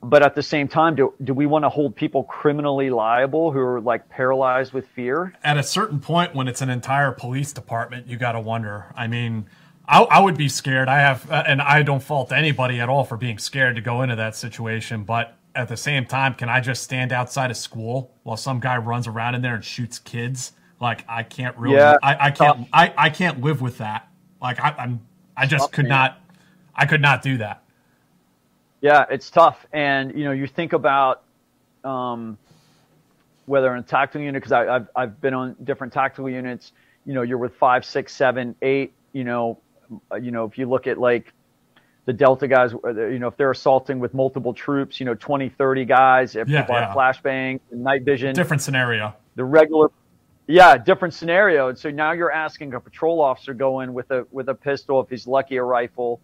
But 0.04 0.24
at 0.24 0.34
the 0.34 0.42
same 0.42 0.66
time, 0.66 0.96
do, 0.96 1.14
do 1.22 1.32
we 1.32 1.46
want 1.46 1.64
to 1.64 1.68
hold 1.68 1.94
people 1.94 2.24
criminally 2.24 2.90
liable 2.90 3.52
who 3.52 3.60
are 3.60 3.80
like 3.80 4.08
paralyzed 4.08 4.72
with 4.72 4.88
fear? 4.88 5.32
At 5.44 5.58
a 5.58 5.62
certain 5.62 6.00
point, 6.00 6.34
when 6.34 6.48
it's 6.48 6.60
an 6.60 6.70
entire 6.70 7.12
police 7.12 7.52
department, 7.52 8.08
you 8.08 8.16
got 8.16 8.32
to 8.32 8.40
wonder. 8.40 8.92
I 8.96 9.06
mean, 9.06 9.46
I, 9.88 10.02
I 10.02 10.20
would 10.20 10.36
be 10.36 10.48
scared. 10.48 10.88
I 10.88 11.00
have, 11.00 11.30
uh, 11.30 11.42
and 11.46 11.60
I 11.60 11.82
don't 11.82 12.02
fault 12.02 12.32
anybody 12.32 12.80
at 12.80 12.88
all 12.88 13.04
for 13.04 13.16
being 13.16 13.38
scared 13.38 13.76
to 13.76 13.82
go 13.82 14.02
into 14.02 14.16
that 14.16 14.36
situation. 14.36 15.04
But 15.04 15.36
at 15.54 15.68
the 15.68 15.76
same 15.76 16.06
time, 16.06 16.34
can 16.34 16.48
I 16.48 16.60
just 16.60 16.82
stand 16.82 17.12
outside 17.12 17.50
of 17.50 17.56
school 17.56 18.12
while 18.22 18.36
some 18.36 18.60
guy 18.60 18.76
runs 18.76 19.06
around 19.06 19.34
in 19.34 19.42
there 19.42 19.54
and 19.54 19.64
shoots 19.64 19.98
kids? 19.98 20.52
Like 20.80 21.04
I 21.08 21.22
can't 21.22 21.56
really, 21.56 21.76
Yeah, 21.76 21.96
I, 22.02 22.26
I 22.26 22.30
can't, 22.30 22.68
I, 22.72 22.94
I 22.96 23.10
can't 23.10 23.40
live 23.40 23.60
with 23.60 23.78
that. 23.78 24.08
Like 24.40 24.60
I, 24.60 24.74
I'm, 24.78 25.00
I 25.36 25.46
just 25.46 25.64
Tough, 25.64 25.72
could 25.72 25.84
man. 25.84 25.90
not, 25.90 26.20
I 26.74 26.86
could 26.86 27.00
not 27.00 27.22
do 27.22 27.38
that. 27.38 27.62
Yeah, 28.80 29.04
it's 29.10 29.30
tough. 29.30 29.66
And, 29.72 30.16
you 30.18 30.24
know, 30.24 30.32
you 30.32 30.46
think 30.46 30.72
about 30.72 31.22
um, 31.84 32.36
whether 33.46 33.72
in 33.74 33.80
a 33.80 33.82
tactical 33.82 34.22
unit, 34.22 34.42
because 34.42 34.52
I've, 34.52 34.88
I've 34.96 35.20
been 35.20 35.34
on 35.34 35.56
different 35.64 35.92
tactical 35.92 36.28
units, 36.28 36.72
you 37.04 37.14
know, 37.14 37.22
you're 37.22 37.38
with 37.38 37.54
five, 37.56 37.84
six, 37.84 38.14
seven, 38.14 38.54
eight, 38.62 38.92
you 39.12 39.24
know, 39.24 39.58
you 40.20 40.30
know, 40.30 40.44
if 40.44 40.58
you 40.58 40.68
look 40.68 40.86
at 40.86 40.98
like 40.98 41.32
the 42.06 42.12
Delta 42.12 42.48
guys, 42.48 42.74
uh, 42.84 43.06
you 43.08 43.18
know, 43.18 43.28
if 43.28 43.36
they're 43.36 43.50
assaulting 43.52 43.98
with 44.00 44.12
multiple 44.14 44.52
troops, 44.54 44.98
you 45.00 45.06
know, 45.06 45.14
20, 45.14 45.48
30 45.50 45.84
guys, 45.84 46.34
if 46.36 46.48
Yeah, 46.48 46.62
people 46.62 46.74
yeah. 46.74 46.86
have 46.86 46.96
flashbang, 46.96 47.60
night 47.70 48.04
vision, 48.04 48.34
Different 48.34 48.62
scenario. 48.62 49.14
the 49.36 49.44
regular 49.44 49.88
yeah 50.48 50.76
different 50.76 51.14
scenario 51.14 51.68
and 51.68 51.78
so 51.78 51.88
now 51.88 52.10
you're 52.10 52.32
asking 52.32 52.74
a 52.74 52.80
patrol 52.80 53.20
officer 53.20 53.54
go 53.54 53.78
in 53.80 53.94
with 53.94 54.10
a 54.10 54.26
with 54.32 54.48
a 54.48 54.54
pistol 54.54 55.00
if 55.00 55.08
he's 55.08 55.24
lucky 55.28 55.56
a 55.56 55.62
rifle 55.62 56.20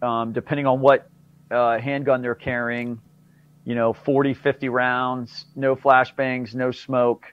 um, 0.00 0.32
depending 0.32 0.64
on 0.64 0.80
what 0.80 1.10
uh, 1.50 1.76
handgun 1.78 2.22
they're 2.22 2.36
carrying 2.36 3.00
you 3.64 3.74
know 3.74 3.92
40 3.92 4.34
50 4.34 4.68
rounds 4.68 5.46
no 5.56 5.74
flashbangs 5.74 6.54
no 6.54 6.70
smoke 6.70 7.24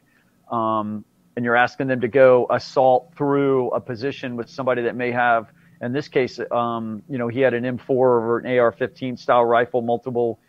um, 0.52 1.06
and 1.36 1.46
you're 1.46 1.56
asking 1.56 1.88
them 1.88 2.02
to 2.02 2.08
go 2.08 2.48
assault 2.50 3.14
through 3.16 3.70
a 3.72 3.80
position 3.80 4.36
with 4.36 4.50
somebody 4.50 4.82
that 4.84 4.96
may 4.96 5.12
have 5.12 5.52
in 5.82 5.94
this 5.94 6.08
case 6.08 6.40
um, 6.52 7.02
you 7.10 7.18
know 7.18 7.28
he 7.28 7.40
had 7.40 7.54
an 7.54 7.64
m4 7.64 7.90
or 7.90 8.40
an 8.40 8.60
ar-15 8.60 9.18
style 9.18 9.46
rifle 9.46 9.82
multiple 9.82 10.40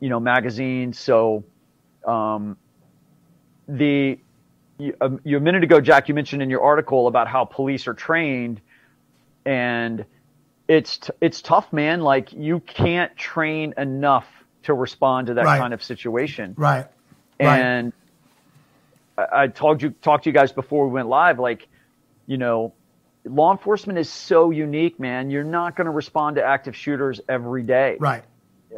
you 0.00 0.08
know 0.08 0.20
magazines 0.20 0.98
so 0.98 1.44
um, 2.06 2.56
the 3.68 4.18
you, 4.78 4.94
um, 5.00 5.20
you 5.24 5.36
a 5.36 5.40
minute 5.40 5.64
ago, 5.64 5.80
Jack, 5.80 6.08
you 6.08 6.14
mentioned 6.14 6.42
in 6.42 6.50
your 6.50 6.62
article 6.62 7.06
about 7.06 7.28
how 7.28 7.44
police 7.44 7.86
are 7.88 7.94
trained, 7.94 8.60
and 9.44 10.04
it's 10.68 10.98
t- 10.98 11.12
it's 11.20 11.40
tough, 11.40 11.72
man. 11.72 12.00
Like 12.00 12.32
you 12.32 12.60
can't 12.60 13.16
train 13.16 13.74
enough 13.78 14.26
to 14.64 14.74
respond 14.74 15.28
to 15.28 15.34
that 15.34 15.44
Right. 15.44 15.58
kind 15.58 15.72
of 15.72 15.82
situation. 15.82 16.54
Right. 16.56 16.86
Right. 17.40 17.60
And 19.16 19.26
I, 19.32 19.42
I 19.42 19.46
told 19.48 19.82
you 19.82 19.90
talked 19.90 20.24
to 20.24 20.30
you 20.30 20.34
guys 20.34 20.52
before 20.52 20.86
we 20.86 20.92
went 20.92 21.08
live. 21.08 21.38
Like, 21.38 21.68
you 22.26 22.36
know, 22.38 22.72
law 23.24 23.52
enforcement 23.52 23.98
is 23.98 24.10
so 24.10 24.50
unique, 24.50 25.00
man. 25.00 25.30
You're 25.30 25.44
not 25.44 25.76
going 25.76 25.86
to 25.86 25.90
respond 25.90 26.36
to 26.36 26.44
active 26.44 26.76
shooters 26.76 27.20
every 27.28 27.62
day. 27.62 27.96
Right. 27.98 28.24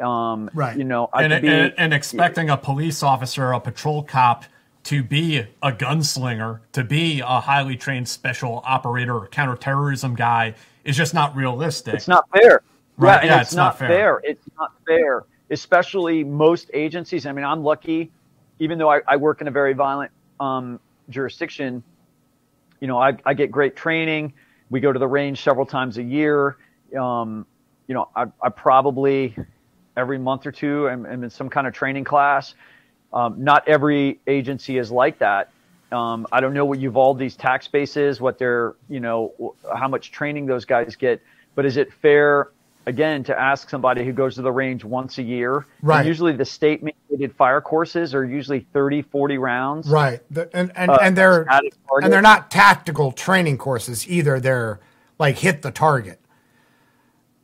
Um, 0.01 0.51
Right. 0.55 0.77
You 0.77 0.85
know, 0.85 1.11
I 1.13 1.25
and, 1.25 1.33
could 1.33 1.43
be, 1.43 1.49
and, 1.49 1.75
and 1.77 1.95
expecting 1.95 2.51
a 2.51 2.57
police 2.57 3.03
officer, 3.03 3.53
a 3.53 3.61
patrol 3.61 4.03
cop, 4.03 4.45
to 4.85 5.03
be 5.03 5.39
a 5.63 5.73
gunslinger, 5.73 6.61
to 6.73 6.85
be 6.85 7.21
a 7.21 7.41
highly 7.41 7.77
trained 7.77 8.09
special 8.09 8.63
operator 8.65 9.21
counterterrorism 9.31 10.15
guy 10.15 10.55
is 10.85 10.97
just 10.97 11.13
not 11.13 11.37
realistic. 11.37 11.95
It's 11.95 12.09
not 12.09 12.27
fair. 12.31 12.63
Right, 12.97 13.25
Yeah, 13.25 13.31
yeah, 13.31 13.41
it's, 13.41 13.51
it's 13.51 13.57
not, 13.57 13.65
not 13.65 13.79
fair. 13.79 13.89
fair. 13.89 14.21
It's 14.25 14.49
not 14.59 14.73
fair, 14.87 15.25
especially 15.51 16.25
most 16.25 16.71
agencies. 16.73 17.27
I 17.27 17.33
mean, 17.33 17.45
I'm 17.45 17.63
lucky, 17.63 18.11
even 18.61 18.79
though 18.79 18.91
I, 18.91 19.01
I 19.07 19.17
work 19.17 19.41
in 19.41 19.49
a 19.49 19.51
very 19.51 19.75
violent 19.75 20.11
um, 20.41 20.81
jurisdiction. 21.11 21.83
You 22.81 22.89
know, 22.89 22.99
I, 22.99 23.17
I 23.25 23.35
get 23.35 23.51
great 23.51 23.77
training. 23.77 24.33
We 24.71 24.81
go 24.81 24.93
to 24.93 24.99
the 24.99 25.09
range 25.09 25.43
several 25.43 25.67
times 25.67 25.99
a 25.99 26.03
year. 26.03 26.57
Um, 26.99 27.47
you 27.87 27.95
know, 27.95 28.09
I, 28.15 28.27
I 28.43 28.51
probably 28.51 29.35
every 29.97 30.19
month 30.19 30.47
or 30.47 30.53
two 30.53 30.89
am, 30.89 31.07
am 31.07 31.25
in 31.25 31.31
some 31.31 31.49
kind 31.49 31.67
of 31.67 31.75
training 31.75 32.05
class. 32.05 32.55
Um, 33.13 33.43
not 33.43 33.67
every 33.67 34.21
agency 34.27 34.79
is 34.79 34.91
like 34.91 35.19
that. 35.19 35.51
Um, 35.91 36.27
I 36.31 36.41
don't 36.41 36.53
know 36.53 36.67
what 36.67 36.79
Uvalde's 36.79 37.35
tax 37.35 37.67
base 37.67 37.97
is, 37.97 38.21
what 38.21 38.39
their, 38.39 38.75
you 38.89 39.01
know, 39.01 39.55
how 39.75 39.89
much 39.89 40.13
training 40.13 40.45
those 40.45 40.67
guys 40.67 40.97
get, 40.97 41.23
but 41.55 41.65
is 41.65 41.79
it 41.79 41.93
fair 41.93 42.51
again, 42.89 43.23
to 43.25 43.39
ask 43.39 43.69
somebody 43.69 44.05
who 44.05 44.13
goes 44.13 44.35
to 44.37 44.43
the 44.43 44.51
range 44.51 44.83
once 44.83 45.19
a 45.19 45.23
year. 45.23 45.67
Right. 45.83 45.99
And 46.01 46.09
usually 46.09 46.33
the 46.33 46.45
state 46.45 46.83
mandated 46.83 47.35
fire 47.35 47.61
courses 47.61 48.15
are 48.15 48.25
usually 48.25 48.61
30, 48.73 49.03
40 49.03 49.39
rounds. 49.39 49.89
Right. 49.89 50.21
The- 50.31 50.49
and 50.57 50.73
and, 50.75 50.91
Uh, 50.91 50.99
and 51.03 51.17
they're 51.17 51.47
and 52.03 52.13
they're 52.13 52.23
not 52.23 52.51
tactical 52.51 53.13
training 53.13 53.59
courses 53.59 54.09
either. 54.09 54.41
They're 54.41 54.81
like 55.19 55.39
hit 55.39 55.63
the 55.63 55.71
target. 55.71 56.19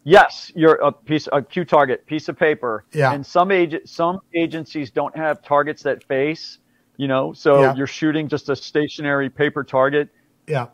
Yes, 0.06 0.52
you're 0.54 0.74
a 0.76 0.92
piece, 0.92 1.28
a 1.32 1.40
Q 1.42 1.64
target, 1.64 2.04
piece 2.06 2.28
of 2.28 2.38
paper. 2.38 2.84
Yeah. 2.92 3.12
And 3.12 3.24
some 3.24 3.50
ag- 3.50 3.86
some 3.86 4.20
agencies 4.34 4.90
don't 4.90 5.16
have 5.16 5.42
targets 5.42 5.82
that 5.84 6.04
face, 6.04 6.58
you 6.96 7.08
know, 7.08 7.32
so 7.32 7.62
Yeah. 7.62 7.74
you're 7.74 7.86
shooting 7.86 8.28
just 8.28 8.48
a 8.50 8.56
stationary 8.56 9.30
paper 9.30 9.64
target, 9.64 10.08
Yeah. 10.46 10.66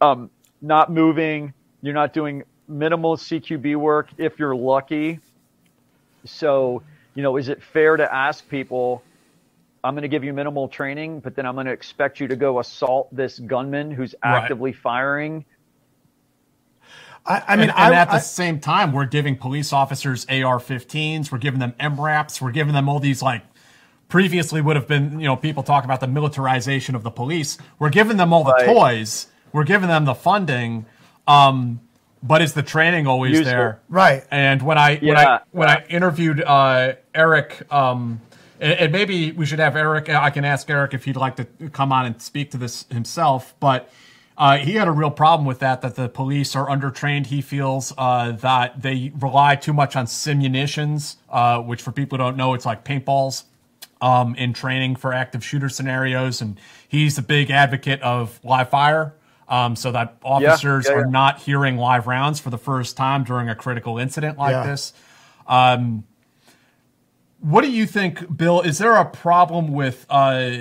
um, 0.00 0.30
not 0.62 0.92
moving. 0.92 1.52
You're 1.82 1.94
not 1.94 2.12
doing 2.12 2.44
minimal 2.68 3.16
CQB 3.16 3.76
work 3.76 4.08
if 4.18 4.38
you're 4.38 4.54
lucky. 4.56 5.20
So, 6.24 6.82
you 7.14 7.22
know, 7.22 7.36
is 7.36 7.48
it 7.48 7.62
fair 7.62 7.96
to 7.96 8.12
ask 8.14 8.48
people? 8.48 9.02
I'm 9.84 9.94
going 9.94 10.02
to 10.02 10.08
give 10.08 10.24
you 10.24 10.32
minimal 10.32 10.68
training, 10.68 11.20
but 11.20 11.34
then 11.34 11.46
I'm 11.46 11.54
going 11.54 11.66
to 11.66 11.72
expect 11.72 12.20
you 12.20 12.28
to 12.28 12.36
go 12.36 12.58
assault 12.58 13.14
this 13.14 13.38
gunman 13.38 13.90
who's 13.90 14.14
Right. 14.24 14.42
actively 14.42 14.72
firing. 14.72 15.44
I, 17.24 17.42
I 17.48 17.56
mean, 17.56 17.70
and, 17.70 17.78
and 17.78 17.94
I, 17.94 17.98
at 18.00 18.08
the 18.08 18.14
I- 18.16 18.18
same 18.20 18.58
time, 18.60 18.92
we're 18.92 19.06
giving 19.06 19.36
police 19.36 19.72
officers 19.72 20.26
AR-15s. 20.28 21.30
We're 21.30 21.38
giving 21.38 21.60
them 21.60 21.74
MRAPs. 21.78 22.40
We're 22.40 22.50
giving 22.52 22.74
them 22.74 22.88
all 22.88 22.98
these 22.98 23.22
like 23.22 23.42
previously 24.08 24.60
would 24.60 24.76
have 24.76 24.88
been, 24.88 25.20
you 25.20 25.26
know, 25.26 25.36
people 25.36 25.62
talk 25.62 25.84
about 25.84 26.00
the 26.00 26.06
militarization 26.08 26.94
of 26.94 27.02
the 27.02 27.10
police. 27.10 27.58
We're 27.78 27.90
giving 27.90 28.16
them 28.16 28.32
all 28.32 28.44
the 28.44 28.52
Right. 28.52 28.66
toys. 28.66 29.26
We're 29.52 29.64
giving 29.64 29.88
them 29.88 30.06
the 30.06 30.14
funding. 30.14 30.86
Um, 31.26 31.80
but 32.22 32.42
is 32.42 32.54
the 32.54 32.62
training 32.62 33.06
always 33.06 33.38
Useful. 33.38 33.50
there? 33.50 33.80
Right. 33.88 34.24
And 34.30 34.62
when 34.62 34.78
I 34.78 34.96
when 34.96 35.16
I 35.16 35.40
when 35.50 35.68
I 35.68 35.84
interviewed 35.88 36.42
uh, 36.42 36.94
Eric, 37.14 37.70
um, 37.72 38.20
and, 38.60 38.72
and 38.72 38.92
maybe 38.92 39.32
we 39.32 39.46
should 39.46 39.58
have 39.58 39.76
Eric. 39.76 40.08
I 40.08 40.30
can 40.30 40.44
ask 40.44 40.68
Eric 40.68 40.94
if 40.94 41.04
he'd 41.04 41.16
like 41.16 41.36
to 41.36 41.44
come 41.70 41.92
on 41.92 42.06
and 42.06 42.20
speak 42.20 42.50
to 42.52 42.56
this 42.56 42.86
himself. 42.90 43.54
But 43.60 43.90
uh, 44.36 44.58
he 44.58 44.74
had 44.74 44.88
a 44.88 44.92
real 44.92 45.10
problem 45.10 45.46
with 45.46 45.60
that. 45.60 45.80
That 45.82 45.94
the 45.94 46.08
police 46.08 46.56
are 46.56 46.66
undertrained. 46.66 47.26
He 47.26 47.40
feels 47.40 47.92
uh, 47.96 48.32
that 48.32 48.82
they 48.82 49.12
rely 49.18 49.56
too 49.56 49.72
much 49.72 49.96
on 49.96 50.06
simunitions, 50.06 51.16
uh, 51.30 51.60
which 51.60 51.82
for 51.82 51.92
people 51.92 52.18
who 52.18 52.24
don't 52.24 52.36
know, 52.36 52.54
it's 52.54 52.66
like 52.66 52.84
paintballs 52.84 53.44
um, 54.00 54.34
in 54.34 54.52
training 54.52 54.96
for 54.96 55.12
active 55.12 55.44
shooter 55.44 55.68
scenarios. 55.68 56.40
And 56.40 56.58
he's 56.88 57.18
a 57.18 57.22
big 57.22 57.50
advocate 57.50 58.00
of 58.02 58.40
live 58.44 58.70
fire. 58.70 59.14
Um, 59.48 59.76
so 59.76 59.92
that 59.92 60.16
officers 60.22 60.86
yeah, 60.86 60.94
are 60.94 61.00
yeah. 61.00 61.10
not 61.10 61.40
hearing 61.40 61.78
live 61.78 62.06
rounds 62.06 62.38
for 62.38 62.50
the 62.50 62.58
first 62.58 62.98
time 62.98 63.24
during 63.24 63.48
a 63.48 63.54
critical 63.54 63.98
incident 63.98 64.36
like 64.36 64.52
Yeah. 64.52 64.66
this. 64.66 64.92
Um, 65.46 66.04
what 67.40 67.62
do 67.62 67.70
you 67.70 67.86
think, 67.86 68.36
Bill? 68.36 68.60
Is 68.60 68.78
there 68.78 68.96
a 68.96 69.04
problem 69.04 69.72
with? 69.72 70.04
Uh, 70.10 70.58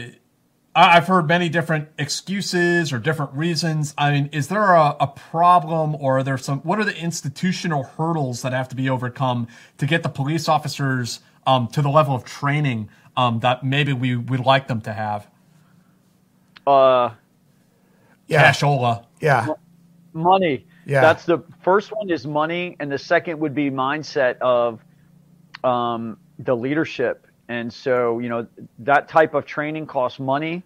I've 0.76 1.08
heard 1.08 1.28
many 1.28 1.50
different 1.50 1.90
excuses 1.98 2.94
or 2.94 3.00
different 3.00 3.34
reasons. 3.34 3.96
I 3.98 4.12
mean, 4.12 4.30
is 4.32 4.48
there 4.48 4.74
a, 4.74 4.96
a 5.00 5.08
problem, 5.08 5.96
or 5.96 6.20
are 6.20 6.24
there 6.24 6.38
some? 6.38 6.60
What 6.60 6.78
are 6.80 6.86
the 6.86 6.96
institutional 6.96 7.84
hurdles 7.84 8.44
that 8.44 8.54
have 8.54 8.70
to 8.70 8.76
be 8.76 8.88
overcome 8.88 9.48
to 9.80 9.88
get 9.88 10.04
the 10.04 10.10
police 10.10 10.48
officers 10.48 11.20
um, 11.48 11.68
to 11.70 11.82
the 11.82 11.90
level 11.90 12.14
of 12.14 12.24
training 12.26 12.90
um, 13.18 13.40
that 13.40 13.64
maybe 13.64 13.92
we 13.92 14.16
would 14.16 14.42
like 14.42 14.68
them 14.68 14.82
to 14.82 14.94
have? 14.94 15.28
Uh, 16.68 17.10
yeah. 18.28 18.52
Cashola. 18.52 19.06
Yeah. 19.20 19.48
money. 20.14 20.66
Yeah. 20.86 21.02
That's 21.02 21.26
the 21.26 21.40
first 21.62 21.92
one 21.92 22.10
is 22.10 22.26
money, 22.26 22.76
and 22.80 22.92
the 22.92 22.98
second 22.98 23.40
would 23.40 23.54
be 23.54 23.70
mindset 23.70 24.38
of 24.40 24.82
um, 25.64 26.18
the 26.40 26.56
leadership. 26.56 27.28
And 27.50 27.72
so, 27.72 28.20
you 28.20 28.30
know, 28.30 28.48
that 28.80 29.08
type 29.08 29.34
of 29.34 29.46
training 29.46 29.86
costs 29.86 30.20
money. 30.20 30.64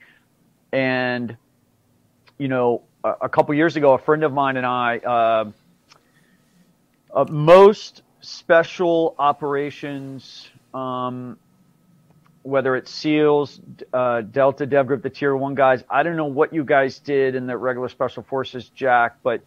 And, 0.72 1.38
you 2.38 2.47
know, 2.47 2.84
a, 3.03 3.14
a 3.22 3.30
couple 3.30 3.53
years 3.53 3.76
ago, 3.76 3.93
a 3.93 3.97
friend 3.97 4.24
of 4.24 4.34
mine 4.34 4.57
and 4.57 4.66
I, 4.66 4.97
uh, 4.97 5.51
uh, 7.14 7.26
most 7.30 8.03
special 8.22 9.16
operations, 9.20 10.49
um, 10.74 11.38
whether 12.44 12.76
it's 12.76 12.92
SEALs, 12.92 13.60
uh, 13.94 14.22
Delta, 14.22 14.66
Dev 14.66 14.88
Group, 14.88 15.04
the 15.04 15.10
Tier 15.10 15.36
One 15.36 15.56
guys. 15.56 15.84
I 15.89 16.04
don't 16.04 16.16
know 16.16 16.26
what 16.26 16.54
you 16.54 16.64
guys 16.64 17.00
did 17.00 17.36
in 17.36 17.48
the 17.48 17.58
regular 17.58 17.89
Special 17.89 18.24
Forces, 18.24 18.70
Jack, 18.70 19.18
but 19.24 19.42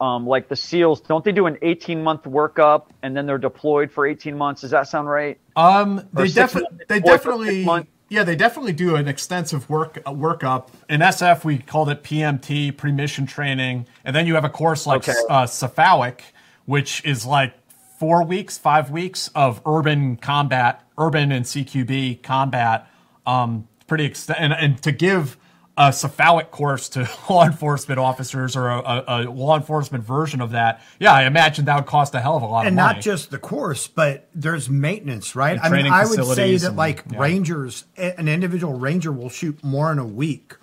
um, 0.00 0.26
like 0.26 0.48
the 0.48 0.56
SEALs, 0.56 1.00
don't 1.02 1.24
they 1.24 1.32
do 1.32 1.46
an 1.46 1.58
18 1.62 2.02
month 2.02 2.22
workup 2.22 2.86
and 3.02 3.16
then 3.16 3.26
they're 3.26 3.38
deployed 3.38 3.92
for 3.92 4.06
18 4.06 4.36
months? 4.36 4.62
Does 4.62 4.70
that 4.70 4.88
sound 4.88 5.08
right? 5.08 5.38
Um, 5.56 6.08
they 6.12 6.28
definitely, 6.28 6.78
they 6.88 7.00
or 7.02 7.18
for 7.18 7.44
six 7.44 7.64
definitely, 7.64 7.88
yeah, 8.08 8.24
they 8.24 8.34
definitely 8.34 8.72
do 8.72 8.96
an 8.96 9.06
extensive 9.06 9.68
work 9.70 9.98
uh, 10.04 10.12
workup. 10.12 10.68
In 10.88 11.00
SF, 11.00 11.44
we 11.44 11.58
called 11.58 11.90
it 11.90 12.02
PMT, 12.02 12.76
pre-mission 12.76 13.26
training, 13.26 13.86
and 14.04 14.16
then 14.16 14.26
you 14.26 14.34
have 14.34 14.44
a 14.44 14.48
course 14.50 14.86
like 14.86 15.08
Okay. 15.08 15.18
uh, 15.28 15.46
Cephalic, 15.46 16.22
which 16.64 17.04
is 17.04 17.24
like 17.24 17.54
four 18.00 18.24
weeks, 18.24 18.56
five 18.56 18.90
weeks 18.90 19.28
of 19.34 19.60
urban 19.66 20.16
combat, 20.16 20.82
urban 20.96 21.30
and 21.30 21.44
CQB 21.44 22.22
combat. 22.22 22.90
Um, 23.26 23.68
pretty 23.86 24.10
and, 24.38 24.54
and 24.54 24.82
to 24.84 24.90
give 24.90 25.36
a 25.76 25.92
cephalic 25.92 26.50
course 26.50 26.88
to 26.88 27.06
law 27.30 27.44
enforcement 27.44 28.00
officers 28.00 28.56
or 28.56 28.68
a, 28.68 29.04
a, 29.06 29.16
law 29.24 29.54
enforcement 29.54 30.02
version 30.02 30.40
of 30.40 30.52
that, 30.52 30.80
yeah, 30.98 31.12
I 31.12 31.24
imagine 31.24 31.66
that 31.66 31.76
would 31.76 31.84
cost 31.84 32.14
a 32.14 32.20
hell 32.20 32.38
of 32.38 32.42
a 32.42 32.46
lot 32.46 32.60
and 32.60 32.68
of 32.68 32.74
money. 32.74 32.88
And 32.88 32.96
not 32.96 33.02
just 33.02 33.30
the 33.30 33.38
course, 33.38 33.86
but 33.86 34.30
there's 34.34 34.70
maintenance, 34.70 35.36
right? 35.36 35.58
I 35.62 35.68
mean, 35.68 35.86
I 35.86 36.06
would 36.06 36.24
say 36.24 36.56
that 36.56 36.68
and- 36.68 36.76
like 36.78 37.04
yeah. 37.12 37.18
rangers, 37.18 37.84
an 37.98 38.28
individual 38.28 38.78
ranger 38.78 39.12
will 39.12 39.28
shoot 39.28 39.62
more 39.62 39.92
in 39.92 39.98
a 39.98 40.06
week 40.06 40.56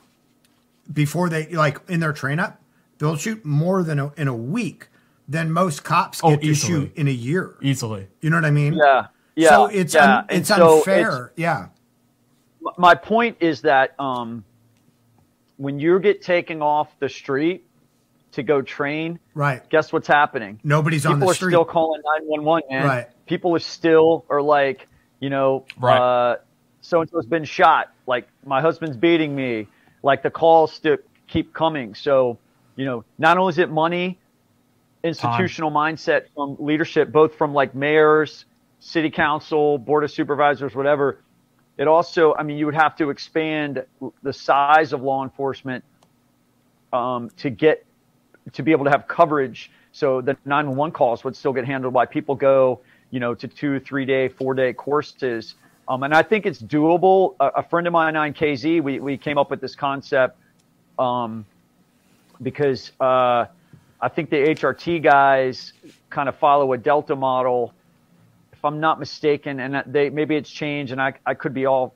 before 0.92 1.30
they 1.30 1.46
like 1.50 1.80
in 1.88 2.00
their 2.00 2.14
train 2.14 2.40
up. 2.40 2.60
They'll 2.98 3.16
shoot 3.16 3.46
more 3.46 3.84
than 3.84 4.00
a, 4.00 4.12
in 4.18 4.28
a 4.28 4.36
week 4.36 4.88
than 5.28 5.52
most 5.52 5.84
cops 5.84 6.22
get 6.22 6.28
Oh, 6.28 6.36
to 6.38 6.54
shoot 6.56 6.96
in 6.96 7.08
a 7.08 7.12
year. 7.12 7.56
easily. 7.62 8.08
You 8.22 8.30
know 8.30 8.38
what 8.38 8.46
I 8.46 8.52
mean? 8.52 8.74
Yeah. 8.74 9.08
Yeah. 9.36 9.50
So 9.50 9.66
it's 9.68 9.94
yeah. 9.94 10.18
un, 10.20 10.26
it's 10.30 10.48
so 10.50 10.78
unfair. 10.78 11.32
yeah. 11.36 11.68
my 12.78 12.96
point 12.96 13.38
is 13.40 13.62
that 13.62 13.94
um, 14.00 14.44
when 15.58 15.80
you 15.80 16.00
get 16.00 16.22
taken 16.22 16.62
off 16.62 16.88
the 17.00 17.10
street 17.10 17.66
to 18.34 18.44
go 18.44 18.62
train, 18.62 19.20
Right. 19.34 19.68
guess 19.70 19.92
what's 19.94 20.08
happening? 20.08 20.60
Nobody's 20.64 21.02
People 21.04 21.14
on 21.14 21.20
the 21.22 21.26
are 21.28 21.34
still 21.34 21.66
calling 21.66 22.02
911, 22.20 22.64
man. 22.70 22.86
Right. 22.86 23.26
People 23.26 23.56
are 23.56 23.60
still 23.60 24.26
are 24.30 24.42
like, 24.42 24.88
you 25.20 25.30
know, 25.30 25.66
Right. 25.80 25.98
uh, 25.98 26.36
so 26.82 27.02
and 27.02 27.10
so's 27.10 27.26
been 27.26 27.44
shot. 27.46 27.92
Like 28.06 28.28
my 28.46 28.62
husband's 28.62 28.98
beating 28.98 29.36
me. 29.36 29.68
Like 30.04 30.24
the 30.24 30.30
calls 30.32 30.72
still 30.74 30.98
keep 31.28 31.54
coming. 31.54 31.96
So, 31.96 32.38
you 32.76 32.86
know, 32.86 33.04
not 33.18 33.38
only 33.38 33.52
is 33.52 33.58
it 33.58 33.70
money, 33.72 34.20
institutional 35.08 35.72
mindset 35.72 36.26
from 36.36 36.58
leadership, 36.60 37.12
both 37.12 37.36
from 37.36 37.54
like 37.54 37.74
mayors, 37.74 38.46
city 38.80 39.10
council, 39.10 39.78
board 39.78 40.04
of 40.04 40.12
supervisors, 40.12 40.76
whatever. 40.76 41.22
It 41.78 41.88
also, 41.88 42.34
I 42.36 42.44
mean, 42.44 42.58
you 42.58 42.66
would 42.66 42.76
have 42.76 42.96
to 42.98 43.10
expand 43.10 43.86
the 44.24 44.34
size 44.34 44.94
of 44.94 45.02
law 45.02 45.24
enforcement 45.24 45.84
um, 46.92 47.30
to 47.38 47.50
get 47.50 47.86
to 48.54 48.64
be 48.64 48.72
able 48.72 48.86
to 48.86 48.92
have 48.92 49.08
coverage. 49.08 49.72
So 49.92 50.22
the 50.22 50.38
911 50.46 50.94
calls 50.94 51.24
would 51.24 51.36
still 51.36 51.54
get 51.54 51.66
handled 51.66 51.94
by 51.94 52.06
people 52.06 52.36
go, 52.36 52.82
you 53.12 53.20
know, 53.20 53.36
to 53.36 53.48
two, 53.48 53.80
three 53.80 54.06
day, 54.06 54.28
four 54.28 54.54
day 54.54 54.74
courses. 54.74 55.56
Um, 55.88 56.04
and 56.04 56.14
I 56.14 56.22
think 56.22 56.46
it's 56.46 56.62
doable. 56.62 57.36
A, 57.40 57.48
a 57.48 57.64
friend 57.64 57.88
of 57.88 57.94
mine 57.94 58.16
on 58.16 58.34
KZ, 58.34 58.82
we, 58.82 59.00
we 59.00 59.18
came 59.18 59.38
up 59.38 59.50
with 59.50 59.62
this 59.62 59.76
concept 59.76 60.38
um, 61.00 61.46
because 62.42 62.92
uh, 63.00 63.46
I 64.00 64.10
think 64.10 64.30
the 64.30 64.38
HRT 64.38 65.04
guys 65.04 65.74
kind 66.10 66.30
of 66.30 66.36
follow 66.38 66.74
a 66.74 66.78
Delta 66.78 67.16
model, 67.16 67.74
if 68.54 68.64
I'm 68.64 68.80
not 68.80 69.00
mistaken, 69.00 69.60
and 69.60 69.84
they 69.88 70.10
maybe 70.10 70.36
it's 70.36 70.50
changed, 70.50 70.92
and 70.92 71.02
I 71.02 71.14
I 71.26 71.34
could 71.34 71.54
be 71.54 71.66
all 71.66 71.94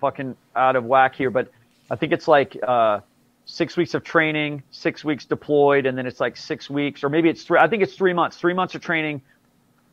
fucking 0.00 0.36
out 0.54 0.76
of 0.76 0.84
whack 0.84 1.14
here, 1.14 1.30
but 1.30 1.48
I 1.90 1.96
think 1.96 2.12
it's 2.12 2.26
like 2.26 2.56
uh, 2.66 3.00
six 3.44 3.76
weeks 3.76 3.94
of 3.94 4.04
training, 4.04 4.62
six 4.70 5.04
weeks 5.04 5.24
deployed, 5.24 5.86
and 5.86 5.96
then 5.96 6.06
it's 6.06 6.20
like 6.20 6.36
six 6.36 6.68
weeks, 6.68 7.04
or 7.04 7.08
maybe 7.08 7.28
it's 7.28 7.44
three. 7.44 7.58
I 7.58 7.68
think 7.68 7.82
it's 7.82 7.94
three 7.94 8.12
months. 8.12 8.36
Three 8.36 8.54
months 8.54 8.74
of 8.74 8.80
training, 8.80 9.22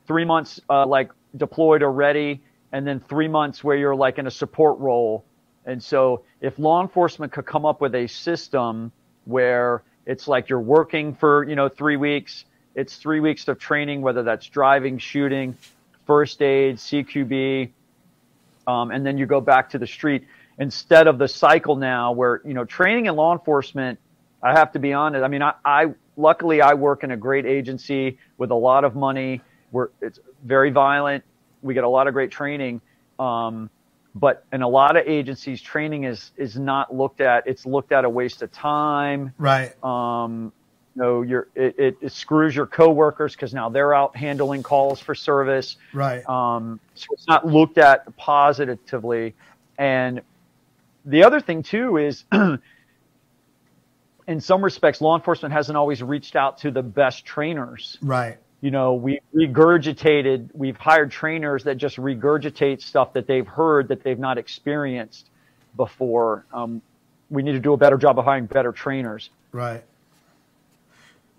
three 0.07 0.25
months 0.25 0.59
uh, 0.69 0.85
like 0.85 1.11
deployed 1.37 1.83
or 1.83 1.91
ready, 1.91 2.41
and 2.71 2.87
then 2.87 2.99
three 2.99 3.27
months 3.27 3.63
where 3.63 3.75
you're 3.75 3.95
like 3.95 4.17
in 4.17 4.27
a 4.27 4.31
support 4.31 4.79
role. 4.79 5.25
And 5.65 5.81
so, 5.83 6.23
if 6.39 6.57
law 6.57 6.81
enforcement 6.81 7.31
could 7.31 7.45
come 7.45 7.65
up 7.65 7.81
with 7.81 7.93
a 7.93 8.07
system 8.07 8.91
where 9.25 9.83
it's 10.05 10.27
like 10.27 10.49
you're 10.49 10.59
working 10.59 11.13
for 11.13 11.43
you 11.43 11.55
know 11.55 11.69
three 11.69 11.97
weeks, 11.97 12.45
it's 12.75 12.95
three 12.95 13.19
weeks 13.19 13.47
of 13.47 13.59
training, 13.59 14.01
whether 14.01 14.23
that's 14.23 14.47
driving, 14.47 14.97
shooting, 14.97 15.55
first 16.05 16.41
aid, 16.41 16.77
CQB, 16.77 17.69
um, 18.67 18.91
and 18.91 19.05
then 19.05 19.17
you 19.17 19.25
go 19.25 19.41
back 19.41 19.69
to 19.71 19.77
the 19.77 19.87
street 19.87 20.25
instead 20.59 21.07
of 21.07 21.17
the 21.17 21.27
cycle 21.27 21.75
now 21.75 22.11
where 22.11 22.41
you 22.45 22.53
know 22.53 22.65
training 22.65 23.05
in 23.07 23.15
law 23.15 23.33
enforcement. 23.33 23.99
I 24.43 24.53
have 24.53 24.71
to 24.71 24.79
be 24.79 24.91
honest. 24.91 25.23
I 25.23 25.27
mean, 25.27 25.43
I, 25.43 25.53
I 25.63 25.93
luckily 26.17 26.61
I 26.61 26.73
work 26.73 27.03
in 27.03 27.11
a 27.11 27.17
great 27.17 27.45
agency 27.45 28.17
with 28.37 28.49
a 28.49 28.55
lot 28.55 28.83
of 28.83 28.95
money, 28.95 29.41
we're 29.71 29.89
it's 30.01 30.19
very 30.43 30.69
violent. 30.69 31.23
We 31.61 31.73
get 31.73 31.83
a 31.83 31.89
lot 31.89 32.07
of 32.07 32.13
great 32.13 32.31
training, 32.31 32.81
um, 33.19 33.69
but 34.13 34.45
in 34.51 34.61
a 34.61 34.67
lot 34.67 34.97
of 34.97 35.07
agencies, 35.07 35.61
training 35.61 36.03
is 36.03 36.31
is 36.37 36.57
not 36.57 36.93
looked 36.93 37.21
at. 37.21 37.47
It's 37.47 37.65
looked 37.65 37.91
at 37.91 38.05
a 38.05 38.09
waste 38.09 38.41
of 38.41 38.51
time. 38.51 39.33
Right. 39.37 39.71
Um, 39.83 40.51
you 40.95 41.01
know, 41.01 41.21
you're, 41.21 41.47
it, 41.55 41.79
it, 41.79 41.97
it 42.01 42.11
screws 42.11 42.53
your 42.53 42.67
coworkers 42.67 43.33
because 43.33 43.53
now 43.53 43.69
they're 43.69 43.93
out 43.93 44.15
handling 44.15 44.61
calls 44.61 44.99
for 44.99 45.15
service. 45.15 45.77
Right. 45.93 46.27
Um, 46.27 46.79
so 46.95 47.07
it's 47.11 47.27
not 47.27 47.47
looked 47.47 47.77
at 47.77 48.15
positively. 48.17 49.33
And 49.77 50.21
the 51.05 51.23
other 51.23 51.39
thing 51.39 51.63
too 51.63 51.97
is, 51.97 52.25
in 54.27 54.41
some 54.41 54.63
respects, 54.63 54.99
law 54.99 55.15
enforcement 55.15 55.53
hasn't 55.53 55.77
always 55.77 56.03
reached 56.03 56.35
out 56.35 56.57
to 56.59 56.71
the 56.71 56.83
best 56.83 57.25
trainers. 57.25 57.97
Right. 58.01 58.37
You 58.61 58.71
know, 58.71 58.93
we 58.93 59.19
regurgitated, 59.33 60.49
we've 60.53 60.77
hired 60.77 61.11
trainers 61.11 61.63
that 61.63 61.77
just 61.77 61.97
regurgitate 61.97 62.81
stuff 62.81 63.13
that 63.13 63.25
they've 63.25 63.47
heard 63.47 63.87
that 63.87 64.03
they've 64.03 64.19
not 64.19 64.37
experienced 64.37 65.27
before. 65.75 66.45
Um, 66.53 66.81
we 67.29 67.41
need 67.41 67.53
to 67.53 67.59
do 67.59 67.73
a 67.73 67.77
better 67.77 67.97
job 67.97 68.19
of 68.19 68.25
hiring 68.25 68.45
better 68.45 68.71
trainers. 68.71 69.29
Right. 69.51 69.83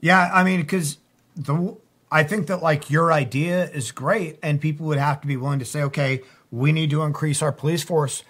Yeah, 0.00 0.30
I 0.32 0.42
mean, 0.42 0.60
because 0.60 0.98
the 1.36 1.76
I 2.10 2.24
think 2.24 2.48
that 2.48 2.62
like 2.62 2.90
your 2.90 3.12
idea 3.12 3.70
is 3.70 3.92
great, 3.92 4.38
and 4.42 4.60
people 4.60 4.86
would 4.86 4.98
have 4.98 5.20
to 5.22 5.26
be 5.26 5.36
willing 5.36 5.60
to 5.60 5.64
say, 5.64 5.82
okay, 5.84 6.22
we 6.50 6.72
need 6.72 6.90
to 6.90 7.02
increase 7.02 7.40
our 7.40 7.52
police 7.52 7.82
force 7.82 8.24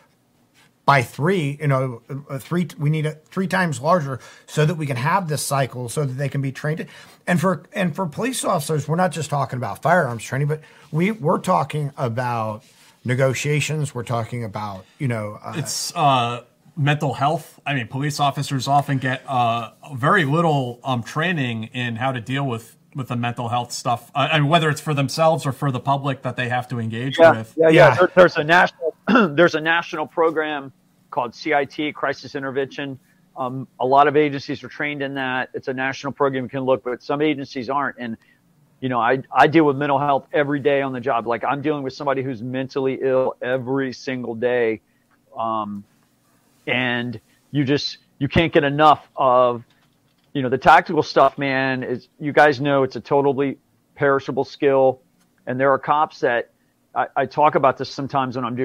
by 0.85 1.03
three. 1.03 1.59
You 1.61 1.69
know, 1.69 2.03
three. 2.39 2.69
We 2.79 2.91
need 2.91 3.07
it 3.07 3.25
three 3.27 3.47
times 3.47 3.81
larger 3.81 4.21
so 4.47 4.65
that 4.67 4.75
we 4.75 4.87
can 4.87 4.97
have 4.97 5.29
this 5.29 5.45
cycle, 5.45 5.89
so 5.89 6.05
that 6.05 6.15
they 6.15 6.29
can 6.29 6.41
be 6.43 6.53
trained. 6.53 6.87
And 7.27 7.41
for 7.41 7.65
and 7.73 7.95
for 7.95 8.07
police 8.07 8.45
officers, 8.45 8.89
we're 8.89 8.97
not 8.97 9.13
just 9.13 9.31
talking 9.31 9.57
about 9.57 9.83
firearms 9.83 10.25
training, 10.25 10.49
but 10.49 10.61
we 10.91 11.11
we're 11.11 11.39
talking 11.39 11.93
about 11.97 12.65
negotiations. 13.05 13.95
We're 13.95 14.03
talking 14.05 14.45
about 14.45 14.85
you 14.99 15.09
know, 15.09 15.39
uh, 15.43 15.55
It's 15.57 15.95
uh, 15.95 16.45
mental 16.77 17.15
health. 17.15 17.61
I 17.67 17.75
mean, 17.75 17.89
police 17.89 18.21
officers 18.21 18.69
often 18.69 18.99
get 18.99 19.23
uh, 19.29 19.71
very 19.95 20.25
little 20.25 20.81
um, 20.85 21.03
training 21.03 21.65
in 21.73 21.97
how 21.97 22.13
to 22.13 22.21
deal 22.21 22.47
with 22.47 22.77
with 22.95 23.09
the 23.09 23.17
mental 23.17 23.49
health 23.49 23.73
stuff. 23.73 24.11
Uh, 24.15 24.29
I 24.33 24.41
mean, 24.41 24.49
whether 24.49 24.69
it's 24.69 24.81
for 24.81 24.95
themselves 24.95 25.47
or 25.47 25.53
for 25.53 25.71
the 25.71 25.81
public 25.81 26.23
that 26.23 26.37
they 26.37 26.49
have 26.49 26.69
to 26.69 26.79
engage 26.79 27.19
yeah, 27.19 27.33
with. 27.33 27.55
Yeah, 27.57 27.69
yeah. 27.69 27.95
There, 27.95 28.11
there's 28.15 28.37
a 28.37 28.45
national 28.45 28.95
there's 29.09 29.55
a 29.55 29.61
national 29.61 30.07
program 30.07 30.73
called 31.11 31.35
CIT, 31.35 31.95
Crisis 31.95 32.35
Intervention. 32.35 32.99
Um, 33.37 33.67
a 33.81 33.87
lot 33.87 34.09
of 34.09 34.17
agencies 34.17 34.63
are 34.63 34.69
trained 34.69 35.03
in 35.03 35.15
that. 35.15 35.51
It's 35.55 35.69
a 35.69 35.75
national 35.75 36.13
program 36.13 36.45
you 36.45 36.51
can 36.51 36.61
look, 36.61 36.85
but 36.85 37.03
some 37.03 37.23
agencies 37.23 37.71
aren't. 37.71 37.97
And 37.99 38.17
you 38.81 38.89
know, 38.89 39.01
I 39.01 39.23
I 39.33 39.47
deal 39.47 39.65
with 39.65 39.77
mental 39.77 39.99
health 39.99 40.27
every 40.33 40.61
day 40.61 40.83
on 40.83 40.93
the 40.93 41.01
job. 41.01 41.27
Like 41.27 41.45
I'm 41.45 41.63
dealing 41.63 41.83
with 41.83 41.93
somebody 41.93 42.23
who's 42.23 42.43
mentally 42.43 42.99
ill 43.01 43.37
every 43.41 43.93
single 43.93 44.35
day, 44.35 44.81
um, 45.37 45.85
and 46.67 47.21
you 47.51 47.65
just 47.65 47.99
you 48.19 48.29
can't 48.29 48.53
get 48.53 48.65
enough 48.65 49.09
of 49.17 49.65
you 50.33 50.43
know 50.43 50.49
the 50.49 50.59
tactical 50.59 51.03
stuff 51.03 51.37
man 51.39 51.83
is 51.83 52.09
you 52.19 52.33
guys 52.33 52.61
know 52.61 52.83
it's 52.83 52.97
a 52.97 53.01
totally 53.01 53.59
perishable 53.95 54.45
skill. 54.45 55.01
And 55.47 55.59
there 55.59 55.71
are 55.73 55.79
cops 55.79 56.21
that 56.21 56.51
I, 56.95 57.07
I 57.17 57.27
talk 57.27 57.55
about 57.55 57.79
this 57.79 57.91
sometimes 57.91 58.37
when 58.37 58.45
i'm 58.45 58.57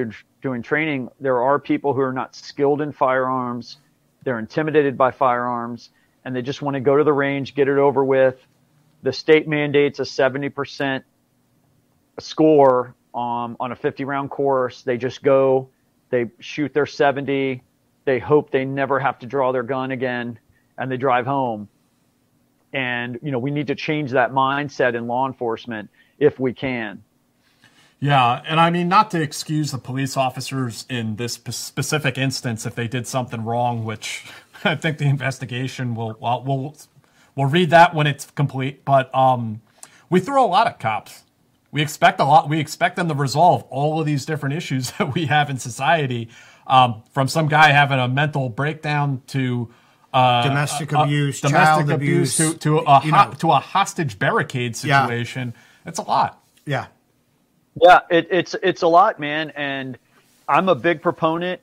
doing, 0.42 0.62
training. 0.62 1.08
There 1.20 1.42
are 1.42 1.58
people 1.58 1.94
who 1.94 2.00
are 2.00 2.12
not 2.12 2.34
skilled 2.34 2.80
in 2.80 2.92
firearms. 2.92 3.78
They're 4.24 4.38
intimidated 4.38 4.96
by 4.96 5.10
firearms 5.10 5.90
and 6.24 6.34
they 6.34 6.42
just 6.42 6.62
want 6.62 6.74
to 6.74 6.80
go 6.80 6.96
to 6.96 7.04
the 7.04 7.12
range 7.12 7.54
get 7.54 7.68
it 7.68 7.78
over 7.78 8.04
with. 8.04 8.36
The 9.02 9.12
state 9.12 9.46
mandates 9.46 10.00
a 10.00 10.02
70% 10.02 11.04
score 12.18 12.94
um, 13.14 13.56
on 13.60 13.72
a 13.72 13.76
50 13.76 14.04
round 14.04 14.30
course. 14.30 14.82
They 14.82 14.96
just 14.96 15.22
go 15.22 15.70
they 16.10 16.30
shoot 16.40 16.72
their 16.72 16.86
70 16.86 17.62
they 18.06 18.18
hope 18.18 18.50
they 18.50 18.64
never 18.64 18.98
have 18.98 19.18
to 19.18 19.26
draw 19.26 19.52
their 19.52 19.62
gun 19.62 19.90
again 19.90 20.38
and 20.78 20.90
they 20.90 20.96
drive 20.96 21.26
home. 21.26 21.68
And, 22.72 23.18
you 23.22 23.30
know, 23.30 23.38
we 23.38 23.50
need 23.50 23.66
to 23.66 23.74
change 23.74 24.12
that 24.12 24.32
mindset 24.32 24.94
in 24.94 25.06
law 25.06 25.26
enforcement 25.26 25.90
if 26.18 26.38
we 26.38 26.52
can. 26.52 27.02
Yeah, 28.00 28.42
and 28.46 28.60
I 28.60 28.70
mean 28.70 28.88
not 28.88 29.10
to 29.10 29.20
excuse 29.20 29.72
the 29.72 29.78
police 29.78 30.16
officers 30.16 30.86
in 30.88 31.16
this 31.16 31.34
specific 31.34 32.16
instance 32.16 32.64
if 32.64 32.76
they 32.76 32.86
did 32.86 33.08
something 33.08 33.44
wrong, 33.44 33.84
which 33.84 34.24
I 34.64 34.76
think 34.76 34.98
the 34.98 35.06
investigation 35.06 35.94
will 35.94 36.16
will 36.20 36.44
will 36.44 36.76
we'll 37.34 37.48
read 37.48 37.70
that 37.70 37.94
when 37.94 38.06
it's 38.06 38.30
complete. 38.30 38.84
But 38.84 39.12
um, 39.14 39.62
we 40.10 40.20
throw 40.20 40.44
a 40.44 40.46
lot 40.46 40.68
at 40.68 40.78
cops. 40.78 41.24
We 41.72 41.82
expect 41.82 42.20
a 42.20 42.24
lot. 42.24 42.48
We 42.48 42.60
expect 42.60 42.96
them 42.96 43.08
to 43.08 43.14
resolve 43.14 43.64
all 43.64 44.00
of 44.00 44.06
these 44.06 44.24
different 44.24 44.54
issues 44.54 44.90
that 44.98 45.14
we 45.14 45.26
have 45.26 45.50
in 45.50 45.58
society, 45.58 46.28
um, 46.68 47.02
from 47.10 47.26
some 47.26 47.48
guy 47.48 47.72
having 47.72 47.98
a 47.98 48.06
mental 48.06 48.48
breakdown 48.48 49.22
to 49.28 49.72
uh, 50.12 50.42
Domestic 50.42 50.92
uh, 50.92 51.00
uh, 51.00 51.04
abuse, 51.04 51.40
domestic 51.40 51.86
child 51.86 51.90
abuse, 51.90 52.38
abuse, 52.40 52.54
to 52.54 52.58
to 52.60 52.78
a 52.78 53.00
you 53.04 53.12
ho- 53.12 53.28
know. 53.28 53.32
to 53.34 53.50
a 53.52 53.56
hostage 53.60 54.18
barricade 54.18 54.82
Yeah. 54.82 55.02
situation. 55.04 55.54
It's 55.86 55.98
a 55.98 56.02
lot. 56.02 56.42
yeah, 56.66 56.86
Yeah, 57.80 58.00
it, 58.10 58.28
it's 58.30 58.54
it's 58.62 58.82
a 58.82 58.88
lot, 58.88 59.20
man, 59.20 59.50
and 59.56 59.98
I'm 60.48 60.68
a 60.68 60.74
big 60.74 61.02
proponent. 61.02 61.60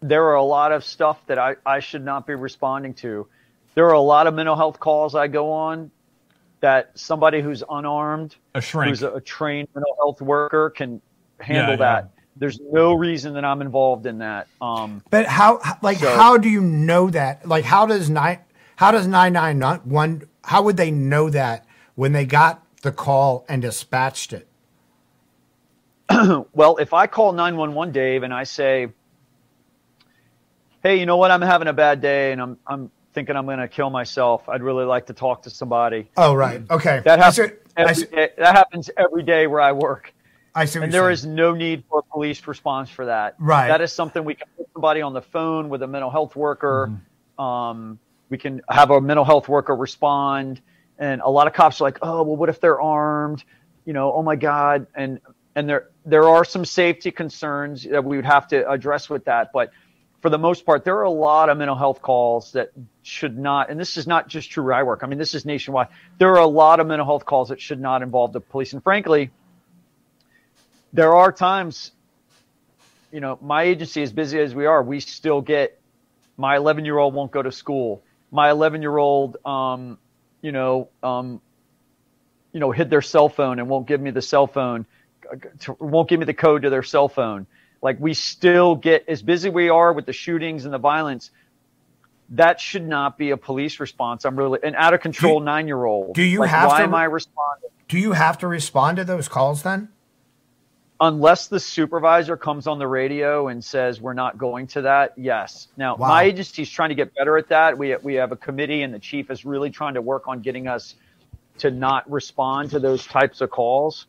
There 0.00 0.24
are 0.26 0.34
a 0.34 0.42
lot 0.42 0.72
of 0.72 0.84
stuff 0.84 1.24
that 1.26 1.38
I, 1.38 1.56
I 1.66 1.80
should 1.80 2.04
not 2.04 2.26
be 2.26 2.34
responding 2.34 2.94
to. 2.94 3.26
There 3.74 3.86
are 3.86 3.92
a 3.94 4.00
lot 4.00 4.26
of 4.26 4.34
mental 4.34 4.56
health 4.56 4.78
calls 4.80 5.14
I 5.14 5.28
go 5.28 5.52
on 5.52 5.90
that 6.60 6.90
somebody 6.94 7.40
who's 7.40 7.62
unarmed, 7.68 8.36
A 8.54 8.60
shrink. 8.60 8.90
who's 8.90 9.02
a, 9.02 9.12
a 9.14 9.20
trained 9.20 9.68
mental 9.74 9.94
health 9.98 10.20
worker, 10.20 10.70
can 10.70 11.00
handle 11.40 11.64
Yeah, 11.64 11.70
yeah. 11.70 11.76
that. 12.02 12.10
There's 12.36 12.58
no 12.60 12.94
reason 12.94 13.34
that 13.34 13.44
I'm 13.44 13.60
involved 13.60 14.06
in 14.06 14.18
that. 14.18 14.46
Um, 14.60 15.02
but 15.10 15.26
how 15.26 15.60
like 15.82 15.98
So- 15.98 16.14
how 16.14 16.38
do 16.38 16.48
you 16.48 16.60
know 16.60 17.10
that? 17.10 17.46
Like 17.46 17.64
how 17.64 17.86
does 17.86 18.08
nine 18.10 18.38
how 18.76 18.90
does 18.90 19.06
nine 19.06 19.32
nine 19.34 19.58
not 19.58 19.86
one 19.86 20.22
how 20.44 20.62
would 20.62 20.76
they 20.76 20.90
know 20.90 21.30
that 21.30 21.64
when 21.94 22.12
they 22.12 22.24
got 22.24 22.62
the 22.82 22.90
call 22.92 23.44
and 23.48 23.62
dispatched 23.62 24.32
it? 24.32 24.48
well, 26.52 26.76
if 26.78 26.92
I 26.92 27.06
call 27.06 27.32
911, 27.32 27.92
Dave, 27.92 28.22
and 28.22 28.34
I 28.34 28.44
say, 28.44 28.88
"Hey, 30.82 30.96
you 30.98 31.06
know 31.06 31.16
what? 31.16 31.30
I'm 31.30 31.40
having 31.40 31.68
a 31.68 31.72
bad 31.72 32.00
day, 32.00 32.32
and 32.32 32.40
I'm 32.40 32.58
I'm 32.66 32.90
thinking 33.14 33.36
I'm 33.36 33.46
going 33.46 33.58
to 33.58 33.68
kill 33.68 33.88
myself. 33.90 34.48
I'd 34.48 34.62
really 34.62 34.84
like 34.84 35.06
to 35.06 35.12
talk 35.12 35.42
to 35.42 35.50
somebody." 35.50 36.10
Oh 36.16 36.34
right, 36.34 36.62
okay. 36.70 37.00
That 37.04 37.18
happens. 37.18 37.52
Every 37.76 37.94
see- 37.94 38.06
that 38.12 38.54
happens 38.56 38.90
every 38.98 39.22
day 39.22 39.46
where 39.46 39.60
I 39.60 39.72
work, 39.72 40.12
I 40.54 40.64
see 40.66 40.78
what 40.78 40.84
and 40.84 40.92
there 40.92 41.04
saying. 41.04 41.12
is 41.12 41.26
no 41.26 41.54
need 41.54 41.84
for 41.88 42.00
a 42.00 42.02
police 42.02 42.46
response 42.46 42.90
for 42.90 43.06
that. 43.06 43.36
Right. 43.38 43.68
That 43.68 43.80
is 43.80 43.92
something 43.92 44.24
we 44.24 44.34
can 44.34 44.48
put 44.56 44.68
somebody 44.72 45.00
on 45.00 45.12
the 45.14 45.22
phone 45.22 45.68
with 45.68 45.82
a 45.82 45.86
mental 45.86 46.10
health 46.10 46.36
worker. 46.36 46.90
Mm-hmm. 46.90 47.42
Um, 47.42 47.98
we 48.28 48.38
can 48.38 48.62
have 48.68 48.90
a 48.90 49.00
mental 49.00 49.24
health 49.24 49.48
worker 49.48 49.74
respond, 49.74 50.60
and 50.98 51.20
a 51.22 51.28
lot 51.28 51.46
of 51.46 51.52
cops 51.52 51.80
are 51.80 51.84
like, 51.84 51.98
"Oh, 52.02 52.22
well, 52.22 52.36
what 52.36 52.48
if 52.48 52.60
they're 52.60 52.80
armed? 52.80 53.44
You 53.84 53.92
know, 53.92 54.12
oh 54.12 54.22
my 54.22 54.36
God!" 54.36 54.86
And 54.94 55.20
and 55.54 55.68
there 55.68 55.88
there 56.04 56.28
are 56.28 56.44
some 56.44 56.64
safety 56.64 57.10
concerns 57.10 57.84
that 57.84 58.04
we 58.04 58.16
would 58.16 58.26
have 58.26 58.48
to 58.48 58.68
address 58.70 59.08
with 59.08 59.24
that, 59.26 59.50
but 59.52 59.70
for 60.22 60.30
the 60.30 60.38
most 60.38 60.64
part, 60.64 60.84
there 60.84 60.96
are 60.98 61.02
a 61.02 61.10
lot 61.10 61.48
of 61.48 61.58
mental 61.58 61.76
health 61.76 62.00
calls 62.00 62.52
that 62.52 62.70
should 63.02 63.36
not, 63.36 63.70
and 63.70 63.78
this 63.78 63.96
is 63.96 64.06
not 64.06 64.28
just 64.28 64.50
true 64.50 64.62
where 64.62 64.74
I 64.74 64.84
work. 64.84 65.00
I 65.02 65.06
mean, 65.08 65.18
this 65.18 65.34
is 65.34 65.44
nationwide. 65.44 65.88
There 66.18 66.30
are 66.30 66.40
a 66.40 66.46
lot 66.46 66.78
of 66.78 66.86
mental 66.86 67.04
health 67.04 67.24
calls 67.24 67.48
that 67.48 67.60
should 67.60 67.80
not 67.80 68.02
involve 68.02 68.32
the 68.32 68.40
police. 68.40 68.72
And 68.72 68.82
frankly, 68.82 69.32
there 70.92 71.14
are 71.14 71.32
times, 71.32 71.92
you 73.10 73.20
know, 73.20 73.38
my 73.40 73.62
agency, 73.62 74.02
as 74.02 74.12
busy 74.12 74.38
as 74.38 74.54
we 74.54 74.66
are, 74.66 74.82
we 74.82 75.00
still 75.00 75.40
get 75.40 75.80
my 76.36 76.56
11 76.56 76.84
year 76.84 76.98
old 76.98 77.14
won't 77.14 77.30
go 77.30 77.42
to 77.42 77.52
school. 77.52 78.02
My 78.30 78.50
11 78.50 78.82
year 78.82 78.96
old, 78.96 79.36
um, 79.44 79.98
you 80.40 80.52
know, 80.52 80.88
um, 81.02 81.40
you 82.52 82.60
know, 82.60 82.70
hid 82.70 82.90
their 82.90 83.02
cell 83.02 83.28
phone 83.28 83.58
and 83.58 83.68
won't 83.68 83.86
give 83.86 84.00
me 84.00 84.10
the 84.10 84.22
cell 84.22 84.46
phone, 84.46 84.86
won't 85.78 86.08
give 86.08 86.20
me 86.20 86.26
the 86.26 86.34
code 86.34 86.62
to 86.62 86.70
their 86.70 86.82
cell 86.82 87.08
phone. 87.08 87.46
Like 87.80 87.98
we 87.98 88.14
still 88.14 88.76
get 88.76 89.08
as 89.08 89.22
busy 89.22 89.50
we 89.50 89.68
are 89.68 89.92
with 89.92 90.06
the 90.06 90.12
shootings 90.12 90.64
and 90.64 90.72
the 90.72 90.78
violence. 90.78 91.30
That 92.30 92.60
should 92.60 92.86
not 92.86 93.18
be 93.18 93.30
a 93.30 93.36
police 93.36 93.80
response. 93.80 94.24
I'm 94.24 94.36
really 94.36 94.58
an 94.62 94.74
out 94.74 94.94
of 94.94 95.00
control 95.00 95.40
nine 95.40 95.66
year 95.66 95.84
old. 95.84 96.14
do 96.14 96.22
you 96.22 96.40
like, 96.40 96.50
have 96.50 96.68
why 96.68 96.78
to- 96.78 96.84
am 96.84 96.94
I 96.94 97.04
responding? 97.04 97.70
Do 97.88 97.98
you 97.98 98.12
have 98.12 98.38
to 98.38 98.46
respond 98.48 98.96
to 98.98 99.04
those 99.04 99.28
calls 99.28 99.62
then? 99.62 99.88
Unless 101.02 101.48
the 101.48 101.58
supervisor 101.58 102.36
comes 102.36 102.68
on 102.68 102.78
the 102.78 102.86
radio 102.86 103.48
and 103.48 103.62
says 103.62 104.00
we're 104.00 104.12
not 104.14 104.38
going 104.38 104.68
to 104.68 104.82
that 104.82 105.12
yes. 105.16 105.66
Now 105.76 105.96
Wow. 105.96 106.08
my 106.08 106.22
agency's 106.22 106.70
trying 106.70 106.90
to 106.90 106.94
get 106.94 107.12
better 107.14 107.36
at 107.36 107.48
that. 107.48 107.76
We, 107.76 107.94
we 107.96 108.14
have 108.14 108.30
a 108.30 108.36
committee 108.36 108.82
and 108.82 108.94
the 108.94 109.00
chief 109.00 109.28
is 109.28 109.44
really 109.44 109.68
trying 109.68 109.94
to 109.94 110.00
work 110.00 110.28
on 110.28 110.40
getting 110.42 110.68
us 110.68 110.94
to 111.58 111.72
not 111.72 112.08
respond 112.10 112.70
to 112.70 112.78
those 112.78 113.04
types 113.04 113.40
of 113.40 113.50
calls. 113.50 114.06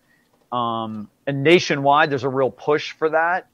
Um, 0.51 1.09
and 1.25 1.41
nationwide 1.41 2.11
there's 2.11 2.25
a 2.25 2.29
real 2.29 2.51
push 2.51 2.91
for 2.91 3.09
that. 3.09 3.47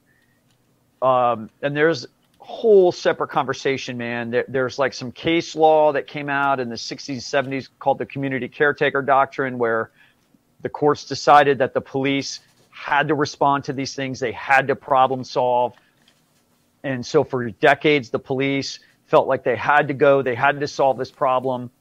Um, 1.01 1.49
and 1.61 1.77
there's 1.77 2.03
a 2.03 2.07
whole 2.39 2.91
separate 2.91 3.29
conversation 3.29 3.97
man. 3.97 4.31
There, 4.31 4.45
there's 4.49 4.77
like 4.77 4.93
some 4.93 5.13
case 5.13 5.55
law 5.55 5.93
that 5.93 6.07
came 6.07 6.27
out 6.27 6.59
in 6.59 6.67
the 6.67 6.75
60s 6.75 7.19
70s 7.19 7.69
called 7.79 7.99
the 7.99 8.05
community 8.05 8.49
caretaker 8.49 9.01
doctrine 9.01 9.57
where 9.57 9.91
the 10.61 10.67
courts 10.67 11.05
decided 11.05 11.59
that 11.59 11.73
the 11.73 11.79
police 11.79 12.41
had 12.79 13.09
to 13.09 13.15
respond 13.15 13.65
to 13.65 13.73
these 13.73 13.93
things, 13.93 14.21
they 14.21 14.31
had 14.31 14.67
to 14.67 14.75
problem 14.75 15.23
solve. 15.25 15.73
And 16.81 17.05
so 17.05 17.25
for 17.25 17.49
decades, 17.49 18.09
the 18.09 18.19
police 18.19 18.79
felt 19.07 19.27
like 19.27 19.43
they 19.43 19.57
had 19.57 19.89
to 19.89 19.93
go, 19.93 20.21
they 20.21 20.33
had 20.33 20.61
to 20.61 20.67
solve 20.67 20.97
this 20.97 21.11
problem. 21.11 21.71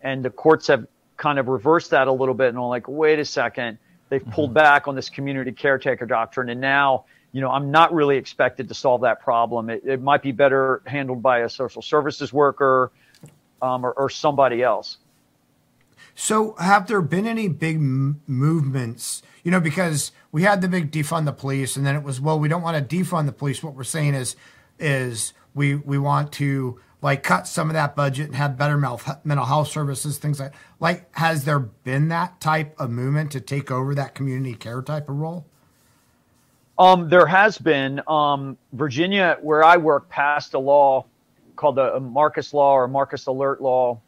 And 0.00 0.24
the 0.24 0.30
courts 0.30 0.68
have 0.68 0.86
kind 1.16 1.40
of 1.40 1.48
reversed 1.48 1.90
that 1.90 2.06
a 2.06 2.12
little 2.12 2.34
bit 2.34 2.50
and 2.50 2.58
are 2.58 2.68
like, 2.68 2.86
wait 2.86 3.18
a 3.18 3.24
second, 3.24 3.78
they've 4.10 4.24
pulled 4.30 4.54
back 4.54 4.86
on 4.86 4.94
this 4.94 5.10
community 5.10 5.50
caretaker 5.50 6.06
doctrine. 6.06 6.48
And 6.48 6.60
now, 6.60 7.06
you 7.32 7.40
know, 7.40 7.50
I'm 7.50 7.72
not 7.72 7.92
really 7.92 8.16
expected 8.16 8.68
to 8.68 8.74
solve 8.74 9.00
that 9.00 9.20
problem. 9.20 9.70
It, 9.70 9.82
it 9.84 10.00
might 10.00 10.22
be 10.22 10.30
better 10.30 10.82
handled 10.86 11.20
by 11.20 11.40
a 11.40 11.48
social 11.48 11.82
services 11.82 12.32
worker 12.32 12.92
um, 13.60 13.84
or, 13.84 13.90
or 13.92 14.08
somebody 14.08 14.62
else. 14.62 14.98
So, 16.14 16.54
have 16.58 16.86
there 16.86 17.02
been 17.02 17.26
any 17.26 17.48
big 17.48 17.76
m- 17.76 18.20
movements? 18.26 19.22
You 19.42 19.50
know, 19.50 19.60
because 19.60 20.12
we 20.30 20.42
had 20.42 20.60
the 20.60 20.68
big 20.68 20.90
defund 20.90 21.24
the 21.24 21.32
police, 21.32 21.76
and 21.76 21.84
then 21.84 21.96
it 21.96 22.02
was, 22.02 22.20
well, 22.20 22.38
we 22.38 22.48
don't 22.48 22.62
want 22.62 22.88
to 22.88 22.96
defund 22.96 23.26
the 23.26 23.32
police. 23.32 23.62
What 23.62 23.74
we're 23.74 23.84
saying 23.84 24.14
is, 24.14 24.36
is 24.78 25.32
we 25.54 25.74
we 25.74 25.98
want 25.98 26.32
to 26.34 26.80
like 27.02 27.22
cut 27.22 27.46
some 27.46 27.68
of 27.68 27.74
that 27.74 27.94
budget 27.94 28.26
and 28.26 28.36
have 28.36 28.56
better 28.56 28.78
mental 28.78 29.44
health 29.44 29.68
services, 29.68 30.18
things 30.18 30.40
like. 30.40 30.54
Like, 30.80 31.14
has 31.16 31.44
there 31.44 31.58
been 31.58 32.08
that 32.08 32.40
type 32.40 32.74
of 32.78 32.90
movement 32.90 33.32
to 33.32 33.40
take 33.40 33.70
over 33.70 33.94
that 33.94 34.14
community 34.14 34.54
care 34.54 34.82
type 34.82 35.08
of 35.08 35.16
role? 35.16 35.46
Um, 36.78 37.08
there 37.08 37.26
has 37.26 37.58
been. 37.58 38.00
Um, 38.08 38.56
Virginia, 38.72 39.38
where 39.42 39.62
I 39.62 39.76
work, 39.76 40.08
passed 40.08 40.54
a 40.54 40.58
law 40.58 41.04
called 41.56 41.76
the 41.76 42.00
Marcus 42.00 42.52
Law 42.52 42.72
or 42.72 42.88
Marcus 42.88 43.26
Alert 43.26 43.60
Law, 43.60 44.00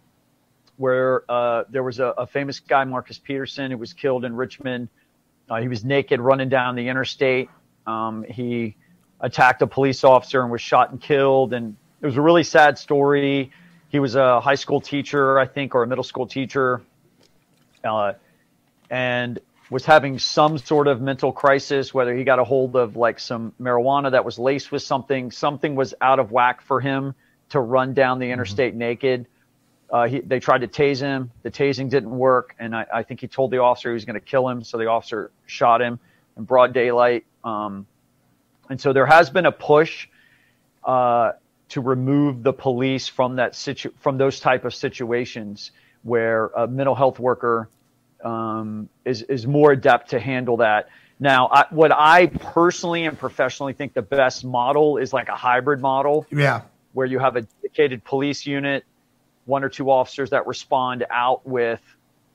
where 0.77 1.31
uh, 1.31 1.65
there 1.71 1.83
was 1.83 1.99
a, 1.99 2.07
a, 2.07 2.27
famous 2.27 2.61
guy, 2.61 2.85
Marcus 2.85 3.19
Peterson, 3.19 3.71
who 3.71 3.79
was 3.79 3.93
killed 3.93 4.25
in 4.25 4.35
Richmond. 4.35 4.89
Uh, 5.49 5.61
he 5.61 5.69
was 5.69 5.85
naked 5.85 6.21
running 6.21 6.49
down 6.49 6.75
the 6.75 6.89
interstate. 6.89 7.49
Um, 7.87 8.25
he 8.29 8.77
attacked 9.21 9.63
a 9.63 9.67
police 9.67 10.05
officer 10.05 10.43
and 10.43 10.51
was 10.51 10.61
shot 10.61 10.91
and 10.91 11.01
killed. 11.01 11.55
And 11.55 11.77
it 12.01 12.07
was 12.07 12.17
a 12.17 12.21
really 12.21 12.43
sad 12.43 12.79
story. 12.79 13.53
He 13.89 13.99
was 13.99 14.17
a 14.17 14.41
high 14.41 14.57
school 14.57 14.81
teacher, 14.81 15.39
I 15.39 15.47
think, 15.47 15.75
or 15.75 15.83
a 15.83 15.87
middle 15.87 16.05
school 16.05 16.27
teacher, 16.27 16.83
uh, 17.85 18.15
and 18.91 19.39
was 19.71 19.85
having 19.85 20.19
some 20.19 20.59
sort 20.59 20.87
of 20.87 21.01
mental 21.01 21.33
crisis, 21.33 21.95
whether 21.95 22.15
he 22.15 22.23
got 22.25 22.39
a 22.39 22.45
hold 22.45 22.77
of 22.77 22.97
like 22.97 23.19
some 23.19 23.53
marijuana 23.61 24.11
that 24.13 24.25
was 24.25 24.39
laced 24.39 24.71
with 24.71 24.83
something. 24.83 25.31
Something 25.31 25.75
was 25.75 25.95
out 26.01 26.19
of 26.19 26.31
whack 26.31 26.61
for 26.61 26.81
him 26.81 27.15
to 27.51 27.61
run 27.61 27.95
down 27.95 28.19
the 28.19 28.31
interstate 28.31 28.73
mm-hmm. 28.73 28.81
naked 28.81 29.27
uh, 29.91 30.07
he, 30.09 30.21
they 30.21 30.41
tried 30.41 30.59
to 30.59 30.69
tase 30.69 31.01
him. 31.01 31.31
The 31.43 31.51
tasing 31.51 31.89
didn't 31.89 32.11
work, 32.11 32.55
and 32.59 32.75
I, 32.75 32.87
I 32.93 33.03
think 33.03 33.21
he 33.21 33.29
told 33.29 33.51
the 33.51 33.59
officer 33.59 33.91
he 33.91 33.95
was 33.95 34.05
going 34.05 34.15
to 34.15 34.21
kill 34.21 34.49
him. 34.49 34.63
So 34.65 34.79
the 34.79 34.87
officer 34.87 35.31
shot 35.47 35.81
him 35.81 35.99
in 36.37 36.45
broad 36.45 36.73
daylight. 36.73 37.25
Um, 37.45 37.87
and 38.69 38.81
so 38.81 38.93
there 38.93 39.07
has 39.07 39.31
been 39.31 39.47
a 39.47 39.53
push 39.53 40.09
uh, 40.85 41.33
to 41.69 41.81
remove 41.81 42.43
the 42.43 42.53
police 42.53 43.07
from 43.09 43.37
that 43.37 43.55
situ- 43.55 43.93
from 44.01 44.19
those 44.19 44.41
type 44.41 44.65
of 44.65 44.75
situations 44.75 45.71
where 46.03 46.47
a 46.49 46.67
mental 46.67 46.95
health 46.95 47.19
worker 47.19 47.69
um, 48.25 48.89
is 49.05 49.23
is 49.23 49.47
more 49.47 49.73
adept 49.73 50.11
to 50.11 50.21
handle 50.21 50.57
that. 50.59 50.89
Now, 51.19 51.49
I, 51.51 51.65
what 51.71 51.93
I 51.93 52.27
personally 52.27 53.07
and 53.07 53.19
professionally 53.19 53.73
think 53.73 53.95
the 53.95 54.03
best 54.03 54.45
model 54.45 54.99
is 54.99 55.13
like 55.13 55.29
a 55.29 55.37
hybrid 55.37 55.81
model. 55.81 56.27
Yeah. 56.31 56.63
Where 56.93 57.07
you 57.07 57.19
have 57.19 57.37
a 57.37 57.43
dedicated 57.43 58.05
police 58.05 58.47
unit 58.47 58.85
one 59.47 59.65
or 59.65 59.69
two 59.69 59.91
officers 59.91 60.31
that 60.31 60.47
respond 60.47 61.07
out 61.11 61.47
with 61.47 61.81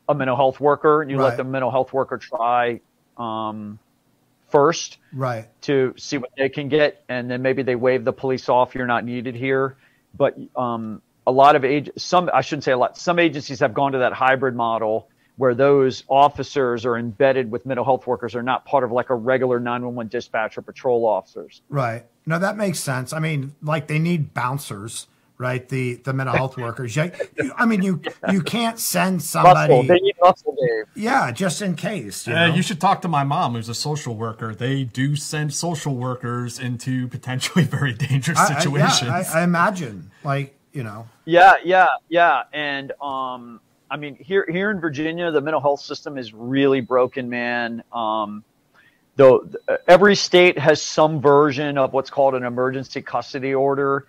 a 0.10 0.16
mental 0.16 0.36
health 0.36 0.60
worker, 0.60 1.02
and 1.02 1.12
you 1.12 1.18
right. 1.18 1.26
let 1.26 1.38
the 1.38 1.44
mental 1.44 1.70
health 1.70 1.94
worker 1.94 2.18
try 2.18 2.82
um, 3.18 3.80
first, 4.50 4.98
right, 5.14 5.48
to 5.62 5.94
see 5.98 6.18
what 6.18 6.32
they 6.38 6.50
can 6.50 6.68
get, 6.70 7.04
and 7.08 7.30
then 7.30 7.42
maybe 7.42 7.64
they 7.64 7.76
wave 7.76 8.04
the 8.04 8.14
police 8.14 8.50
off. 8.50 8.74
You're 8.76 8.88
not 8.88 9.06
needed 9.06 9.36
here, 9.36 9.78
but 10.18 10.38
um, 10.56 11.02
a 11.28 11.32
lot 11.32 11.56
of 11.56 11.64
age, 11.64 11.90
some 11.98 12.30
I 12.34 12.42
shouldn't 12.42 12.64
say 12.64 12.72
a 12.72 12.78
lot. 12.78 12.98
Some 12.98 13.20
agencies 13.20 13.60
have 13.60 13.74
gone 13.74 13.92
to 13.92 14.00
that 14.00 14.14
hybrid 14.14 14.56
model 14.56 15.08
where 15.38 15.56
those 15.56 16.04
officers 16.08 16.86
are 16.86 16.98
embedded 16.98 17.50
with 17.50 17.66
mental 17.66 17.86
health 17.86 18.06
workers 18.06 18.36
are 18.36 18.44
not 18.44 18.66
part 18.66 18.84
of 18.84 18.92
like 18.92 19.10
a 19.10 19.16
regular 19.16 19.60
911 19.60 20.10
dispatch 20.10 20.58
or 20.58 20.62
patrol 20.62 21.06
officers. 21.06 21.62
Right. 21.70 22.06
No, 22.26 22.38
that 22.38 22.58
makes 22.58 22.80
sense. 22.80 23.12
I 23.14 23.20
mean, 23.20 23.56
like 23.62 23.88
they 23.88 23.98
need 23.98 24.34
bouncers 24.34 25.08
right? 25.42 25.68
The 25.68 25.96
the 25.96 26.14
mental 26.14 26.36
health 26.36 26.56
workers. 26.56 26.96
You, 26.96 27.12
I 27.58 27.66
mean, 27.66 27.82
you 27.82 28.00
you 28.30 28.42
can't 28.42 28.80
send 28.80 29.22
somebody. 29.34 29.74
Muscle. 29.74 29.88
They 29.88 30.00
need 30.00 30.16
muscle, 30.22 30.56
Dave. 30.56 30.86
Yeah, 30.96 31.32
just 31.32 31.62
in 31.62 31.76
case. 31.76 32.28
You, 32.28 32.36
you 32.54 32.62
should 32.62 32.80
talk 32.80 33.02
to 33.02 33.08
my 33.08 33.24
mom, 33.24 33.56
who's 33.56 33.68
a 33.68 33.74
social 33.74 34.16
worker. 34.16 34.54
They 34.54 34.84
do 34.84 35.16
send 35.16 35.54
social 35.54 35.96
workers 35.96 36.60
into 36.60 37.08
potentially 37.08 37.66
very 37.80 37.94
dangerous 37.94 38.48
situations. 38.48 39.10
I, 39.10 39.22
yeah, 39.22 39.32
I, 39.34 39.40
I 39.42 39.44
imagine, 39.44 40.12
like 40.24 40.56
you 40.72 40.84
know. 40.84 41.10
Yeah, 41.26 41.56
yeah, 41.64 41.88
yeah, 42.08 42.44
and 42.54 42.92
um, 43.02 43.60
I 43.90 43.98
mean, 43.98 44.16
here 44.16 44.46
here 44.48 44.70
in 44.70 44.80
Virginia, 44.80 45.32
the 45.32 45.42
mental 45.42 45.60
health 45.60 45.82
system 45.82 46.18
is 46.18 46.34
really 46.34 46.82
broken, 46.82 47.30
man. 47.30 47.84
Um, 47.92 48.44
though 49.16 49.50
every 49.88 50.16
state 50.16 50.58
has 50.58 50.82
some 50.82 51.20
version 51.20 51.78
of 51.78 51.94
what's 51.94 52.10
called 52.10 52.36
an 52.36 52.44
emergency 52.44 53.02
custody 53.02 53.54
order 53.54 54.08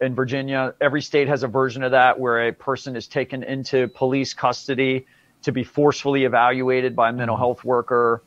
in 0.00 0.14
Virginia. 0.14 0.74
Every 0.80 1.02
state 1.02 1.28
has 1.28 1.42
a 1.42 1.48
version 1.48 1.82
of 1.82 1.92
that 1.92 2.18
where 2.18 2.48
a 2.48 2.52
person 2.52 2.96
is 2.96 3.06
taken 3.06 3.42
into 3.42 3.88
police 3.88 4.34
custody 4.34 5.06
to 5.42 5.52
be 5.52 5.64
forcefully 5.64 6.24
evaluated 6.24 6.96
by 6.96 7.10
a 7.10 7.12
mental 7.12 7.36
health 7.36 7.64
worker. 7.64 8.22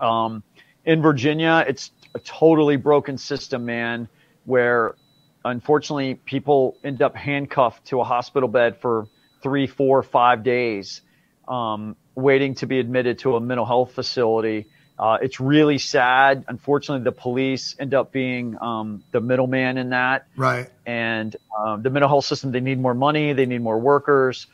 Um, 0.00 0.42
in 0.84 1.02
Virginia, 1.02 1.64
it's 1.66 1.90
a 2.14 2.18
totally 2.18 2.76
broken 2.76 3.18
system, 3.18 3.64
man, 3.64 4.08
where 4.44 4.96
unfortunately 5.44 6.14
people 6.14 6.76
end 6.82 7.02
up 7.02 7.14
handcuffed 7.14 7.86
to 7.86 8.00
a 8.00 8.04
hospital 8.04 8.48
bed 8.48 8.78
for 8.80 9.06
three, 9.42 9.66
four, 9.66 10.02
five 10.02 10.42
days, 10.42 11.02
um, 11.48 11.96
waiting 12.14 12.54
to 12.56 12.66
be 12.66 12.78
admitted 12.78 13.18
to 13.20 13.36
a 13.36 13.40
mental 13.40 13.66
health 13.66 13.92
facility. 13.92 14.68
Uh, 14.98 15.18
it's 15.20 15.40
really 15.40 15.78
sad. 15.78 16.44
Unfortunately, 16.48 17.02
the 17.02 17.12
police 17.12 17.74
end 17.78 17.94
up 17.94 18.12
being 18.12 18.56
um, 18.60 19.02
the 19.10 19.20
middleman 19.20 19.78
in 19.78 19.90
that. 19.90 20.26
Right. 20.36 20.70
And 20.86 21.34
um, 21.58 21.82
the 21.82 21.90
mental 21.90 22.08
health 22.08 22.24
system, 22.24 22.52
they 22.52 22.60
need 22.60 22.78
more 22.78 22.94
money, 22.94 23.32
they 23.32 23.46
need 23.46 23.62
more 23.62 23.78
workers. 23.78 24.46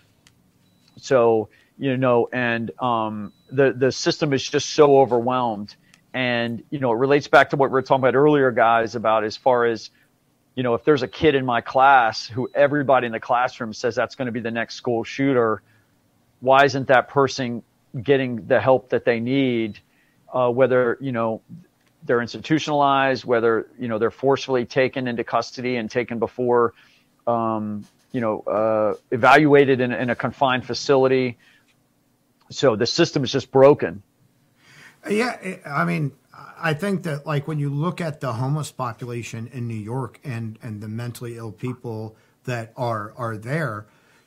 So 0.97 1.49
you 1.79 1.97
know, 1.97 2.29
and 2.33 2.71
um, 2.81 3.33
the 3.51 3.73
the 3.73 3.93
system 3.93 4.33
is 4.33 4.47
just 4.47 4.71
so 4.71 4.99
overwhelmed. 4.99 5.75
And 6.13 6.65
you 6.71 6.81
know, 6.81 6.93
it 6.93 6.97
relates 6.97 7.29
back 7.29 7.51
to 7.51 7.57
what 7.57 7.71
we 7.71 7.75
were 7.75 7.83
talking 7.83 8.03
about 8.03 8.17
earlier, 8.17 8.51
guys, 8.51 8.97
about 8.97 9.25
as 9.25 9.37
far 9.37 9.67
as 9.67 9.91
you 10.55 10.65
know, 10.65 10.75
if 10.75 10.85
there's 10.85 11.03
a 11.03 11.09
kid 11.09 11.37
in 11.37 11.47
my 11.47 11.61
class 11.61 12.27
who 12.27 12.51
everybody 12.53 13.07
in 13.07 13.13
the 13.13 13.21
classroom 13.21 13.73
says 13.73 13.95
that's 13.95 14.17
going 14.17 14.27
to 14.27 14.33
be 14.33 14.41
the 14.41 14.51
next 14.51 14.75
school 14.75 15.05
shooter, 15.05 15.63
why 16.41 16.65
isn't 16.65 16.89
that 16.89 17.09
person 17.09 17.63
getting 18.03 18.47
the 18.49 18.61
help 18.61 18.91
that 18.91 19.05
they 19.05 19.21
need? 19.21 19.79
Uh, 20.33 20.51
whether 20.51 20.99
you 21.01 21.13
know 21.13 21.41
they're 22.05 22.21
institutionalized, 22.21 23.25
whether 23.25 23.69
you 23.79 23.89
know 23.89 23.99
they're 23.99 24.11
forcefully 24.11 24.65
taken 24.65 25.09
into 25.09 25.25
custody 25.25 25.77
and 25.77 25.91
taken 25.91 26.19
before 26.19 26.75
um, 27.27 27.85
you 28.13 28.21
know 28.21 28.41
uh, 28.41 28.95
evaluated 29.11 29.81
in, 29.81 29.93
in, 29.93 30.11
a 30.11 30.15
confined 30.15 30.65
facility. 30.65 31.37
So 32.51 32.77
the 32.77 32.87
system 32.87 33.25
is 33.25 33.33
just 33.33 33.51
broken. 33.51 34.03
Yeah, 35.09 35.59
I 35.67 35.85
mean, 35.85 36.13
I 36.59 36.75
think 36.75 37.03
that 37.05 37.27
like 37.27 37.47
when 37.47 37.59
you 37.59 37.71
look 37.71 38.01
at 38.01 38.21
the 38.21 38.35
homeless 38.35 38.71
population 38.71 39.49
in 39.53 39.69
New 39.69 39.75
York 39.75 40.19
and 40.25 40.59
and 40.63 40.81
the 40.81 40.89
mentally 40.89 41.37
ill 41.37 41.53
people 41.53 42.17
that 42.45 42.73
are 42.77 43.13
are 43.17 43.37
there, 43.37 43.87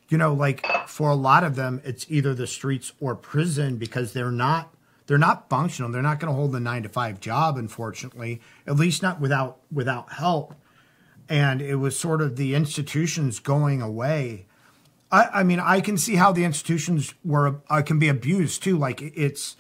you 0.10 0.18
know, 0.18 0.34
like 0.34 0.66
for 0.88 1.10
a 1.10 1.16
lot 1.16 1.44
of 1.44 1.56
them, 1.56 1.82
it's 1.84 2.06
either 2.10 2.34
the 2.34 2.48
streets 2.48 2.92
or 3.00 3.16
prison 3.16 3.78
because 3.78 4.14
they're 4.14 4.32
not 4.32 4.74
they're 5.12 5.18
not 5.18 5.50
functional. 5.50 5.92
They're 5.92 6.02
not 6.02 6.22
going 6.22 6.32
to 6.32 6.38
hold 6.38 6.54
the 6.54 6.62
nine 6.62 6.84
to 6.84 6.90
five 6.90 7.20
job, 7.20 7.58
unfortunately, 7.58 8.40
at 8.66 8.78
least 8.78 9.02
not 9.04 9.20
without 9.20 9.60
without 9.70 10.14
help. 10.14 10.56
And 11.28 11.62
it 11.62 11.76
was 11.76 12.00
sort 12.00 12.22
of 12.22 12.38
the 12.38 12.56
institutions 12.56 13.40
going 13.40 13.82
away. 13.82 14.46
I, 15.12 15.28
I 15.34 15.44
mean, 15.44 15.60
I 15.60 15.82
can 15.82 15.98
see 15.98 16.16
how 16.16 16.32
the 16.32 16.46
institutions 16.46 17.14
were 17.26 17.60
uh, 17.70 17.82
can 17.82 18.00
be 18.00 18.08
abused 18.08 18.64
too. 18.64 18.78
Like 18.78 19.02
it's 19.02 19.58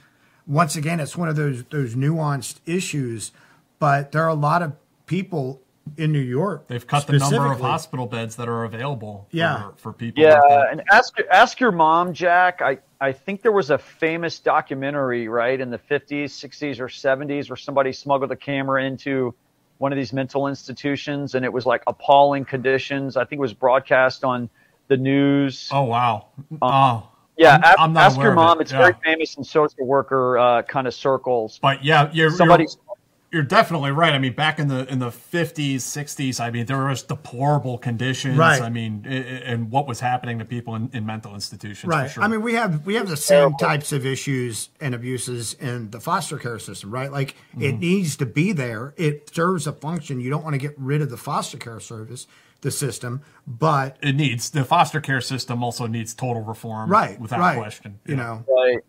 once 0.47 0.77
again, 0.77 1.01
it's 1.01 1.17
one 1.17 1.27
of 1.27 1.35
those 1.35 1.65
those 1.65 1.95
nuanced 1.95 2.61
issues. 2.65 3.33
But 3.77 4.13
there 4.13 4.23
are 4.23 4.29
a 4.29 4.33
lot 4.33 4.61
of 4.61 4.77
people 5.05 5.59
in 5.97 6.11
New 6.11 6.19
York. 6.19 6.67
They've 6.67 6.85
cut 6.85 7.07
the 7.07 7.17
number 7.17 7.51
of 7.51 7.59
hospital 7.59 8.05
beds 8.05 8.35
that 8.37 8.47
are 8.47 8.63
available. 8.63 9.27
Yeah. 9.31 9.69
for, 9.71 9.75
for 9.77 9.93
people. 9.93 10.23
Yeah, 10.23 10.39
like 10.39 10.67
and 10.71 10.83
ask 10.91 11.13
ask 11.31 11.59
your 11.59 11.71
mom, 11.71 12.13
Jack. 12.13 12.61
I 12.61 12.77
I 12.99 13.11
think 13.11 13.41
there 13.41 13.51
was 13.51 13.71
a 13.71 13.77
famous 13.77 14.39
documentary, 14.39 15.27
right, 15.27 15.59
in 15.59 15.69
the 15.71 15.79
50s, 15.79 16.25
60s, 16.25 16.79
or 16.79 16.87
70s 16.87 17.49
where 17.49 17.57
somebody 17.57 17.91
smuggled 17.93 18.31
a 18.31 18.35
camera 18.35 18.83
into 18.83 19.33
one 19.79 19.91
of 19.91 19.97
these 19.97 20.13
mental 20.13 20.47
institutions 20.47 21.33
and 21.33 21.43
it 21.43 21.51
was 21.51 21.65
like 21.65 21.81
appalling 21.87 22.45
conditions. 22.45 23.17
I 23.17 23.25
think 23.25 23.39
it 23.39 23.41
was 23.41 23.53
broadcast 23.53 24.23
on 24.23 24.47
the 24.87 24.97
news. 24.97 25.67
Oh, 25.73 25.85
wow. 25.85 26.27
Um, 26.51 26.57
oh, 26.61 27.09
Yeah, 27.37 27.55
I'm, 27.55 27.63
ask, 27.63 27.79
I'm 27.79 27.93
not 27.93 28.03
ask 28.03 28.15
aware 28.17 28.27
your 28.27 28.35
mom. 28.35 28.59
it. 28.59 28.63
It's 28.63 28.71
Yeah. 28.71 28.77
very 28.77 28.93
famous 29.03 29.35
in 29.37 29.43
social 29.43 29.87
worker 29.87 30.37
uh, 30.37 30.61
kind 30.61 30.85
of 30.85 30.93
circles. 30.93 31.57
But 31.59 31.83
yeah, 31.83 32.11
you're 32.13 32.29
Somebody- 32.29 32.65
you're, 32.65 32.90
you're 33.31 33.43
definitely 33.43 33.91
right. 33.91 34.13
I 34.13 34.19
mean, 34.19 34.33
back 34.33 34.59
in 34.59 34.67
the 34.67 34.85
in 34.91 34.99
the 34.99 35.09
50s, 35.09 35.75
60s, 35.77 36.39
I 36.39 36.51
mean, 36.51 36.65
there 36.65 36.85
was 36.85 37.01
deplorable 37.03 37.77
conditions. 37.77 38.37
Right. 38.37 38.61
I 38.61 38.69
mean, 38.69 39.05
i- 39.07 39.13
i- 39.13 39.17
and 39.51 39.71
what 39.71 39.87
was 39.87 39.99
happening 40.01 40.39
to 40.39 40.45
people 40.45 40.75
in, 40.75 40.89
in 40.93 41.05
mental 41.05 41.33
institutions. 41.33 41.89
Right. 41.89 42.07
For 42.07 42.15
sure. 42.15 42.23
I 42.23 42.27
mean, 42.27 42.41
we 42.41 42.53
have 42.55 42.85
we 42.85 42.95
have 42.95 43.07
the 43.07 43.17
same 43.17 43.53
types 43.55 43.91
of 43.91 44.05
issues 44.05 44.69
and 44.81 44.93
abuses 44.93 45.53
in 45.53 45.91
the 45.91 45.99
foster 45.99 46.37
care 46.37 46.59
system, 46.59 46.91
right? 46.91 47.11
Like 47.11 47.35
Mm-hmm. 47.51 47.63
it 47.63 47.79
needs 47.79 48.15
to 48.17 48.25
be 48.25 48.51
there. 48.53 48.93
It 48.97 49.33
serves 49.33 49.67
a 49.67 49.73
function. 49.73 50.19
You 50.21 50.29
don't 50.29 50.43
want 50.43 50.53
to 50.53 50.57
get 50.59 50.73
rid 50.77 51.01
of 51.01 51.09
the 51.09 51.17
foster 51.17 51.57
care 51.57 51.79
service, 51.79 52.27
the 52.61 52.71
system, 52.71 53.21
but 53.47 53.97
it 54.01 54.15
needs 54.15 54.49
the 54.51 54.63
foster 54.63 55.01
care 55.01 55.19
system 55.21 55.63
also 55.63 55.87
needs 55.87 56.13
total 56.13 56.43
reform. 56.43 56.89
right, 56.89 57.19
without 57.19 57.39
right. 57.39 57.57
question. 57.57 57.99
You 58.05 58.15
Yeah. 58.15 58.21
know, 58.23 58.45
Right. 58.47 58.79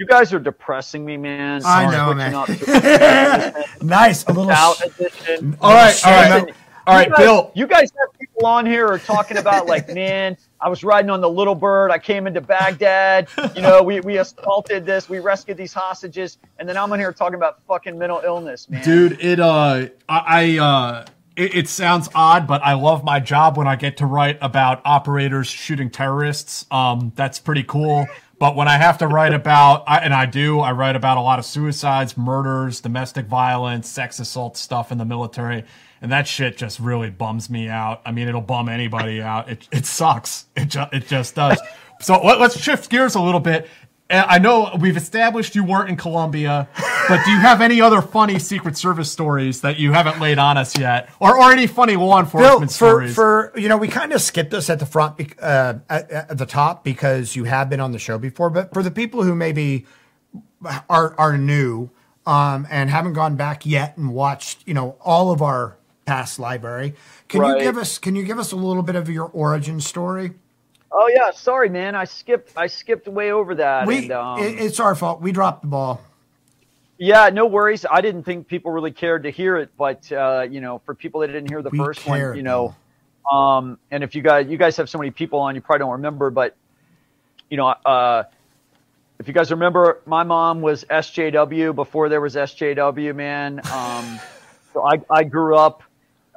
You 0.00 0.06
guys 0.06 0.32
are 0.32 0.38
depressing 0.38 1.04
me, 1.04 1.18
man. 1.18 1.60
I 1.62 1.82
Sorry. 1.82 1.94
know, 1.94 2.14
man. 2.14 2.34
up 2.34 2.48
nice. 3.82 4.24
A 4.24 4.32
little. 4.32 4.50
Out 4.50 4.80
edition. 4.82 5.58
All 5.60 5.74
right, 5.74 6.06
all 6.06 6.10
right, 6.10 6.42
Listen, 6.46 6.54
all 6.86 6.94
right, 6.94 7.08
you 7.08 7.12
guys, 7.12 7.18
Bill. 7.18 7.52
You 7.54 7.66
guys 7.66 7.92
have 8.00 8.18
people 8.18 8.46
on 8.46 8.64
here 8.64 8.88
are 8.88 8.98
talking 8.98 9.36
about 9.36 9.66
like, 9.66 9.88
man, 9.94 10.38
I 10.58 10.70
was 10.70 10.82
riding 10.82 11.10
on 11.10 11.20
the 11.20 11.28
Little 11.28 11.54
Bird. 11.54 11.90
I 11.90 11.98
came 11.98 12.26
into 12.26 12.40
Baghdad. 12.40 13.28
You 13.54 13.60
know, 13.60 13.82
we, 13.82 14.00
we 14.00 14.16
assaulted 14.16 14.86
this. 14.86 15.10
We 15.10 15.18
rescued 15.18 15.58
these 15.58 15.74
hostages, 15.74 16.38
and 16.58 16.66
then 16.66 16.78
I'm 16.78 16.90
on 16.90 16.98
here 16.98 17.12
talking 17.12 17.34
about 17.34 17.60
fucking 17.68 17.98
mental 17.98 18.22
illness, 18.24 18.70
man. 18.70 18.82
Dude, 18.82 19.20
it 19.20 19.38
uh, 19.38 19.88
I, 20.08 20.22
I 20.26 20.58
uh, 20.58 21.06
it 21.36 21.68
sounds 21.68 22.08
odd, 22.14 22.46
but 22.46 22.62
I 22.62 22.72
love 22.72 23.04
my 23.04 23.20
job 23.20 23.58
when 23.58 23.66
I 23.66 23.76
get 23.76 23.98
to 23.98 24.06
write 24.06 24.38
about 24.40 24.80
operators 24.86 25.46
shooting 25.46 25.90
terrorists. 25.90 26.64
Um, 26.70 27.12
that's 27.16 27.38
pretty 27.38 27.64
cool. 27.64 28.06
But 28.40 28.56
when 28.56 28.68
I 28.68 28.78
have 28.78 28.96
to 28.98 29.06
write 29.06 29.34
about, 29.34 29.84
I, 29.86 29.98
and 29.98 30.14
I 30.14 30.24
do, 30.24 30.60
I 30.60 30.72
write 30.72 30.96
about 30.96 31.18
a 31.18 31.20
lot 31.20 31.38
of 31.38 31.44
suicides, 31.44 32.16
murders, 32.16 32.80
domestic 32.80 33.26
violence, 33.26 33.86
sex 33.86 34.18
assault 34.18 34.56
stuff 34.56 34.90
in 34.90 34.96
the 34.96 35.04
military, 35.04 35.62
and 36.00 36.10
that 36.10 36.26
shit 36.26 36.56
just 36.56 36.80
really 36.80 37.10
bums 37.10 37.50
me 37.50 37.68
out. 37.68 38.00
I 38.06 38.12
mean, 38.12 38.28
it'll 38.28 38.40
bum 38.40 38.70
anybody 38.70 39.20
out. 39.20 39.50
It 39.50 39.68
it 39.70 39.84
sucks. 39.84 40.46
It 40.56 40.70
ju- 40.70 40.86
it 40.90 41.06
just 41.06 41.34
does. 41.34 41.60
So 42.00 42.18
let, 42.24 42.40
let's 42.40 42.58
shift 42.58 42.88
gears 42.88 43.14
a 43.14 43.20
little 43.20 43.40
bit. 43.40 43.68
And 44.10 44.26
I 44.28 44.38
know 44.38 44.76
we've 44.80 44.96
established 44.96 45.54
you 45.54 45.62
weren't 45.64 45.88
in 45.88 45.96
Colombia, 45.96 46.68
but 47.08 47.24
do 47.24 47.30
you 47.30 47.38
have 47.38 47.60
any 47.60 47.80
other 47.80 48.02
funny 48.02 48.40
Secret 48.40 48.76
Service 48.76 49.10
stories 49.10 49.60
that 49.60 49.78
you 49.78 49.92
haven't 49.92 50.18
laid 50.20 50.38
on 50.38 50.58
us 50.58 50.76
yet, 50.76 51.08
or 51.20 51.38
or 51.38 51.52
any 51.52 51.68
funny 51.68 51.94
law 51.94 52.20
Bill, 52.20 52.60
enforcement 52.60 52.70
for, 52.72 52.74
stories? 52.74 53.14
for 53.14 53.52
you 53.56 53.68
know, 53.68 53.76
we 53.76 53.86
kind 53.86 54.12
of 54.12 54.20
skipped 54.20 54.50
this 54.50 54.68
at 54.68 54.80
the 54.80 54.86
front, 54.86 55.20
uh, 55.40 55.74
at, 55.88 56.10
at 56.10 56.38
the 56.38 56.44
top 56.46 56.82
because 56.82 57.36
you 57.36 57.44
have 57.44 57.70
been 57.70 57.78
on 57.80 57.92
the 57.92 58.00
show 58.00 58.18
before. 58.18 58.50
But 58.50 58.74
for 58.74 58.82
the 58.82 58.90
people 58.90 59.22
who 59.22 59.34
maybe 59.36 59.86
are 60.88 61.14
are 61.16 61.38
new 61.38 61.90
um, 62.26 62.66
and 62.68 62.90
haven't 62.90 63.12
gone 63.12 63.36
back 63.36 63.64
yet 63.64 63.96
and 63.96 64.12
watched, 64.12 64.66
you 64.66 64.74
know, 64.74 64.96
all 65.00 65.30
of 65.30 65.40
our 65.40 65.76
past 66.04 66.40
library, 66.40 66.94
can 67.28 67.40
Right. 67.42 67.58
you 67.58 67.62
give 67.64 67.76
us 67.78 67.96
can 67.98 68.16
you 68.16 68.24
give 68.24 68.40
us 68.40 68.50
a 68.50 68.56
little 68.56 68.82
bit 68.82 68.96
of 68.96 69.08
your 69.08 69.26
origin 69.26 69.80
story? 69.80 70.32
Oh 70.92 71.08
yeah, 71.14 71.30
sorry, 71.30 71.68
man. 71.68 71.94
I 71.94 72.04
skipped. 72.04 72.52
I 72.56 72.66
skipped 72.66 73.06
way 73.06 73.32
over 73.32 73.54
that. 73.56 73.86
We, 73.86 73.98
and, 73.98 74.12
um, 74.12 74.40
it, 74.40 74.58
it's 74.60 74.80
our 74.80 74.94
fault. 74.94 75.20
We 75.20 75.32
dropped 75.32 75.62
the 75.62 75.68
ball. 75.68 76.00
Yeah, 76.98 77.30
no 77.30 77.46
worries. 77.46 77.86
I 77.90 78.00
didn't 78.02 78.24
think 78.24 78.46
people 78.46 78.72
really 78.72 78.90
cared 78.90 79.22
to 79.22 79.30
hear 79.30 79.56
it, 79.56 79.70
but 79.78 80.10
uh, 80.12 80.46
you 80.50 80.60
know, 80.60 80.82
for 80.84 80.94
people 80.94 81.20
that 81.22 81.28
didn't 81.28 81.48
hear 81.48 81.62
the 81.62 81.70
We 81.70 81.78
first 81.78 82.00
cared, 82.00 82.30
one, 82.30 82.36
you 82.36 82.42
know, 82.42 82.74
um, 83.30 83.78
and 83.90 84.04
if 84.04 84.14
you 84.14 84.22
guys 84.22 84.48
you 84.48 84.58
guys 84.58 84.76
have 84.76 84.90
so 84.90 84.98
many 84.98 85.10
people 85.10 85.38
on, 85.38 85.54
you 85.54 85.60
probably 85.60 85.80
don't 85.80 85.92
remember, 85.92 86.30
but 86.30 86.56
you 87.48 87.56
know, 87.56 87.68
uh, 87.68 88.24
if 89.18 89.28
you 89.28 89.34
guys 89.34 89.50
remember, 89.50 90.00
my 90.06 90.24
mom 90.24 90.60
was 90.60 90.84
SJW 90.84 91.74
before 91.74 92.08
there 92.08 92.20
was 92.20 92.34
SJW, 92.34 93.14
man. 93.14 93.60
Um, 93.72 94.20
so 94.72 94.84
I 94.84 95.00
I 95.08 95.24
grew 95.24 95.56
up, 95.56 95.82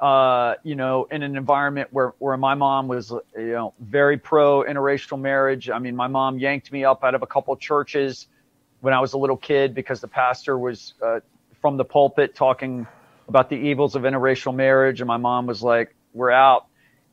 uh, 0.04 0.56
you 0.62 0.74
know, 0.74 1.06
in 1.10 1.22
an 1.22 1.34
environment 1.34 1.88
where 1.90 2.12
where 2.18 2.36
my 2.36 2.54
mom 2.54 2.88
was, 2.88 3.10
you 3.10 3.52
know, 3.52 3.72
very 3.80 4.18
pro 4.18 4.62
interracial 4.62 5.18
marriage. 5.18 5.70
I 5.70 5.78
mean, 5.78 5.96
my 5.96 6.08
mom 6.08 6.38
yanked 6.38 6.70
me 6.70 6.84
up 6.84 7.02
out 7.02 7.14
of 7.14 7.22
a 7.22 7.26
couple 7.26 7.56
churches 7.56 8.26
when 8.82 8.92
I 8.92 9.00
was 9.00 9.14
a 9.14 9.18
little 9.18 9.38
kid 9.38 9.74
because 9.74 10.02
the 10.02 10.08
pastor 10.08 10.58
was 10.58 10.92
uh, 11.02 11.20
from 11.62 11.78
the 11.78 11.86
pulpit 11.86 12.34
talking 12.34 12.86
about 13.28 13.48
the 13.48 13.56
evils 13.56 13.94
of 13.94 14.02
interracial 14.02 14.54
marriage, 14.54 15.00
and 15.00 15.08
my 15.08 15.16
mom 15.16 15.46
was 15.46 15.62
like, 15.62 15.94
"We're 16.12 16.30
out." 16.32 16.66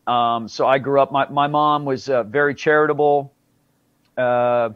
Um, 0.05 0.49
so 0.49 0.67
I 0.67 0.77
grew 0.77 0.99
up. 0.99 1.13
My 1.13 1.29
my 1.29 1.47
mom 1.47 1.85
was 1.85 2.09
uh, 2.09 2.23
very 2.23 2.53
charitable. 2.53 3.31
Uh, 4.17 4.71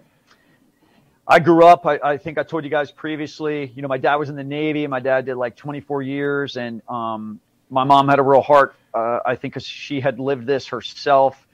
I 1.27 1.39
grew 1.39 1.65
up. 1.65 1.85
I, 1.85 1.99
I 2.01 2.17
think 2.17 2.37
I 2.37 2.43
told 2.43 2.63
you 2.63 2.69
guys 2.69 2.91
previously. 2.91 3.73
You 3.75 3.81
know, 3.81 3.89
my 3.89 3.97
dad 3.97 4.15
was 4.15 4.29
in 4.29 4.37
the 4.37 4.43
Navy. 4.45 4.87
My 4.87 5.01
dad 5.01 5.25
did 5.25 5.35
like 5.35 5.57
24 5.57 6.01
years, 6.01 6.55
and 6.55 6.81
um, 6.87 7.41
my 7.69 7.83
mom 7.83 8.07
had 8.07 8.19
a 8.19 8.23
real 8.23 8.41
heart. 8.41 8.75
Uh, 8.93 9.19
I 9.25 9.35
think 9.35 9.53
'cause 9.53 9.65
she 9.65 9.99
had 9.99 10.19
lived 10.19 10.45
this 10.45 10.67
herself 10.67 11.47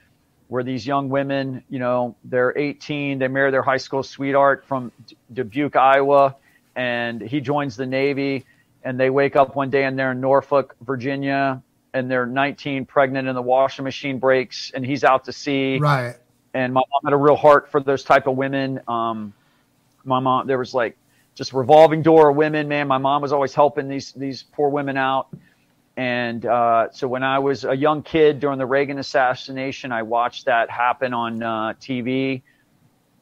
where 0.48 0.62
these 0.62 0.86
young 0.86 1.08
women, 1.08 1.64
you 1.70 1.78
know, 1.78 2.14
they're 2.24 2.56
18, 2.56 3.18
they 3.18 3.28
marry 3.28 3.50
their 3.50 3.62
high 3.62 3.78
school 3.78 4.02
sweetheart 4.02 4.64
from 4.66 4.92
D- 5.06 5.16
Dubuque, 5.32 5.76
Iowa, 5.76 6.36
and 6.76 7.20
he 7.22 7.40
joins 7.40 7.76
the 7.76 7.86
Navy, 7.86 8.44
and 8.84 9.00
they 9.00 9.08
wake 9.08 9.34
up 9.34 9.56
one 9.56 9.70
day 9.70 9.84
and 9.84 9.98
they're 9.98 10.12
in 10.12 10.20
Norfolk, 10.20 10.76
Virginia, 10.82 11.62
and 11.94 12.10
they're 12.10 12.26
19, 12.26 12.84
pregnant, 12.84 13.28
and 13.28 13.36
the 13.36 13.42
washing 13.42 13.84
machine 13.84 14.18
breaks, 14.18 14.70
and 14.74 14.84
he's 14.84 15.04
out 15.04 15.24
to 15.24 15.32
sea. 15.32 15.78
Right. 15.78 16.16
And 16.54 16.74
my 16.74 16.80
mom 16.80 17.00
had 17.04 17.12
a 17.14 17.16
real 17.16 17.36
heart 17.36 17.70
for 17.70 17.80
those 17.80 18.04
type 18.04 18.26
of 18.26 18.36
women. 18.36 18.80
Um, 18.88 19.32
my 20.04 20.20
mom, 20.20 20.46
there 20.46 20.58
was 20.58 20.74
like 20.74 20.96
just 21.34 21.54
revolving 21.54 22.02
door 22.02 22.28
of 22.28 22.36
women, 22.36 22.68
man. 22.68 22.88
My 22.88 22.98
mom 22.98 23.22
was 23.22 23.32
always 23.32 23.54
helping 23.54 23.88
these 23.88 24.12
these 24.12 24.42
poor 24.42 24.68
women 24.68 24.96
out. 24.98 25.28
And 25.96 26.46
uh, 26.46 26.90
so 26.92 27.06
when 27.06 27.22
I 27.22 27.40
was 27.40 27.64
a 27.64 27.76
young 27.76 28.02
kid 28.02 28.40
during 28.40 28.58
the 28.58 28.66
Reagan 28.66 28.98
assassination, 28.98 29.92
I 29.92 30.02
watched 30.02 30.46
that 30.46 30.70
happen 30.70 31.12
on 31.12 31.42
uh, 31.42 31.74
TV. 31.80 32.42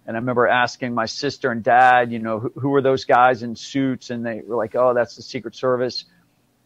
And 0.07 0.17
I 0.17 0.21
remember 0.21 0.47
asking 0.47 0.95
my 0.95 1.07
sister 1.07 1.51
and 1.51 1.63
dad, 1.63 2.13
you 2.13 2.21
know, 2.21 2.39
who, 2.39 2.53
who 2.57 2.75
are 2.75 2.83
those 2.83 3.05
guys 3.05 3.43
in 3.43 3.57
suits? 3.57 4.11
And 4.11 4.25
they 4.25 4.43
were 4.47 4.57
like, 4.57 4.75
oh, 4.77 4.95
that's 4.95 5.17
the 5.17 5.23
Secret 5.23 5.57
Service. 5.57 6.05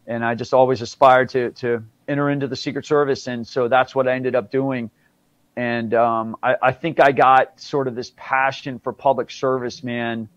And 0.07 0.23
I 0.23 0.35
just 0.35 0.53
always 0.53 0.81
aspired 0.81 1.29
to, 1.29 1.51
to 1.51 1.83
enter 2.07 2.29
into 2.29 2.47
the 2.47 2.55
Secret 2.55 2.85
Service. 2.85 3.27
And 3.27 3.47
so 3.47 3.67
that's 3.67 3.95
what 3.95 4.07
I 4.07 4.13
ended 4.13 4.35
up 4.35 4.51
doing. 4.51 4.91
And 5.55 5.93
um, 5.93 6.35
I, 6.43 6.55
I 6.61 6.71
think 6.71 6.99
I 6.99 7.11
got 7.13 7.59
sort 7.59 7.87
of 7.87 7.95
this 7.95 8.11
passion 8.15 8.77
for 8.79 8.93
public 8.93 9.31
service, 9.31 9.83
man, 9.83 10.29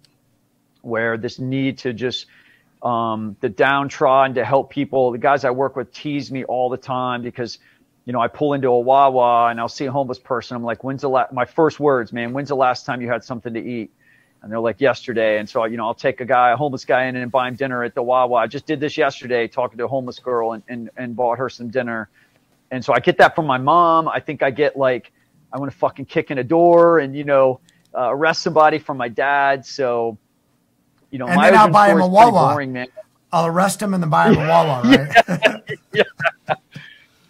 where 0.81 1.19
this 1.19 1.39
need 1.39 1.79
to 1.79 1.93
just 1.93 2.27
um, 2.83 3.37
the 3.41 3.49
downtrodden 3.49 4.35
to 4.37 4.45
help 4.45 4.71
people. 4.71 5.11
The 5.13 5.19
guys 5.19 5.45
I 5.45 5.51
work 5.51 5.77
with 5.77 5.93
tease 5.93 6.31
me 6.31 6.45
all 6.45 6.69
the 6.69 6.77
time 6.77 7.23
because, 7.23 7.59
you 8.05 8.13
know, 8.13 8.21
I 8.21 8.29
pull 8.29 8.55
into 8.55 8.69
a 8.69 8.81
Wawa 8.81 9.49
and 9.49 9.61
I'll 9.61 9.69
see 9.69 9.87
a 9.87 9.93
homeless 9.93 10.19
person. 10.19 10.57
I'm 10.57 10.65
like, 10.65 10.85
when's 10.85 11.03
the 11.03 11.09
last, 11.09 11.33
my 11.33 11.45
first 11.45 11.81
words, 11.81 12.13
man, 12.13 12.33
when's 12.33 12.49
the 12.49 12.57
last 12.57 12.87
time 12.87 13.01
you 13.01 13.11
had 13.11 13.25
something 13.25 13.55
to 13.55 13.61
eat? 13.61 13.91
And 14.41 14.53
they're 14.53 14.61
like, 14.61 14.81
yesterday. 14.81 15.39
And 15.39 15.49
so, 15.49 15.65
you 15.65 15.77
know, 15.77 15.87
I'll 15.87 15.95
take 15.95 16.21
a 16.21 16.25
guy, 16.25 16.53
a 16.53 16.57
homeless 16.57 16.85
guy 16.85 17.07
in 17.07 17.17
and 17.17 17.31
buy 17.31 17.49
him 17.49 17.57
dinner 17.57 17.83
at 17.83 17.95
the 17.95 18.03
Wawa. 18.03 18.37
I 18.37 18.47
just 18.47 18.67
did 18.67 18.79
this 18.79 18.97
yesterday, 18.97 19.49
talking 19.49 19.79
to 19.79 19.85
a 19.85 19.89
homeless 19.89 20.21
girl 20.21 20.53
and, 20.53 20.63
and, 20.69 20.91
and 20.97 21.17
bought 21.17 21.39
her 21.39 21.49
some 21.49 21.71
dinner. 21.71 22.09
And 22.71 22.85
so 22.85 22.93
I 22.93 23.01
get 23.01 23.19
that 23.19 23.35
from 23.35 23.47
my 23.47 23.59
mom. 23.59 24.07
I 24.09 24.21
think 24.21 24.43
I 24.43 24.53
get 24.53 24.77
like, 24.77 25.11
I 25.53 25.59
want 25.59 25.73
to 25.73 25.79
fucking 25.79 26.05
kick 26.05 26.31
in 26.31 26.39
a 26.39 26.45
door 26.45 27.01
and, 27.01 27.17
you 27.17 27.25
know, 27.25 27.61
uh, 27.95 28.11
arrest 28.11 28.43
somebody 28.43 28.79
from 28.79 28.97
my 28.97 29.09
dad. 29.09 29.67
So, 29.67 30.19
you 31.11 31.19
know, 31.19 31.27
And 31.27 31.43
then 31.43 31.55
I'll 31.55 31.71
buy 31.71 31.91
him 31.91 32.01
a 32.01 32.05
is 32.05 32.11
Wawa. 32.11 32.53
boring, 32.53 32.73
man. 32.73 32.89
I'll 33.33 33.47
arrest 33.47 33.83
him 33.83 33.95
and 33.95 34.03
then 34.03 34.11
buy 34.11 34.31
him 34.31 34.37
a 34.37 34.49
Wawa, 34.49 34.83
right? 35.95 36.09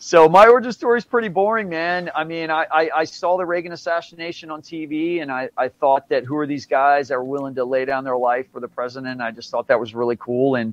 So 0.09 0.27
my 0.27 0.47
origin 0.47 0.73
story 0.73 0.97
is 0.97 1.05
pretty 1.05 1.29
boring, 1.29 1.69
man. 1.69 2.11
I 2.15 2.25
mean, 2.25 2.51
I, 2.51 2.67
I, 2.73 2.91
I 2.97 3.05
saw 3.05 3.37
the 3.37 3.45
Reagan 3.45 3.73
assassination 3.73 4.51
on 4.51 4.63
TV, 4.63 5.21
and 5.21 5.31
I, 5.31 5.51
I 5.55 5.69
thought 5.69 6.09
that 6.09 6.25
who 6.25 6.35
are 6.39 6.47
these 6.47 6.65
guys 6.65 7.09
that 7.09 7.17
are 7.17 7.23
willing 7.23 7.55
to 7.57 7.65
lay 7.67 7.85
down 7.85 8.05
their 8.05 8.17
life 8.17 8.47
for 8.51 8.59
the 8.59 8.69
president? 8.69 9.21
I 9.21 9.33
just 9.33 9.51
thought 9.51 9.67
that 9.67 9.79
was 9.79 9.95
really 9.95 10.17
cool, 10.17 10.55
and 10.55 10.73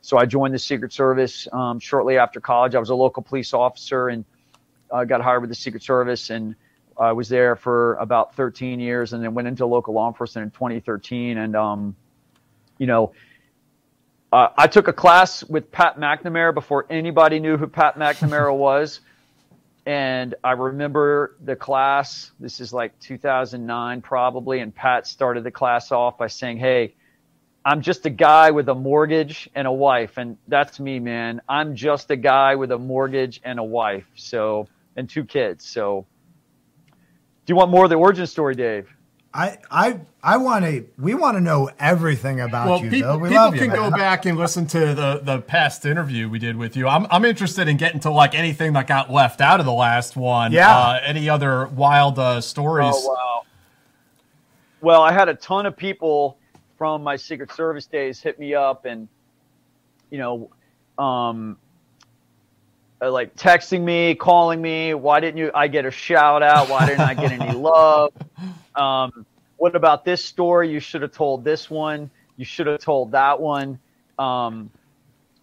so 0.00 0.18
I 0.18 0.26
joined 0.26 0.52
the 0.52 0.58
Secret 0.58 0.92
Service 0.92 1.46
um, 1.52 1.78
shortly 1.78 2.18
after 2.18 2.40
college. 2.40 2.74
I 2.74 2.80
was 2.80 2.90
a 2.90 2.94
local 2.96 3.22
police 3.22 3.54
officer 3.54 4.08
and 4.08 4.24
uh, 4.90 5.04
got 5.04 5.20
hired 5.20 5.42
with 5.42 5.50
the 5.50 5.54
Secret 5.54 5.84
Service, 5.84 6.30
and 6.30 6.56
I 6.98 7.12
was 7.12 7.28
there 7.28 7.54
for 7.54 7.94
about 7.96 8.34
13 8.34 8.80
years, 8.80 9.12
and 9.12 9.22
then 9.22 9.32
went 9.32 9.46
into 9.46 9.64
local 9.64 9.94
law 9.94 10.08
enforcement 10.08 10.46
in 10.46 10.50
2013, 10.50 11.38
and 11.38 11.54
um, 11.54 11.94
you 12.82 12.88
know. 12.88 13.12
Uh, 14.32 14.48
I 14.56 14.66
took 14.66 14.88
a 14.88 14.92
class 14.92 15.44
with 15.44 15.70
Pat 15.70 16.00
McNamara 16.00 16.52
before 16.52 16.84
anybody 16.90 17.38
knew 17.38 17.56
who 17.56 17.68
Pat 17.68 17.96
McNamara 17.96 18.56
was. 18.68 19.00
And 19.86 20.34
I 20.42 20.52
remember 20.52 21.36
the 21.44 21.54
class, 21.54 22.32
this 22.40 22.60
is 22.60 22.72
like 22.72 22.98
2009 22.98 24.00
probably, 24.00 24.58
and 24.58 24.74
Pat 24.74 25.06
started 25.06 25.44
the 25.44 25.50
class 25.52 25.92
off 25.92 26.18
by 26.18 26.26
saying, 26.26 26.58
Hey, 26.58 26.94
I'm 27.64 27.82
just 27.82 28.04
a 28.06 28.10
guy 28.10 28.50
with 28.50 28.68
a 28.68 28.74
mortgage 28.74 29.48
and 29.54 29.68
a 29.68 29.72
wife. 29.72 30.16
And 30.16 30.36
that's 30.48 30.80
me, 30.80 30.98
man. 30.98 31.40
I'm 31.48 31.76
just 31.76 32.10
a 32.10 32.16
guy 32.16 32.56
with 32.56 32.72
a 32.72 32.78
mortgage 32.78 33.40
and 33.44 33.60
a 33.60 33.64
wife. 33.64 34.06
So, 34.16 34.66
and 34.96 35.08
two 35.08 35.24
kids. 35.24 35.64
So, 35.64 36.04
do 36.90 37.52
you 37.52 37.54
want 37.54 37.70
more 37.70 37.84
of 37.84 37.90
the 37.90 37.96
origin 37.96 38.26
story, 38.26 38.56
Dave? 38.56 38.92
I 39.34 39.58
I 39.70 40.00
I 40.22 40.36
want 40.36 40.64
to. 40.64 40.86
We 40.98 41.14
want 41.14 41.36
to 41.36 41.40
know 41.40 41.70
everything 41.78 42.40
about 42.40 42.68
Well, 42.68 42.84
you, 42.84 42.90
people, 42.90 43.10
Bill. 43.12 43.20
We 43.20 43.28
people 43.28 43.42
love 43.44 43.54
you. 43.54 43.60
can 43.60 43.70
go 43.70 43.90
back 43.90 44.26
and 44.26 44.38
listen 44.38 44.66
to 44.68 44.94
the, 44.94 45.20
the 45.22 45.40
past 45.40 45.86
interview 45.86 46.28
we 46.28 46.38
did 46.38 46.56
with 46.56 46.76
you. 46.76 46.86
I'm, 46.86 47.06
I'm 47.10 47.24
interested 47.24 47.66
in 47.66 47.76
getting 47.76 48.00
to 48.00 48.10
like 48.10 48.34
anything 48.34 48.74
that 48.74 48.86
got 48.86 49.10
left 49.10 49.40
out 49.40 49.58
of 49.58 49.66
the 49.66 49.72
last 49.72 50.16
one. 50.16 50.52
Yeah. 50.52 50.70
Uh, 50.76 51.00
any 51.04 51.28
other 51.28 51.66
wild 51.66 52.18
uh, 52.18 52.40
stories? 52.40 52.94
Oh 52.94 53.08
wow. 53.08 53.42
Well, 54.80 55.02
I 55.02 55.12
had 55.12 55.28
a 55.28 55.34
ton 55.34 55.64
of 55.66 55.76
people 55.76 56.36
from 56.76 57.02
my 57.02 57.16
Secret 57.16 57.52
Service 57.52 57.86
days 57.86 58.20
hit 58.20 58.38
me 58.38 58.54
up 58.54 58.84
and 58.84 59.08
you 60.10 60.18
know, 60.18 60.50
um, 61.02 61.56
uh, 63.00 63.10
like 63.10 63.34
texting 63.34 63.82
me, 63.82 64.14
calling 64.14 64.60
me. 64.60 64.92
Why 64.94 65.20
didn't 65.20 65.38
you? 65.38 65.50
I 65.54 65.68
get 65.68 65.86
a 65.86 65.90
shout 65.90 66.42
out. 66.42 66.68
Why 66.68 66.86
didn't 66.86 67.00
I 67.00 67.14
get 67.14 67.32
any 67.32 67.52
love? 67.56 68.12
Um, 68.74 69.26
what 69.56 69.76
about 69.76 70.04
this 70.04 70.24
story? 70.24 70.70
You 70.70 70.80
should 70.80 71.02
have 71.02 71.12
told 71.12 71.44
this 71.44 71.70
one. 71.70 72.10
You 72.36 72.44
should 72.44 72.66
have 72.66 72.80
told 72.80 73.12
that 73.12 73.40
one. 73.40 73.78
Um, 74.18 74.70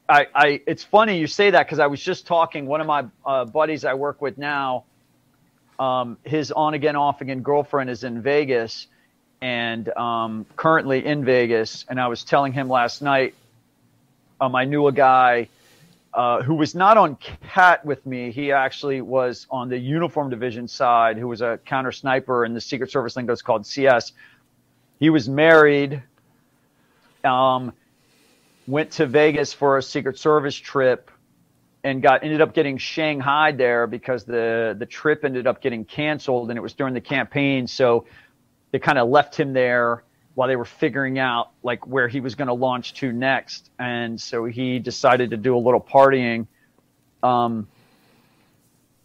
I, 0.08 0.28
I, 0.34 0.62
it's 0.66 0.84
funny 0.84 1.20
you 1.20 1.28
say 1.28 1.52
that 1.52 1.66
because 1.66 1.80
I 1.80 1.88
was 1.88 2.02
just 2.02 2.26
talking. 2.26 2.66
One 2.66 2.82
of 2.82 2.88
my 2.88 3.06
uh, 3.26 3.46
buddies 3.46 3.86
I 3.86 3.94
work 3.94 4.22
with 4.22 4.38
now, 4.38 4.86
um, 5.80 6.18
his 6.24 6.52
on 6.52 6.74
again, 6.74 6.96
off 6.96 7.22
again 7.22 7.42
girlfriend 7.42 7.90
is 7.90 8.04
in 8.04 8.22
Vegas, 8.22 8.88
and 9.42 9.88
um, 9.90 10.46
currently 10.56 11.06
in 11.06 11.24
Vegas. 11.24 11.86
And 11.88 12.00
I 12.00 12.08
was 12.08 12.24
telling 12.24 12.54
him 12.54 12.70
last 12.70 13.02
night, 13.02 13.36
um, 14.42 14.56
I 14.56 14.66
knew 14.66 14.88
a 14.88 14.92
guy 14.92 15.48
uh, 16.14 16.42
who 16.42 16.56
was 16.56 16.74
not 16.76 16.98
on 16.98 17.18
CAT 17.18 17.86
with 17.86 18.06
me. 18.06 18.32
He 18.32 18.52
actually 18.52 19.02
was 19.02 19.46
on 19.50 19.70
the 19.70 19.78
uniform 19.78 20.30
division 20.30 20.68
side, 20.68 21.18
who 21.18 21.28
was 21.28 21.42
a 21.42 21.60
counter 21.66 21.92
sniper 21.92 22.46
in 22.46 22.54
the 22.54 22.62
Secret 22.62 22.92
Service 22.92 23.16
lingo. 23.16 23.34
It's 23.34 23.42
called 23.42 23.66
CS. 23.66 24.14
He 25.00 25.10
was 25.10 25.30
married. 25.30 26.02
Um, 27.24 27.74
went 28.68 28.92
to 28.92 29.06
Vegas 29.06 29.54
for 29.54 29.78
a 29.78 29.84
Secret 29.84 30.18
Service 30.18 30.56
trip 30.56 31.12
and 31.84 32.02
got 32.02 32.24
ended 32.24 32.42
up 32.42 32.54
getting 32.54 32.78
Shanghai 32.78 33.52
there 33.52 33.88
because 33.88 34.26
the 34.26 34.76
the 34.78 34.86
trip 34.86 35.24
ended 35.24 35.48
up 35.48 35.62
getting 35.62 35.86
canceled 35.86 36.50
and 36.50 36.58
it 36.58 36.62
was 36.62 36.74
during 36.74 36.94
the 36.94 37.02
campaign. 37.02 37.68
So 37.68 38.06
they 38.72 38.80
kind 38.80 38.98
of 38.98 39.10
left 39.10 39.36
him 39.36 39.54
there 39.54 40.04
while 40.40 40.48
they 40.48 40.56
were 40.56 40.64
figuring 40.64 41.20
out 41.20 41.52
like 41.64 41.86
where 41.86 42.08
he 42.08 42.22
was 42.22 42.36
going 42.36 42.48
to 42.48 42.54
launch 42.54 42.94
to 42.94 43.12
next. 43.12 43.70
And 43.78 44.18
so 44.22 44.46
he 44.46 44.80
decided 44.80 45.32
to 45.32 45.38
do 45.38 45.54
a 45.54 45.60
little 45.60 45.82
partying. 45.82 46.48
Um, 47.22 47.68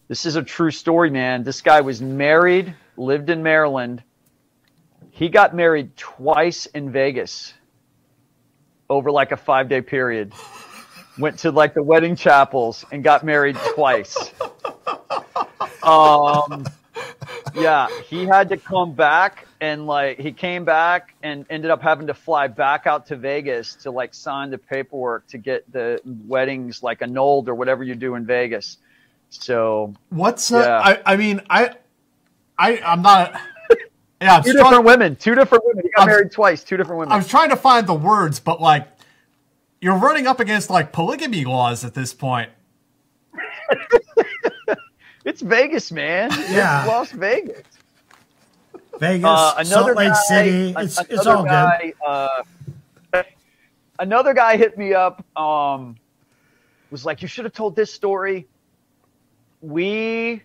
this 0.06 0.26
is 0.26 0.36
a 0.36 0.44
true 0.44 0.70
story, 0.70 1.10
man. 1.10 1.42
This 1.42 1.60
guy 1.60 1.80
was 1.80 2.00
married, 2.00 2.72
lived 2.96 3.30
in 3.30 3.42
Maryland. 3.42 4.00
He 5.10 5.28
got 5.28 5.56
married 5.56 5.96
twice 5.96 6.66
in 6.66 6.92
Vegas 6.92 7.52
over 8.88 9.10
like 9.10 9.32
a 9.32 9.36
five 9.36 9.68
day 9.68 9.80
period. 9.80 10.32
Went 11.18 11.40
to 11.40 11.50
like 11.50 11.74
the 11.74 11.82
wedding 11.82 12.14
chapels 12.14 12.84
and 12.92 13.02
got 13.02 13.24
married 13.24 13.56
twice. 13.74 14.30
Um, 15.82 16.64
yeah, 17.54 17.88
he 18.08 18.24
had 18.24 18.48
to 18.48 18.56
come 18.56 18.92
back 18.92 19.46
and 19.60 19.86
like 19.86 20.18
he 20.18 20.32
came 20.32 20.64
back 20.64 21.14
and 21.22 21.46
ended 21.50 21.70
up 21.70 21.80
having 21.82 22.06
to 22.06 22.14
fly 22.14 22.46
back 22.46 22.86
out 22.86 23.06
to 23.06 23.16
Vegas 23.16 23.74
to 23.76 23.90
like 23.90 24.12
sign 24.14 24.50
the 24.50 24.58
paperwork 24.58 25.26
to 25.28 25.38
get 25.38 25.70
the 25.72 26.00
weddings 26.26 26.82
like 26.82 27.02
annulled 27.02 27.48
or 27.48 27.54
whatever 27.54 27.84
you 27.84 27.94
do 27.94 28.14
in 28.14 28.26
Vegas. 28.26 28.78
So 29.30 29.94
What's 30.10 30.52
uh, 30.52 30.58
Yeah. 30.58 30.78
I, 30.80 31.14
I 31.14 31.16
mean 31.16 31.40
I 31.48 31.70
I 32.58 32.78
I'm 32.78 33.02
not 33.02 33.40
yeah 34.20 34.36
I'm 34.36 34.42
two 34.42 34.52
different 34.52 34.84
women, 34.84 35.16
two 35.16 35.34
different 35.34 35.64
women. 35.66 35.84
He 35.84 35.90
got 35.90 36.02
I'm- 36.02 36.08
married 36.08 36.32
twice, 36.32 36.64
two 36.64 36.76
different 36.76 36.98
women. 36.98 37.12
I 37.12 37.16
was 37.16 37.28
trying 37.28 37.50
to 37.50 37.56
find 37.56 37.86
the 37.86 37.94
words, 37.94 38.40
but 38.40 38.60
like 38.60 38.88
you're 39.80 39.98
running 39.98 40.26
up 40.26 40.40
against 40.40 40.70
like 40.70 40.92
polygamy 40.92 41.44
laws 41.44 41.84
at 41.84 41.94
this 41.94 42.14
point. 42.14 42.50
It's 45.24 45.40
Vegas, 45.42 45.90
man. 45.90 46.30
Yeah. 46.50 46.80
It's 46.80 46.88
Las 46.88 47.10
Vegas. 47.12 47.62
Vegas, 49.00 49.24
Uh, 49.24 49.54
another 49.58 49.64
Salt 49.64 49.96
Lake 49.96 50.08
guy, 50.12 50.20
City. 50.28 50.74
It's 50.78 51.00
it's 51.10 51.26
all 51.26 51.42
good. 51.42 51.94
Uh, 52.06 52.42
another 53.98 54.34
guy 54.34 54.56
hit 54.56 54.76
me 54.78 54.94
up. 54.94 55.24
Um, 55.36 55.96
was 56.90 57.04
like, 57.04 57.22
"You 57.22 57.28
should 57.28 57.44
have 57.44 57.54
told 57.54 57.74
this 57.74 57.92
story." 57.92 58.46
We, 59.62 60.42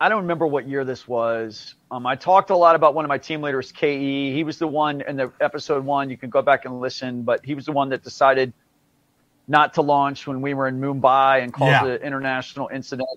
I 0.00 0.08
don't 0.08 0.22
remember 0.22 0.46
what 0.46 0.66
year 0.68 0.84
this 0.84 1.06
was. 1.06 1.74
Um, 1.90 2.04
I 2.04 2.16
talked 2.16 2.50
a 2.50 2.56
lot 2.56 2.74
about 2.74 2.94
one 2.94 3.04
of 3.04 3.08
my 3.08 3.18
team 3.18 3.40
leaders, 3.42 3.70
Ke. 3.70 3.82
He 3.82 4.42
was 4.44 4.58
the 4.58 4.66
one 4.66 5.02
in 5.02 5.16
the 5.16 5.30
episode 5.40 5.84
one. 5.84 6.10
You 6.10 6.16
can 6.18 6.28
go 6.28 6.42
back 6.42 6.64
and 6.64 6.80
listen, 6.80 7.22
but 7.22 7.44
he 7.46 7.54
was 7.54 7.64
the 7.64 7.72
one 7.72 7.90
that 7.90 8.02
decided 8.02 8.52
not 9.46 9.74
to 9.74 9.82
launch 9.82 10.26
when 10.26 10.40
we 10.42 10.52
were 10.52 10.66
in 10.66 10.80
Mumbai 10.80 11.42
and 11.44 11.52
caused 11.52 11.70
Yeah. 11.70 11.84
the 11.84 12.02
international 12.04 12.68
incident. 12.72 13.08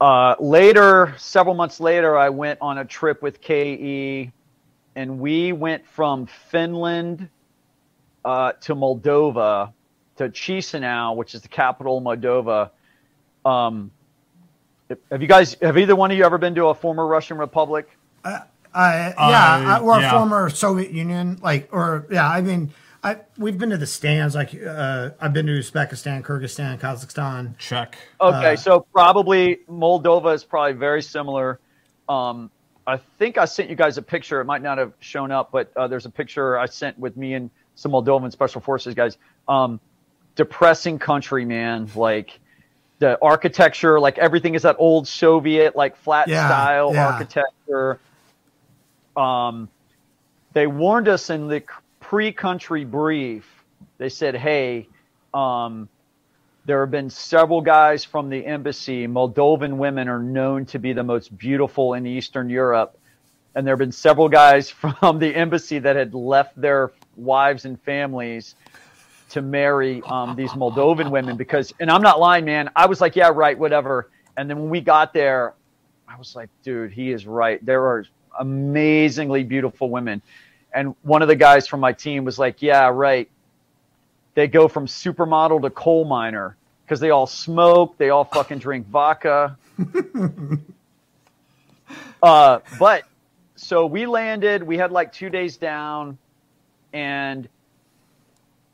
Uh, 0.00 0.34
later, 0.38 1.14
several 1.16 1.54
months 1.54 1.80
later, 1.80 2.16
I 2.16 2.28
went 2.28 2.58
on 2.60 2.78
a 2.78 2.84
trip 2.84 3.22
with 3.22 3.40
KE, 3.40 4.30
and 4.94 5.18
we 5.18 5.52
went 5.52 5.86
from 5.86 6.26
Finland 6.26 7.28
uh, 8.24 8.52
to 8.52 8.74
Moldova, 8.74 9.72
to 10.16 10.28
Chisinau, 10.28 11.16
which 11.16 11.34
is 11.34 11.42
the 11.42 11.48
capital 11.48 11.98
of 11.98 12.04
Moldova. 12.04 12.70
Um, 13.44 13.90
have 15.10 15.22
you 15.22 15.28
guys, 15.28 15.56
have 15.62 15.78
either 15.78 15.96
one 15.96 16.10
of 16.10 16.18
you 16.18 16.24
ever 16.24 16.38
been 16.38 16.54
to 16.56 16.66
a 16.66 16.74
former 16.74 17.06
Russian 17.06 17.38
republic? 17.38 17.88
Uh, 18.24 18.40
yeah, 18.74 19.14
Uh, 19.16 19.16
I, 19.18 19.80
or 19.80 20.00
yeah. 20.00 20.10
former 20.10 20.50
Soviet 20.50 20.92
Union, 20.92 21.38
like, 21.42 21.68
or 21.72 22.06
yeah. 22.10 22.28
I 22.28 22.42
mean, 22.42 22.70
I 23.02 23.18
we've 23.38 23.58
been 23.58 23.70
to 23.70 23.76
the 23.76 23.86
stands. 23.86 24.34
Like, 24.34 24.54
uh, 24.54 25.10
I've 25.20 25.32
been 25.32 25.46
to 25.46 25.52
Uzbekistan, 25.52 26.22
Kyrgyzstan, 26.22 26.78
Kazakhstan. 26.78 27.56
Check. 27.58 27.96
Okay, 28.20 28.52
Uh, 28.52 28.56
so 28.56 28.80
probably 28.92 29.60
Moldova 29.70 30.34
is 30.34 30.44
probably 30.44 30.72
very 30.72 31.02
similar. 31.02 31.60
Um, 32.08 32.50
I 32.86 32.98
think 33.18 33.36
I 33.38 33.44
sent 33.44 33.68
you 33.68 33.76
guys 33.76 33.98
a 33.98 34.02
picture. 34.02 34.40
It 34.40 34.44
might 34.44 34.62
not 34.62 34.78
have 34.78 34.92
shown 35.00 35.30
up, 35.32 35.50
but 35.50 35.72
uh, 35.76 35.88
there's 35.88 36.06
a 36.06 36.10
picture 36.10 36.58
I 36.58 36.66
sent 36.66 36.98
with 36.98 37.16
me 37.16 37.34
and 37.34 37.50
some 37.74 37.92
Moldovan 37.92 38.30
special 38.32 38.60
forces 38.60 38.94
guys. 38.94 39.18
Um, 39.48 39.80
depressing 40.36 40.98
country, 40.98 41.44
man. 41.44 41.88
Like 41.94 42.38
the 42.98 43.18
architecture, 43.20 43.98
like 44.00 44.18
everything 44.18 44.54
is 44.54 44.62
that 44.62 44.76
old 44.78 45.08
Soviet, 45.08 45.74
like 45.76 45.96
flat 45.96 46.28
Yeah, 46.28 46.46
style 46.48 46.94
yeah. 46.94 47.06
architecture. 47.08 47.98
Um, 49.16 49.68
they 50.52 50.66
warned 50.66 51.08
us 51.08 51.28
in 51.30 51.48
the 51.48 51.62
pre-country 52.08 52.84
brief. 52.84 53.44
They 53.98 54.08
said, 54.08 54.36
"Hey, 54.36 54.88
um, 55.34 55.88
there 56.66 56.80
have 56.80 56.90
been 56.90 57.10
several 57.10 57.60
guys 57.60 58.04
from 58.04 58.28
the 58.28 58.44
embassy. 58.44 59.06
Moldovan 59.06 59.76
women 59.76 60.08
are 60.08 60.22
known 60.22 60.66
to 60.66 60.78
be 60.78 60.92
the 60.92 61.02
most 61.02 61.36
beautiful 61.36 61.94
in 61.94 62.06
Eastern 62.06 62.50
Europe. 62.50 62.98
And 63.54 63.66
there 63.66 63.72
have 63.72 63.78
been 63.78 63.92
several 63.92 64.28
guys 64.28 64.68
from 65.00 65.18
the 65.18 65.34
embassy 65.34 65.78
that 65.78 65.96
had 65.96 66.14
left 66.14 66.60
their 66.60 66.92
wives 67.16 67.64
and 67.64 67.80
families 67.82 68.56
to 69.30 69.42
marry 69.42 70.02
um, 70.06 70.36
these 70.36 70.50
Moldovan 70.50 71.10
women 71.10 71.36
because, 71.36 71.72
and 71.80 71.90
I'm 71.90 72.02
not 72.02 72.20
lying, 72.20 72.44
man. 72.44 72.70
I 72.76 72.86
was 72.86 73.00
like, 73.00 73.16
yeah, 73.16 73.30
right, 73.32 73.58
whatever. 73.58 74.10
And 74.36 74.48
then 74.48 74.58
when 74.58 74.70
we 74.70 74.80
got 74.80 75.12
there, 75.12 75.54
I 76.08 76.16
was 76.16 76.36
like, 76.36 76.50
dude, 76.62 76.92
he 76.92 77.10
is 77.10 77.26
right. 77.26 77.64
There 77.64 77.84
are 77.84 78.04
amazingly 78.38 79.42
beautiful 79.44 79.90
women. 79.90 80.22
And 80.72 80.94
one 81.02 81.22
of 81.22 81.28
the 81.28 81.36
guys 81.36 81.66
from 81.66 81.80
my 81.80 81.92
team 81.92 82.24
was 82.24 82.38
like, 82.38 82.60
yeah, 82.60 82.88
right 82.88 83.30
they 84.36 84.46
go 84.46 84.68
from 84.68 84.86
supermodel 84.86 85.62
to 85.62 85.70
coal 85.70 86.04
miner 86.04 86.56
because 86.84 87.00
they 87.00 87.10
all 87.10 87.26
smoke, 87.26 87.96
they 87.96 88.10
all 88.10 88.24
fucking 88.24 88.58
drink 88.58 88.86
vodka. 88.86 89.56
uh, 92.22 92.60
but 92.78 93.04
so 93.56 93.86
we 93.86 94.06
landed, 94.06 94.62
we 94.62 94.76
had 94.76 94.92
like 94.92 95.12
two 95.12 95.30
days 95.30 95.56
down, 95.56 96.18
and 96.92 97.48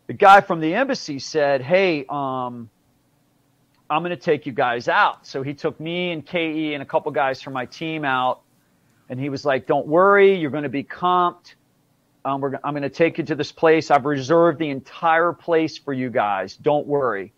the 0.09 0.12
guy 0.12 0.40
from 0.40 0.60
the 0.60 0.74
embassy 0.74 1.20
said, 1.20 1.62
Hey, 1.62 2.05
um, 2.09 2.69
I'm 3.89 4.02
going 4.02 4.10
to 4.10 4.16
take 4.16 4.47
you 4.47 4.52
guys 4.52 4.89
out. 4.89 5.28
So 5.28 5.44
he 5.44 5.55
took 5.55 5.78
me 5.78 6.10
and 6.10 6.27
KE 6.27 6.74
and 6.74 6.82
a 6.82 6.86
couple 6.86 7.12
guys 7.12 7.40
from 7.40 7.52
my 7.52 7.66
team 7.66 8.05
out, 8.05 8.40
and 9.09 9.20
he 9.20 9.28
was 9.28 9.44
like, 9.44 9.69
Don't 9.69 9.86
worry, 9.86 10.35
you're 10.35 10.51
going 10.51 10.64
to 10.64 10.69
be 10.69 10.82
comped. 10.82 11.55
Um, 12.24 12.40
we're, 12.40 12.54
I'm 12.62 12.72
going 12.72 12.82
to 12.82 12.88
take 12.88 13.18
you 13.18 13.24
to 13.24 13.34
this 13.34 13.50
place. 13.50 13.90
I've 13.90 14.04
reserved 14.04 14.58
the 14.58 14.70
entire 14.70 15.32
place 15.32 15.76
for 15.78 15.92
you 15.92 16.10
guys. 16.10 16.56
Don't 16.56 16.86
worry. 16.86 17.32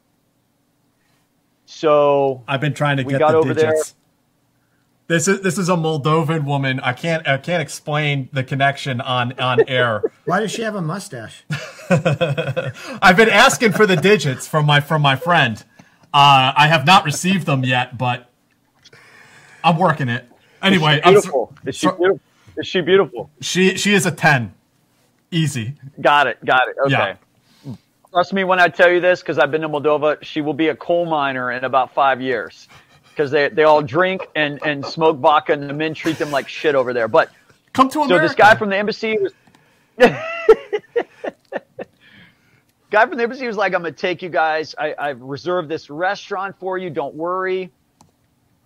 So 1.67 2.45
I've 2.47 2.61
been 2.61 2.75
trying 2.75 2.99
to 2.99 3.05
get 3.05 3.19
got 3.19 3.33
the 3.33 3.39
over 3.39 3.55
there. 3.55 3.71
digits. 3.71 3.95
This 5.07 5.29
is 5.29 5.43
this 5.43 5.59
is 5.59 5.69
a 5.69 5.75
Moldovan 5.77 6.45
woman. 6.45 6.81
I 6.81 6.95
can't 6.95 7.27
I 7.29 7.37
can't 7.37 7.61
explain 7.63 8.29
the 8.33 8.43
connection 8.43 9.01
on 9.03 9.39
on 9.39 9.61
air. 9.69 10.03
Why 10.25 10.41
does 10.41 10.51
she 10.51 10.63
have 10.63 10.75
a 10.75 10.81
mustache? 10.81 11.45
I've 11.91 13.17
been 13.17 13.29
asking 13.29 13.73
for 13.73 13.87
the 13.87 13.97
digits 13.97 14.47
from 14.47 14.65
my 14.65 14.81
from 14.81 15.03
my 15.03 15.17
friend. 15.17 15.63
Uh, 16.13 16.53
I 16.57 16.69
have 16.69 16.87
not 16.87 17.05
received 17.05 17.45
them 17.45 17.65
yet, 17.65 17.99
but 17.99 18.31
I'm 19.63 19.77
working 19.77 20.09
it. 20.09 20.27
Anyway, 20.63 20.95
Is 20.95 21.01
she 21.01 21.05
I'm 21.05 21.13
beautiful. 21.13 21.55
Is 21.67 21.77
she 21.77 21.87
beautiful? 21.89 22.21
Is 22.57 22.67
she 22.67 22.81
beautiful? 22.81 23.31
She 23.41 23.77
she 23.77 23.93
is 23.95 24.07
a 24.07 24.11
ten, 24.11 24.55
easy. 25.35 25.75
Got 26.01 26.27
it. 26.27 26.45
Got 26.45 26.69
it. 26.69 26.77
Okay. 26.87 26.91
Yeah. 26.93 27.17
Trust 28.13 28.33
me 28.33 28.45
when 28.45 28.61
I 28.61 28.69
tell 28.69 28.91
you 28.91 29.01
this, 29.01 29.21
because 29.21 29.39
I've 29.39 29.51
been 29.51 29.63
to 29.63 29.69
Moldova. 29.69 30.23
She 30.23 30.41
will 30.41 30.55
be 30.55 30.69
a 30.69 30.77
coal 30.77 31.05
miner 31.05 31.51
in 31.51 31.65
about 31.65 31.93
five 31.93 32.21
years, 32.23 32.69
because 33.11 33.31
they 33.31 33.49
they 33.49 33.65
all 33.65 33.83
drink 33.83 34.23
and 34.37 34.61
and 34.65 34.87
smoke 34.87 35.19
vodka, 35.19 35.53
and 35.53 35.69
the 35.69 35.75
men 35.75 35.95
treat 35.95 36.19
them 36.19 36.31
like 36.31 36.49
shit 36.49 36.75
over 36.77 36.93
there. 36.93 37.09
But 37.09 37.31
Come 37.73 37.89
to 37.91 38.03
America. 38.03 38.23
so 38.25 38.29
this 38.29 38.37
guy 38.37 38.55
from 38.55 38.71
the 38.71 38.77
embassy 38.77 39.19
was. 39.19 39.33
guy 42.91 43.07
from 43.07 43.17
the 43.17 43.25
embassy 43.25 43.47
was 43.49 43.57
like, 43.57 43.75
"I'm 43.75 43.83
gonna 43.83 43.93
take 43.93 44.23
you 44.23 44.29
guys. 44.29 44.77
I, 44.79 44.95
I've 44.97 45.21
reserved 45.21 45.69
this 45.69 45.91
restaurant 45.91 46.57
for 46.61 46.79
you. 46.79 46.91
Don't 46.91 47.17
worry." 47.17 47.73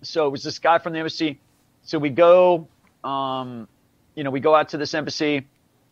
So 0.02 0.26
it 0.26 0.30
was 0.30 0.42
this 0.42 0.58
guy 0.58 0.78
from 0.78 0.92
the 0.92 0.98
embassy. 0.98 1.40
So 1.82 1.98
we 1.98 2.10
go, 2.10 2.68
um, 3.02 3.66
you 4.14 4.24
know, 4.24 4.30
we 4.30 4.40
go 4.40 4.54
out 4.54 4.68
to 4.70 4.76
this 4.76 4.92
embassy, 4.92 5.46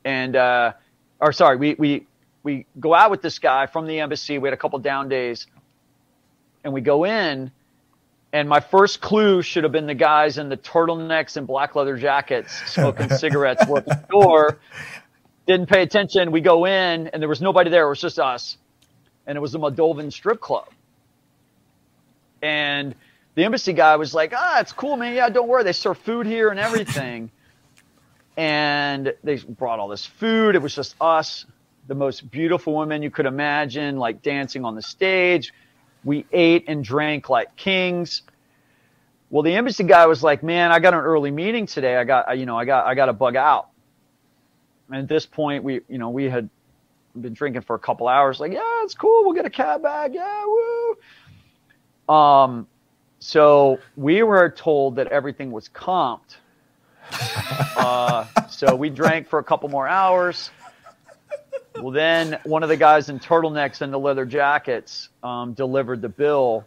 and 0.06 0.36
uh, 0.36 0.72
or 1.20 1.32
sorry, 1.32 1.56
we 1.56 1.74
we 1.74 2.06
we 2.44 2.66
go 2.78 2.94
out 2.94 3.10
with 3.10 3.20
this 3.22 3.40
guy 3.40 3.66
from 3.66 3.86
the 3.86 3.98
embassy. 4.00 4.38
We 4.38 4.46
had 4.46 4.54
a 4.54 4.56
couple 4.56 4.78
down 4.78 5.08
days, 5.10 5.46
and 6.64 6.72
we 6.72 6.80
go 6.80 7.04
in. 7.04 7.50
And 8.32 8.48
my 8.48 8.60
first 8.60 9.00
clue 9.00 9.40
should 9.40 9.64
have 9.64 9.72
been 9.72 9.86
the 9.86 9.94
guys 9.94 10.36
in 10.36 10.48
the 10.48 10.56
turtlenecks 10.56 11.36
and 11.36 11.46
black 11.46 11.74
leather 11.74 11.96
jackets 11.96 12.52
smoking 12.70 13.08
cigarettes 13.16 13.66
working 13.66 13.94
the 13.94 14.06
door. 14.10 14.58
Didn't 15.46 15.68
pay 15.68 15.82
attention. 15.82 16.32
We 16.32 16.40
go 16.40 16.66
in, 16.66 17.06
and 17.08 17.22
there 17.22 17.28
was 17.28 17.40
nobody 17.40 17.70
there. 17.70 17.86
It 17.86 17.88
was 17.88 18.00
just 18.00 18.18
us. 18.18 18.58
And 19.26 19.36
it 19.38 19.40
was 19.40 19.54
a 19.54 19.58
Moldovan 19.58 20.12
strip 20.12 20.40
club. 20.40 20.68
And 22.42 22.94
the 23.36 23.44
embassy 23.44 23.72
guy 23.72 23.96
was 23.96 24.12
like, 24.12 24.32
ah, 24.36 24.60
it's 24.60 24.72
cool, 24.72 24.96
man. 24.96 25.14
Yeah, 25.14 25.28
don't 25.30 25.48
worry. 25.48 25.64
They 25.64 25.72
serve 25.72 25.98
food 25.98 26.26
here 26.26 26.50
and 26.50 26.60
everything. 26.60 27.30
And 28.36 29.14
they 29.24 29.36
brought 29.36 29.78
all 29.78 29.88
this 29.88 30.04
food. 30.04 30.54
It 30.54 30.62
was 30.62 30.74
just 30.74 30.94
us, 31.00 31.46
the 31.86 31.94
most 31.94 32.30
beautiful 32.30 32.74
women 32.74 33.02
you 33.02 33.10
could 33.10 33.26
imagine, 33.26 33.96
like 33.96 34.22
dancing 34.22 34.64
on 34.64 34.74
the 34.74 34.82
stage. 34.82 35.52
We 36.04 36.26
ate 36.32 36.64
and 36.68 36.84
drank 36.84 37.28
like 37.28 37.56
kings. 37.56 38.22
Well, 39.30 39.42
the 39.42 39.54
embassy 39.54 39.84
guy 39.84 40.06
was 40.06 40.22
like, 40.22 40.42
"Man, 40.42 40.70
I 40.70 40.78
got 40.78 40.94
an 40.94 41.00
early 41.00 41.30
meeting 41.30 41.66
today. 41.66 41.96
I 41.96 42.04
got, 42.04 42.38
you 42.38 42.46
know, 42.46 42.56
I 42.56 42.64
got, 42.64 42.86
I 42.86 42.94
got 42.94 43.06
to 43.06 43.12
bug 43.12 43.36
out." 43.36 43.68
And 44.88 44.98
at 44.98 45.08
this 45.08 45.26
point, 45.26 45.64
we, 45.64 45.80
you 45.88 45.98
know, 45.98 46.10
we 46.10 46.24
had 46.24 46.48
been 47.20 47.32
drinking 47.32 47.62
for 47.62 47.74
a 47.74 47.78
couple 47.78 48.06
hours. 48.06 48.38
Like, 48.38 48.52
yeah, 48.52 48.60
it's 48.84 48.94
cool. 48.94 49.24
We'll 49.24 49.34
get 49.34 49.46
a 49.46 49.50
cab 49.50 49.82
back. 49.82 50.12
Yeah, 50.14 50.44
woo. 50.46 52.14
Um, 52.14 52.68
so 53.18 53.78
we 53.96 54.22
were 54.22 54.50
told 54.50 54.96
that 54.96 55.08
everything 55.08 55.50
was 55.50 55.68
comped. 55.68 56.36
Uh, 57.76 58.24
so 58.48 58.74
we 58.74 58.90
drank 58.90 59.28
for 59.28 59.38
a 59.38 59.44
couple 59.44 59.68
more 59.68 59.86
hours. 59.88 60.50
Well, 61.80 61.90
then 61.90 62.38
one 62.44 62.62
of 62.62 62.68
the 62.70 62.76
guys 62.76 63.08
in 63.10 63.18
turtlenecks 63.20 63.82
and 63.82 63.92
the 63.92 63.98
leather 63.98 64.24
jackets 64.24 65.10
um, 65.22 65.52
delivered 65.52 66.00
the 66.00 66.08
bill, 66.08 66.64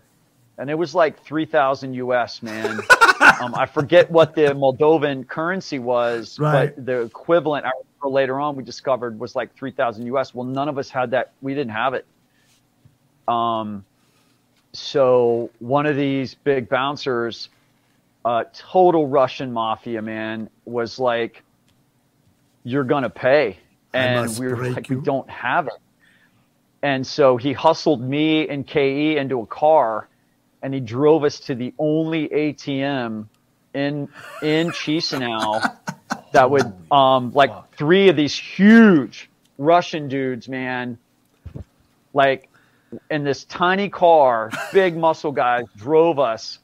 and 0.57 0.69
it 0.69 0.75
was 0.75 0.93
like 0.93 1.23
three 1.23 1.45
thousand 1.45 1.95
US, 1.95 2.43
man. 2.43 2.79
um, 3.41 3.55
I 3.55 3.65
forget 3.65 4.11
what 4.11 4.35
the 4.35 4.53
Moldovan 4.53 5.27
currency 5.27 5.79
was, 5.79 6.37
Right. 6.37 6.75
but 6.75 6.85
the 6.85 7.01
equivalent 7.01 7.65
I 7.65 7.71
remember 8.01 8.15
later 8.15 8.39
on 8.39 8.55
we 8.55 8.63
discovered 8.63 9.19
was 9.19 9.35
like 9.35 9.55
three 9.55 9.71
thousand 9.71 10.05
US. 10.07 10.33
Well, 10.35 10.45
none 10.45 10.69
of 10.69 10.77
us 10.77 10.89
had 10.89 11.11
that. 11.11 11.31
We 11.41 11.55
didn't 11.55 11.73
have 11.73 11.95
it. 11.95 12.05
Um, 13.27 13.83
so 14.73 15.49
one 15.59 15.87
of 15.87 15.95
these 15.95 16.35
big 16.35 16.69
bouncers, 16.69 17.49
uh, 18.25 18.43
total 18.53 19.07
Russian 19.07 19.51
mafia 19.51 20.01
man, 20.01 20.49
was 20.65 20.99
like, 20.99 21.43
"You're 22.63 22.83
gonna 22.83 23.09
pay," 23.09 23.57
and 23.93 24.37
we 24.37 24.47
were 24.47 24.69
like, 24.71 24.89
you. 24.89 24.99
"We 24.99 25.03
don't 25.03 25.29
have 25.29 25.67
it." 25.67 25.73
And 26.81 27.05
so 27.05 27.37
he 27.37 27.53
hustled 27.53 28.01
me 28.01 28.47
and 28.47 28.65
KE 28.65 29.17
into 29.17 29.41
a 29.41 29.45
car, 29.45 30.07
and 30.61 30.73
he 30.73 30.79
drove 30.79 31.23
us 31.23 31.39
to 31.41 31.55
the 31.55 31.73
only 31.77 32.29
ATM 32.29 33.27
in 33.73 34.09
in 34.41 34.69
Chisinau 34.69 35.77
that 36.31 36.49
would 36.49 36.71
um 36.91 37.31
like 37.33 37.51
three 37.75 38.09
of 38.09 38.15
these 38.15 38.35
huge 38.35 39.29
Russian 39.57 40.07
dudes, 40.07 40.47
man, 40.47 40.97
like 42.13 42.49
in 43.11 43.23
this 43.23 43.43
tiny 43.45 43.89
car, 43.89 44.51
big 44.73 44.97
muscle 44.97 45.31
guys 45.31 45.65
drove 45.75 46.17
us. 46.17 46.59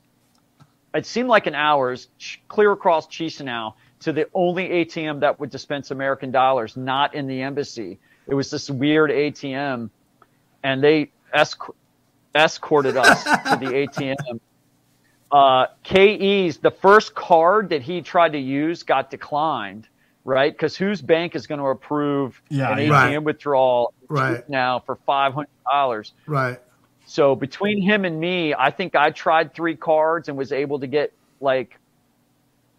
It 0.95 1.05
seemed 1.05 1.27
like 1.30 1.45
an 1.45 1.55
hour's 1.55 2.07
clear 2.47 2.72
across 2.72 3.07
Chisinau 3.07 3.73
to 3.99 4.13
the 4.13 4.27
only 4.34 4.69
ATM 4.69 5.19
that 5.22 5.39
would 5.39 5.49
dispense 5.49 5.91
American 5.91 6.31
dollars, 6.31 6.77
not 6.77 7.13
in 7.13 7.27
the 7.27 7.41
embassy. 7.41 7.99
It 8.27 8.34
was 8.34 8.49
this 8.49 8.69
weird 8.69 9.11
ATM, 9.11 9.89
and 10.63 10.84
they 10.84 11.11
esc- 11.35 11.73
escorted 12.34 12.97
us 12.97 13.23
to 13.23 13.57
the 13.59 13.67
ATM. 13.88 14.39
Uh, 15.31 15.65
KE's 15.84 16.57
the 16.57 16.72
first 16.72 17.13
card 17.13 17.69
that 17.69 17.81
he 17.81 18.01
tried 18.01 18.31
to 18.34 18.39
use 18.39 18.84
got 18.84 19.11
declined, 19.11 19.88
right? 20.23 20.51
Because 20.53 20.77
whose 20.77 21.01
bank 21.01 21.35
is 21.35 21.45
going 21.45 21.59
to 21.59 21.65
approve 21.67 22.41
Yeah, 22.49 22.72
an. 22.72 22.77
ATM 22.77 22.89
Right. 22.91 23.23
withdrawal 23.23 23.93
Right. 24.07 24.47
now 24.47 24.80
for 24.80 24.95
five 25.05 25.34
hundred 25.34 25.49
dollars? 25.69 26.13
Right. 26.26 26.59
So 27.06 27.36
between 27.36 27.82
him 27.82 28.06
and 28.06 28.19
me, 28.19 28.53
I 28.53 28.72
think 28.72 28.95
I 28.95 29.11
tried 29.11 29.53
three 29.53 29.76
cards 29.76 30.27
and 30.27 30.38
was 30.38 30.52
able 30.52 30.80
to 30.80 30.88
get 30.88 31.14
like 31.40 31.77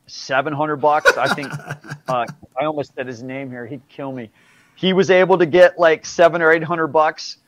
seven 0.07 0.53
hundred 0.53 0.77
bucks. 0.77 1.16
I 1.16 1.32
think 1.35 1.53
uh, 2.09 2.27
I 2.61 2.65
almost 2.65 2.94
said 2.94 3.07
his 3.07 3.23
name 3.23 3.51
here. 3.51 3.66
He'd 3.66 3.86
kill 3.89 4.12
me. 4.12 4.31
He 4.74 4.93
was 4.93 5.11
able 5.11 5.39
to 5.39 5.47
get 5.47 5.78
like 5.78 6.05
seven 6.05 6.43
or 6.43 6.53
eight 6.53 6.65
hundred 6.65 6.89
bucks. 6.89 7.39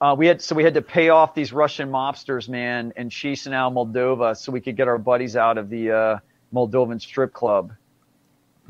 Uh, 0.00 0.14
we 0.16 0.26
had 0.26 0.42
so 0.42 0.54
we 0.54 0.64
had 0.64 0.74
to 0.74 0.82
pay 0.82 1.08
off 1.08 1.34
these 1.34 1.52
Russian 1.52 1.90
mobsters, 1.90 2.48
man, 2.48 2.92
in 2.96 3.08
Chisinau, 3.08 3.72
Moldova, 3.72 4.36
so 4.36 4.52
we 4.52 4.60
could 4.60 4.76
get 4.76 4.88
our 4.88 4.98
buddies 4.98 5.36
out 5.36 5.58
of 5.58 5.70
the 5.70 5.90
uh, 5.90 6.18
Moldovan 6.52 7.00
strip 7.00 7.32
club. 7.32 7.72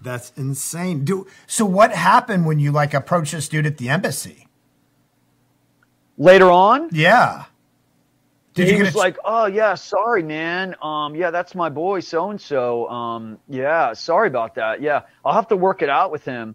That's 0.03 0.33
insane. 0.37 1.05
Do 1.05 1.27
so. 1.47 1.65
What 1.65 1.93
happened 1.93 2.47
when 2.47 2.61
you 2.61 2.71
like 2.71 2.95
approached 2.95 3.33
this 3.33 3.49
dude 3.49 3.67
at 3.67 3.79
the 3.79 3.89
embassy? 3.89 4.46
Later 6.19 6.51
on, 6.51 6.89
Yeah. 6.93 7.45
Did 8.55 8.69
he 8.69 8.73
you 8.73 8.79
get 8.79 8.87
was 8.87 8.95
a, 8.95 8.99
like, 8.99 9.19
"Oh 9.23 9.45
yeah, 9.47 9.75
sorry, 9.75 10.23
man. 10.23 10.77
Um, 10.83 11.15
yeah, 11.15 11.31
that's 11.31 11.55
my 11.55 11.69
boy, 11.69 12.01
so 12.01 12.31
and 12.31 12.41
so. 12.41 12.89
Um, 12.89 13.39
yeah, 13.51 13.93
sorry 13.93 14.29
about 14.29 14.55
that. 14.55 14.81
Yeah, 14.81 15.03
I'll 15.27 15.35
have 15.35 15.49
to 15.49 15.57
work 15.57 15.83
it 15.83 15.91
out 15.91 16.11
with 16.11 16.25
him." 16.25 16.55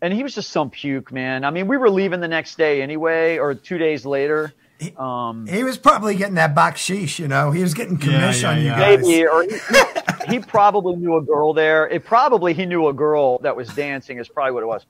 And 0.00 0.14
he 0.14 0.22
was 0.22 0.36
just 0.36 0.50
some 0.50 0.70
puke, 0.70 1.10
man. 1.10 1.44
I 1.44 1.50
mean, 1.50 1.66
we 1.66 1.76
were 1.76 1.90
leaving 1.90 2.20
the 2.20 2.28
next 2.28 2.56
day 2.56 2.80
anyway, 2.80 3.38
or 3.38 3.54
two 3.54 3.76
days 3.76 4.06
later. 4.06 4.52
Um, 4.96 5.46
He 5.46 5.62
was 5.64 5.76
probably 5.76 6.14
getting 6.14 6.36
that 6.36 6.54
baksheesh, 6.54 7.18
you 7.18 7.28
know. 7.28 7.50
He 7.50 7.60
was 7.60 7.74
getting 7.74 7.98
commission 7.98 8.42
yeah, 8.42 8.50
on 8.52 8.58
you 8.58 8.64
yeah. 8.66 8.78
guys. 8.96 9.02
maybe, 9.06 9.26
or 9.26 9.42
he, 9.42 10.34
he 10.34 10.38
probably 10.38 10.96
knew 10.96 11.16
a 11.16 11.22
girl 11.22 11.52
there. 11.52 11.86
It 11.88 12.04
probably 12.04 12.54
he 12.54 12.64
knew 12.66 12.86
a 12.86 12.92
girl 12.94 13.38
that 13.40 13.56
was 13.56 13.68
dancing. 13.68 14.18
Is 14.18 14.28
probably 14.28 14.52
what 14.52 14.62
it 14.62 14.66
was. 14.66 14.86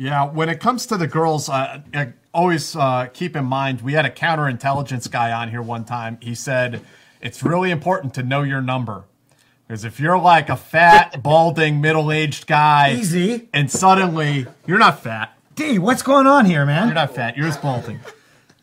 Yeah, 0.00 0.24
when 0.30 0.48
it 0.48 0.60
comes 0.60 0.86
to 0.86 0.96
the 0.96 1.06
girls, 1.06 1.50
uh, 1.50 1.82
uh, 1.92 2.06
always 2.32 2.74
uh, 2.74 3.08
keep 3.12 3.36
in 3.36 3.44
mind 3.44 3.82
we 3.82 3.92
had 3.92 4.06
a 4.06 4.10
counterintelligence 4.10 5.10
guy 5.10 5.30
on 5.30 5.50
here 5.50 5.60
one 5.60 5.84
time. 5.84 6.16
He 6.22 6.34
said 6.34 6.80
it's 7.20 7.42
really 7.42 7.70
important 7.70 8.14
to 8.14 8.22
know 8.22 8.42
your 8.42 8.62
number 8.62 9.04
because 9.68 9.84
if 9.84 10.00
you're 10.00 10.16
like 10.16 10.48
a 10.48 10.56
fat, 10.56 11.22
balding, 11.22 11.82
middle-aged 11.82 12.46
guy, 12.46 12.94
Easy. 12.94 13.50
and 13.52 13.70
suddenly 13.70 14.46
you're 14.66 14.78
not 14.78 15.02
fat, 15.02 15.36
D, 15.54 15.78
what's 15.78 16.02
going 16.02 16.26
on 16.26 16.46
here, 16.46 16.64
man? 16.64 16.86
you're 16.86 16.94
not 16.94 17.14
fat, 17.14 17.36
you're 17.36 17.48
just 17.48 17.60
balding. 17.60 18.00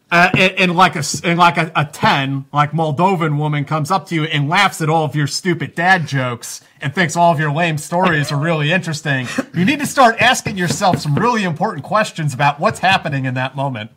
Uh, 0.09 0.29
and, 0.38 0.53
and 0.53 0.75
like 0.75 0.95
a 0.95 0.99
s- 0.99 1.19
and 1.21 1.38
like 1.38 1.57
a, 1.57 1.69
a 1.75 1.84
ten, 1.84 2.45
like 2.53 2.71
Moldovan 2.71 3.38
woman 3.38 3.65
comes 3.65 3.91
up 3.91 4.07
to 4.07 4.15
you 4.15 4.23
and 4.23 4.47
laughs 4.47 4.79
at 4.81 4.88
all 4.88 5.03
of 5.03 5.15
your 5.17 5.27
stupid 5.27 5.75
dad 5.75 6.07
jokes 6.07 6.61
and 6.79 6.95
thinks 6.95 7.17
all 7.17 7.34
of 7.34 7.39
your 7.41 7.51
lame 7.51 7.77
stories 7.77 8.31
are 8.31 8.38
really 8.39 8.71
interesting. 8.71 9.27
You 9.53 9.65
need 9.65 9.79
to 9.79 9.85
start 9.85 10.15
asking 10.21 10.57
yourself 10.57 10.99
some 10.99 11.13
really 11.15 11.43
important 11.43 11.84
questions 11.84 12.34
about 12.34 12.57
what's 12.57 12.79
happening 12.79 13.25
in 13.25 13.34
that 13.34 13.57
moment. 13.57 13.91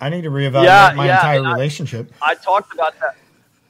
I 0.00 0.08
need 0.08 0.22
to 0.22 0.30
reevaluate 0.30 0.64
Yeah, 0.64 0.92
my 0.96 1.04
yeah, 1.06 1.16
entire 1.16 1.38
and 1.40 1.48
I- 1.48 1.52
relationship. 1.52 2.12
I 2.22 2.34
talked 2.34 2.72
about 2.72 2.98
that. 3.00 3.16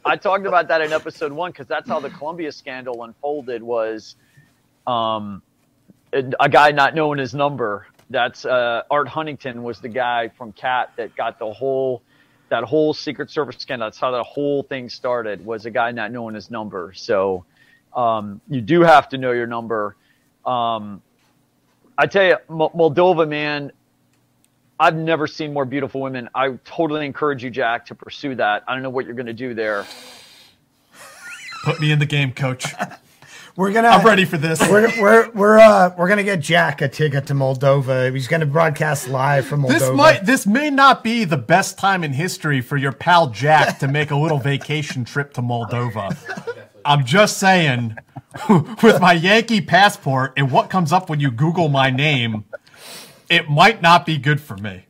I 0.04 0.14
talked 0.14 0.46
about 0.46 0.68
that 0.68 0.82
in 0.82 0.92
episode 0.92 1.32
one 1.32 1.50
because 1.50 1.66
that's 1.66 1.88
how 1.88 1.98
the 1.98 2.10
Colombia 2.10 2.52
scandal 2.52 3.02
unfolded. 3.02 3.60
Was 3.60 4.14
um, 4.86 5.42
a, 6.12 6.22
a 6.38 6.48
guy 6.48 6.70
not 6.70 6.94
knowing 6.94 7.18
his 7.18 7.34
number. 7.34 7.88
That's 8.10 8.44
uh, 8.44 8.82
Art 8.90 9.08
Huntington 9.08 9.62
was 9.62 9.80
the 9.80 9.88
guy 9.88 10.28
from 10.28 10.52
CAT 10.52 10.92
that 10.96 11.16
got 11.16 11.38
the 11.38 11.52
whole 11.52 12.02
that 12.48 12.62
whole 12.62 12.94
Secret 12.94 13.30
Service 13.30 13.56
scandal. 13.58 13.86
That's 13.86 13.98
how 13.98 14.12
the 14.12 14.22
whole 14.22 14.62
thing 14.62 14.88
started. 14.88 15.44
Was 15.44 15.66
a 15.66 15.70
guy 15.70 15.90
not 15.90 16.12
knowing 16.12 16.34
his 16.34 16.50
number. 16.50 16.92
So 16.94 17.44
um, 17.94 18.40
you 18.48 18.60
do 18.60 18.82
have 18.82 19.08
to 19.08 19.18
know 19.18 19.32
your 19.32 19.46
number. 19.46 19.96
Um, 20.44 21.02
I 21.98 22.06
tell 22.06 22.24
you, 22.24 22.36
Mo- 22.48 22.70
Moldova, 22.70 23.26
man, 23.26 23.72
I've 24.78 24.94
never 24.94 25.26
seen 25.26 25.52
more 25.52 25.64
beautiful 25.64 26.00
women. 26.02 26.28
I 26.34 26.50
totally 26.64 27.06
encourage 27.06 27.42
you, 27.42 27.50
Jack, 27.50 27.86
to 27.86 27.94
pursue 27.94 28.34
that. 28.36 28.62
I 28.68 28.74
don't 28.74 28.82
know 28.82 28.90
what 28.90 29.06
you're 29.06 29.14
going 29.14 29.26
to 29.26 29.32
do 29.32 29.54
there. 29.54 29.86
Put 31.64 31.80
me 31.80 31.90
in 31.90 31.98
the 31.98 32.06
game, 32.06 32.32
coach. 32.32 32.66
We're 33.56 33.72
gonna. 33.72 33.88
I'm 33.88 34.04
ready 34.04 34.26
for 34.26 34.36
this. 34.36 34.60
We're 34.60 34.88
we're 35.00 35.30
we're 35.30 35.58
uh 35.58 35.94
we're 35.96 36.08
gonna 36.08 36.22
get 36.24 36.40
Jack 36.40 36.82
a 36.82 36.88
ticket 36.88 37.26
to 37.28 37.34
Moldova. 37.34 38.12
He's 38.12 38.28
gonna 38.28 38.44
broadcast 38.44 39.08
live 39.08 39.46
from 39.46 39.62
Moldova. 39.62 39.78
This 39.78 39.90
might 39.92 40.24
this 40.26 40.46
may 40.46 40.68
not 40.68 41.02
be 41.02 41.24
the 41.24 41.38
best 41.38 41.78
time 41.78 42.04
in 42.04 42.12
history 42.12 42.60
for 42.60 42.76
your 42.76 42.92
pal 42.92 43.28
Jack 43.28 43.78
to 43.78 43.88
make 43.88 44.10
a 44.10 44.16
little 44.16 44.38
vacation 44.38 45.06
trip 45.06 45.32
to 45.34 45.40
Moldova. 45.42 46.14
I'm 46.84 47.06
just 47.06 47.38
saying, 47.38 47.96
with 48.82 49.00
my 49.00 49.14
Yankee 49.14 49.62
passport 49.62 50.34
and 50.36 50.50
what 50.50 50.68
comes 50.68 50.92
up 50.92 51.08
when 51.08 51.20
you 51.20 51.30
Google 51.30 51.68
my 51.68 51.88
name, 51.88 52.44
it 53.30 53.48
might 53.48 53.80
not 53.80 54.04
be 54.04 54.18
good 54.18 54.40
for 54.40 54.58
me. 54.58 54.84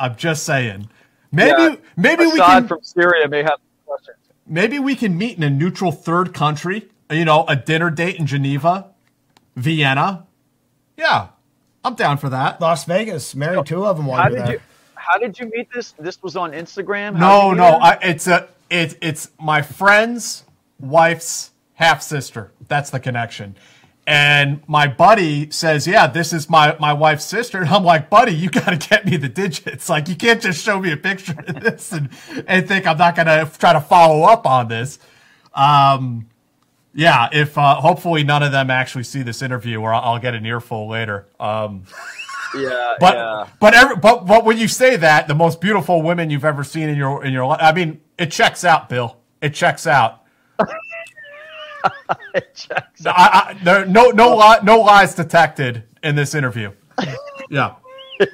I'm 0.00 0.16
just 0.16 0.42
saying. 0.42 0.90
Maybe 1.30 1.62
Yeah, 1.62 1.76
maybe 1.96 2.26
we 2.26 2.32
Assad 2.32 2.48
can 2.62 2.68
from 2.68 2.82
Syria 2.82 3.28
may 3.28 3.44
have 3.44 3.60
questions. 3.86 4.16
maybe 4.48 4.80
we 4.80 4.96
can 4.96 5.16
meet 5.16 5.36
in 5.36 5.44
a 5.44 5.50
neutral 5.50 5.92
third 5.92 6.34
country. 6.34 6.88
You 7.10 7.24
know, 7.24 7.44
a 7.48 7.56
dinner 7.56 7.90
date 7.90 8.16
in 8.16 8.26
Geneva, 8.26 8.90
Vienna. 9.56 10.26
Yeah, 10.96 11.28
I'm 11.84 11.94
down 11.94 12.18
for 12.18 12.28
that. 12.28 12.60
Las 12.60 12.84
Vegas. 12.84 13.34
Married 13.34 13.66
two 13.66 13.84
of 13.84 13.96
them 13.96 14.06
while 14.06 14.22
How 14.22 14.28
you're 14.28 14.38
did 14.38 14.46
there. 14.46 14.54
you 14.54 14.60
how 14.94 15.18
did 15.18 15.38
you 15.38 15.46
meet 15.50 15.72
this? 15.72 15.92
This 15.98 16.22
was 16.22 16.36
on 16.36 16.52
Instagram. 16.52 17.16
How 17.16 17.50
No, 17.50 17.54
no. 17.54 17.64
I, 17.78 17.98
it's 18.02 18.26
a 18.26 18.48
it, 18.68 18.96
it's 19.00 19.30
my 19.40 19.62
friend's 19.62 20.44
wife's 20.78 21.50
half 21.74 22.02
sister. 22.02 22.52
That's 22.68 22.90
the 22.90 23.00
connection. 23.00 23.56
And 24.06 24.62
my 24.68 24.86
buddy 24.86 25.50
says, 25.50 25.86
"Yeah, 25.86 26.06
this 26.06 26.32
is 26.32 26.48
my 26.48 26.76
my 26.78 26.92
wife's 26.92 27.24
sister." 27.24 27.58
And 27.58 27.68
I'm 27.68 27.84
like, 27.84 28.08
"Buddy, 28.10 28.32
you 28.32 28.50
got 28.50 28.70
to 28.70 28.88
get 28.88 29.04
me 29.06 29.16
the 29.16 29.28
digits. 29.28 29.88
Like, 29.88 30.08
you 30.08 30.16
can't 30.16 30.40
just 30.40 30.62
show 30.64 30.78
me 30.80 30.92
a 30.92 30.96
picture 30.96 31.34
of 31.46 31.60
this 31.60 31.92
and 31.92 32.08
and 32.46 32.68
think 32.68 32.86
I'm 32.86 32.98
not 32.98 33.16
gonna 33.16 33.50
try 33.58 33.72
to 33.72 33.80
follow 33.80 34.22
up 34.24 34.46
on 34.46 34.68
this." 34.68 34.98
Um, 35.54 36.29
yeah, 36.94 37.28
if 37.32 37.56
uh, 37.56 37.76
hopefully 37.76 38.24
none 38.24 38.42
of 38.42 38.52
them 38.52 38.70
actually 38.70 39.04
see 39.04 39.22
this 39.22 39.42
interview, 39.42 39.80
or 39.80 39.94
I'll, 39.94 40.14
I'll 40.14 40.18
get 40.18 40.34
an 40.34 40.44
earful 40.44 40.88
later. 40.88 41.28
Um, 41.38 41.84
yeah, 42.56 42.94
but 42.98 43.14
yeah. 43.14 43.46
but 43.60 43.74
every, 43.74 43.96
but 43.96 44.26
but 44.26 44.44
when 44.44 44.58
you 44.58 44.68
say 44.68 44.96
that, 44.96 45.28
the 45.28 45.34
most 45.34 45.60
beautiful 45.60 46.02
women 46.02 46.30
you've 46.30 46.44
ever 46.44 46.64
seen 46.64 46.88
in 46.88 46.96
your 46.96 47.24
in 47.24 47.32
your 47.32 47.46
life, 47.46 47.60
I 47.62 47.72
mean, 47.72 48.00
it 48.18 48.30
checks 48.30 48.64
out, 48.64 48.88
Bill. 48.88 49.16
It 49.40 49.54
checks 49.54 49.86
out. 49.86 50.22
It 52.34 52.54
checks 52.54 53.06
I, 53.06 53.10
I, 53.56 53.64
there 53.64 53.86
no 53.86 54.10
no 54.10 54.36
li- 54.36 54.58
no 54.62 54.80
lies 54.80 55.14
detected 55.14 55.84
in 56.02 56.14
this 56.14 56.34
interview. 56.34 56.72
Yeah. 57.48 57.76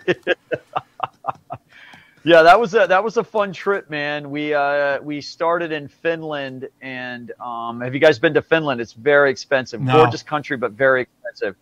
Yeah, 2.26 2.42
that 2.42 2.58
was 2.58 2.74
a 2.74 2.88
that 2.88 3.04
was 3.04 3.16
a 3.18 3.22
fun 3.22 3.52
trip, 3.52 3.88
man. 3.88 4.32
We 4.32 4.52
uh 4.52 5.00
we 5.00 5.20
started 5.20 5.70
in 5.70 5.86
Finland, 5.86 6.68
and 6.82 7.30
um, 7.38 7.80
have 7.80 7.94
you 7.94 8.00
guys 8.00 8.18
been 8.18 8.34
to 8.34 8.42
Finland? 8.42 8.80
It's 8.80 8.94
very 8.94 9.30
expensive, 9.30 9.80
No. 9.80 9.92
gorgeous 9.92 10.24
country, 10.24 10.56
but 10.56 10.72
very 10.72 11.02
expensive. 11.02 11.54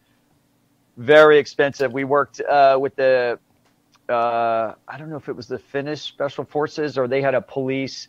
Very 0.97 1.37
expensive. 1.37 1.93
We 1.93 2.05
worked 2.05 2.41
uh, 2.41 2.79
with 2.81 2.97
the 2.97 3.39
uh, 4.09 4.73
I 4.89 4.97
don't 4.97 5.11
know 5.11 5.19
if 5.19 5.29
it 5.29 5.37
was 5.37 5.49
the 5.49 5.59
Finnish 5.59 6.01
special 6.01 6.45
forces 6.47 6.97
or 6.97 7.09
they 7.09 7.21
had 7.21 7.35
a 7.35 7.43
police 7.43 8.09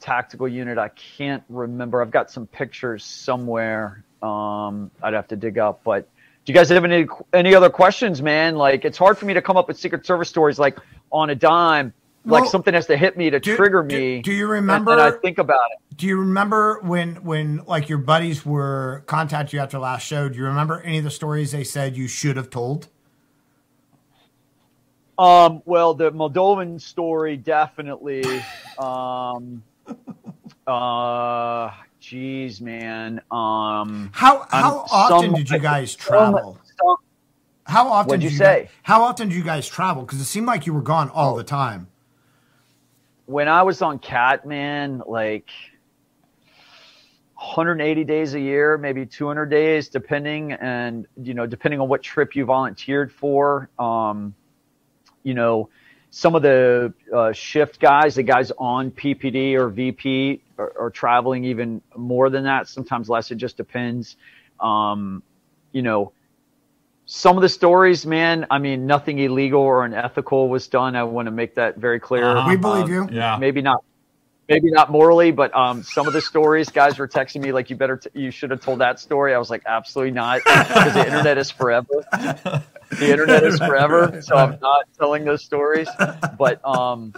tactical 0.00 0.48
unit. 0.48 0.78
I 0.78 0.88
can't 0.88 1.44
remember. 1.50 2.00
I've 2.00 2.10
got 2.10 2.30
some 2.30 2.46
pictures 2.46 3.04
somewhere. 3.04 4.02
Um, 4.22 4.90
I'd 5.02 5.12
have 5.12 5.28
to 5.28 5.36
dig 5.36 5.58
up, 5.58 5.82
but. 5.84 6.08
Do 6.44 6.52
you 6.52 6.58
guys 6.58 6.68
have 6.70 6.84
any 6.84 7.06
any 7.32 7.54
other 7.54 7.70
questions, 7.70 8.20
man? 8.20 8.56
Like 8.56 8.84
it's 8.84 8.98
hard 8.98 9.16
for 9.16 9.26
me 9.26 9.34
to 9.34 9.42
come 9.42 9.56
up 9.56 9.68
with 9.68 9.78
Secret 9.78 10.04
Service 10.04 10.28
stories 10.28 10.58
like 10.58 10.76
on 11.12 11.30
a 11.30 11.34
dime. 11.34 11.92
Like 12.24 12.46
something 12.46 12.72
has 12.74 12.86
to 12.86 12.96
hit 12.96 13.16
me 13.16 13.30
to 13.30 13.40
do- 13.40 13.56
trigger 13.56 13.82
me. 13.82 14.22
do 14.22 14.32
you 14.32 14.44
and- 14.44 14.52
remember- 14.52 14.92
And, 14.92 15.00
I 15.00 15.10
think 15.10 15.38
about 15.38 15.70
it. 15.72 15.96
Do 15.96 16.06
you 16.06 16.18
remember 16.18 16.80
when 16.82 17.16
when 17.16 17.62
like 17.66 17.88
your 17.88 17.98
buddies 17.98 18.46
were 18.46 19.02
contact 19.06 19.52
you 19.52 19.60
after 19.60 19.78
last 19.78 20.06
show? 20.06 20.28
Do 20.28 20.38
you 20.38 20.44
remember 20.44 20.80
any 20.82 20.98
of 20.98 21.04
the 21.04 21.10
stories 21.10 21.52
they 21.52 21.64
said 21.64 21.96
you 21.96 22.08
should 22.08 22.36
have 22.36 22.50
told? 22.50 22.88
Um, 25.18 25.62
well, 25.64 25.94
the 25.94 26.10
Moldovan 26.10 26.80
story 26.80 27.36
definitely. 27.36 28.24
Um, 28.78 29.62
uh, 30.66 31.70
geez, 32.02 32.60
man. 32.60 33.20
Um, 33.30 34.10
How 34.12 34.44
how 34.50 34.84
often 34.90 35.30
some- 35.30 35.34
did 35.34 35.48
you 35.50 35.58
guys 35.60 35.94
travel? 35.94 36.58
some- 36.78 36.96
How 37.64 37.88
often 37.88 38.08
What'd 38.08 38.20
did 38.22 38.32
you 38.32 38.38
guys- 38.38 38.68
say? 38.68 38.68
how 38.82 39.02
often 39.04 39.28
did 39.28 39.36
you 39.36 39.44
guys 39.44 39.68
travel? 39.68 40.02
Because 40.02 40.20
it 40.20 40.24
seemed 40.24 40.46
like 40.48 40.66
you 40.66 40.74
were 40.74 40.82
gone 40.82 41.08
all 41.10 41.34
the 41.36 41.44
time. 41.44 41.86
when 43.26 43.48
I 43.48 43.62
was 43.62 43.80
on 43.80 43.98
CAT, 44.00 44.44
man, 44.44 45.00
like 45.06 45.48
180 47.36 48.04
days 48.04 48.34
a 48.34 48.40
year, 48.40 48.76
maybe 48.76 49.06
200 49.06 49.46
days, 49.46 49.88
depending, 49.88 50.52
and 50.52 51.06
you 51.16 51.32
know, 51.32 51.46
depending 51.46 51.80
on 51.80 51.88
what 51.88 52.02
trip 52.02 52.36
you 52.36 52.44
volunteered 52.44 53.10
for. 53.12 53.70
Um, 53.78 54.34
you 55.22 55.34
know, 55.34 55.68
some 56.10 56.34
of 56.34 56.42
the 56.42 56.92
uh, 57.14 57.32
shift 57.32 57.80
guys, 57.80 58.16
the 58.16 58.22
guys 58.22 58.52
on 58.58 58.90
PPD 58.90 59.54
or 59.54 59.68
VP, 59.68 60.42
are, 60.62 60.72
are 60.86 60.90
traveling 60.90 61.44
even 61.44 61.82
more 61.96 62.30
than 62.30 62.44
that. 62.44 62.68
Sometimes 62.68 63.08
less. 63.08 63.30
It 63.30 63.36
just 63.36 63.56
depends. 63.56 64.16
Um, 64.60 65.22
you 65.72 65.82
know, 65.82 66.12
some 67.06 67.36
of 67.36 67.42
the 67.42 67.48
stories, 67.48 68.06
man, 68.06 68.46
I 68.50 68.58
mean, 68.58 68.86
nothing 68.86 69.18
illegal 69.18 69.60
or 69.60 69.84
unethical 69.84 70.48
was 70.48 70.68
done. 70.68 70.96
I 70.96 71.02
want 71.02 71.26
to 71.26 71.32
make 71.32 71.56
that 71.56 71.76
very 71.76 72.00
clear. 72.00 72.24
Uh-huh. 72.24 72.48
We 72.48 72.56
believe 72.56 72.84
Um, 72.84 72.90
you. 72.90 73.08
Yeah. 73.10 73.36
Maybe 73.38 73.60
not, 73.60 73.82
maybe 74.48 74.70
not 74.70 74.90
morally, 74.90 75.32
but 75.32 75.54
um, 75.54 75.82
some 75.82 76.06
of 76.06 76.12
the 76.12 76.20
stories, 76.20 76.68
guys 76.68 76.98
were 76.98 77.08
texting 77.08 77.42
me 77.42 77.52
like, 77.52 77.70
"You 77.70 77.76
better, 77.76 77.96
t- 77.96 78.10
you 78.14 78.30
should 78.30 78.50
have 78.50 78.60
told 78.60 78.78
that 78.80 79.00
story." 79.00 79.34
I 79.34 79.38
was 79.38 79.50
like, 79.50 79.62
"Absolutely 79.66 80.12
not," 80.12 80.42
because 80.44 80.94
the 80.94 81.06
internet 81.06 81.38
is 81.38 81.50
forever. 81.50 82.04
The 82.98 83.10
internet 83.10 83.42
is 83.44 83.58
forever, 83.58 84.20
so 84.22 84.36
I'm 84.36 84.58
not 84.60 84.84
telling 84.98 85.24
those 85.24 85.42
stories. 85.44 85.88
But 86.38 86.60
um, 86.64 87.14